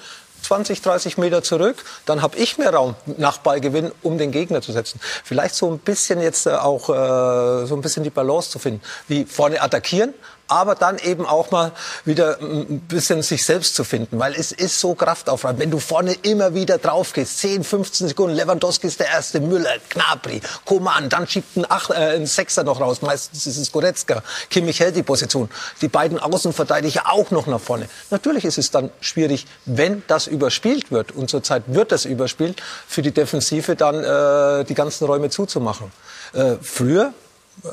20, 0.43 0.83
30 0.83 1.19
Meter 1.19 1.43
zurück, 1.43 1.85
dann 2.07 2.23
habe 2.23 2.37
ich 2.37 2.59
mehr 2.59 2.73
Raum 2.75 2.95
nach 3.17 3.39
Ballgewinn, 3.39 3.93
um 4.03 4.19
den 4.19 4.31
Gegner 4.31 4.63
zu 4.63 4.73
setzen. 4.73 5.01
Vielleicht 5.25 5.55
so 5.55 5.71
ein 5.71 5.79
bisschen 5.79 6.21
jetzt 6.21 6.47
äh, 6.47 6.51
auch 6.51 6.89
äh, 6.89 7.67
so 7.67 7.75
ein 7.75 7.81
bisschen 7.81 8.05
die 8.05 8.11
Balance 8.11 8.51
zu 8.51 8.59
finden, 8.59 8.81
wie 9.09 9.25
vorne 9.25 9.61
attackieren, 9.61 10.15
aber 10.51 10.75
dann 10.75 10.99
eben 10.99 11.27
auch 11.27 11.51
mal 11.51 11.73
wieder 12.05 12.39
ein 12.41 12.81
bisschen 12.81 13.23
sich 13.23 13.45
selbst 13.45 13.75
zu 13.75 13.85
finden, 13.85 14.19
weil 14.19 14.35
es 14.35 14.53
ist 14.53 14.81
so 14.81 14.95
kraftaufreibend. 14.95 15.61
Wenn 15.61 15.71
du 15.71 15.79
vorne 15.79 16.15
immer 16.23 16.55
wieder 16.55 16.79
drauf 16.79 17.13
gehst, 17.13 17.39
10, 17.39 17.65
15 17.65 18.09
Sekunden, 18.09 18.35
Lewandowski 18.37 18.89
ist 18.89 19.01
der 19.01 19.09
erste, 19.09 19.41
Müller, 19.41 19.71
Gnabry, 19.89 20.41
Koman, 20.65 21.09
dann 21.09 21.27
schiebt 21.27 21.57
ein, 21.57 21.67
Ach, 21.69 21.91
äh, 21.91 22.17
ein 22.17 22.27
Sechser 22.27 22.65
noch 22.65 22.81
raus, 22.81 23.01
meistens 23.01 23.47
ist 23.47 23.57
es 23.57 23.71
Goretzka, 23.71 24.23
Kimmich 24.51 24.81
hält 24.81 24.97
die 24.97 25.05
Position, 25.05 25.49
die 25.81 25.89
beiden 25.89 26.19
Außenverteidiger 26.19 27.03
auch 27.11 27.31
noch 27.31 27.47
nach 27.47 27.61
vorne. 27.61 27.89
Natürlich 28.11 28.45
ist 28.45 28.59
es 28.59 28.71
dann 28.71 28.91
schwierig, 29.01 29.47
wenn 29.67 30.03
das 30.09 30.27
überspielt 30.27 30.91
wird 30.91 31.13
und 31.13 31.31
zurzeit 31.31 31.63
wird 31.69 31.93
das 31.93 32.05
überspielt, 32.05 32.61
für 32.89 33.03
die 33.03 33.13
Defensive 33.13 33.77
dann 33.77 34.03
äh, 34.03 34.65
die 34.65 34.75
ganzen 34.75 35.07
Räume 35.07 35.31
zuzumachen. 35.31 35.93
Äh, 36.33 36.57
früher, 36.61 37.13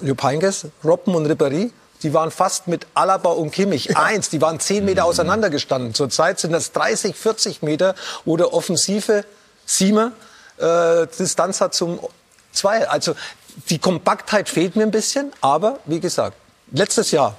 Jupp 0.02 0.22
Heynckes, 0.24 0.68
Robben 0.84 1.16
und 1.16 1.28
Ribéry, 1.28 1.72
die 2.04 2.14
waren 2.14 2.32
fast 2.32 2.68
mit 2.68 2.86
Alaba 2.94 3.32
und 3.32 3.52
Kimmich 3.52 3.98
eins. 3.98 4.30
Die 4.30 4.42
waren 4.42 4.60
zehn 4.60 4.86
Meter 4.86 5.06
auseinander 5.06 5.50
gestanden. 5.50 5.94
Zurzeit 5.94 6.40
sind 6.40 6.52
das 6.52 6.72
30, 6.72 7.16
40 7.16 7.62
Meter, 7.62 7.96
wo 8.26 8.38
der 8.38 8.54
offensive 8.54 9.26
Siemer 9.66 10.12
äh, 10.58 11.08
Distanz 11.20 11.62
hat 11.62 11.74
zum 11.74 12.00
zwei. 12.52 12.88
Also 12.88 13.16
die 13.70 13.80
Kompaktheit 13.80 14.50
fehlt 14.50 14.76
mir 14.76 14.84
ein 14.84 14.92
bisschen. 14.92 15.32
Aber 15.42 15.80
wie 15.86 16.00
gesagt, 16.00 16.38
letztes 16.72 17.12
Jahr, 17.12 17.36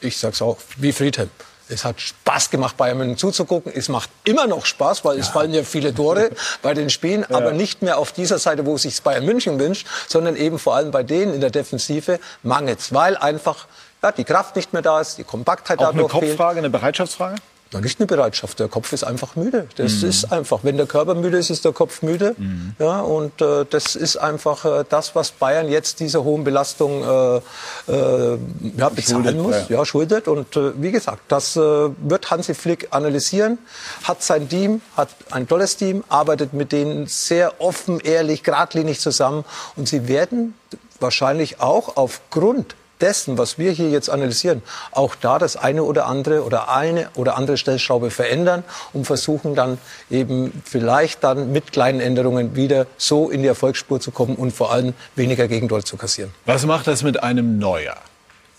ich 0.00 0.16
sag's 0.16 0.42
auch, 0.42 0.58
wie 0.76 0.92
Friedhelm. 0.92 1.30
Es 1.68 1.84
hat 1.84 2.00
Spaß 2.00 2.50
gemacht, 2.50 2.76
Bayern 2.76 2.98
München 2.98 3.16
zuzugucken. 3.16 3.72
Es 3.74 3.88
macht 3.88 4.10
immer 4.24 4.46
noch 4.46 4.66
Spaß, 4.66 5.04
weil 5.04 5.16
ja. 5.16 5.22
es 5.22 5.28
fallen 5.28 5.54
ja 5.54 5.62
viele 5.62 5.94
Tore 5.94 6.30
bei 6.62 6.74
den 6.74 6.90
Spielen, 6.90 7.24
ja. 7.28 7.36
aber 7.36 7.52
nicht 7.52 7.80
mehr 7.80 7.98
auf 7.98 8.12
dieser 8.12 8.38
Seite, 8.38 8.66
wo 8.66 8.76
sich 8.76 9.00
Bayern 9.02 9.24
München 9.24 9.58
wünscht, 9.58 9.86
sondern 10.06 10.36
eben 10.36 10.58
vor 10.58 10.74
allem 10.74 10.90
bei 10.90 11.02
denen 11.02 11.32
in 11.32 11.40
der 11.40 11.50
Defensive 11.50 12.20
mangelt 12.42 12.92
weil 12.92 13.16
einfach 13.16 13.66
ja, 14.02 14.12
die 14.12 14.24
Kraft 14.24 14.56
nicht 14.56 14.72
mehr 14.72 14.82
da 14.82 15.00
ist, 15.00 15.18
die 15.18 15.24
Kompaktheit 15.24 15.78
Auch 15.78 15.92
dadurch 15.92 15.98
eine 16.00 16.08
Kopffrage, 16.08 16.54
fehlt. 16.54 16.58
eine 16.58 16.70
Bereitschaftsfrage? 16.70 17.36
Na, 17.72 17.80
nicht 17.80 17.98
eine 17.98 18.06
Bereitschaft. 18.06 18.60
Der 18.60 18.68
Kopf 18.68 18.92
ist 18.92 19.02
einfach 19.02 19.34
müde. 19.34 19.66
Das 19.76 20.02
mhm. 20.02 20.08
ist 20.10 20.30
einfach. 20.30 20.60
Wenn 20.62 20.76
der 20.76 20.86
Körper 20.86 21.14
müde 21.14 21.38
ist, 21.38 21.48
ist 21.48 21.64
der 21.64 21.72
Kopf 21.72 22.02
müde. 22.02 22.34
Mhm. 22.36 22.74
Ja, 22.78 23.00
und 23.00 23.40
äh, 23.40 23.64
das 23.68 23.96
ist 23.96 24.16
einfach 24.16 24.64
äh, 24.64 24.84
das, 24.88 25.14
was 25.14 25.30
Bayern 25.30 25.68
jetzt 25.68 26.00
dieser 26.00 26.22
hohen 26.22 26.44
Belastung 26.44 27.02
äh, 27.02 27.36
äh, 27.36 28.38
ja, 28.76 28.88
bezahlen 28.90 29.24
schuldet, 29.24 29.36
muss, 29.38 29.56
ja. 29.68 29.78
ja. 29.78 29.84
schuldet. 29.86 30.28
Und 30.28 30.54
äh, 30.56 30.72
wie 30.82 30.92
gesagt, 30.92 31.22
das 31.28 31.56
äh, 31.56 31.60
wird 31.60 32.30
Hansi 32.30 32.54
Flick 32.54 32.88
analysieren. 32.90 33.58
Hat 34.04 34.22
sein 34.22 34.48
Team, 34.48 34.82
hat 34.96 35.08
ein 35.30 35.48
tolles 35.48 35.76
Team, 35.78 36.04
arbeitet 36.10 36.52
mit 36.52 36.72
denen 36.72 37.06
sehr 37.06 37.60
offen, 37.60 38.00
ehrlich, 38.00 38.42
geradlinig 38.42 39.00
zusammen. 39.00 39.46
Und 39.76 39.88
sie 39.88 40.08
werden 40.08 40.54
wahrscheinlich 41.00 41.60
auch 41.60 41.96
aufgrund 41.96 42.76
dessen, 43.02 43.36
was 43.36 43.58
wir 43.58 43.72
hier 43.72 43.90
jetzt 43.90 44.08
analysieren, 44.08 44.62
auch 44.92 45.14
da 45.14 45.38
das 45.38 45.56
eine 45.56 45.82
oder 45.82 46.06
andere 46.06 46.44
oder 46.44 46.70
eine 46.70 47.08
oder 47.16 47.36
andere 47.36 47.56
Stellschraube 47.56 48.10
verändern 48.10 48.64
und 48.92 49.04
versuchen 49.04 49.54
dann 49.54 49.78
eben 50.10 50.62
vielleicht 50.64 51.24
dann 51.24 51.52
mit 51.52 51.72
kleinen 51.72 52.00
Änderungen 52.00 52.56
wieder 52.56 52.86
so 52.96 53.28
in 53.30 53.42
die 53.42 53.48
Erfolgsspur 53.48 54.00
zu 54.00 54.10
kommen 54.10 54.36
und 54.36 54.52
vor 54.52 54.72
allem 54.72 54.94
weniger 55.16 55.48
Gegendol 55.48 55.84
zu 55.84 55.96
kassieren. 55.96 56.32
Was 56.46 56.64
macht 56.64 56.86
das 56.86 57.02
mit 57.02 57.22
einem 57.22 57.58
Neuer? 57.58 57.96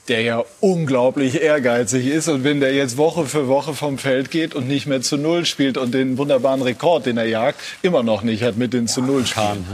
der 0.10 0.22
ja 0.22 0.44
unglaublich 0.60 1.42
ehrgeizig 1.42 2.08
ist. 2.08 2.28
Und 2.28 2.44
wenn 2.44 2.60
der 2.60 2.74
jetzt 2.74 2.98
Woche 2.98 3.26
für 3.26 3.48
Woche 3.48 3.74
vom 3.74 3.98
Feld 3.98 4.32
geht 4.32 4.54
und 4.54 4.68
nicht 4.68 4.86
mehr 4.86 5.02
zu 5.02 5.16
Null 5.16 5.46
spielt 5.46 5.78
und 5.78 5.94
den 5.94 6.18
wunderbaren 6.18 6.62
Rekord, 6.62 7.06
den 7.06 7.18
er 7.18 7.26
jagt, 7.26 7.60
immer 7.82 8.04
noch 8.04 8.22
nicht 8.22 8.44
hat 8.44 8.58
mit 8.58 8.74
den 8.74 8.90
zu 8.90 9.02
Null 9.02 9.26
Spielen 9.26 9.66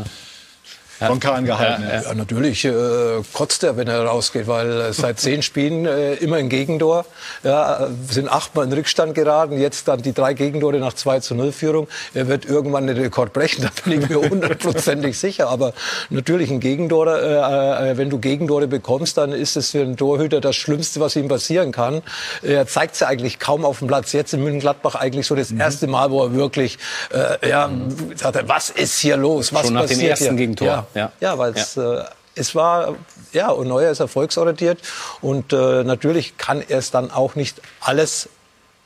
von 1.08 1.20
Kahn 1.20 1.46
gehalten. 1.46 1.84
Ja, 1.84 2.02
ja. 2.02 2.14
natürlich 2.14 2.66
äh, 2.66 2.72
kotzt 3.34 3.64
er, 3.64 3.78
wenn 3.78 3.88
er 3.88 4.04
rausgeht, 4.04 4.48
weil 4.48 4.92
seit 4.94 5.20
zehn 5.20 5.42
Spielen 5.42 5.86
äh, 5.86 6.16
immer 6.16 6.38
ein 6.38 6.50
Gegentor. 6.50 7.06
Ja, 7.44 7.88
sind 8.10 8.30
achtmal 8.30 8.66
in 8.66 8.74
Rückstand 8.74 9.16
geraten, 9.16 9.60
jetzt 9.60 9.88
dann 9.88 10.02
die 10.02 10.14
drei 10.14 10.34
Gegentore 10.34 10.78
nach 10.80 10.94
2 10.94 11.22
zu 11.22 11.36
0 11.36 11.52
Führung. 11.52 11.88
Er 12.14 12.28
wird 12.28 12.46
irgendwann 12.46 12.88
den 12.88 12.98
Rekord 12.98 13.34
brechen, 13.34 13.62
da 13.64 13.70
bin 13.84 14.02
ich 14.02 14.10
mir 14.10 14.18
hundertprozentig 14.18 15.18
sicher. 15.18 15.50
Aber 15.50 15.74
natürlich 16.10 16.52
ein 16.52 16.60
Gegentor, 16.60 17.08
äh, 17.08 17.92
äh, 17.92 17.98
wenn 17.98 18.10
du 18.10 18.20
Gegentore 18.20 18.68
bekommst, 18.68 19.18
dann 19.18 19.32
ist 19.32 19.56
es 19.56 19.72
für 19.72 19.82
einen 19.82 19.98
Torhüter 19.98 20.42
das 20.42 20.56
Schlimmste, 20.56 21.00
was 21.00 21.16
ihm 21.16 21.28
passieren 21.28 21.72
kann. 21.72 22.02
Er 22.42 22.68
zeigt 22.68 22.96
es 22.96 23.00
ja 23.00 23.08
eigentlich 23.08 23.40
kaum 23.40 23.66
auf 23.66 23.80
dem 23.80 23.88
Platz. 23.88 24.12
Jetzt 24.12 24.34
in 24.34 24.44
München-Gladbach 24.44 24.96
eigentlich 24.96 25.28
so 25.28 25.36
das 25.36 25.52
mhm. 25.52 25.62
erste 25.62 25.88
Mal, 25.88 26.12
wo 26.12 26.24
er 26.24 26.34
wirklich, 26.34 26.78
äh, 27.14 27.50
ja, 27.50 27.70
sagt, 28.16 28.48
was 28.48 28.70
ist 28.70 29.00
hier 29.00 29.18
los? 29.18 29.54
Was 29.54 29.66
Schon 29.66 29.74
nach 29.76 29.86
dem 29.86 30.00
ersten 30.00 30.26
hier? 30.26 30.34
Gegentor. 30.34 30.68
Ja. 30.68 30.88
Ja, 30.94 31.12
ja 31.20 31.38
weil 31.38 31.54
es 31.54 31.76
ja. 31.76 32.00
äh, 32.00 32.06
es 32.36 32.56
war, 32.56 32.96
ja, 33.34 33.50
und 33.50 33.68
Neuer 33.68 33.92
ist 33.92 34.00
erfolgsorientiert 34.00 34.80
und 35.22 35.52
äh, 35.52 35.84
natürlich 35.84 36.38
kann 36.38 36.64
er 36.68 36.80
es 36.80 36.90
dann 36.90 37.12
auch 37.12 37.36
nicht 37.36 37.62
alles 37.82 38.30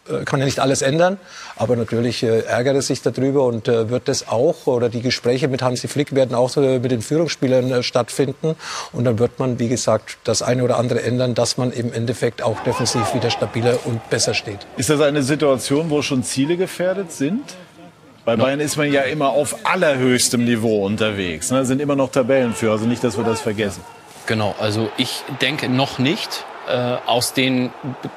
äh, 0.10 0.26
kann 0.26 0.40
ja 0.40 0.46
nicht 0.46 0.60
alles 0.60 0.82
ändern, 0.82 1.18
aber 1.56 1.78
natürlich 1.78 2.24
äh, 2.24 2.42
ärgert 2.42 2.76
er 2.76 2.82
sich 2.82 3.02
darüber 3.02 3.46
und 3.46 3.70
äh, 3.70 3.90
wird 3.90 4.10
das 4.10 4.28
auch, 4.28 4.68
oder 4.68 4.90
die 4.90 5.02
Gespräche 5.02 5.48
mit 5.48 5.62
Hansi 5.62 5.88
Flick 5.88 6.14
werden 6.14 6.36
auch 6.36 6.58
äh, 6.58 6.80
mit 6.80 6.92
den 6.92 7.02
Führungsspielern 7.02 7.72
äh, 7.72 7.84
stattfinden 7.84 8.56
und 8.92 9.06
dann 9.06 9.18
wird 9.20 9.40
man, 9.40 9.60
wie 9.60 9.70
gesagt, 9.70 10.18
das 10.26 10.42
eine 10.42 10.64
oder 10.64 10.78
andere 10.78 11.02
ändern, 11.04 11.36
dass 11.36 11.58
man 11.58 11.72
im 11.72 11.94
Endeffekt 11.94 12.42
auch 12.42 12.60
defensiv 12.64 13.14
wieder 13.14 13.30
stabiler 13.30 13.80
und 13.86 14.10
besser 14.10 14.34
steht. 14.34 14.60
Ist 14.76 14.90
das 14.90 15.00
eine 15.00 15.24
Situation, 15.24 15.90
wo 15.90 16.02
schon 16.02 16.24
Ziele 16.24 16.58
gefährdet 16.58 17.14
sind? 17.14 17.44
Bei 18.26 18.38
Bayern 18.38 18.62
ist 18.62 18.78
man 18.78 18.92
ja 18.92 19.02
immer 19.02 19.30
auf 19.30 19.66
allerhöchstem 19.66 20.46
Niveau 20.46 20.86
unterwegs. 20.86 21.52
Ne? 21.52 21.66
Sind 21.66 21.82
immer 21.82 21.96
noch 21.96 22.10
Tabellenführer, 22.10 22.74
also 22.74 22.86
nicht, 22.86 23.04
dass 23.04 23.18
wir 23.18 23.26
das 23.26 23.42
vergessen. 23.42 23.84
Genau, 24.26 24.56
also 24.60 24.90
ich 24.98 25.24
denke 25.42 25.68
noch 25.68 26.00
nicht. 26.00 26.46
Äh, 26.66 26.96
aus 27.08 27.34
den 27.34 27.72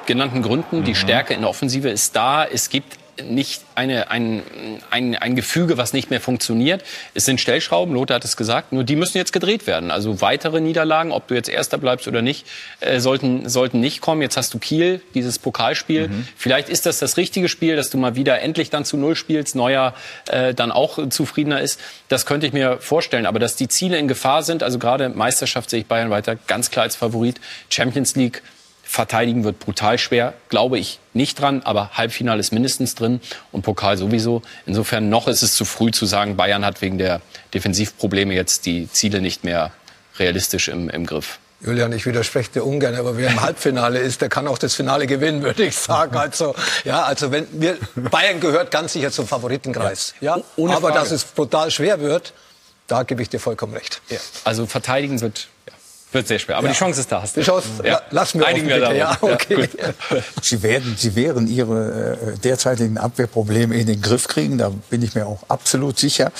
genannten 0.05 0.41
Gründen. 0.41 0.79
Mhm. 0.79 0.83
Die 0.85 0.95
Stärke 0.95 1.33
in 1.33 1.41
der 1.41 1.49
Offensive 1.49 1.89
ist 1.89 2.15
da. 2.15 2.45
Es 2.45 2.69
gibt 2.69 2.97
nicht 3.23 3.63
eine, 3.75 4.09
ein, 4.11 4.43
ein, 4.89 5.15
ein 5.15 5.35
Gefüge, 5.35 5.77
was 5.77 5.93
nicht 5.93 6.09
mehr 6.09 6.21
funktioniert. 6.21 6.83
Es 7.13 7.25
sind 7.25 7.39
Stellschrauben, 7.41 7.93
Lothar 7.93 8.15
hat 8.15 8.25
es 8.25 8.37
gesagt, 8.37 8.73
nur 8.73 8.83
die 8.83 8.95
müssen 8.95 9.17
jetzt 9.17 9.33
gedreht 9.33 9.67
werden. 9.67 9.91
Also 9.91 10.21
weitere 10.21 10.61
Niederlagen, 10.61 11.11
ob 11.11 11.27
du 11.27 11.35
jetzt 11.35 11.49
Erster 11.49 11.77
bleibst 11.77 12.07
oder 12.07 12.21
nicht, 12.21 12.45
äh, 12.79 12.99
sollten, 12.99 13.49
sollten 13.49 13.79
nicht 13.79 14.01
kommen. 14.01 14.21
Jetzt 14.21 14.37
hast 14.37 14.53
du 14.53 14.59
Kiel, 14.59 15.01
dieses 15.13 15.39
Pokalspiel. 15.39 16.09
Mhm. 16.09 16.27
Vielleicht 16.35 16.69
ist 16.69 16.85
das 16.85 16.99
das 16.99 17.17
richtige 17.17 17.49
Spiel, 17.49 17.75
dass 17.75 17.89
du 17.89 17.97
mal 17.97 18.15
wieder 18.15 18.41
endlich 18.41 18.69
dann 18.69 18.85
zu 18.85 18.97
Null 18.97 19.15
spielst, 19.15 19.55
Neuer 19.55 19.93
äh, 20.27 20.53
dann 20.53 20.71
auch 20.71 21.09
zufriedener 21.09 21.61
ist. 21.61 21.79
Das 22.07 22.25
könnte 22.25 22.47
ich 22.47 22.53
mir 22.53 22.77
vorstellen. 22.79 23.25
Aber 23.25 23.39
dass 23.39 23.55
die 23.55 23.67
Ziele 23.67 23.97
in 23.97 24.07
Gefahr 24.07 24.43
sind, 24.43 24.63
also 24.63 24.79
gerade 24.79 25.09
Meisterschaft 25.09 25.69
sehe 25.69 25.81
ich 25.81 25.85
Bayern 25.87 26.09
weiter 26.09 26.35
ganz 26.47 26.71
klar 26.71 26.83
als 26.83 26.95
Favorit. 26.95 27.39
Champions 27.69 28.15
League 28.15 28.41
Verteidigen 28.89 29.43
wird 29.43 29.59
brutal 29.59 29.97
schwer, 29.97 30.33
glaube 30.49 30.79
ich 30.79 30.99
nicht 31.13 31.41
dran, 31.41 31.61
aber 31.63 31.91
Halbfinale 31.93 32.39
ist 32.39 32.53
mindestens 32.53 32.95
drin 32.95 33.19
und 33.51 33.63
Pokal 33.63 33.97
sowieso. 33.97 34.41
Insofern 34.65 35.09
noch 35.09 35.27
ist 35.27 35.43
es 35.43 35.55
zu 35.55 35.65
früh 35.65 35.91
zu 35.91 36.05
sagen, 36.05 36.37
Bayern 36.37 36.65
hat 36.65 36.81
wegen 36.81 36.97
der 36.97 37.21
Defensivprobleme 37.53 38.33
jetzt 38.33 38.65
die 38.65 38.89
Ziele 38.89 39.19
nicht 39.19 39.43
mehr 39.43 39.71
realistisch 40.19 40.69
im, 40.69 40.89
im 40.89 41.05
Griff. 41.05 41.39
Julian, 41.59 41.91
ich 41.91 42.05
widerspreche 42.05 42.51
dir 42.51 42.63
ungern, 42.63 42.95
aber 42.95 43.17
wer 43.17 43.31
im 43.31 43.41
Halbfinale 43.41 43.99
ist, 43.99 44.21
der 44.21 44.29
kann 44.29 44.47
auch 44.47 44.59
das 44.59 44.75
Finale 44.75 45.07
gewinnen, 45.07 45.41
würde 45.41 45.65
ich 45.65 45.75
sagen. 45.75 46.15
Also, 46.15 46.55
ja, 46.85 47.03
also 47.03 47.31
wenn 47.31 47.47
wir, 47.51 47.77
Bayern 47.95 48.39
gehört 48.39 48.71
ganz 48.71 48.93
sicher 48.93 49.11
zum 49.11 49.27
Favoritenkreis. 49.27 50.13
Ja, 50.21 50.37
ja? 50.37 50.43
aber 50.65 50.79
Frage. 50.79 50.93
dass 50.93 51.11
es 51.11 51.23
brutal 51.23 51.71
schwer 51.71 51.99
wird, 51.99 52.33
da 52.85 53.03
gebe 53.03 53.21
ich 53.21 53.29
dir 53.29 53.39
vollkommen 53.39 53.73
recht. 53.73 54.01
Ja. 54.09 54.19
Also 54.43 54.65
verteidigen 54.65 55.19
wird 55.19 55.47
wird 56.11 56.27
sehr 56.27 56.39
schwer. 56.39 56.57
Aber 56.57 56.67
ja. 56.67 56.73
die 56.73 56.79
Chance 56.79 57.01
ist 57.01 57.11
da. 57.11 57.21
Hast 57.21 57.35
du. 57.35 57.41
Die 57.41 57.45
Chance, 57.45 57.67
ja. 57.83 58.01
lassen 58.11 58.39
wir 58.39 58.47
Einigen 58.47 58.67
wir 58.67 58.79
da. 58.79 58.93
Ja, 58.93 59.17
okay. 59.21 59.69
Ja, 59.77 60.21
Sie 60.41 60.63
werden, 60.63 60.95
Sie 60.97 61.15
werden 61.15 61.47
Ihre 61.47 62.17
äh, 62.35 62.37
derzeitigen 62.37 62.97
Abwehrprobleme 62.97 63.75
in 63.75 63.87
den 63.87 64.01
Griff 64.01 64.27
kriegen. 64.27 64.57
Da 64.57 64.71
bin 64.89 65.01
ich 65.01 65.15
mir 65.15 65.25
auch 65.25 65.43
absolut 65.49 65.99
sicher. 65.99 66.31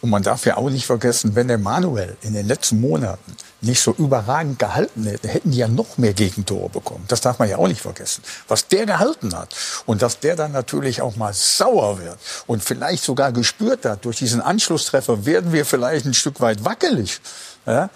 Und 0.00 0.10
man 0.10 0.22
darf 0.22 0.44
ja 0.44 0.56
auch 0.56 0.68
nicht 0.68 0.86
vergessen, 0.86 1.34
wenn 1.34 1.48
der 1.48 1.58
Manuel 1.58 2.16
in 2.22 2.34
den 2.34 2.46
letzten 2.46 2.80
Monaten 2.80 3.36
nicht 3.64 3.80
so 3.80 3.92
überragend 3.92 4.58
gehalten 4.58 5.04
hätte, 5.04 5.28
hätten 5.28 5.50
die 5.50 5.58
ja 5.58 5.68
noch 5.68 5.96
mehr 5.98 6.12
Gegentore 6.12 6.68
bekommen. 6.68 7.04
Das 7.08 7.20
darf 7.20 7.38
man 7.38 7.48
ja 7.48 7.56
auch 7.56 7.68
nicht 7.68 7.80
vergessen. 7.80 8.22
Was 8.46 8.68
der 8.68 8.86
gehalten 8.86 9.34
hat 9.36 9.54
und 9.86 10.02
dass 10.02 10.20
der 10.20 10.36
dann 10.36 10.52
natürlich 10.52 11.00
auch 11.00 11.16
mal 11.16 11.32
sauer 11.32 11.98
wird 11.98 12.18
und 12.46 12.62
vielleicht 12.62 13.02
sogar 13.02 13.32
gespürt 13.32 13.84
hat, 13.84 14.04
durch 14.04 14.18
diesen 14.18 14.40
Anschlusstreffer 14.40 15.24
werden 15.24 15.52
wir 15.52 15.64
vielleicht 15.64 16.04
ein 16.04 16.14
Stück 16.14 16.40
weit 16.40 16.64
wackelig. 16.64 17.20
Ja? 17.66 17.90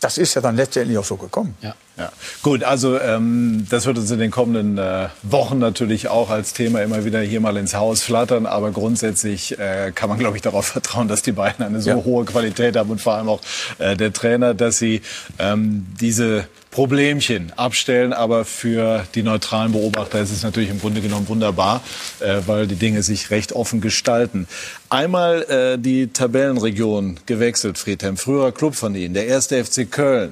Das 0.00 0.18
ist 0.18 0.34
ja 0.34 0.40
dann 0.40 0.56
letztendlich 0.56 0.96
auch 0.98 1.04
so 1.04 1.16
gekommen. 1.16 1.56
Ja. 1.60 1.74
Ja. 1.96 2.12
Gut, 2.42 2.62
also 2.62 2.98
ähm, 3.00 3.66
das 3.68 3.86
wird 3.86 3.98
uns 3.98 4.10
in 4.12 4.20
den 4.20 4.30
kommenden 4.30 4.78
äh, 4.78 5.08
Wochen 5.24 5.58
natürlich 5.58 6.06
auch 6.06 6.30
als 6.30 6.52
Thema 6.52 6.80
immer 6.82 7.04
wieder 7.04 7.20
hier 7.20 7.40
mal 7.40 7.56
ins 7.56 7.74
Haus 7.74 8.02
flattern. 8.02 8.46
Aber 8.46 8.70
grundsätzlich 8.70 9.58
äh, 9.58 9.90
kann 9.92 10.08
man, 10.08 10.18
glaube 10.18 10.36
ich, 10.36 10.42
darauf 10.42 10.66
vertrauen, 10.66 11.08
dass 11.08 11.22
die 11.22 11.32
beiden 11.32 11.64
eine 11.64 11.80
so 11.80 11.90
ja. 11.90 11.96
hohe 11.96 12.24
Qualität 12.24 12.76
haben 12.76 12.90
und 12.90 13.00
vor 13.00 13.14
allem 13.14 13.28
auch 13.28 13.40
äh, 13.78 13.96
der 13.96 14.12
Trainer, 14.12 14.54
dass 14.54 14.78
sie 14.78 15.02
ähm, 15.40 15.86
diese 16.00 16.46
Problemchen 16.78 17.52
abstellen. 17.56 18.12
Aber 18.12 18.44
für 18.44 19.04
die 19.16 19.24
neutralen 19.24 19.72
Beobachter 19.72 20.20
ist 20.20 20.30
es 20.30 20.44
natürlich 20.44 20.70
im 20.70 20.78
Grunde 20.78 21.00
genommen 21.00 21.28
wunderbar, 21.28 21.82
äh, 22.20 22.36
weil 22.46 22.68
die 22.68 22.76
Dinge 22.76 23.02
sich 23.02 23.32
recht 23.32 23.52
offen 23.52 23.80
gestalten. 23.80 24.46
Einmal 24.88 25.42
äh, 25.42 25.76
die 25.76 26.06
Tabellenregion 26.06 27.18
gewechselt, 27.26 27.78
Friedhelm. 27.78 28.16
Früherer 28.16 28.52
Club 28.52 28.76
von 28.76 28.94
Ihnen, 28.94 29.14
der 29.14 29.26
erste 29.26 29.64
FC 29.64 29.90
Köln 29.90 30.30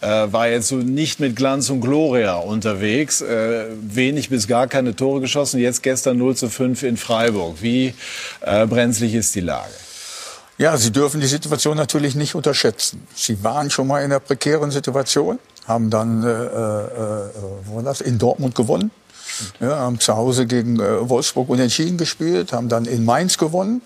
äh, 0.00 0.06
war 0.06 0.48
jetzt 0.48 0.68
so 0.68 0.76
nicht 0.76 1.20
mit 1.20 1.36
Glanz 1.36 1.68
und 1.68 1.82
Gloria 1.82 2.36
unterwegs. 2.36 3.20
Äh, 3.20 3.66
wenig 3.82 4.30
bis 4.30 4.48
gar 4.48 4.68
keine 4.68 4.96
Tore 4.96 5.20
geschossen. 5.20 5.60
Jetzt 5.60 5.82
gestern 5.82 6.16
0 6.16 6.34
zu 6.34 6.48
5 6.48 6.82
in 6.82 6.96
Freiburg. 6.96 7.56
Wie 7.60 7.92
äh, 8.40 8.66
brenzlig 8.66 9.12
ist 9.12 9.34
die 9.34 9.40
Lage? 9.40 9.74
Ja, 10.58 10.76
Sie 10.76 10.92
dürfen 10.92 11.20
die 11.20 11.26
Situation 11.26 11.76
natürlich 11.76 12.14
nicht 12.14 12.34
unterschätzen. 12.34 13.06
Sie 13.14 13.42
waren 13.42 13.70
schon 13.70 13.86
mal 13.86 14.00
in 14.00 14.06
einer 14.06 14.20
prekären 14.20 14.70
Situation, 14.70 15.38
haben 15.66 15.90
dann 15.90 16.22
äh, 16.22 16.28
äh, 16.28 16.30
äh 16.30 17.30
wo 17.64 17.76
war 17.76 17.82
das, 17.82 18.00
in 18.00 18.18
Dortmund 18.18 18.54
gewonnen. 18.54 18.90
Ja, 19.60 19.78
haben 19.78 19.98
zu 19.98 20.14
Hause 20.14 20.46
gegen 20.46 20.78
äh, 20.78 21.08
Wolfsburg 21.08 21.48
unentschieden 21.48 21.96
gespielt, 21.96 22.52
haben 22.52 22.68
dann 22.68 22.84
in 22.84 23.04
Mainz 23.04 23.38
gewonnen. 23.38 23.82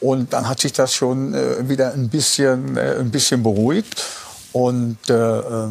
Und 0.00 0.32
dann 0.32 0.48
hat 0.48 0.60
sich 0.60 0.72
das 0.72 0.94
schon 0.94 1.34
äh, 1.34 1.68
wieder 1.68 1.92
ein 1.92 2.08
bisschen, 2.08 2.76
äh, 2.76 2.96
ein 2.98 3.10
bisschen 3.10 3.42
beruhigt. 3.42 4.02
Und 4.52 4.98
äh, 5.10 5.38
äh, 5.38 5.68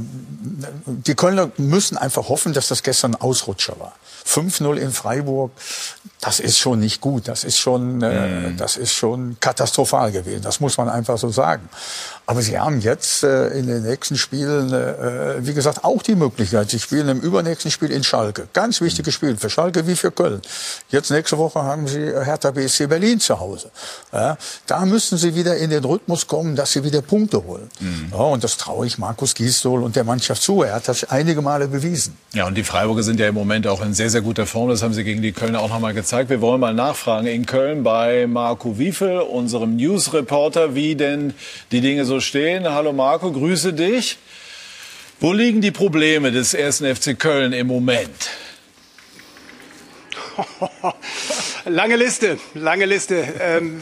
die 0.85 1.15
Kölner 1.15 1.49
müssen 1.57 1.97
einfach 1.97 2.29
hoffen, 2.29 2.53
dass 2.53 2.67
das 2.67 2.83
gestern 2.83 3.15
ein 3.15 3.21
Ausrutscher 3.21 3.79
war. 3.79 3.95
5-0 4.27 4.75
in 4.77 4.91
Freiburg, 4.91 5.51
das 6.19 6.39
ist 6.39 6.57
schon 6.57 6.79
nicht 6.79 6.99
gut. 6.99 7.27
Das 7.27 7.43
ist 7.43 7.57
schon, 7.57 8.01
äh, 8.01 8.49
Mhm. 8.49 8.57
das 8.57 8.75
ist 8.75 8.91
schon 8.93 9.37
katastrophal 9.39 10.11
gewesen. 10.11 10.41
Das 10.41 10.59
muss 10.59 10.77
man 10.77 10.89
einfach 10.89 11.17
so 11.17 11.29
sagen. 11.29 11.69
Aber 12.25 12.41
sie 12.41 12.59
haben 12.59 12.81
jetzt 12.81 13.23
äh, 13.23 13.49
in 13.57 13.67
den 13.67 13.83
nächsten 13.83 14.17
Spielen, 14.17 14.73
äh, 14.73 15.35
wie 15.45 15.53
gesagt, 15.53 15.85
auch 15.85 16.01
die 16.01 16.15
Möglichkeit. 16.15 16.69
Sie 16.69 16.79
spielen 16.79 17.07
im 17.07 17.19
übernächsten 17.21 17.71
Spiel 17.71 17.89
in 17.91 18.03
Schalke. 18.03 18.47
Ganz 18.51 18.81
wichtiges 18.81 19.13
Spiel 19.13 19.37
für 19.37 19.49
Schalke 19.49 19.87
wie 19.87 19.95
für 19.95 20.11
Köln. 20.11 20.41
Jetzt 20.89 21.09
nächste 21.09 21.37
Woche 21.37 21.61
haben 21.63 21.87
sie 21.87 21.99
Hertha 22.01 22.51
BSC 22.51 22.87
Berlin 22.87 23.19
zu 23.21 23.39
Hause. 23.39 23.69
Ja, 24.11 24.37
da 24.65 24.85
müssen 24.85 25.17
sie 25.17 25.35
wieder 25.35 25.55
in 25.55 25.69
den 25.69 25.85
Rhythmus 25.85 26.27
kommen, 26.27 26.55
dass 26.57 26.71
sie 26.73 26.83
wieder 26.83 27.01
Punkte 27.01 27.43
holen. 27.45 27.69
Ja, 28.11 28.17
und 28.17 28.43
das 28.43 28.57
traue 28.57 28.85
ich 28.87 28.97
Markus 28.97 29.33
Gisdol 29.35 29.83
und 29.83 29.95
der 29.95 30.03
Mannschaft 30.03 30.41
zu. 30.41 30.63
Er 30.63 30.73
hat 30.75 30.87
das 30.89 31.05
einige 31.05 31.41
Male 31.41 31.67
bewiesen. 31.69 32.17
Ja, 32.33 32.45
und 32.47 32.55
die 32.55 32.63
Freiburger 32.63 33.03
sind 33.03 33.19
ja 33.21 33.27
im 33.29 33.35
Moment 33.35 33.67
auch 33.67 33.81
in 33.81 33.93
sehr, 33.93 34.09
sehr 34.09 34.16
guter 34.21 34.45
Form. 34.45 34.69
Das 34.69 34.83
haben 34.83 34.93
sie 34.93 35.03
gegen 35.03 35.21
die 35.21 35.31
Kölner 35.31 35.61
auch 35.61 35.69
nochmal 35.69 35.93
gezeigt. 35.93 36.29
Wir 36.29 36.41
wollen 36.41 36.59
mal 36.59 36.73
nachfragen 36.73 37.27
in 37.27 37.45
Köln 37.45 37.83
bei 37.83 38.27
Marco 38.27 38.77
Wiefel, 38.77 39.19
unserem 39.19 39.75
Newsreporter, 39.75 40.75
wie 40.75 40.95
denn 40.95 41.33
die 41.71 41.81
Dinge 41.81 42.05
so 42.05 42.19
stehen. 42.19 42.67
Hallo 42.67 42.93
Marco, 42.93 43.31
grüße 43.31 43.73
dich. 43.73 44.17
Wo 45.19 45.33
liegen 45.33 45.61
die 45.61 45.71
Probleme 45.71 46.31
des 46.31 46.53
ersten 46.53 46.95
FC 46.95 47.17
Köln 47.17 47.53
im 47.53 47.67
Moment? 47.67 48.29
Lange 51.65 51.95
Liste, 51.95 52.37
lange 52.53 52.85
Liste. 52.85 53.27
Ähm, 53.41 53.81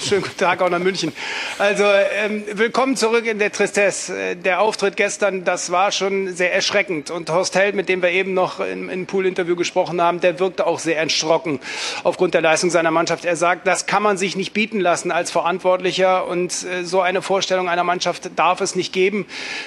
schönen 0.08 0.22
guten 0.22 0.36
Tag 0.36 0.62
auch 0.62 0.70
nach 0.70 0.78
München. 0.78 1.12
Also 1.58 1.84
ähm, 1.84 2.44
willkommen 2.52 2.96
zurück 2.96 3.26
in 3.26 3.38
der 3.38 3.52
Tristesse. 3.52 4.18
Äh, 4.18 4.36
Der 4.36 4.60
Auftritt 4.60 4.96
gestern, 4.96 5.44
das 5.44 5.70
war 5.70 5.92
schon 5.92 6.34
sehr 6.34 6.54
erschreckend. 6.54 7.10
Und 7.10 7.28
Horst 7.30 7.54
Held, 7.54 7.74
mit 7.74 7.88
dem 7.88 8.02
wir 8.02 8.10
eben 8.10 8.32
noch 8.32 8.60
im, 8.60 8.88
im 8.88 9.06
Pool-Interview 9.06 9.56
gesprochen 9.56 10.00
haben, 10.00 10.20
der 10.20 10.38
wirkte 10.38 10.66
auch 10.66 10.78
sehr 10.78 10.98
erschrocken 10.98 11.60
aufgrund 12.02 12.34
der 12.34 12.40
Leistung 12.40 12.70
seiner 12.70 12.90
Mannschaft. 12.90 13.24
Er 13.24 13.36
sagt, 13.36 13.66
das 13.66 13.86
kann 13.86 14.02
man 14.02 14.16
sich 14.16 14.36
nicht 14.36 14.52
bieten 14.52 14.80
lassen 14.80 15.10
als 15.10 15.30
Verantwortlicher 15.30 16.26
und 16.26 16.52
äh, 16.64 16.84
so 16.84 17.00
eine 17.00 17.20
Vorstellung 17.20 17.68
einer 17.68 17.84
Mannschaft 17.84 18.30
darf 18.36 18.60
es 18.60 18.74
nicht 18.74 18.92
geben. 18.92 19.26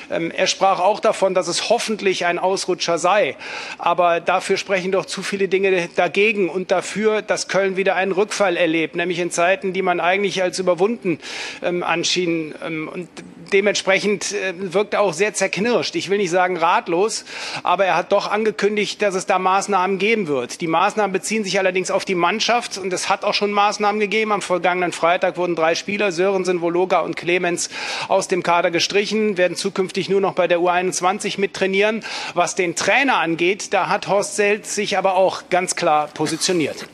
Ähm, 0.09 0.31
er 0.31 0.47
sprach 0.47 0.79
auch 0.79 0.99
davon, 0.99 1.34
dass 1.34 1.47
es 1.47 1.69
hoffentlich 1.69 2.25
ein 2.25 2.39
Ausrutscher 2.39 2.97
sei. 2.97 3.36
Aber 3.77 4.19
dafür 4.19 4.57
sprechen 4.57 4.91
doch 4.91 5.05
zu 5.05 5.21
viele 5.21 5.47
Dinge 5.47 5.89
dagegen 5.95 6.49
und 6.49 6.71
dafür, 6.71 7.21
dass 7.21 7.47
Köln 7.47 7.77
wieder 7.77 7.95
einen 7.95 8.11
Rückfall 8.11 8.57
erlebt, 8.57 8.95
nämlich 8.95 9.19
in 9.19 9.29
Zeiten, 9.29 9.73
die 9.73 9.81
man 9.81 9.99
eigentlich 9.99 10.22
als 10.41 10.59
überwunden 10.59 11.19
ähm, 11.61 11.84
anschienen. 11.84 12.55
Ähm, 12.63 12.88
und 12.88 13.09
dementsprechend 13.51 14.32
äh, 14.32 14.53
wirkt 14.57 14.93
er 14.93 15.01
auch 15.01 15.13
sehr 15.13 15.34
zerknirscht. 15.34 15.95
Ich 15.95 16.09
will 16.09 16.17
nicht 16.17 16.32
sagen 16.32 16.57
ratlos, 16.57 17.26
aber 17.63 17.86
er 17.86 17.95
hat 17.95 18.11
doch 18.11 18.30
angekündigt, 18.30 19.01
dass 19.01 19.15
es 19.15 19.26
da 19.26 19.39
Maßnahmen 19.39 19.97
geben 19.97 20.28
wird. 20.28 20.61
Die 20.61 20.67
Maßnahmen 20.67 21.11
beziehen 21.11 21.43
sich 21.43 21.59
allerdings 21.59 21.91
auf 21.91 22.05
die 22.05 22.15
Mannschaft 22.15 22.78
und 22.78 22.91
es 22.93 23.09
hat 23.09 23.24
auch 23.24 23.34
schon 23.34 23.51
Maßnahmen 23.51 23.99
gegeben. 23.99 24.32
Am 24.32 24.41
vergangenen 24.41 24.91
Freitag 24.91 25.38
wurden 25.38 25.55
drei 25.55 25.76
Spieler, 25.76 26.11
Sörensen, 26.11 26.61
Vologa 26.61 27.01
und 27.01 27.15
Clemens, 27.15 27.69
aus 28.07 28.28
dem 28.28 28.43
Kader 28.43 28.71
gestrichen, 28.71 29.38
werden 29.38 29.57
zukünftig 29.57 30.09
nur 30.09 30.21
noch 30.21 30.34
bei 30.34 30.47
der 30.47 30.59
U21 30.59 31.39
mittrainieren. 31.39 32.03
Was 32.34 32.55
den 32.55 32.76
Trainer 32.76 33.17
angeht, 33.17 33.74
da 33.74 33.89
hat 33.89 34.07
Horst 34.07 34.36
Selt 34.36 34.65
sich 34.65 34.97
aber 34.97 35.15
auch 35.15 35.43
ganz 35.49 35.76
klar 35.76 36.07
positioniert. 36.13 36.88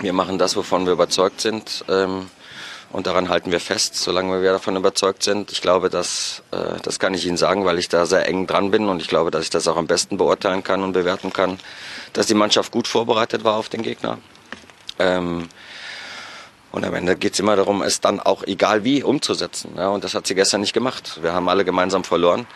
Wir 0.00 0.14
machen 0.14 0.38
das, 0.38 0.56
wovon 0.56 0.86
wir 0.86 0.94
überzeugt 0.94 1.42
sind. 1.42 1.84
Ähm, 1.88 2.30
und 2.90 3.06
daran 3.06 3.28
halten 3.28 3.52
wir 3.52 3.60
fest, 3.60 3.94
solange 3.94 4.42
wir 4.42 4.50
davon 4.50 4.74
überzeugt 4.74 5.22
sind. 5.22 5.52
Ich 5.52 5.60
glaube, 5.60 5.90
dass, 5.90 6.42
äh, 6.50 6.80
das 6.82 6.98
kann 6.98 7.12
ich 7.12 7.26
Ihnen 7.26 7.36
sagen, 7.36 7.64
weil 7.66 7.78
ich 7.78 7.88
da 7.88 8.06
sehr 8.06 8.26
eng 8.26 8.46
dran 8.46 8.70
bin 8.70 8.88
und 8.88 9.00
ich 9.00 9.08
glaube, 9.08 9.30
dass 9.30 9.44
ich 9.44 9.50
das 9.50 9.68
auch 9.68 9.76
am 9.76 9.86
besten 9.86 10.16
beurteilen 10.16 10.64
kann 10.64 10.82
und 10.82 10.92
bewerten 10.92 11.32
kann, 11.32 11.60
dass 12.14 12.26
die 12.26 12.34
Mannschaft 12.34 12.72
gut 12.72 12.88
vorbereitet 12.88 13.44
war 13.44 13.56
auf 13.56 13.68
den 13.68 13.82
Gegner. 13.82 14.18
Ähm, 14.98 15.48
und 16.72 16.84
am 16.84 16.94
Ende 16.94 17.16
geht 17.16 17.34
es 17.34 17.38
immer 17.40 17.56
darum, 17.56 17.82
es 17.82 18.00
dann 18.00 18.20
auch 18.20 18.44
egal 18.44 18.84
wie 18.84 19.02
umzusetzen. 19.02 19.72
Ja, 19.76 19.88
und 19.88 20.02
das 20.02 20.14
hat 20.14 20.26
sie 20.26 20.34
gestern 20.34 20.60
nicht 20.60 20.72
gemacht. 20.72 21.18
Wir 21.20 21.32
haben 21.32 21.48
alle 21.48 21.64
gemeinsam 21.64 22.04
verloren. 22.04 22.46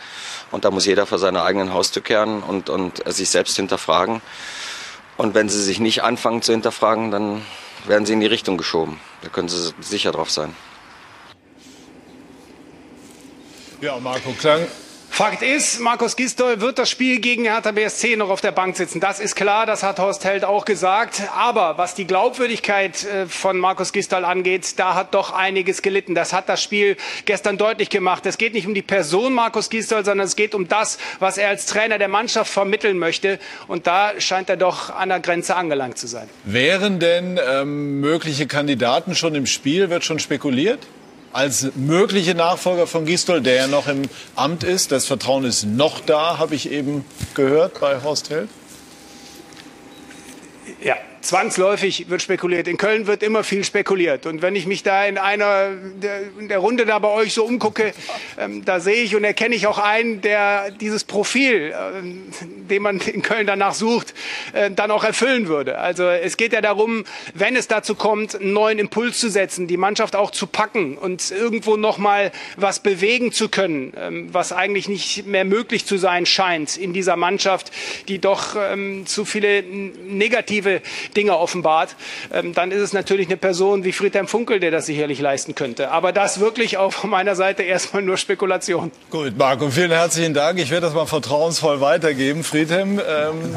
Und 0.51 0.65
da 0.65 0.71
muss 0.71 0.85
jeder 0.85 1.05
vor 1.05 1.19
seiner 1.19 1.43
eigenen 1.43 1.73
Haustür 1.73 2.01
kehren 2.01 2.41
und, 2.41 2.69
und 2.69 3.03
sich 3.13 3.29
selbst 3.29 3.55
hinterfragen. 3.57 4.21
Und 5.17 5.33
wenn 5.33 5.49
sie 5.49 5.61
sich 5.61 5.79
nicht 5.79 6.03
anfangen 6.03 6.41
zu 6.41 6.51
hinterfragen, 6.51 7.11
dann 7.11 7.41
werden 7.85 8.05
sie 8.05 8.13
in 8.13 8.19
die 8.19 8.25
Richtung 8.25 8.57
geschoben. 8.57 8.99
Da 9.21 9.29
können 9.29 9.47
sie 9.47 9.73
sicher 9.79 10.11
drauf 10.11 10.29
sein. 10.29 10.53
Ja, 13.81 13.99
Marco 13.99 14.31
Klang. 14.31 14.67
Fakt 15.15 15.43
ist, 15.43 15.79
Markus 15.79 16.17
Gistol 16.17 16.59
wird 16.59 16.77
das 16.77 16.89
Spiel 16.89 17.21
gegen 17.21 17.45
Hertha 17.45 17.71
BSC 17.71 18.17
noch 18.17 18.29
auf 18.29 18.41
der 18.41 18.51
Bank 18.51 18.75
sitzen. 18.75 18.99
Das 18.99 19.21
ist 19.21 19.37
klar, 19.37 19.65
das 19.65 19.81
hat 19.81 19.97
Horst 19.97 20.25
Held 20.25 20.43
auch 20.43 20.65
gesagt. 20.65 21.21
Aber 21.33 21.77
was 21.77 21.95
die 21.95 22.05
Glaubwürdigkeit 22.05 23.05
äh, 23.05 23.25
von 23.25 23.57
Markus 23.57 23.93
Gistol 23.93 24.25
angeht, 24.25 24.77
da 24.77 24.93
hat 24.93 25.13
doch 25.13 25.31
einiges 25.31 25.81
gelitten. 25.81 26.15
Das 26.15 26.33
hat 26.33 26.49
das 26.49 26.61
Spiel 26.61 26.97
gestern 27.23 27.57
deutlich 27.57 27.89
gemacht. 27.89 28.25
Es 28.25 28.37
geht 28.37 28.53
nicht 28.53 28.67
um 28.67 28.73
die 28.73 28.81
Person 28.81 29.31
Markus 29.31 29.69
Gistol, 29.69 30.03
sondern 30.03 30.27
es 30.27 30.35
geht 30.35 30.53
um 30.53 30.67
das, 30.67 30.97
was 31.19 31.37
er 31.37 31.47
als 31.47 31.65
Trainer 31.65 31.97
der 31.97 32.09
Mannschaft 32.09 32.51
vermitteln 32.51 32.97
möchte. 32.97 33.39
Und 33.69 33.87
da 33.87 34.19
scheint 34.19 34.49
er 34.49 34.57
doch 34.57 34.89
an 34.89 35.07
der 35.07 35.21
Grenze 35.21 35.55
angelangt 35.55 35.97
zu 35.97 36.07
sein. 36.07 36.27
Wären 36.43 36.99
denn 36.99 37.39
ähm, 37.41 38.01
mögliche 38.01 38.47
Kandidaten 38.47 39.15
schon 39.15 39.33
im 39.33 39.45
Spiel? 39.45 39.89
Wird 39.89 40.03
schon 40.03 40.19
spekuliert? 40.19 40.85
Als 41.35 41.67
mögliche 41.75 42.33
Nachfolger 42.33 42.87
von 42.87 43.05
Gistol, 43.05 43.41
der 43.41 43.55
ja 43.55 43.67
noch 43.67 43.89
im 43.89 44.03
Amt 44.37 44.63
ist. 44.63 44.93
Das 44.93 45.05
Vertrauen 45.05 45.43
ist 45.43 45.65
noch 45.65 45.99
da, 45.99 46.37
habe 46.37 46.55
ich 46.55 46.71
eben 46.71 47.03
gehört 47.33 47.81
bei 47.81 48.01
Horst 48.01 48.29
Held. 48.29 48.47
Ja, 50.81 50.95
zwangsläufig 51.25 52.09
wird 52.09 52.21
spekuliert. 52.21 52.67
In 52.67 52.77
Köln 52.77 53.07
wird 53.07 53.23
immer 53.23 53.43
viel 53.43 53.63
spekuliert. 53.63 54.25
Und 54.25 54.41
wenn 54.41 54.55
ich 54.55 54.65
mich 54.65 54.83
da 54.83 55.05
in 55.05 55.17
einer 55.17 55.69
in 56.39 56.47
der 56.47 56.59
Runde 56.59 56.85
da 56.85 56.99
bei 56.99 57.09
euch 57.09 57.33
so 57.33 57.43
umgucke, 57.43 57.93
ähm, 58.37 58.63
da 58.63 58.79
sehe 58.79 59.03
ich 59.03 59.15
und 59.15 59.23
erkenne 59.23 59.55
ich 59.55 59.67
auch 59.67 59.77
einen, 59.77 60.21
der 60.21 60.71
dieses 60.71 61.03
Profil, 61.03 61.73
ähm, 61.73 62.23
den 62.69 62.81
man 62.81 62.99
in 62.99 63.21
Köln 63.21 63.47
danach 63.47 63.73
sucht, 63.73 64.13
äh, 64.53 64.71
dann 64.71 64.91
auch 64.91 65.03
erfüllen 65.03 65.47
würde. 65.47 65.79
Also 65.79 66.03
es 66.03 66.37
geht 66.37 66.53
ja 66.53 66.61
darum, 66.61 67.05
wenn 67.33 67.55
es 67.55 67.67
dazu 67.67 67.95
kommt, 67.95 68.35
einen 68.35 68.53
neuen 68.53 68.79
Impuls 68.79 69.19
zu 69.19 69.29
setzen, 69.29 69.67
die 69.67 69.77
Mannschaft 69.77 70.15
auch 70.15 70.31
zu 70.31 70.47
packen 70.47 70.97
und 70.97 71.31
irgendwo 71.31 71.77
noch 71.77 71.97
mal 71.97 72.31
was 72.57 72.79
bewegen 72.79 73.31
zu 73.31 73.49
können, 73.49 73.93
ähm, 73.97 74.29
was 74.31 74.51
eigentlich 74.51 74.87
nicht 74.87 75.25
mehr 75.25 75.45
möglich 75.45 75.85
zu 75.85 75.97
sein 75.97 76.25
scheint 76.25 76.77
in 76.77 76.93
dieser 76.93 77.15
Mannschaft, 77.15 77.71
die 78.07 78.19
doch 78.19 78.55
ähm, 78.55 79.05
zu 79.05 79.25
viele 79.25 79.63
negative 79.63 80.81
Dinge 81.15 81.37
offenbart, 81.37 81.95
ähm, 82.31 82.53
dann 82.53 82.71
ist 82.71 82.81
es 82.81 82.93
natürlich 82.93 83.27
eine 83.27 83.37
Person 83.37 83.83
wie 83.83 83.91
Friedhelm 83.91 84.27
Funkel, 84.27 84.59
der 84.59 84.71
das 84.71 84.85
sicherlich 84.85 85.19
leisten 85.19 85.55
könnte. 85.55 85.91
Aber 85.91 86.11
das 86.11 86.39
wirklich 86.39 86.77
auch 86.77 86.93
von 86.93 87.09
meiner 87.09 87.35
Seite 87.35 87.63
erstmal 87.63 88.01
nur 88.01 88.17
Spekulation. 88.17 88.91
Gut, 89.09 89.37
Marco, 89.37 89.69
vielen 89.69 89.91
herzlichen 89.91 90.33
Dank. 90.33 90.59
Ich 90.59 90.69
werde 90.69 90.87
das 90.87 90.95
mal 90.95 91.05
vertrauensvoll 91.05 91.81
weitergeben. 91.81 92.43
Friedhelm, 92.43 92.99
ähm, 92.99 93.55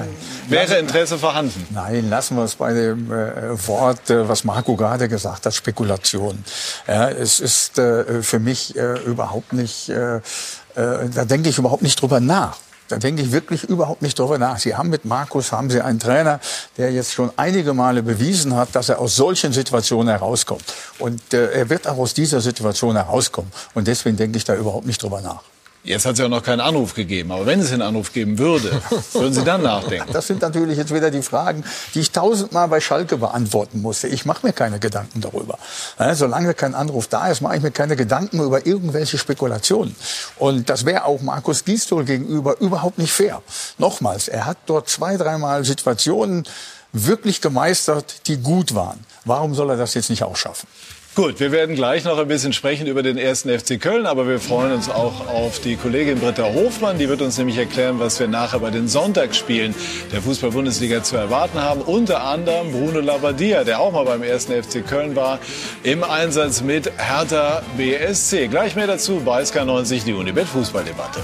wäre 0.49 0.79
Interesse 0.79 1.19
vorhanden? 1.19 1.67
Nein, 1.71 2.09
lassen 2.09 2.37
wir 2.37 2.45
es 2.45 2.57
bei 2.57 2.73
dem 2.73 3.13
äh, 3.13 3.67
Wort, 3.67 4.11
äh, 4.11 4.29
was 4.29 4.45
Marco 4.45 4.77
gerade 4.77 5.09
gesagt 5.09 5.47
hat, 5.47 5.55
Spekulation. 5.55 6.45
Ja, 6.87 7.11
es 7.11 7.41
ist 7.41 7.79
äh, 7.79 8.23
für 8.23 8.39
mich 8.39 8.77
äh, 8.77 8.99
überhaupt 9.05 9.53
nicht, 9.53 9.89
äh, 9.89 10.17
äh, 10.17 10.21
da 10.75 11.25
denke 11.25 11.49
ich 11.49 11.59
überhaupt 11.59 11.83
nicht 11.83 12.01
drüber 12.01 12.21
nach. 12.21 12.57
Da 12.89 12.97
denke 12.97 13.23
ich 13.23 13.33
wirklich 13.33 13.65
überhaupt 13.65 14.03
nicht 14.03 14.19
drüber 14.19 14.39
nach. 14.39 14.59
Sie 14.59 14.75
haben 14.75 14.89
mit 14.89 15.05
Markus, 15.05 15.53
haben 15.53 15.71
Sie 15.71 15.81
einen 15.81 16.01
Trainer, 16.01 16.41
der 16.79 16.91
jetzt 16.91 17.13
schon 17.13 17.31
einige 17.37 17.75
Male 17.75 18.03
bewiesen 18.03 18.57
hat, 18.57 18.75
dass 18.75 18.89
er 18.89 18.99
aus 18.99 19.15
solchen 19.15 19.53
Situationen 19.53 20.09
herauskommt. 20.09 20.65
Und 20.99 21.35
äh, 21.35 21.53
er 21.53 21.69
wird 21.71 21.87
auch 21.87 21.99
aus 21.99 22.15
dieser 22.15 22.41
Situation 22.41 22.97
herauskommen. 22.97 23.53
Und 23.75 23.87
deswegen 23.87 24.17
denke 24.17 24.39
ich 24.39 24.45
da 24.45 24.55
überhaupt 24.55 24.87
nicht 24.87 25.03
drüber 25.03 25.21
nach. 25.21 25.43
Jetzt 25.85 26.05
hat 26.05 26.15
es 26.15 26.19
ja 26.19 26.29
noch 26.29 26.43
keinen 26.43 26.61
Anruf 26.61 26.95
gegeben. 26.95 27.31
Aber 27.33 27.47
wenn 27.47 27.61
es 27.61 27.73
einen 27.73 27.83
Anruf 27.83 28.13
geben 28.13 28.39
würde, 28.39 28.83
würden 29.13 29.33
Sie 29.33 29.45
dann 29.45 29.63
nachdenken? 29.63 30.13
Das 30.13 30.27
sind 30.27 30.43
natürlich 30.43 30.77
jetzt 30.77 30.93
wieder 30.93 31.11
die 31.11 31.23
Fragen, 31.23 31.65
die 31.95 32.01
ich 32.01 32.11
tausendmal 32.11 32.69
bei 32.69 32.81
Schalke 32.81 33.17
beantworten 33.17 33.81
musste. 33.81 34.09
Ich 34.09 34.27
mache 34.27 34.47
mir 34.47 34.53
keine 34.53 34.81
Gedanken 34.81 35.21
darüber. 35.21 35.59
Ja, 35.99 36.15
solange 36.15 36.55
kein 36.55 36.75
Anruf 36.75 37.07
da 37.09 37.29
ist, 37.29 37.41
mache 37.41 37.57
ich 37.57 37.63
mir 37.63 37.71
keine 37.71 37.97
Gedanken 37.97 38.41
über 38.43 38.67
irgendwelche 38.67 39.19
Spekulationen. 39.19 39.95
Und 40.37 40.69
das 40.69 40.85
wäre 40.85 41.05
auch 41.05 41.23
Markus 41.23 41.65
Gisdol 41.65 42.05
gegenüber 42.05 42.61
überhaupt 42.61 42.99
nicht 42.99 43.13
fair. 43.13 43.41
Nochmals, 43.79 44.29
er 44.29 44.47
hat 44.47 44.59
dort 44.67 44.89
zwei, 44.89 45.17
dreimal 45.17 45.65
Situationen 45.65 46.45
wirklich 46.93 47.41
gemeistert, 47.41 48.27
die 48.27 48.39
gut 48.39 48.75
waren. 48.75 49.05
Warum 49.25 49.55
soll 49.55 49.71
er 49.71 49.77
das 49.77 49.95
jetzt 49.95 50.11
nicht 50.11 50.23
auch 50.23 50.37
schaffen? 50.37 50.67
Gut, 51.15 51.41
wir 51.41 51.51
werden 51.51 51.75
gleich 51.75 52.05
noch 52.05 52.17
ein 52.17 52.29
bisschen 52.29 52.53
sprechen 52.53 52.87
über 52.87 53.03
den 53.03 53.19
ersten 53.19 53.49
FC 53.51 53.81
Köln, 53.81 54.07
aber 54.07 54.29
wir 54.29 54.39
freuen 54.39 54.73
uns 54.73 54.89
auch 54.89 55.27
auf 55.27 55.59
die 55.59 55.75
Kollegin 55.75 56.21
Britta 56.21 56.45
Hofmann. 56.45 56.97
Die 56.99 57.09
wird 57.09 57.23
uns 57.23 57.37
nämlich 57.39 57.59
erklären, 57.59 57.99
was 57.99 58.21
wir 58.21 58.29
nachher 58.29 58.61
bei 58.61 58.71
den 58.71 58.87
Sonntagsspielen 58.87 59.75
der 60.13 60.23
Fußball-Bundesliga 60.23 61.03
zu 61.03 61.17
erwarten 61.17 61.61
haben. 61.61 61.81
Unter 61.81 62.23
anderem 62.23 62.71
Bruno 62.71 63.01
Labbadia, 63.01 63.65
der 63.65 63.81
auch 63.81 63.91
mal 63.91 64.05
beim 64.05 64.23
ersten 64.23 64.63
FC 64.63 64.87
Köln 64.87 65.17
war, 65.17 65.41
im 65.83 66.05
Einsatz 66.05 66.63
mit 66.63 66.93
Hertha 66.99 67.63
BSC. 67.77 68.47
Gleich 68.47 68.77
mehr 68.77 68.87
dazu 68.87 69.21
bei 69.25 69.43
SK90, 69.43 70.05
die 70.05 70.13
Unibet 70.13 70.47
Fußballdebatte. 70.47 71.21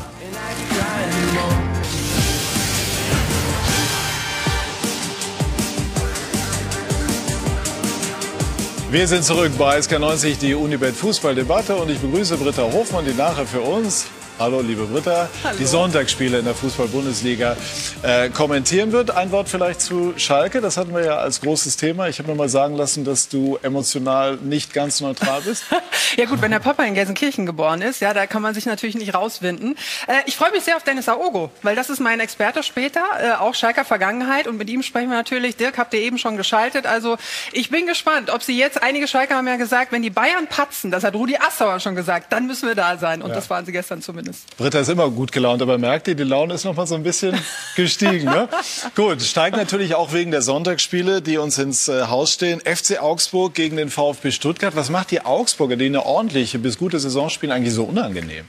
Wir 8.95 9.09
sind 9.09 9.25
zurück 9.25 9.51
bei 9.59 9.77
SK90, 9.81 10.39
die 10.39 10.55
Unibet 10.55 10.95
Fußballdebatte. 10.95 11.75
Und 11.75 11.91
ich 11.91 11.99
begrüße 11.99 12.37
Britta 12.37 12.63
Hofmann, 12.63 13.05
die 13.05 13.13
nachher 13.13 13.45
für 13.45 13.61
uns 13.61 14.07
Hallo, 14.37 14.61
liebe 14.61 14.85
Britta. 14.87 15.29
Hallo. 15.45 15.57
Die 15.57 15.65
Sonntagsspiele 15.65 16.41
in 16.41 16.45
der 16.45 16.57
Fußball-Bundesliga 16.57 17.57
äh, 18.03 18.31
kommentieren 18.31 18.91
wird. 18.91 19.13
Ein 19.13 19.31
Wort 19.31 19.49
vielleicht 19.49 19.81
zu 19.81 20.13
Schalke. 20.17 20.61
Das 20.61 20.77
hatten 20.77 20.93
wir 20.93 21.05
ja 21.05 21.19
als 21.19 21.41
großes 21.41 21.77
Thema. 21.77 22.09
Ich 22.09 22.19
habe 22.19 22.31
mir 22.31 22.35
mal 22.35 22.49
sagen 22.49 22.75
lassen, 22.75 23.05
dass 23.05 23.29
du 23.29 23.61
emotional 23.63 24.37
nicht 24.39 24.75
ganz 24.75 25.01
neutral 25.01 25.43
bist. 25.43 25.67
ja 26.17 26.25
gut, 26.25 26.43
wenn 26.43 26.51
der 26.51 26.59
Papa 26.59 26.83
in 26.83 26.95
Gelsenkirchen 26.95 27.47
geboren 27.47 27.81
ist, 27.81 28.01
ja, 28.01 28.13
da 28.13 28.27
kann 28.27 28.43
man 28.43 28.55
sich 28.55 28.67
natürlich 28.67 28.97
nicht 28.97 29.15
rauswinden. 29.15 29.77
Äh, 30.09 30.23
ich 30.27 30.35
freue 30.35 30.51
mich 30.51 30.65
sehr 30.65 30.77
auf 30.77 30.83
Dennis 30.83 31.09
Aogo, 31.09 31.53
weil 31.63 31.77
das 31.77 31.89
ist 31.89 32.01
mein 32.01 32.19
Experte 32.19 32.65
später, 32.65 33.03
äh, 33.21 33.33
auch 33.35 33.55
Schalker 33.55 33.85
Vergangenheit. 33.85 34.49
Und 34.49 34.57
mit 34.57 34.69
ihm 34.69 34.83
sprechen 34.83 35.11
wir 35.11 35.17
natürlich. 35.17 35.55
Dirk, 35.55 35.79
habt 35.79 35.95
ihr 35.95 36.01
eben 36.01 36.19
schon 36.19 36.37
geschaltet. 36.37 36.87
Also 36.87 37.19
ich 37.53 37.71
bin 37.71 37.87
gespannt, 37.87 38.31
ob 38.31 38.43
sie 38.43 38.59
jetzt, 38.59 38.83
einige 38.83 39.07
Schalker 39.07 39.37
haben 39.37 39.47
ja 39.47 39.57
gesagt, 39.57 39.93
wenn 39.93 40.03
die 40.03 40.11
Bayern 40.11 40.49
patzen, 40.49 40.91
das 40.91 41.05
hat 41.05 41.15
Rudi 41.15 41.37
Assauer 41.37 41.79
schon 41.79 41.95
gesagt, 41.95 42.33
dann 42.33 42.49
müssen 42.49 42.67
wir 42.67 42.75
da 42.75 42.99
sein. 42.99 43.23
Und 43.23 43.29
ja. 43.29 43.37
das 43.37 43.49
waren 43.49 43.65
sie 43.65 43.71
gestern 43.71 44.03
zumindest 44.03 44.24
zumindest. 44.25 44.57
Britta 44.57 44.81
ist 44.81 44.89
immer 44.89 45.11
gut 45.11 45.33
gelaunt, 45.33 45.63
aber 45.63 45.79
merkt 45.79 46.09
ihr, 46.09 46.15
die 46.15 46.23
Laune 46.23 46.55
ist 46.55 46.65
noch 46.65 46.75
mal 46.75 46.87
so 46.87 46.95
ein 46.95 47.03
bisschen 47.03 47.39
gestiegen. 47.77 48.25
Ne? 48.25 48.49
gut, 48.95 49.23
steigt 49.23 49.57
natürlich 49.57 49.95
auch 49.95 50.13
wegen 50.13 50.31
der 50.31 50.43
Sonntagsspiele, 50.43 51.23
die 51.23 51.39
uns 51.39 51.59
ins 51.59 51.89
äh, 51.89 52.07
Haus 52.07 52.33
stehen. 52.33 52.61
FC 52.61 53.01
Augsburg 53.01 53.55
gegen 53.55 53.77
den 53.77 53.91
VfB 53.91 54.31
Stuttgart. 54.31 54.77
Was 54.77 54.91
macht 54.91 55.11
die 55.11 55.25
Augsburger, 55.25 55.77
die 55.77 55.87
eine 55.87 56.05
ordentliche 56.05 56.59
bis 56.59 56.79
gute 56.79 56.99
Saison 56.99 57.31
spielen, 57.31 57.53
eigentlich 57.53 57.75
so 57.75 57.85
unangenehm? 57.85 58.47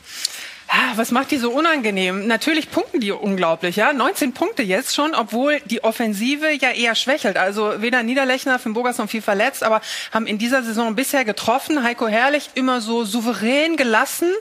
Was 0.97 1.11
macht 1.11 1.31
die 1.31 1.37
so 1.37 1.51
unangenehm? 1.51 2.27
Natürlich 2.27 2.71
punkten 2.71 2.99
die 2.99 3.11
unglaublich, 3.11 3.75
ja. 3.75 3.91
19 3.91 4.33
Punkte 4.33 4.63
jetzt 4.63 4.95
schon, 4.95 5.13
obwohl 5.13 5.59
die 5.65 5.83
Offensive 5.83 6.51
ja 6.53 6.71
eher 6.71 6.95
schwächelt. 6.95 7.37
Also 7.37 7.81
weder 7.81 8.03
Niederlechner, 8.03 8.59
Finn 8.59 8.73
Burgers 8.73 8.97
noch 8.97 9.09
viel 9.09 9.21
verletzt, 9.21 9.63
aber 9.63 9.81
haben 10.11 10.27
in 10.27 10.37
dieser 10.37 10.63
Saison 10.63 10.95
bisher 10.95 11.25
getroffen. 11.25 11.83
Heiko 11.83 12.07
Herrlich 12.07 12.49
immer 12.55 12.81
so 12.81 13.03
souverän 13.03 13.75
gelassen. 13.75 14.31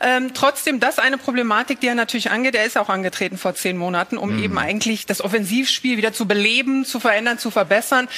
Ähm, 0.00 0.32
trotzdem 0.34 0.80
das 0.80 0.98
eine 0.98 1.18
Problematik, 1.18 1.80
die 1.80 1.86
er 1.86 1.94
natürlich 1.94 2.30
angeht. 2.30 2.54
Er 2.54 2.64
ist 2.64 2.76
auch 2.76 2.88
angetreten 2.88 3.38
vor 3.38 3.54
zehn 3.54 3.76
Monaten, 3.76 4.18
um 4.18 4.36
mhm. 4.36 4.42
eben 4.42 4.58
eigentlich 4.58 5.06
das 5.06 5.22
Offensivspiel 5.22 5.96
wieder 5.96 6.12
zu 6.12 6.26
beleben, 6.26 6.84
zu 6.84 7.00
verändern, 7.00 7.38
zu 7.38 7.50
verbessern. 7.50 8.08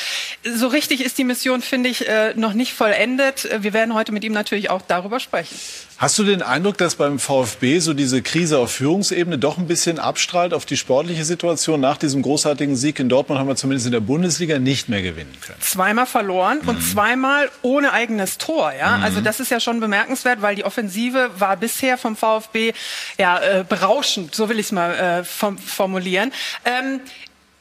So 0.43 0.67
richtig 0.67 1.05
ist 1.05 1.19
die 1.19 1.25
Mission, 1.25 1.63
finde 1.63 1.91
ich, 1.91 2.09
äh, 2.09 2.35
noch 2.35 2.55
nicht 2.55 2.73
vollendet. 2.73 3.49
Wir 3.61 3.73
werden 3.73 3.95
heute 3.95 4.13
mit 4.13 4.25
ihm 4.25 4.33
natürlich 4.33 4.71
auch 4.71 4.83
darüber 4.83 5.21
sprechen. 5.21 5.57
Hast 5.97 6.19
du 6.19 6.25
den 6.25 6.43
Eindruck, 6.43 6.77
dass 6.79 6.97
beim 6.97 7.19
VfB 7.19 7.79
so 7.85 7.95
diese 7.95 8.23
Krise 8.23 8.59
auf 8.59 8.73
Führungsebene 8.73 9.39
doch 9.39 9.59
ein 9.59 9.67
bisschen 9.67 9.99
abstrahlt 9.99 10.53
auf 10.53 10.67
die 10.67 10.77
sportliche 10.77 11.25
Situation? 11.25 11.81
Nach 11.81 11.97
diesem 11.97 12.23
großartigen 12.23 12.75
Sieg 12.77 12.99
in 12.99 13.09
Dortmund 13.09 13.39
haben 13.39 13.49
wir 13.49 13.57
zumindest 13.57 13.87
in 13.87 13.93
der 13.93 14.01
Bundesliga 14.01 14.59
nicht 14.59 14.89
mehr 14.89 15.03
gewinnen 15.03 15.35
können. 15.41 15.61
Zweimal 15.61 16.07
verloren 16.07 16.59
mhm. 16.63 16.71
und 16.71 16.83
zweimal 16.83 17.51
ohne 17.63 17.93
eigenes 17.93 18.39
Tor. 18.39 18.73
Ja? 18.73 18.97
Mhm. 18.97 19.05
Also 19.05 19.21
das 19.21 19.41
ist 19.41 19.51
ja 19.51 19.61
schon 19.61 19.81
bemerkenswert, 19.81 20.43
weil 20.43 20.57
die 20.57 20.65
Offensive 20.65 21.31
war 21.39 21.57
bisher 21.57 21.99
vom 21.99 22.17
VfB 22.17 22.73
ja, 23.19 23.39
äh, 23.39 23.65
berauschend, 23.69 24.35
so 24.35 24.49
will 24.49 24.59
ich 24.59 24.67
es 24.67 24.73
mal 24.73 25.23
äh, 25.23 25.25
formulieren. 25.25 26.33
Ähm, 26.65 27.01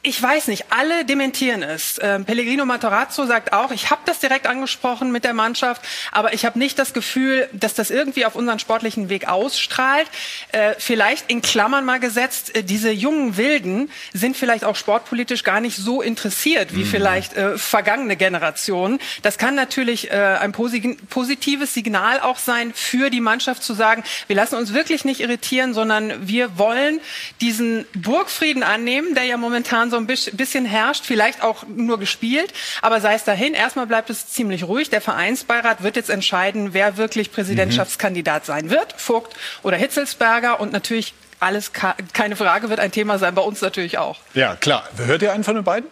ich 0.06 0.22
weiß 0.22 0.48
nicht, 0.48 0.66
alle 0.68 1.06
dementieren 1.06 1.62
es. 1.62 1.98
Ähm, 2.00 2.26
Pellegrino 2.26 2.66
Matarazzo 2.66 3.24
sagt 3.24 3.54
auch, 3.54 3.70
ich 3.70 3.90
habe 3.90 4.02
das 4.04 4.18
direkt 4.18 4.46
angesprochen 4.46 5.10
mit 5.10 5.24
der 5.24 5.32
Mannschaft, 5.32 5.80
aber 6.12 6.34
ich 6.34 6.44
habe 6.44 6.58
nicht 6.58 6.78
das 6.78 6.92
Gefühl, 6.92 7.48
dass 7.52 7.72
das 7.72 7.90
irgendwie 7.90 8.26
auf 8.26 8.34
unseren 8.36 8.58
sportlichen 8.58 9.08
Weg 9.08 9.28
ausstrahlt. 9.28 10.06
Äh, 10.52 10.74
vielleicht 10.78 11.30
in 11.30 11.40
Klammern 11.40 11.86
mal 11.86 12.00
gesetzt, 12.00 12.54
äh, 12.54 12.62
diese 12.62 12.90
jungen 12.90 13.38
Wilden 13.38 13.90
sind 14.12 14.36
vielleicht 14.36 14.64
auch 14.64 14.76
sportpolitisch 14.76 15.42
gar 15.42 15.60
nicht 15.60 15.78
so 15.78 16.02
interessiert 16.02 16.74
wie 16.76 16.84
mhm. 16.84 16.88
vielleicht 16.88 17.32
äh, 17.34 17.56
vergangene 17.56 18.16
Generationen. 18.16 19.00
Das 19.22 19.38
kann 19.38 19.54
natürlich 19.54 20.12
ein 20.12 20.52
posi 20.52 20.96
positives 21.08 21.72
Signal 21.72 22.20
auch 22.20 22.38
sein 22.38 22.72
für 22.74 23.08
die 23.08 23.20
Mannschaft 23.20 23.62
zu 23.62 23.72
sagen, 23.72 24.04
wir 24.26 24.36
lassen 24.36 24.56
uns 24.56 24.74
wirklich 24.74 25.04
nicht 25.04 25.20
irritieren, 25.20 25.72
sondern 25.72 26.28
wir 26.28 26.58
wollen 26.58 27.00
diesen 27.40 27.86
Burgfrieden 27.94 28.62
annehmen, 28.62 29.14
der 29.14 29.24
ja 29.24 29.36
momentan 29.36 29.90
so 29.90 29.93
ein 29.96 30.06
bisschen 30.06 30.64
herrscht, 30.64 31.04
vielleicht 31.04 31.42
auch 31.42 31.64
nur 31.66 31.98
gespielt, 31.98 32.52
aber 32.82 33.00
sei 33.00 33.14
es 33.14 33.24
dahin. 33.24 33.54
Erstmal 33.54 33.86
bleibt 33.86 34.10
es 34.10 34.28
ziemlich 34.28 34.64
ruhig. 34.64 34.90
Der 34.90 35.00
Vereinsbeirat 35.00 35.82
wird 35.82 35.96
jetzt 35.96 36.10
entscheiden, 36.10 36.74
wer 36.74 36.96
wirklich 36.96 37.32
Präsidentschaftskandidat 37.32 38.46
sein 38.46 38.70
wird, 38.70 38.94
Vogt 38.96 39.34
oder 39.62 39.76
Hitzelsberger 39.76 40.60
und 40.60 40.72
natürlich 40.72 41.14
alles 41.44 41.72
keine 41.72 42.36
Frage 42.36 42.70
wird 42.70 42.80
ein 42.80 42.90
Thema 42.90 43.18
sein, 43.18 43.34
bei 43.34 43.42
uns 43.42 43.60
natürlich 43.60 43.98
auch. 43.98 44.16
Ja, 44.32 44.56
klar. 44.56 44.88
Hört 44.96 45.20
ihr 45.20 45.32
einen 45.32 45.44
von 45.44 45.54
den 45.54 45.64
beiden? 45.64 45.88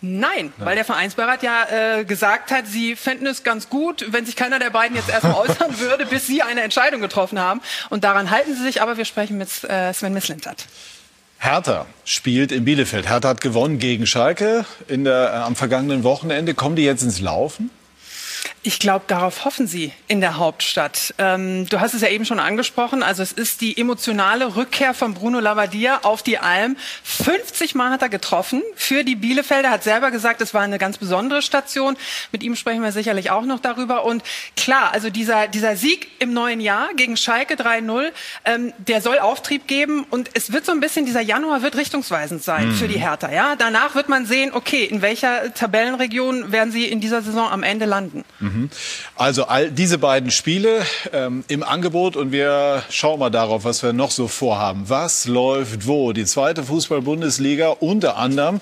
Nein, 0.00 0.52
ja. 0.58 0.64
weil 0.64 0.76
der 0.76 0.84
Vereinsbeirat 0.84 1.42
ja 1.42 1.98
äh, 1.98 2.04
gesagt 2.04 2.50
hat, 2.50 2.66
sie 2.66 2.96
fänden 2.96 3.26
es 3.26 3.42
ganz 3.42 3.68
gut, 3.68 4.06
wenn 4.08 4.24
sich 4.24 4.34
keiner 4.34 4.58
der 4.58 4.70
beiden 4.70 4.96
jetzt 4.96 5.10
erstmal 5.10 5.34
äußern 5.48 5.78
würde, 5.78 6.06
bis 6.06 6.26
sie 6.26 6.42
eine 6.42 6.62
Entscheidung 6.62 7.00
getroffen 7.00 7.38
haben. 7.38 7.60
Und 7.90 8.04
daran 8.04 8.30
halten 8.30 8.54
sie 8.56 8.62
sich, 8.62 8.80
aber 8.80 8.96
wir 8.96 9.04
sprechen 9.04 9.36
mit 9.36 9.48
äh, 9.64 9.92
Sven 9.92 10.14
Mislintat. 10.14 10.64
Hertha 11.44 11.84
spielt 12.06 12.52
in 12.52 12.64
Bielefeld. 12.64 13.06
Hertha 13.06 13.28
hat 13.28 13.42
gewonnen 13.42 13.78
gegen 13.78 14.06
Schalke 14.06 14.64
in 14.88 15.04
der, 15.04 15.30
äh, 15.30 15.36
am 15.36 15.56
vergangenen 15.56 16.02
Wochenende. 16.02 16.54
Kommen 16.54 16.74
die 16.74 16.84
jetzt 16.84 17.02
ins 17.02 17.20
Laufen? 17.20 17.68
Ich 18.66 18.78
glaube, 18.78 19.04
darauf 19.08 19.44
hoffen 19.44 19.66
Sie 19.66 19.92
in 20.08 20.22
der 20.22 20.38
Hauptstadt. 20.38 21.12
Ähm, 21.18 21.68
du 21.68 21.80
hast 21.80 21.92
es 21.92 22.00
ja 22.00 22.08
eben 22.08 22.24
schon 22.24 22.40
angesprochen. 22.40 23.02
Also 23.02 23.22
es 23.22 23.30
ist 23.30 23.60
die 23.60 23.76
emotionale 23.76 24.56
Rückkehr 24.56 24.94
von 24.94 25.12
Bruno 25.12 25.38
Labbadia 25.38 26.00
auf 26.02 26.22
die 26.22 26.38
Alm. 26.38 26.78
50 27.02 27.74
Mal 27.74 27.90
hat 27.90 28.00
er 28.00 28.08
getroffen 28.08 28.62
für 28.74 29.04
die 29.04 29.16
Bielefelder. 29.16 29.68
Hat 29.68 29.84
selber 29.84 30.10
gesagt, 30.10 30.40
es 30.40 30.54
war 30.54 30.62
eine 30.62 30.78
ganz 30.78 30.96
besondere 30.96 31.42
Station. 31.42 31.98
Mit 32.32 32.42
ihm 32.42 32.56
sprechen 32.56 32.82
wir 32.82 32.90
sicherlich 32.90 33.30
auch 33.30 33.44
noch 33.44 33.60
darüber. 33.60 34.06
Und 34.06 34.22
klar, 34.56 34.92
also 34.94 35.10
dieser, 35.10 35.46
dieser 35.46 35.76
Sieg 35.76 36.08
im 36.18 36.32
neuen 36.32 36.60
Jahr 36.62 36.88
gegen 36.96 37.18
Schalke 37.18 37.56
3-0, 37.56 38.12
ähm, 38.46 38.72
der 38.78 39.02
soll 39.02 39.18
Auftrieb 39.18 39.66
geben. 39.66 40.06
Und 40.08 40.30
es 40.32 40.54
wird 40.54 40.64
so 40.64 40.72
ein 40.72 40.80
bisschen, 40.80 41.04
dieser 41.04 41.20
Januar 41.20 41.60
wird 41.60 41.76
richtungsweisend 41.76 42.42
sein 42.42 42.68
mhm. 42.68 42.74
für 42.76 42.88
die 42.88 42.98
Hertha. 42.98 43.30
Ja, 43.30 43.56
danach 43.56 43.94
wird 43.94 44.08
man 44.08 44.24
sehen, 44.24 44.52
okay, 44.54 44.84
in 44.84 45.02
welcher 45.02 45.52
Tabellenregion 45.52 46.50
werden 46.50 46.72
sie 46.72 46.86
in 46.86 47.02
dieser 47.02 47.20
Saison 47.20 47.50
am 47.50 47.62
Ende 47.62 47.84
landen. 47.84 48.24
Mhm. 48.40 48.53
Mhm. 48.54 48.70
Also 49.16 49.44
all 49.44 49.70
diese 49.70 49.98
beiden 49.98 50.30
Spiele 50.30 50.82
ähm, 51.12 51.44
im 51.48 51.62
Angebot 51.62 52.16
und 52.16 52.32
wir 52.32 52.82
schauen 52.90 53.18
mal 53.18 53.30
darauf, 53.30 53.64
was 53.64 53.82
wir 53.82 53.92
noch 53.92 54.10
so 54.10 54.28
vorhaben. 54.28 54.84
Was 54.88 55.26
läuft 55.26 55.86
wo? 55.86 56.12
Die 56.12 56.24
zweite 56.24 56.62
Fußball-Bundesliga 56.64 57.68
unter 57.80 58.16
anderem 58.16 58.60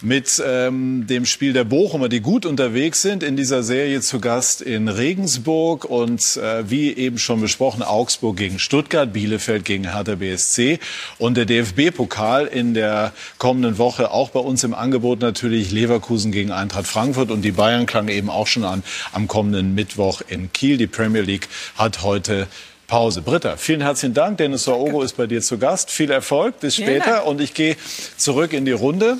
mit 0.00 0.42
ähm, 0.44 1.06
dem 1.06 1.26
Spiel 1.26 1.52
der 1.52 1.64
Bochumer, 1.64 2.08
die 2.08 2.20
gut 2.20 2.46
unterwegs 2.46 3.02
sind 3.02 3.22
in 3.22 3.36
dieser 3.36 3.62
Serie 3.62 4.00
zu 4.00 4.20
Gast 4.20 4.60
in 4.62 4.88
Regensburg 4.88 5.84
und 5.84 6.36
äh, 6.36 6.68
wie 6.68 6.92
eben 6.92 7.18
schon 7.18 7.40
besprochen 7.40 7.82
Augsburg 7.82 8.36
gegen 8.36 8.58
Stuttgart, 8.58 9.12
Bielefeld 9.12 9.64
gegen 9.64 9.90
Hertha 9.92 10.14
BSC 10.16 10.78
und 11.18 11.36
der 11.36 11.46
DFB-Pokal 11.46 12.46
in 12.46 12.74
der 12.74 13.12
kommenden 13.38 13.78
Woche 13.78 14.10
auch 14.10 14.30
bei 14.30 14.40
uns 14.40 14.64
im 14.64 14.74
Angebot 14.74 15.20
natürlich 15.20 15.70
Leverkusen 15.70 16.32
gegen 16.32 16.50
Eintracht 16.50 16.86
Frankfurt 16.86 17.30
und 17.30 17.42
die 17.42 17.52
Bayern 17.52 17.86
klangen 17.86 18.08
eben 18.08 18.30
auch 18.30 18.46
schon 18.46 18.64
an 18.64 18.82
am 19.12 19.28
kommenden 19.34 19.74
Mittwoch 19.74 20.22
in 20.28 20.52
Kiel. 20.52 20.76
Die 20.76 20.86
Premier 20.86 21.22
League 21.22 21.48
hat 21.76 22.02
heute 22.02 22.46
Pause. 22.86 23.20
Britta, 23.20 23.56
vielen 23.56 23.80
herzlichen 23.80 24.14
Dank. 24.14 24.38
Dennis 24.38 24.62
Saogo 24.62 25.02
ist 25.02 25.16
bei 25.16 25.26
dir 25.26 25.42
zu 25.42 25.58
Gast. 25.58 25.90
Viel 25.90 26.12
Erfolg. 26.12 26.60
Bis 26.60 26.76
später. 26.76 27.26
Und 27.26 27.40
ich 27.40 27.52
gehe 27.52 27.76
zurück 28.16 28.52
in 28.52 28.64
die 28.64 28.70
Runde 28.70 29.18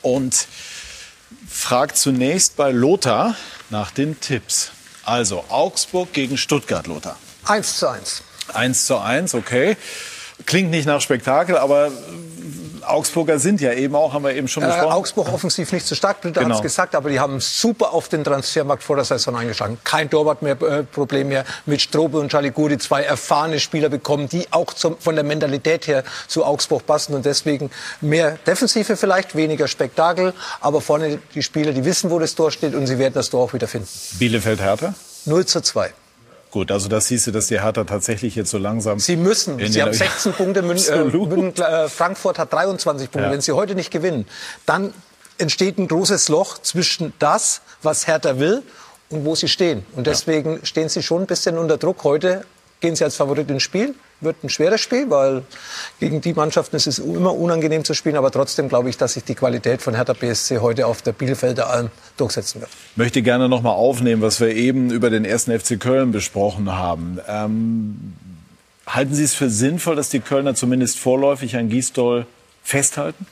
und 0.00 0.46
frage 1.50 1.94
zunächst 1.94 2.54
bei 2.56 2.70
Lothar 2.70 3.34
nach 3.68 3.90
den 3.90 4.20
Tipps. 4.20 4.70
Also 5.02 5.44
Augsburg 5.48 6.12
gegen 6.12 6.38
Stuttgart, 6.38 6.86
Lothar. 6.86 7.18
1 7.46 7.78
zu 7.78 7.88
1. 7.88 8.22
1 8.52 8.86
zu 8.86 8.98
1, 8.98 9.34
okay. 9.34 9.76
Klingt 10.46 10.70
nicht 10.70 10.86
nach 10.86 11.00
Spektakel, 11.00 11.58
aber 11.58 11.90
Augsburger 12.88 13.38
sind 13.38 13.60
ja 13.60 13.72
eben 13.72 13.94
auch, 13.94 14.12
haben 14.12 14.24
wir 14.24 14.34
eben 14.34 14.48
schon 14.48 14.62
äh, 14.62 14.66
besprochen. 14.66 14.88
Äh, 14.88 14.94
Augsburg 14.94 15.32
offensiv 15.32 15.72
nicht 15.72 15.86
so 15.86 15.94
stark, 15.94 16.20
Britta 16.20 16.40
genau. 16.40 16.54
hat 16.54 16.60
es 16.60 16.62
gesagt, 16.62 16.94
aber 16.94 17.10
die 17.10 17.20
haben 17.20 17.40
super 17.40 17.92
auf 17.92 18.08
den 18.08 18.24
Transfermarkt 18.24 18.82
vor 18.82 18.96
der 18.96 19.04
Saison 19.04 19.36
eingeschlagen. 19.36 19.78
Kein 19.84 20.10
Torwart 20.10 20.42
mehr, 20.42 20.60
äh, 20.62 20.82
Problem 20.82 21.28
mehr 21.28 21.44
mit 21.66 21.80
Strobe 21.80 22.18
und 22.18 22.30
Chaliguri, 22.30 22.78
zwei 22.78 23.02
erfahrene 23.02 23.60
Spieler 23.60 23.88
bekommen, 23.88 24.28
die 24.28 24.46
auch 24.50 24.72
zum, 24.72 24.98
von 24.98 25.14
der 25.14 25.24
Mentalität 25.24 25.86
her 25.86 26.04
zu 26.26 26.44
Augsburg 26.44 26.86
passen 26.86 27.14
und 27.14 27.24
deswegen 27.24 27.70
mehr 28.00 28.38
Defensive 28.46 28.96
vielleicht, 28.96 29.34
weniger 29.34 29.68
Spektakel, 29.68 30.32
aber 30.60 30.80
vorne 30.80 31.18
die 31.34 31.42
Spieler, 31.42 31.72
die 31.72 31.84
wissen, 31.84 32.10
wo 32.10 32.18
das 32.18 32.34
Tor 32.34 32.50
steht 32.50 32.74
und 32.74 32.86
sie 32.86 32.98
werden 32.98 33.14
das 33.14 33.30
Tor 33.30 33.44
auch 33.44 33.52
wieder 33.52 33.68
finden. 33.68 33.88
Bielefeld-Hertha? 34.18 34.94
0 35.26 35.46
zu 35.46 35.60
2. 35.62 35.92
Gut, 36.54 36.70
also 36.70 36.88
das 36.88 37.08
hieße, 37.08 37.32
dass 37.32 37.48
die 37.48 37.60
Hertha 37.60 37.82
tatsächlich 37.82 38.36
jetzt 38.36 38.48
so 38.48 38.58
langsam. 38.58 39.00
Sie 39.00 39.16
müssen. 39.16 39.58
Sie 39.66 39.82
haben 39.82 39.92
16 39.92 40.34
Punkte. 40.34 40.62
Mün, 40.62 40.76
äh, 40.76 41.60
äh, 41.60 41.88
Frankfurt 41.88 42.38
hat 42.38 42.52
23 42.52 43.10
Punkte. 43.10 43.26
Ja. 43.26 43.32
Wenn 43.32 43.40
Sie 43.40 43.50
heute 43.50 43.74
nicht 43.74 43.90
gewinnen, 43.90 44.24
dann 44.64 44.94
entsteht 45.38 45.78
ein 45.78 45.88
großes 45.88 46.28
Loch 46.28 46.58
zwischen 46.58 47.12
das, 47.18 47.60
was 47.82 48.06
Hertha 48.06 48.38
will 48.38 48.62
und 49.10 49.24
wo 49.24 49.34
sie 49.34 49.48
stehen. 49.48 49.84
Und 49.96 50.06
deswegen 50.06 50.58
ja. 50.58 50.64
stehen 50.64 50.88
sie 50.88 51.02
schon 51.02 51.22
ein 51.22 51.26
bisschen 51.26 51.58
unter 51.58 51.76
Druck. 51.76 52.04
Heute 52.04 52.44
gehen 52.78 52.94
sie 52.94 53.02
als 53.02 53.16
Favorit 53.16 53.50
ins 53.50 53.64
Spiel. 53.64 53.96
Wird 54.20 54.42
ein 54.42 54.48
schweres 54.48 54.80
Spiel, 54.80 55.10
weil 55.10 55.42
gegen 56.00 56.20
die 56.20 56.32
Mannschaften 56.32 56.76
ist 56.76 56.86
es 56.86 56.98
immer 56.98 57.34
unangenehm 57.34 57.84
zu 57.84 57.94
spielen. 57.94 58.16
Aber 58.16 58.30
trotzdem 58.30 58.68
glaube 58.68 58.88
ich, 58.88 58.96
dass 58.96 59.14
sich 59.14 59.24
die 59.24 59.34
Qualität 59.34 59.82
von 59.82 59.94
Hertha 59.94 60.12
BSC 60.12 60.58
heute 60.58 60.86
auf 60.86 61.02
der 61.02 61.12
Bielefelder 61.12 61.70
Alm 61.70 61.90
durchsetzen 62.16 62.60
wird. 62.60 62.70
Ich 62.92 62.96
möchte 62.96 63.22
gerne 63.22 63.48
noch 63.48 63.62
mal 63.62 63.72
aufnehmen, 63.72 64.22
was 64.22 64.40
wir 64.40 64.48
eben 64.48 64.90
über 64.90 65.10
den 65.10 65.24
ersten 65.24 65.58
FC 65.58 65.78
Köln 65.78 66.12
besprochen 66.12 66.72
haben. 66.72 67.18
Ähm, 67.28 68.14
halten 68.86 69.14
Sie 69.14 69.24
es 69.24 69.34
für 69.34 69.50
sinnvoll, 69.50 69.96
dass 69.96 70.08
die 70.08 70.20
Kölner 70.20 70.54
zumindest 70.54 70.98
vorläufig 70.98 71.56
an 71.56 71.68
Gisdol 71.68 72.26
festhalten? 72.62 73.26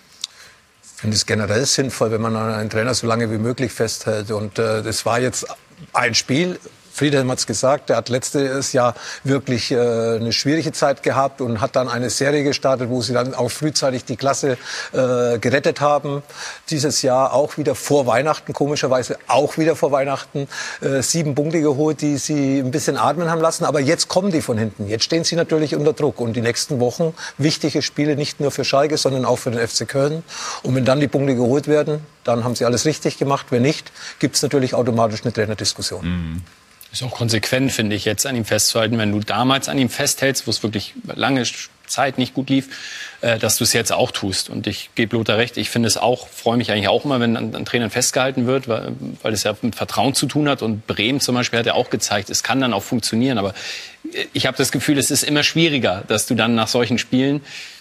Ich 0.83 1.01
finde 1.01 1.17
es 1.17 1.27
generell 1.27 1.67
sinnvoll, 1.67 2.13
wenn 2.13 2.21
man 2.21 2.37
an 2.37 2.53
einen 2.55 2.71
Trainer 2.71 2.95
so 2.95 3.09
lange 3.09 3.31
wie 3.33 3.39
möglich 3.39 3.73
festhält. 3.73 4.31
Und 4.31 4.59
äh, 4.61 4.83
das 4.83 5.05
war 5.05 5.19
jetzt 5.19 5.47
ein 5.93 6.15
Spiel, 6.15 6.61
Friedhelm 6.93 7.31
hat 7.31 7.39
es 7.39 7.47
gesagt, 7.47 7.89
der 7.89 7.97
hat 7.97 8.09
letztes 8.09 8.73
Jahr 8.73 8.95
wirklich 9.25 9.71
äh, 9.71 9.77
eine 9.77 10.33
schwierige 10.33 10.73
Zeit 10.73 11.03
gehabt 11.03 11.41
und 11.41 11.61
hat 11.61 11.75
dann 11.75 11.89
eine 11.89 12.11
Serie 12.11 12.45
gestartet, 12.45 12.91
wo 12.91 13.01
sie 13.01 13.15
dann 13.15 13.35
auch 13.35 13.51
frühzeitig 13.51 14.05
die 14.05 14.17
Klasse 14.17 14.59
äh, 14.93 15.39
gerettet 15.39 15.81
haben. 15.81 16.23
Dieses 16.69 17.03
Jahr 17.03 17.33
auch 17.33 17.57
wieder 17.57 17.75
vor 17.75 18.07
Weihnachten, 18.07 18.53
komischerweise 18.53 19.17
auch 19.27 19.57
wieder 19.57 19.75
vor 19.75 19.91
Weihnachten, 19.91 20.49
äh, 20.83 21.03
sieben 21.03 21.35
Punkte 21.35 21.61
geholt, 21.63 22.03
die 22.03 22.19
sie 22.19 22.59
ein 22.59 22.71
bisschen 22.71 22.97
atmen 22.99 23.31
haben 23.31 23.41
lassen. 23.41 23.65
Aber 23.65 23.81
jetzt 23.81 24.09
kommen 24.09 24.31
die 24.31 24.43
von 24.43 24.59
hinten. 24.59 24.87
Jetzt 24.87 25.05
stehen 25.05 25.25
sie 25.25 25.37
natürlich 25.37 25.75
unter 25.75 25.95
Druck. 25.95 26.21
Und 26.21 26.35
die 26.35 26.43
nächsten 26.43 26.79
Wochen 26.79 27.15
wichtige 27.39 27.81
Spiele 27.81 28.17
nicht 28.17 28.41
nur 28.41 28.51
für 28.51 28.65
Schalke, 28.65 28.99
sondern 28.99 29.25
auch 29.25 29.37
für 29.37 29.51
den 29.51 29.67
FC 29.67 29.89
Köln. 29.89 30.23
Und 30.63 30.75
wenn 30.75 30.85
dann 30.85 31.01
die 31.01 31.09
Punkte 31.09 31.35
geholt 31.35 31.69
werden, 31.69 32.07
dann 32.25 32.45
haben 32.45 32.55
sie 32.55 32.65
alles 32.65 32.85
richtig 32.85 33.19
gemacht. 33.19 33.47
Wenn 33.51 33.63
nicht, 33.63 33.93
gibt 34.19 34.37
es 34.37 34.43
natürlich 34.43 34.75
automatisch 34.75 35.23
eine 35.23 35.33
Trainerdiskussion. 35.33 36.05
Mhm. 36.05 36.43
Ist 36.93 37.03
auch 37.03 37.11
konsequent, 37.11 37.73
finde 37.73 37.97
ich, 37.97 38.05
jetzt 38.05 38.27
an 38.27 38.37
ihm 38.37 38.45
festzuhalten. 38.45 38.99
Wenn 38.99 39.13
du 39.13 39.21
damals 39.21 39.71
an 39.71 39.79
ihm 39.79 39.89
festhältst, 39.89 40.47
wo 40.47 40.51
es 40.51 40.63
wirklich 40.63 40.93
lange 41.07 41.43
Zeit 41.87 42.19
nicht 42.19 42.35
gut 42.35 42.51
lief, 42.51 42.69
äh, 43.23 43.39
dass 43.39 43.57
du 43.57 43.65
es 43.65 43.73
jetzt 43.73 43.93
auch 43.93 44.11
tust. 44.11 44.51
Und 44.51 44.67
ich 44.67 44.91
gebe 44.95 45.17
Lothar 45.17 45.39
recht, 45.39 45.57
ich 45.57 45.71
finde 45.71 45.87
es 45.87 45.97
auch, 45.97 46.29
freue 46.29 46.57
mich 46.57 46.71
eigentlich 46.71 46.89
auch 46.89 47.05
immer, 47.05 47.19
wenn 47.19 47.37
an, 47.37 47.55
an 47.55 47.65
Trainern 47.65 47.91
festgehalten 47.91 48.47
wird, 48.47 48.69
weil, 48.69 48.93
weil 49.23 49.33
es 49.33 49.43
ja 49.43 49.55
mit 49.63 49.75
Vertrauen 49.75 50.15
zu 50.15 50.27
tun 50.27 50.49
hat. 50.49 50.61
Und 50.61 50.87
Bremen 50.87 51.21
zum 51.21 51.35
Beispiel 51.35 51.59
hat 51.59 51.67
ja 51.67 51.75
auch 51.75 51.89
gezeigt, 51.89 52.29
es 52.29 52.43
kann 52.43 52.61
dann 52.61 52.75
auch 52.75 52.83
funktionieren. 52.83 53.39
Aber 53.39 53.55
ich 54.35 54.47
habe 54.47 54.59
das 54.59 54.71
Gefühl, 54.71 54.99
es 54.99 55.11
ist 55.11 55.23
immer 55.23 55.43
schwieriger, 55.43 56.05
dass 56.09 56.27
du 56.27 56.35
dann 56.35 56.55
nach 56.55 56.69
solchen 56.69 56.99
Spielen 56.99 57.41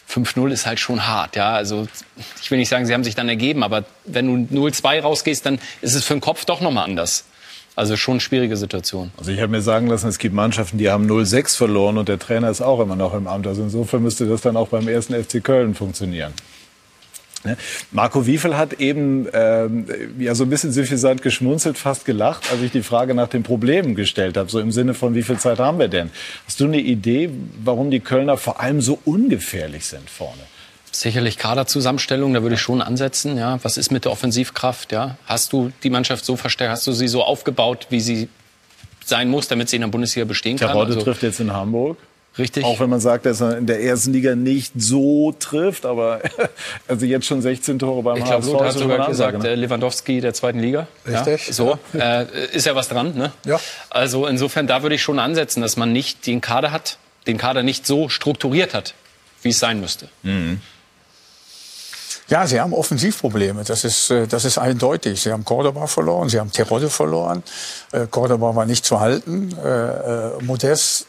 5-0 0.09 0.51
ist 0.51 0.65
halt 0.65 0.79
schon 0.79 1.07
hart, 1.07 1.35
ja. 1.35 1.53
Also 1.53 1.87
ich 2.41 2.51
will 2.51 2.57
nicht 2.57 2.69
sagen, 2.69 2.85
sie 2.85 2.93
haben 2.93 3.03
sich 3.03 3.15
dann 3.15 3.29
ergeben, 3.29 3.63
aber 3.63 3.85
wenn 4.05 4.47
du 4.47 4.67
0-2 4.67 5.01
rausgehst, 5.01 5.45
dann 5.45 5.59
ist 5.81 5.95
es 5.95 6.03
für 6.03 6.13
den 6.13 6.21
Kopf 6.21 6.45
doch 6.45 6.59
nochmal 6.59 6.83
anders. 6.83 7.25
Also 7.75 7.95
schon 7.95 8.19
schwierige 8.19 8.57
Situation. 8.57 9.11
Also 9.17 9.31
ich 9.31 9.39
habe 9.39 9.51
mir 9.51 9.61
sagen 9.61 9.87
lassen, 9.87 10.07
es 10.07 10.19
gibt 10.19 10.35
Mannschaften, 10.35 10.77
die 10.77 10.89
haben 10.89 11.09
0-6 11.09 11.55
verloren 11.55 11.97
und 11.97 12.09
der 12.09 12.19
Trainer 12.19 12.49
ist 12.49 12.61
auch 12.61 12.79
immer 12.81 12.95
noch 12.95 13.13
im 13.13 13.27
Amt. 13.27 13.47
Also 13.47 13.63
insofern 13.63 14.03
müsste 14.03 14.25
das 14.25 14.41
dann 14.41 14.57
auch 14.57 14.67
beim 14.67 14.87
ersten 14.87 15.13
FC 15.13 15.43
Köln 15.43 15.73
funktionieren. 15.73 16.33
Ne? 17.43 17.57
Marco 17.91 18.27
Wiefel 18.27 18.57
hat 18.57 18.73
eben 18.73 19.27
ähm, 19.33 19.85
ja 20.19 20.35
so 20.35 20.43
ein 20.43 20.49
bisschen 20.49 20.71
suffisant 20.71 21.21
geschmunzelt, 21.21 21.77
fast 21.77 22.05
gelacht, 22.05 22.51
als 22.51 22.61
ich 22.61 22.71
die 22.71 22.83
Frage 22.83 23.15
nach 23.15 23.29
den 23.29 23.43
Problemen 23.43 23.95
gestellt 23.95 24.37
habe. 24.37 24.49
So 24.49 24.59
im 24.59 24.71
Sinne 24.71 24.93
von, 24.93 25.15
wie 25.15 25.23
viel 25.23 25.37
Zeit 25.37 25.59
haben 25.59 25.79
wir 25.79 25.87
denn? 25.87 26.11
Hast 26.45 26.59
du 26.59 26.65
eine 26.65 26.79
Idee, 26.79 27.29
warum 27.63 27.89
die 27.89 27.99
Kölner 27.99 28.37
vor 28.37 28.59
allem 28.59 28.81
so 28.81 28.99
ungefährlich 29.05 29.85
sind 29.85 30.09
vorne? 30.09 30.41
Sicherlich 30.91 31.37
Kaderzusammenstellung, 31.37 32.33
da 32.33 32.41
würde 32.41 32.55
ich 32.55 32.61
schon 32.61 32.81
ansetzen. 32.81 33.37
Ja, 33.37 33.59
was 33.63 33.77
ist 33.77 33.91
mit 33.91 34.05
der 34.05 34.11
Offensivkraft? 34.11 34.91
Ja, 34.91 35.17
hast 35.25 35.53
du 35.53 35.71
die 35.83 35.89
Mannschaft 35.89 36.25
so 36.25 36.35
verstärkt, 36.35 36.71
hast 36.71 36.85
du 36.85 36.91
sie 36.91 37.07
so 37.07 37.23
aufgebaut, 37.23 37.87
wie 37.89 38.01
sie 38.01 38.27
sein 39.05 39.29
muss, 39.29 39.47
damit 39.47 39.69
sie 39.69 39.77
in 39.77 39.83
der 39.83 39.89
Bundesliga 39.89 40.25
bestehen 40.25 40.57
kann? 40.57 40.69
Terodde 40.69 40.93
also, 40.93 41.05
trifft 41.05 41.23
jetzt 41.23 41.39
in 41.39 41.53
Hamburg. 41.53 41.97
Richtig. 42.37 42.63
Auch 42.63 42.79
wenn 42.79 42.89
man 42.89 43.01
sagt, 43.01 43.25
dass 43.25 43.41
er 43.41 43.57
in 43.57 43.65
der 43.65 43.81
ersten 43.81 44.13
Liga 44.13 44.35
nicht 44.35 44.73
so 44.77 45.33
trifft, 45.37 45.85
aber 45.85 46.21
also 46.87 47.05
jetzt 47.05 47.25
schon 47.25 47.41
16 47.41 47.77
Tore 47.79 48.03
beim 48.03 48.17
ich 48.17 48.23
HSV. 48.23 48.39
Ich 48.39 48.49
glaube, 48.49 48.65
hat 48.65 48.73
sogar 48.73 49.07
gesagt, 49.07 49.43
ne? 49.43 49.55
Lewandowski 49.55 50.21
der 50.21 50.33
zweiten 50.33 50.59
Liga. 50.59 50.87
Richtig. 51.05 51.47
Ja, 51.47 51.53
so 51.53 51.77
äh, 51.93 52.25
ist 52.53 52.65
ja 52.65 52.75
was 52.75 52.87
dran. 52.87 53.15
Ne? 53.15 53.33
Ja. 53.45 53.59
Also 53.89 54.27
insofern, 54.27 54.65
da 54.65 54.81
würde 54.81 54.95
ich 54.95 55.01
schon 55.01 55.19
ansetzen, 55.19 55.61
dass 55.61 55.75
man 55.75 55.91
nicht 55.91 56.25
den 56.25 56.39
Kader 56.39 56.71
hat, 56.71 56.97
den 57.27 57.37
Kader 57.37 57.63
nicht 57.63 57.85
so 57.85 58.07
strukturiert 58.07 58.73
hat, 58.73 58.93
wie 59.41 59.49
es 59.49 59.59
sein 59.59 59.81
müsste. 59.81 60.07
Mhm. 60.23 60.61
Ja, 62.31 62.47
sie 62.47 62.61
haben 62.61 62.71
Offensivprobleme. 62.71 63.65
Das 63.65 63.83
ist, 63.83 64.09
äh, 64.09 64.25
das 64.25 64.45
ist 64.45 64.57
eindeutig. 64.57 65.21
Sie 65.21 65.33
haben 65.33 65.43
Cordoba 65.43 65.85
verloren, 65.85 66.29
sie 66.29 66.39
haben 66.39 66.49
Terodde 66.49 66.89
verloren. 66.89 67.43
Äh, 67.91 68.07
Cordoba 68.09 68.55
war 68.55 68.65
nicht 68.65 68.85
zu 68.85 69.01
halten. 69.01 69.53
Äh, 69.57 70.41
Modest 70.41 71.07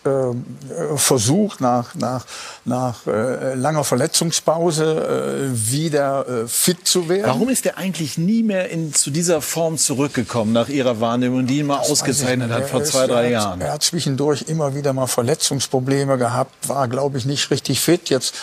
versucht 0.97 1.61
nach, 1.61 1.95
nach, 1.95 2.27
nach 2.65 3.07
langer 3.07 3.85
Verletzungspause 3.85 5.51
wieder 5.53 6.47
fit 6.49 6.87
zu 6.87 7.09
werden. 7.09 7.27
Warum 7.27 7.49
ist 7.49 7.67
er 7.67 7.79
eigentlich 7.79 8.19
nie 8.19 8.43
mehr 8.43 8.71
in, 8.71 8.93
zu 8.93 9.11
dieser 9.11 9.41
Form 9.41 9.79
zurückgekommen 9.79 10.53
nach 10.53 10.69
Ihrer 10.69 11.01
Wahrnehmung, 11.01 11.47
die 11.47 11.59
ihn 11.59 11.67
mal 11.67 11.79
ausgezeichnet 11.79 12.51
hat 12.51 12.69
vor 12.69 12.83
zwei, 12.83 13.07
drei 13.07 13.31
Jahren? 13.31 13.61
Er 13.61 13.75
hat 13.75 13.83
zwischendurch 13.83 14.43
immer 14.49 14.75
wieder 14.75 14.93
mal 14.93 15.07
Verletzungsprobleme 15.07 16.19
gehabt, 16.19 16.69
war, 16.69 16.89
glaube 16.89 17.19
ich, 17.19 17.25
nicht 17.25 17.51
richtig 17.51 17.81
fit. 17.81 18.11
Jetzt 18.11 18.35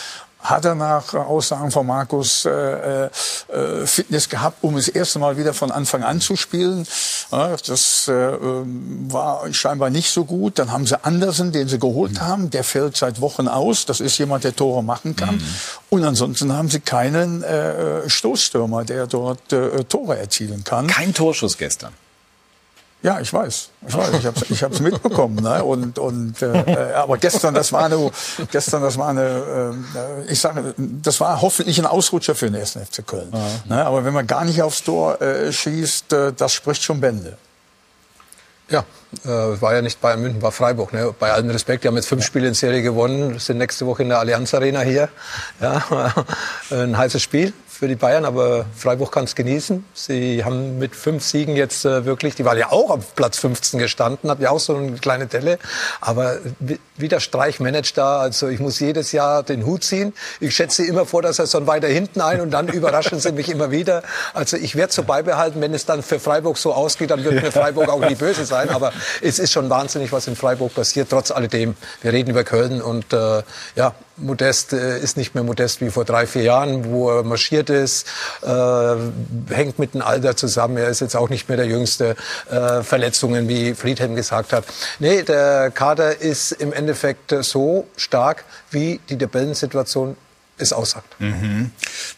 hat 0.42 0.64
er 0.64 0.74
nach 0.74 1.14
Aussagen 1.14 1.70
von 1.70 1.86
Markus 1.86 2.44
äh, 2.44 3.06
äh, 3.06 3.10
Fitness 3.86 4.28
gehabt, 4.28 4.58
um 4.62 4.76
es 4.76 4.88
erste 4.88 5.18
Mal 5.18 5.36
wieder 5.36 5.54
von 5.54 5.70
Anfang 5.70 6.02
an 6.02 6.20
zu 6.20 6.36
spielen. 6.36 6.86
Ja, 7.30 7.56
das 7.56 8.08
äh, 8.08 8.12
war 8.12 9.52
scheinbar 9.52 9.90
nicht 9.90 10.10
so 10.10 10.24
gut. 10.24 10.58
Dann 10.58 10.72
haben 10.72 10.86
sie 10.86 11.02
Andersen, 11.04 11.52
den 11.52 11.68
sie 11.68 11.78
geholt 11.78 12.14
mhm. 12.14 12.20
haben, 12.20 12.50
der 12.50 12.64
fällt 12.64 12.96
seit 12.96 13.20
Wochen 13.20 13.48
aus. 13.48 13.86
Das 13.86 14.00
ist 14.00 14.18
jemand, 14.18 14.44
der 14.44 14.56
Tore 14.56 14.82
machen 14.82 15.14
kann. 15.14 15.36
Mhm. 15.36 15.44
Und 15.90 16.04
ansonsten 16.04 16.52
haben 16.52 16.68
sie 16.68 16.80
keinen 16.80 17.42
äh, 17.42 18.08
Stoßstürmer, 18.08 18.84
der 18.84 19.06
dort 19.06 19.52
äh, 19.52 19.84
Tore 19.84 20.18
erzielen 20.18 20.64
kann. 20.64 20.86
Kein 20.86 21.14
Torschuss 21.14 21.58
gestern. 21.58 21.92
Ja, 23.02 23.18
ich 23.18 23.32
weiß. 23.32 23.70
Ich 23.88 23.96
weiß, 23.96 24.10
ich 24.18 24.26
habe 24.26 24.36
ich 24.50 24.62
hab's 24.62 24.80
mitbekommen. 24.80 25.42
Ne? 25.42 25.64
Und, 25.64 25.98
und, 25.98 26.42
äh, 26.42 26.92
aber 26.94 27.16
gestern, 27.16 27.54
das 27.54 27.72
war 27.72 27.86
eine, 27.86 28.10
gestern, 28.50 28.82
das 28.82 28.98
war 28.98 29.08
eine, 29.08 29.74
äh, 30.26 30.30
ich 30.32 30.38
sage, 30.38 30.74
das 30.76 31.18
war 31.18 31.40
hoffentlich 31.40 31.78
ein 31.78 31.86
Ausrutscher 31.86 32.34
für 32.34 32.46
den 32.46 32.56
ersten 32.56 32.84
FC 32.84 33.06
Köln. 33.06 33.32
Ja. 33.32 33.76
Ne? 33.76 33.86
Aber 33.86 34.04
wenn 34.04 34.12
man 34.12 34.26
gar 34.26 34.44
nicht 34.44 34.60
aufs 34.62 34.82
Tor 34.82 35.20
äh, 35.22 35.50
schießt, 35.50 36.12
äh, 36.12 36.32
das 36.34 36.52
spricht 36.52 36.82
schon 36.82 37.00
Bände. 37.00 37.38
Ja, 38.68 38.84
äh, 39.24 39.28
war 39.60 39.74
ja 39.74 39.82
nicht 39.82 40.00
Bayern 40.00 40.20
München, 40.20 40.42
war 40.42 40.52
Freiburg. 40.52 40.92
Ne? 40.92 41.14
Bei 41.18 41.32
allem 41.32 41.48
Respekt, 41.50 41.84
die 41.84 41.88
haben 41.88 41.96
jetzt 41.96 42.06
fünf 42.06 42.24
Spiele 42.24 42.48
in 42.48 42.54
Serie 42.54 42.82
gewonnen, 42.82 43.38
sind 43.38 43.56
nächste 43.56 43.86
Woche 43.86 44.02
in 44.02 44.10
der 44.10 44.18
Allianz 44.18 44.52
Arena 44.52 44.80
hier. 44.82 45.08
Ja, 45.60 46.12
ein 46.70 46.96
heißes 46.96 47.22
Spiel 47.22 47.54
für 47.80 47.88
die 47.88 47.96
Bayern, 47.96 48.26
aber 48.26 48.66
Freiburg 48.76 49.10
kann 49.10 49.24
es 49.24 49.34
genießen. 49.34 49.86
Sie 49.94 50.44
haben 50.44 50.78
mit 50.78 50.94
fünf 50.94 51.24
Siegen 51.24 51.56
jetzt 51.56 51.86
äh, 51.86 52.04
wirklich, 52.04 52.34
die 52.34 52.44
waren 52.44 52.58
ja 52.58 52.70
auch 52.70 52.90
auf 52.90 53.14
Platz 53.14 53.38
15 53.38 53.80
gestanden, 53.80 54.28
hatten 54.28 54.42
ja 54.42 54.50
auch 54.50 54.60
so 54.60 54.76
eine 54.76 54.98
kleine 54.98 55.26
Delle, 55.26 55.58
aber 56.02 56.36
wie 56.58 57.08
der 57.08 57.20
Streich 57.20 57.58
managt 57.58 57.96
da, 57.96 58.18
also 58.18 58.48
ich 58.48 58.60
muss 58.60 58.80
jedes 58.80 59.12
Jahr 59.12 59.42
den 59.42 59.64
Hut 59.64 59.82
ziehen. 59.82 60.12
Ich 60.40 60.54
schätze 60.54 60.84
immer 60.84 61.06
vor 61.06 61.22
der 61.22 61.32
Saison 61.32 61.66
weiter 61.66 61.88
hinten 61.88 62.20
ein 62.20 62.42
und 62.42 62.50
dann 62.50 62.68
überraschen 62.68 63.18
sie 63.18 63.32
mich 63.32 63.48
immer 63.48 63.70
wieder. 63.70 64.02
Also 64.34 64.58
ich 64.58 64.76
werde 64.76 64.92
so 64.92 65.02
beibehalten, 65.02 65.62
wenn 65.62 65.72
es 65.72 65.86
dann 65.86 66.02
für 66.02 66.20
Freiburg 66.20 66.58
so 66.58 66.74
ausgeht, 66.74 67.10
dann 67.10 67.24
wird 67.24 67.42
mir 67.42 67.50
Freiburg 67.50 67.88
auch 67.88 68.06
nie 68.06 68.14
böse 68.14 68.44
sein, 68.44 68.68
aber 68.68 68.92
es 69.22 69.38
ist 69.38 69.52
schon 69.52 69.70
wahnsinnig, 69.70 70.12
was 70.12 70.26
in 70.26 70.36
Freiburg 70.36 70.74
passiert, 70.74 71.08
trotz 71.08 71.30
alledem. 71.30 71.76
Wir 72.02 72.12
reden 72.12 72.28
über 72.28 72.44
Köln 72.44 72.82
und 72.82 73.14
äh, 73.14 73.42
ja, 73.74 73.94
Modest 74.20 74.74
äh, 74.74 74.98
ist 74.98 75.16
nicht 75.16 75.34
mehr 75.34 75.44
Modest 75.44 75.80
wie 75.80 75.88
vor 75.88 76.04
drei, 76.04 76.26
vier 76.26 76.42
Jahren, 76.42 76.84
wo 76.90 77.10
er 77.10 77.22
marschiert 77.22 77.69
ist, 77.70 78.06
äh, 78.42 79.54
hängt 79.54 79.78
mit 79.78 79.94
dem 79.94 80.02
Alter 80.02 80.36
zusammen. 80.36 80.76
Er 80.76 80.88
ist 80.88 81.00
jetzt 81.00 81.16
auch 81.16 81.28
nicht 81.28 81.48
mehr 81.48 81.56
der 81.56 81.66
Jüngste. 81.66 82.16
Äh, 82.50 82.82
Verletzungen, 82.82 83.48
wie 83.48 83.74
Friedhelm 83.74 84.14
gesagt 84.14 84.52
hat. 84.52 84.64
Nee, 84.98 85.22
der 85.22 85.70
Kader 85.70 86.20
ist 86.20 86.52
im 86.52 86.72
Endeffekt 86.72 87.34
so 87.42 87.86
stark, 87.96 88.44
wie 88.70 89.00
die 89.08 89.16
Tabellensituation 89.16 90.16
es 90.60 90.72
aussagt. 90.72 91.20
Mhm. 91.20 91.70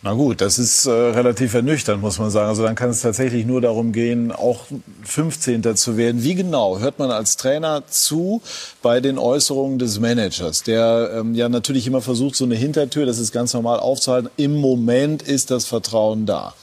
Na 0.02 0.12
gut, 0.12 0.40
das 0.40 0.58
ist 0.58 0.86
äh, 0.86 0.90
relativ 0.90 1.54
ernüchternd, 1.54 2.00
muss 2.00 2.18
man 2.18 2.30
sagen. 2.30 2.48
Also 2.48 2.62
dann 2.62 2.74
kann 2.74 2.90
es 2.90 3.02
tatsächlich 3.02 3.46
nur 3.46 3.60
darum 3.60 3.92
gehen, 3.92 4.32
auch 4.32 4.66
15. 5.04 5.76
zu 5.76 5.96
werden. 5.96 6.22
Wie 6.22 6.34
genau 6.34 6.78
hört 6.78 6.98
man 6.98 7.10
als 7.10 7.36
Trainer 7.36 7.84
zu 7.86 8.42
bei 8.82 9.00
den 9.00 9.18
Äußerungen 9.18 9.78
des 9.78 10.00
Managers, 10.00 10.62
der 10.62 11.10
ähm, 11.18 11.34
ja 11.34 11.48
natürlich 11.48 11.86
immer 11.86 12.02
versucht, 12.02 12.36
so 12.36 12.44
eine 12.44 12.54
Hintertür, 12.54 13.06
das 13.06 13.18
ist 13.18 13.32
ganz 13.32 13.54
normal 13.54 13.80
aufzuhalten. 13.80 14.30
Im 14.36 14.56
Moment 14.56 15.22
ist 15.22 15.50
das 15.50 15.64
Vertrauen 15.64 16.26
da. 16.26 16.54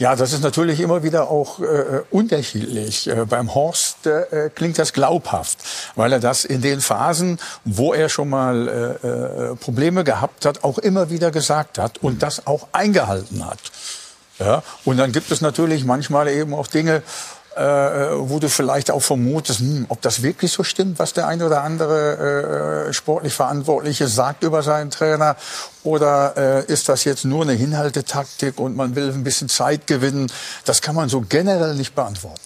Ja, 0.00 0.16
das 0.16 0.32
ist 0.32 0.42
natürlich 0.42 0.80
immer 0.80 1.02
wieder 1.02 1.28
auch 1.28 1.60
äh, 1.60 2.00
unterschiedlich. 2.10 3.06
Äh, 3.06 3.26
beim 3.26 3.54
Horst 3.54 4.06
äh, 4.06 4.48
klingt 4.54 4.78
das 4.78 4.94
glaubhaft, 4.94 5.58
weil 5.94 6.10
er 6.10 6.20
das 6.20 6.46
in 6.46 6.62
den 6.62 6.80
Phasen, 6.80 7.38
wo 7.66 7.92
er 7.92 8.08
schon 8.08 8.30
mal 8.30 8.66
äh, 8.66 9.06
äh 9.06 9.56
Probleme 9.56 10.02
gehabt 10.02 10.46
hat, 10.46 10.64
auch 10.64 10.78
immer 10.78 11.10
wieder 11.10 11.30
gesagt 11.30 11.76
hat 11.76 11.98
und 11.98 12.22
das 12.22 12.46
auch 12.46 12.68
eingehalten 12.72 13.44
hat. 13.44 13.58
Ja, 14.38 14.62
und 14.86 14.96
dann 14.96 15.12
gibt 15.12 15.30
es 15.30 15.42
natürlich 15.42 15.84
manchmal 15.84 16.28
eben 16.28 16.54
auch 16.54 16.66
Dinge, 16.66 17.02
äh, 17.56 17.62
wo 17.62 18.38
du 18.38 18.48
vielleicht 18.48 18.90
auch 18.90 19.00
vermutest, 19.00 19.60
hm, 19.60 19.86
ob 19.88 20.00
das 20.02 20.22
wirklich 20.22 20.52
so 20.52 20.62
stimmt, 20.62 20.98
was 20.98 21.12
der 21.12 21.26
ein 21.26 21.42
oder 21.42 21.62
andere 21.62 22.86
äh, 22.88 22.92
sportlich 22.92 23.34
Verantwortliche 23.34 24.06
sagt 24.08 24.44
über 24.44 24.62
seinen 24.62 24.90
Trainer. 24.90 25.36
Oder 25.82 26.36
äh, 26.36 26.72
ist 26.72 26.88
das 26.88 27.04
jetzt 27.04 27.24
nur 27.24 27.42
eine 27.42 27.52
Hinhaltetaktik 27.52 28.60
und 28.60 28.76
man 28.76 28.94
will 28.94 29.10
ein 29.10 29.24
bisschen 29.24 29.48
Zeit 29.48 29.86
gewinnen? 29.86 30.30
Das 30.64 30.80
kann 30.80 30.94
man 30.94 31.08
so 31.08 31.22
generell 31.22 31.74
nicht 31.74 31.94
beantworten. 31.94 32.40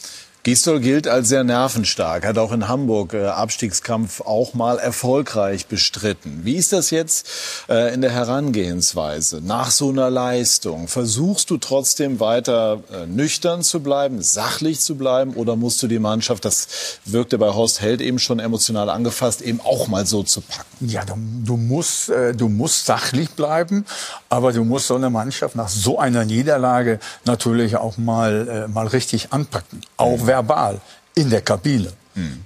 Gisdol 0.44 0.80
gilt 0.80 1.08
als 1.08 1.30
sehr 1.30 1.42
nervenstark, 1.42 2.26
hat 2.26 2.36
auch 2.36 2.52
in 2.52 2.68
Hamburg 2.68 3.14
äh, 3.14 3.28
Abstiegskampf 3.28 4.20
auch 4.20 4.52
mal 4.52 4.78
erfolgreich 4.78 5.68
bestritten. 5.68 6.40
Wie 6.42 6.56
ist 6.56 6.74
das 6.74 6.90
jetzt 6.90 7.26
äh, 7.70 7.94
in 7.94 8.02
der 8.02 8.10
Herangehensweise? 8.10 9.40
Nach 9.42 9.70
so 9.70 9.88
einer 9.88 10.10
Leistung, 10.10 10.86
versuchst 10.86 11.48
du 11.48 11.56
trotzdem 11.56 12.20
weiter 12.20 12.82
äh, 12.92 13.06
nüchtern 13.06 13.62
zu 13.62 13.80
bleiben, 13.80 14.20
sachlich 14.20 14.80
zu 14.80 14.96
bleiben 14.96 15.32
oder 15.32 15.56
musst 15.56 15.82
du 15.82 15.86
die 15.86 15.98
Mannschaft, 15.98 16.44
das 16.44 16.98
wirkte 17.06 17.38
bei 17.38 17.48
Horst 17.48 17.80
Held 17.80 18.02
eben 18.02 18.18
schon 18.18 18.38
emotional 18.38 18.90
angefasst, 18.90 19.40
eben 19.40 19.62
auch 19.62 19.88
mal 19.88 20.04
so 20.04 20.24
zu 20.24 20.42
packen? 20.42 20.86
Ja, 20.86 21.06
du, 21.06 21.14
du 21.42 21.56
musst, 21.56 22.10
äh, 22.10 22.34
du 22.34 22.50
musst 22.50 22.84
sachlich 22.84 23.30
bleiben, 23.30 23.86
aber 24.28 24.52
du 24.52 24.62
musst 24.62 24.88
so 24.88 24.96
eine 24.96 25.08
Mannschaft 25.08 25.56
nach 25.56 25.68
so 25.68 25.98
einer 25.98 26.26
Niederlage 26.26 26.98
natürlich 27.24 27.76
auch 27.76 27.96
mal, 27.96 28.66
äh, 28.66 28.68
mal 28.68 28.88
richtig 28.88 29.32
anpacken. 29.32 29.80
Auch 29.96 30.26
verbal 30.34 30.80
in 31.14 31.30
der 31.30 31.42
Kabine. 31.42 31.92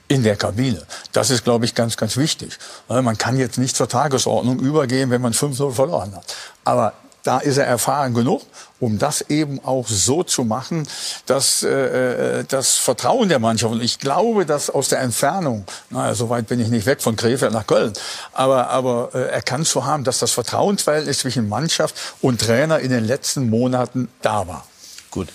In 0.09 0.23
der 0.23 0.36
Kabine. 0.36 0.82
Das 1.12 1.28
ist, 1.28 1.44
glaube 1.44 1.66
ich, 1.66 1.74
ganz, 1.74 1.97
ganz 1.97 2.16
wichtig. 2.16 2.56
Man 2.89 3.19
kann 3.19 3.36
jetzt 3.36 3.59
nicht 3.59 3.77
zur 3.77 3.86
Tagesordnung 3.86 4.60
übergehen, 4.60 5.10
wenn 5.10 5.20
man 5.20 5.35
5-0 5.35 5.73
verloren 5.73 6.15
hat. 6.16 6.35
Aber 6.65 6.94
da 7.23 7.39
ist 7.39 7.59
er 7.59 7.66
erfahren 7.66 8.15
genug, 8.15 8.40
um 8.81 8.98
das 8.98 9.20
eben 9.28 9.62
auch 9.62 9.86
so 9.86 10.23
zu 10.23 10.44
machen, 10.44 10.89
dass 11.27 11.62
äh, 11.62 12.44
das 12.44 12.77
Vertrauen 12.77 13.28
der 13.28 13.40
Mannschaft, 13.40 13.74
und 13.74 13.82
ich 13.82 13.98
glaube, 13.98 14.47
dass 14.47 14.70
aus 14.70 14.89
der 14.89 15.01
Entfernung, 15.01 15.66
naja, 15.90 16.15
so 16.15 16.31
weit 16.31 16.47
bin 16.47 16.60
ich 16.60 16.69
nicht 16.69 16.86
weg 16.86 17.02
von 17.02 17.16
Krefeld 17.16 17.52
nach 17.52 17.66
Köln, 17.66 17.93
aber, 18.32 18.70
aber 18.70 19.10
äh, 19.12 19.31
erkannt 19.31 19.66
zu 19.66 19.85
haben, 19.85 20.05
dass 20.05 20.20
das 20.20 20.31
Vertrauensverhältnis 20.31 21.19
zwischen 21.19 21.48
Mannschaft 21.48 21.94
und 22.23 22.40
Trainer 22.40 22.78
in 22.78 22.90
den 22.90 23.05
letzten 23.05 23.51
Monaten 23.51 24.09
da 24.23 24.48
war. 24.48 24.66
Gut. 25.10 25.28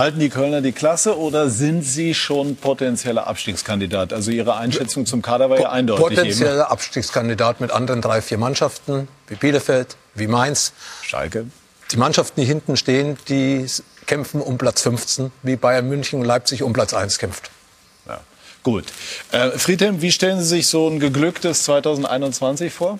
Halten 0.00 0.18
die 0.18 0.30
Kölner 0.30 0.62
die 0.62 0.72
Klasse 0.72 1.18
oder 1.18 1.50
sind 1.50 1.82
sie 1.82 2.14
schon 2.14 2.56
potenzieller 2.56 3.26
Abstiegskandidat? 3.26 4.14
Also 4.14 4.30
Ihre 4.30 4.56
Einschätzung 4.56 5.04
zum 5.04 5.20
Kader 5.20 5.50
war 5.50 5.60
ja 5.60 5.70
eindeutig. 5.70 6.16
Potenzieller 6.16 6.52
eben. 6.52 6.72
Abstiegskandidat 6.72 7.60
mit 7.60 7.70
anderen 7.70 8.00
drei, 8.00 8.22
vier 8.22 8.38
Mannschaften, 8.38 9.08
wie 9.28 9.34
Bielefeld, 9.34 9.98
wie 10.14 10.26
Mainz. 10.26 10.72
Schalke. 11.02 11.44
Die 11.90 11.98
Mannschaften, 11.98 12.40
die 12.40 12.46
hinten 12.46 12.78
stehen, 12.78 13.18
die 13.28 13.66
kämpfen 14.06 14.40
um 14.40 14.56
Platz 14.56 14.80
15, 14.80 15.32
wie 15.42 15.56
Bayern 15.56 15.86
München 15.86 16.18
und 16.18 16.24
Leipzig 16.24 16.62
um 16.62 16.72
Platz 16.72 16.94
1 16.94 17.18
kämpft. 17.18 17.50
Ja. 18.08 18.20
Gut. 18.62 18.86
Äh, 19.32 19.50
Friedhelm, 19.50 20.00
wie 20.00 20.12
stellen 20.12 20.40
Sie 20.40 20.46
sich 20.46 20.68
so 20.68 20.88
ein 20.88 20.98
geglücktes 20.98 21.64
2021 21.64 22.72
vor? 22.72 22.98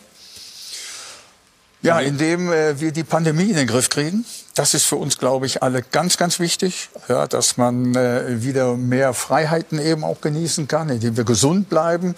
Ja, 1.83 1.99
indem 2.01 2.53
äh, 2.53 2.79
wir 2.79 2.93
die 2.93 3.05
Pandemie 3.05 3.49
in 3.51 3.57
den 3.57 3.67
Griff 3.67 3.89
kriegen. 3.89 4.27
Das 4.55 4.75
ist 4.75 4.85
für 4.85 4.97
uns, 4.97 5.17
glaube 5.17 5.47
ich, 5.47 5.63
alle 5.63 5.81
ganz, 5.81 6.19
ganz 6.19 6.39
wichtig, 6.39 6.91
ja, 7.09 7.27
dass 7.27 7.57
man 7.57 7.95
äh, 7.95 8.43
wieder 8.43 8.77
mehr 8.77 9.15
Freiheiten 9.15 9.79
eben 9.79 10.05
auch 10.05 10.21
genießen 10.21 10.69
kann, 10.69 10.91
indem 10.91 11.17
wir 11.17 11.25
gesund 11.25 11.71
bleiben, 11.71 12.15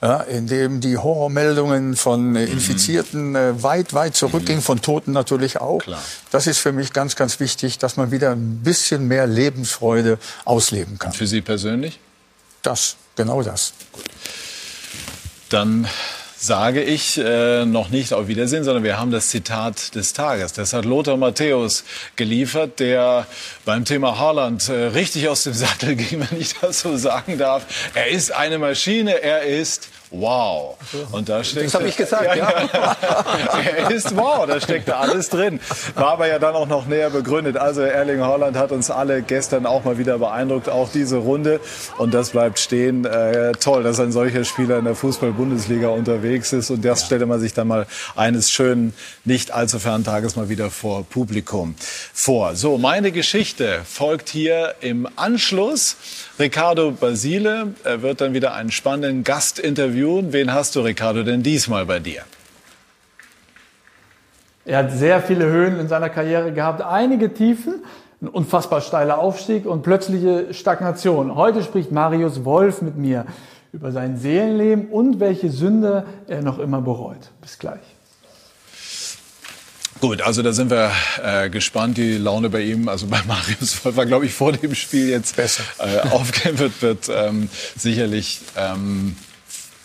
ja, 0.00 0.20
indem 0.20 0.80
die 0.80 0.96
Horrormeldungen 0.96 1.96
von 1.96 2.36
äh, 2.36 2.44
Infizierten 2.44 3.36
äh, 3.36 3.62
weit, 3.62 3.92
weit 3.92 4.16
zurückgingen, 4.16 4.62
von 4.62 4.80
Toten 4.80 5.12
natürlich 5.12 5.60
auch. 5.60 5.80
Klar. 5.80 6.02
Das 6.30 6.46
ist 6.46 6.58
für 6.58 6.72
mich 6.72 6.94
ganz, 6.94 7.14
ganz 7.14 7.38
wichtig, 7.40 7.78
dass 7.78 7.98
man 7.98 8.10
wieder 8.10 8.30
ein 8.30 8.60
bisschen 8.62 9.06
mehr 9.08 9.26
Lebensfreude 9.26 10.18
ausleben 10.46 10.98
kann. 10.98 11.12
Für 11.12 11.26
Sie 11.26 11.42
persönlich? 11.42 12.00
Das, 12.62 12.96
genau 13.16 13.42
das. 13.42 13.74
Dann 15.50 15.86
sage 16.42 16.82
ich 16.82 17.18
äh, 17.18 17.64
noch 17.64 17.90
nicht 17.90 18.12
auf 18.12 18.26
Wiedersehen, 18.26 18.64
sondern 18.64 18.82
wir 18.82 18.98
haben 18.98 19.12
das 19.12 19.28
Zitat 19.28 19.94
des 19.94 20.12
Tages. 20.12 20.52
Das 20.52 20.72
hat 20.72 20.84
Lothar 20.84 21.16
Matthäus 21.16 21.84
geliefert, 22.16 22.80
der 22.80 23.28
beim 23.64 23.84
Thema 23.84 24.18
Haaland 24.18 24.68
äh, 24.68 24.86
richtig 24.86 25.28
aus 25.28 25.44
dem 25.44 25.54
Sattel 25.54 25.94
ging, 25.96 26.26
wenn 26.28 26.40
ich 26.40 26.54
das 26.60 26.80
so 26.80 26.96
sagen 26.96 27.38
darf. 27.38 27.64
Er 27.94 28.08
ist 28.08 28.32
eine 28.32 28.58
Maschine, 28.58 29.22
er 29.22 29.42
ist 29.42 29.88
wow. 30.12 30.76
Und 31.10 31.28
da 31.28 31.42
steckt, 31.42 31.66
Das 31.66 31.74
habe 31.74 31.88
ich 31.88 31.96
gesagt, 31.96 32.36
ja. 32.36 32.52
ja. 32.72 32.96
er 33.76 33.90
ist 33.90 34.16
wow, 34.16 34.46
da 34.46 34.60
steckt 34.60 34.90
alles 34.90 35.28
drin. 35.28 35.60
War 35.94 36.12
aber 36.12 36.28
ja 36.28 36.38
dann 36.38 36.54
auch 36.54 36.68
noch 36.68 36.86
näher 36.86 37.10
begründet. 37.10 37.56
Also 37.56 37.80
Erling 37.82 38.20
Haaland 38.20 38.56
hat 38.56 38.72
uns 38.72 38.90
alle 38.90 39.22
gestern 39.22 39.66
auch 39.66 39.84
mal 39.84 39.98
wieder 39.98 40.18
beeindruckt, 40.18 40.68
auch 40.68 40.90
diese 40.90 41.16
Runde. 41.16 41.60
Und 41.98 42.14
das 42.14 42.30
bleibt 42.30 42.58
stehen. 42.58 43.04
Äh, 43.04 43.52
toll, 43.52 43.82
dass 43.82 44.00
ein 44.00 44.12
solcher 44.12 44.44
Spieler 44.44 44.78
in 44.78 44.84
der 44.84 44.94
Fußball-Bundesliga 44.94 45.88
unterwegs 45.88 46.52
ist. 46.52 46.70
Und 46.70 46.84
das 46.84 47.06
stelle 47.06 47.26
man 47.26 47.40
sich 47.40 47.54
dann 47.54 47.68
mal 47.68 47.86
eines 48.14 48.50
schönen, 48.50 48.94
nicht 49.24 49.52
allzu 49.52 49.78
fernen 49.78 50.04
Tages 50.04 50.36
mal 50.36 50.48
wieder 50.48 50.70
vor 50.70 51.04
Publikum 51.04 51.74
vor. 52.12 52.54
So, 52.54 52.78
meine 52.78 53.12
Geschichte 53.12 53.80
folgt 53.84 54.28
hier 54.28 54.74
im 54.80 55.08
Anschluss. 55.16 55.96
Ricardo 56.42 56.90
Basile 56.90 57.74
er 57.84 58.02
wird 58.02 58.20
dann 58.20 58.34
wieder 58.34 58.52
einen 58.52 58.72
spannenden 58.72 59.22
Gast 59.22 59.60
interviewen. 59.60 60.32
Wen 60.32 60.52
hast 60.52 60.74
du, 60.74 60.80
Ricardo, 60.80 61.22
denn 61.22 61.44
diesmal 61.44 61.86
bei 61.86 62.00
dir? 62.00 62.22
Er 64.64 64.78
hat 64.78 64.90
sehr 64.90 65.22
viele 65.22 65.44
Höhen 65.46 65.78
in 65.78 65.86
seiner 65.86 66.08
Karriere 66.08 66.50
gehabt, 66.52 66.82
einige 66.82 67.32
Tiefen, 67.32 67.84
ein 68.20 68.26
unfassbar 68.26 68.80
steiler 68.80 69.20
Aufstieg 69.20 69.66
und 69.66 69.84
plötzliche 69.84 70.52
Stagnation. 70.52 71.36
Heute 71.36 71.62
spricht 71.62 71.92
Marius 71.92 72.44
Wolf 72.44 72.82
mit 72.82 72.96
mir 72.96 73.24
über 73.72 73.92
sein 73.92 74.16
Seelenleben 74.16 74.88
und 74.88 75.20
welche 75.20 75.48
Sünde 75.48 76.04
er 76.26 76.42
noch 76.42 76.58
immer 76.58 76.80
bereut. 76.80 77.30
Bis 77.40 77.60
gleich. 77.60 77.78
Gut, 80.02 80.20
also 80.20 80.42
da 80.42 80.52
sind 80.52 80.68
wir 80.68 80.90
äh, 81.22 81.48
gespannt. 81.48 81.96
Die 81.96 82.16
Laune 82.16 82.50
bei 82.50 82.62
ihm, 82.62 82.88
also 82.88 83.06
bei 83.06 83.22
Marius 83.24 83.84
Wolf 83.84 83.96
war, 83.96 84.04
glaube 84.04 84.26
ich, 84.26 84.32
vor 84.32 84.50
dem 84.50 84.74
Spiel 84.74 85.08
jetzt 85.08 85.36
besser 85.36 85.62
äh, 85.78 86.58
wird, 86.58 86.82
wird 86.82 87.08
ähm, 87.08 87.48
sicherlich 87.76 88.40
ähm, 88.56 89.14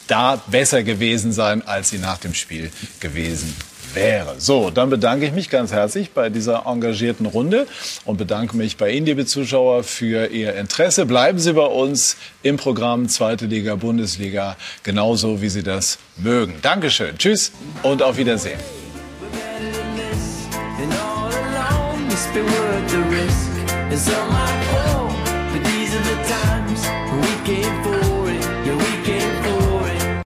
da 0.08 0.42
besser 0.48 0.82
gewesen 0.82 1.32
sein, 1.34 1.62
als 1.68 1.92
sie 1.92 2.00
nach 2.00 2.18
dem 2.18 2.34
Spiel 2.34 2.72
gewesen 3.00 3.56
wäre. 3.94 4.34
So, 4.40 4.72
dann 4.72 4.90
bedanke 4.90 5.28
ich 5.28 5.34
mich 5.34 5.52
ganz 5.52 5.72
herzlich 5.72 6.10
bei 6.10 6.30
dieser 6.30 6.66
engagierten 6.66 7.28
Runde 7.28 7.68
und 8.04 8.18
bedanke 8.18 8.58
mich 8.58 8.76
bei 8.76 8.90
Ihnen, 8.90 9.06
liebe 9.06 9.28
Zuschauer, 9.28 9.84
für 9.84 10.32
Ihr 10.32 10.56
Interesse. 10.56 11.06
Bleiben 11.06 11.38
Sie 11.38 11.54
bei 11.54 11.68
uns 11.68 12.18
im 12.42 12.58
Programm 12.58 13.08
Zweite 13.08 13.46
Liga, 13.46 13.76
Bundesliga, 13.76 14.58
genauso 14.82 15.44
wie 15.44 15.50
Sie 15.50 15.62
das 15.62 16.00
mögen. 16.18 16.56
Dankeschön, 16.64 17.20
tschüss 17.20 17.52
und 17.84 18.02
auf 18.02 18.18
Wiedersehen. 18.18 18.60
just 22.18 22.34
be 22.34 22.42
worth 22.42 22.92
the 22.92 23.02
risk. 23.12 23.52
It's 23.94 24.10
on 24.10 24.28
my 24.30 24.54
own, 24.90 25.14
but 25.54 25.64
these 25.70 25.94
are 25.94 26.02
the 26.02 26.24
times. 26.28 26.57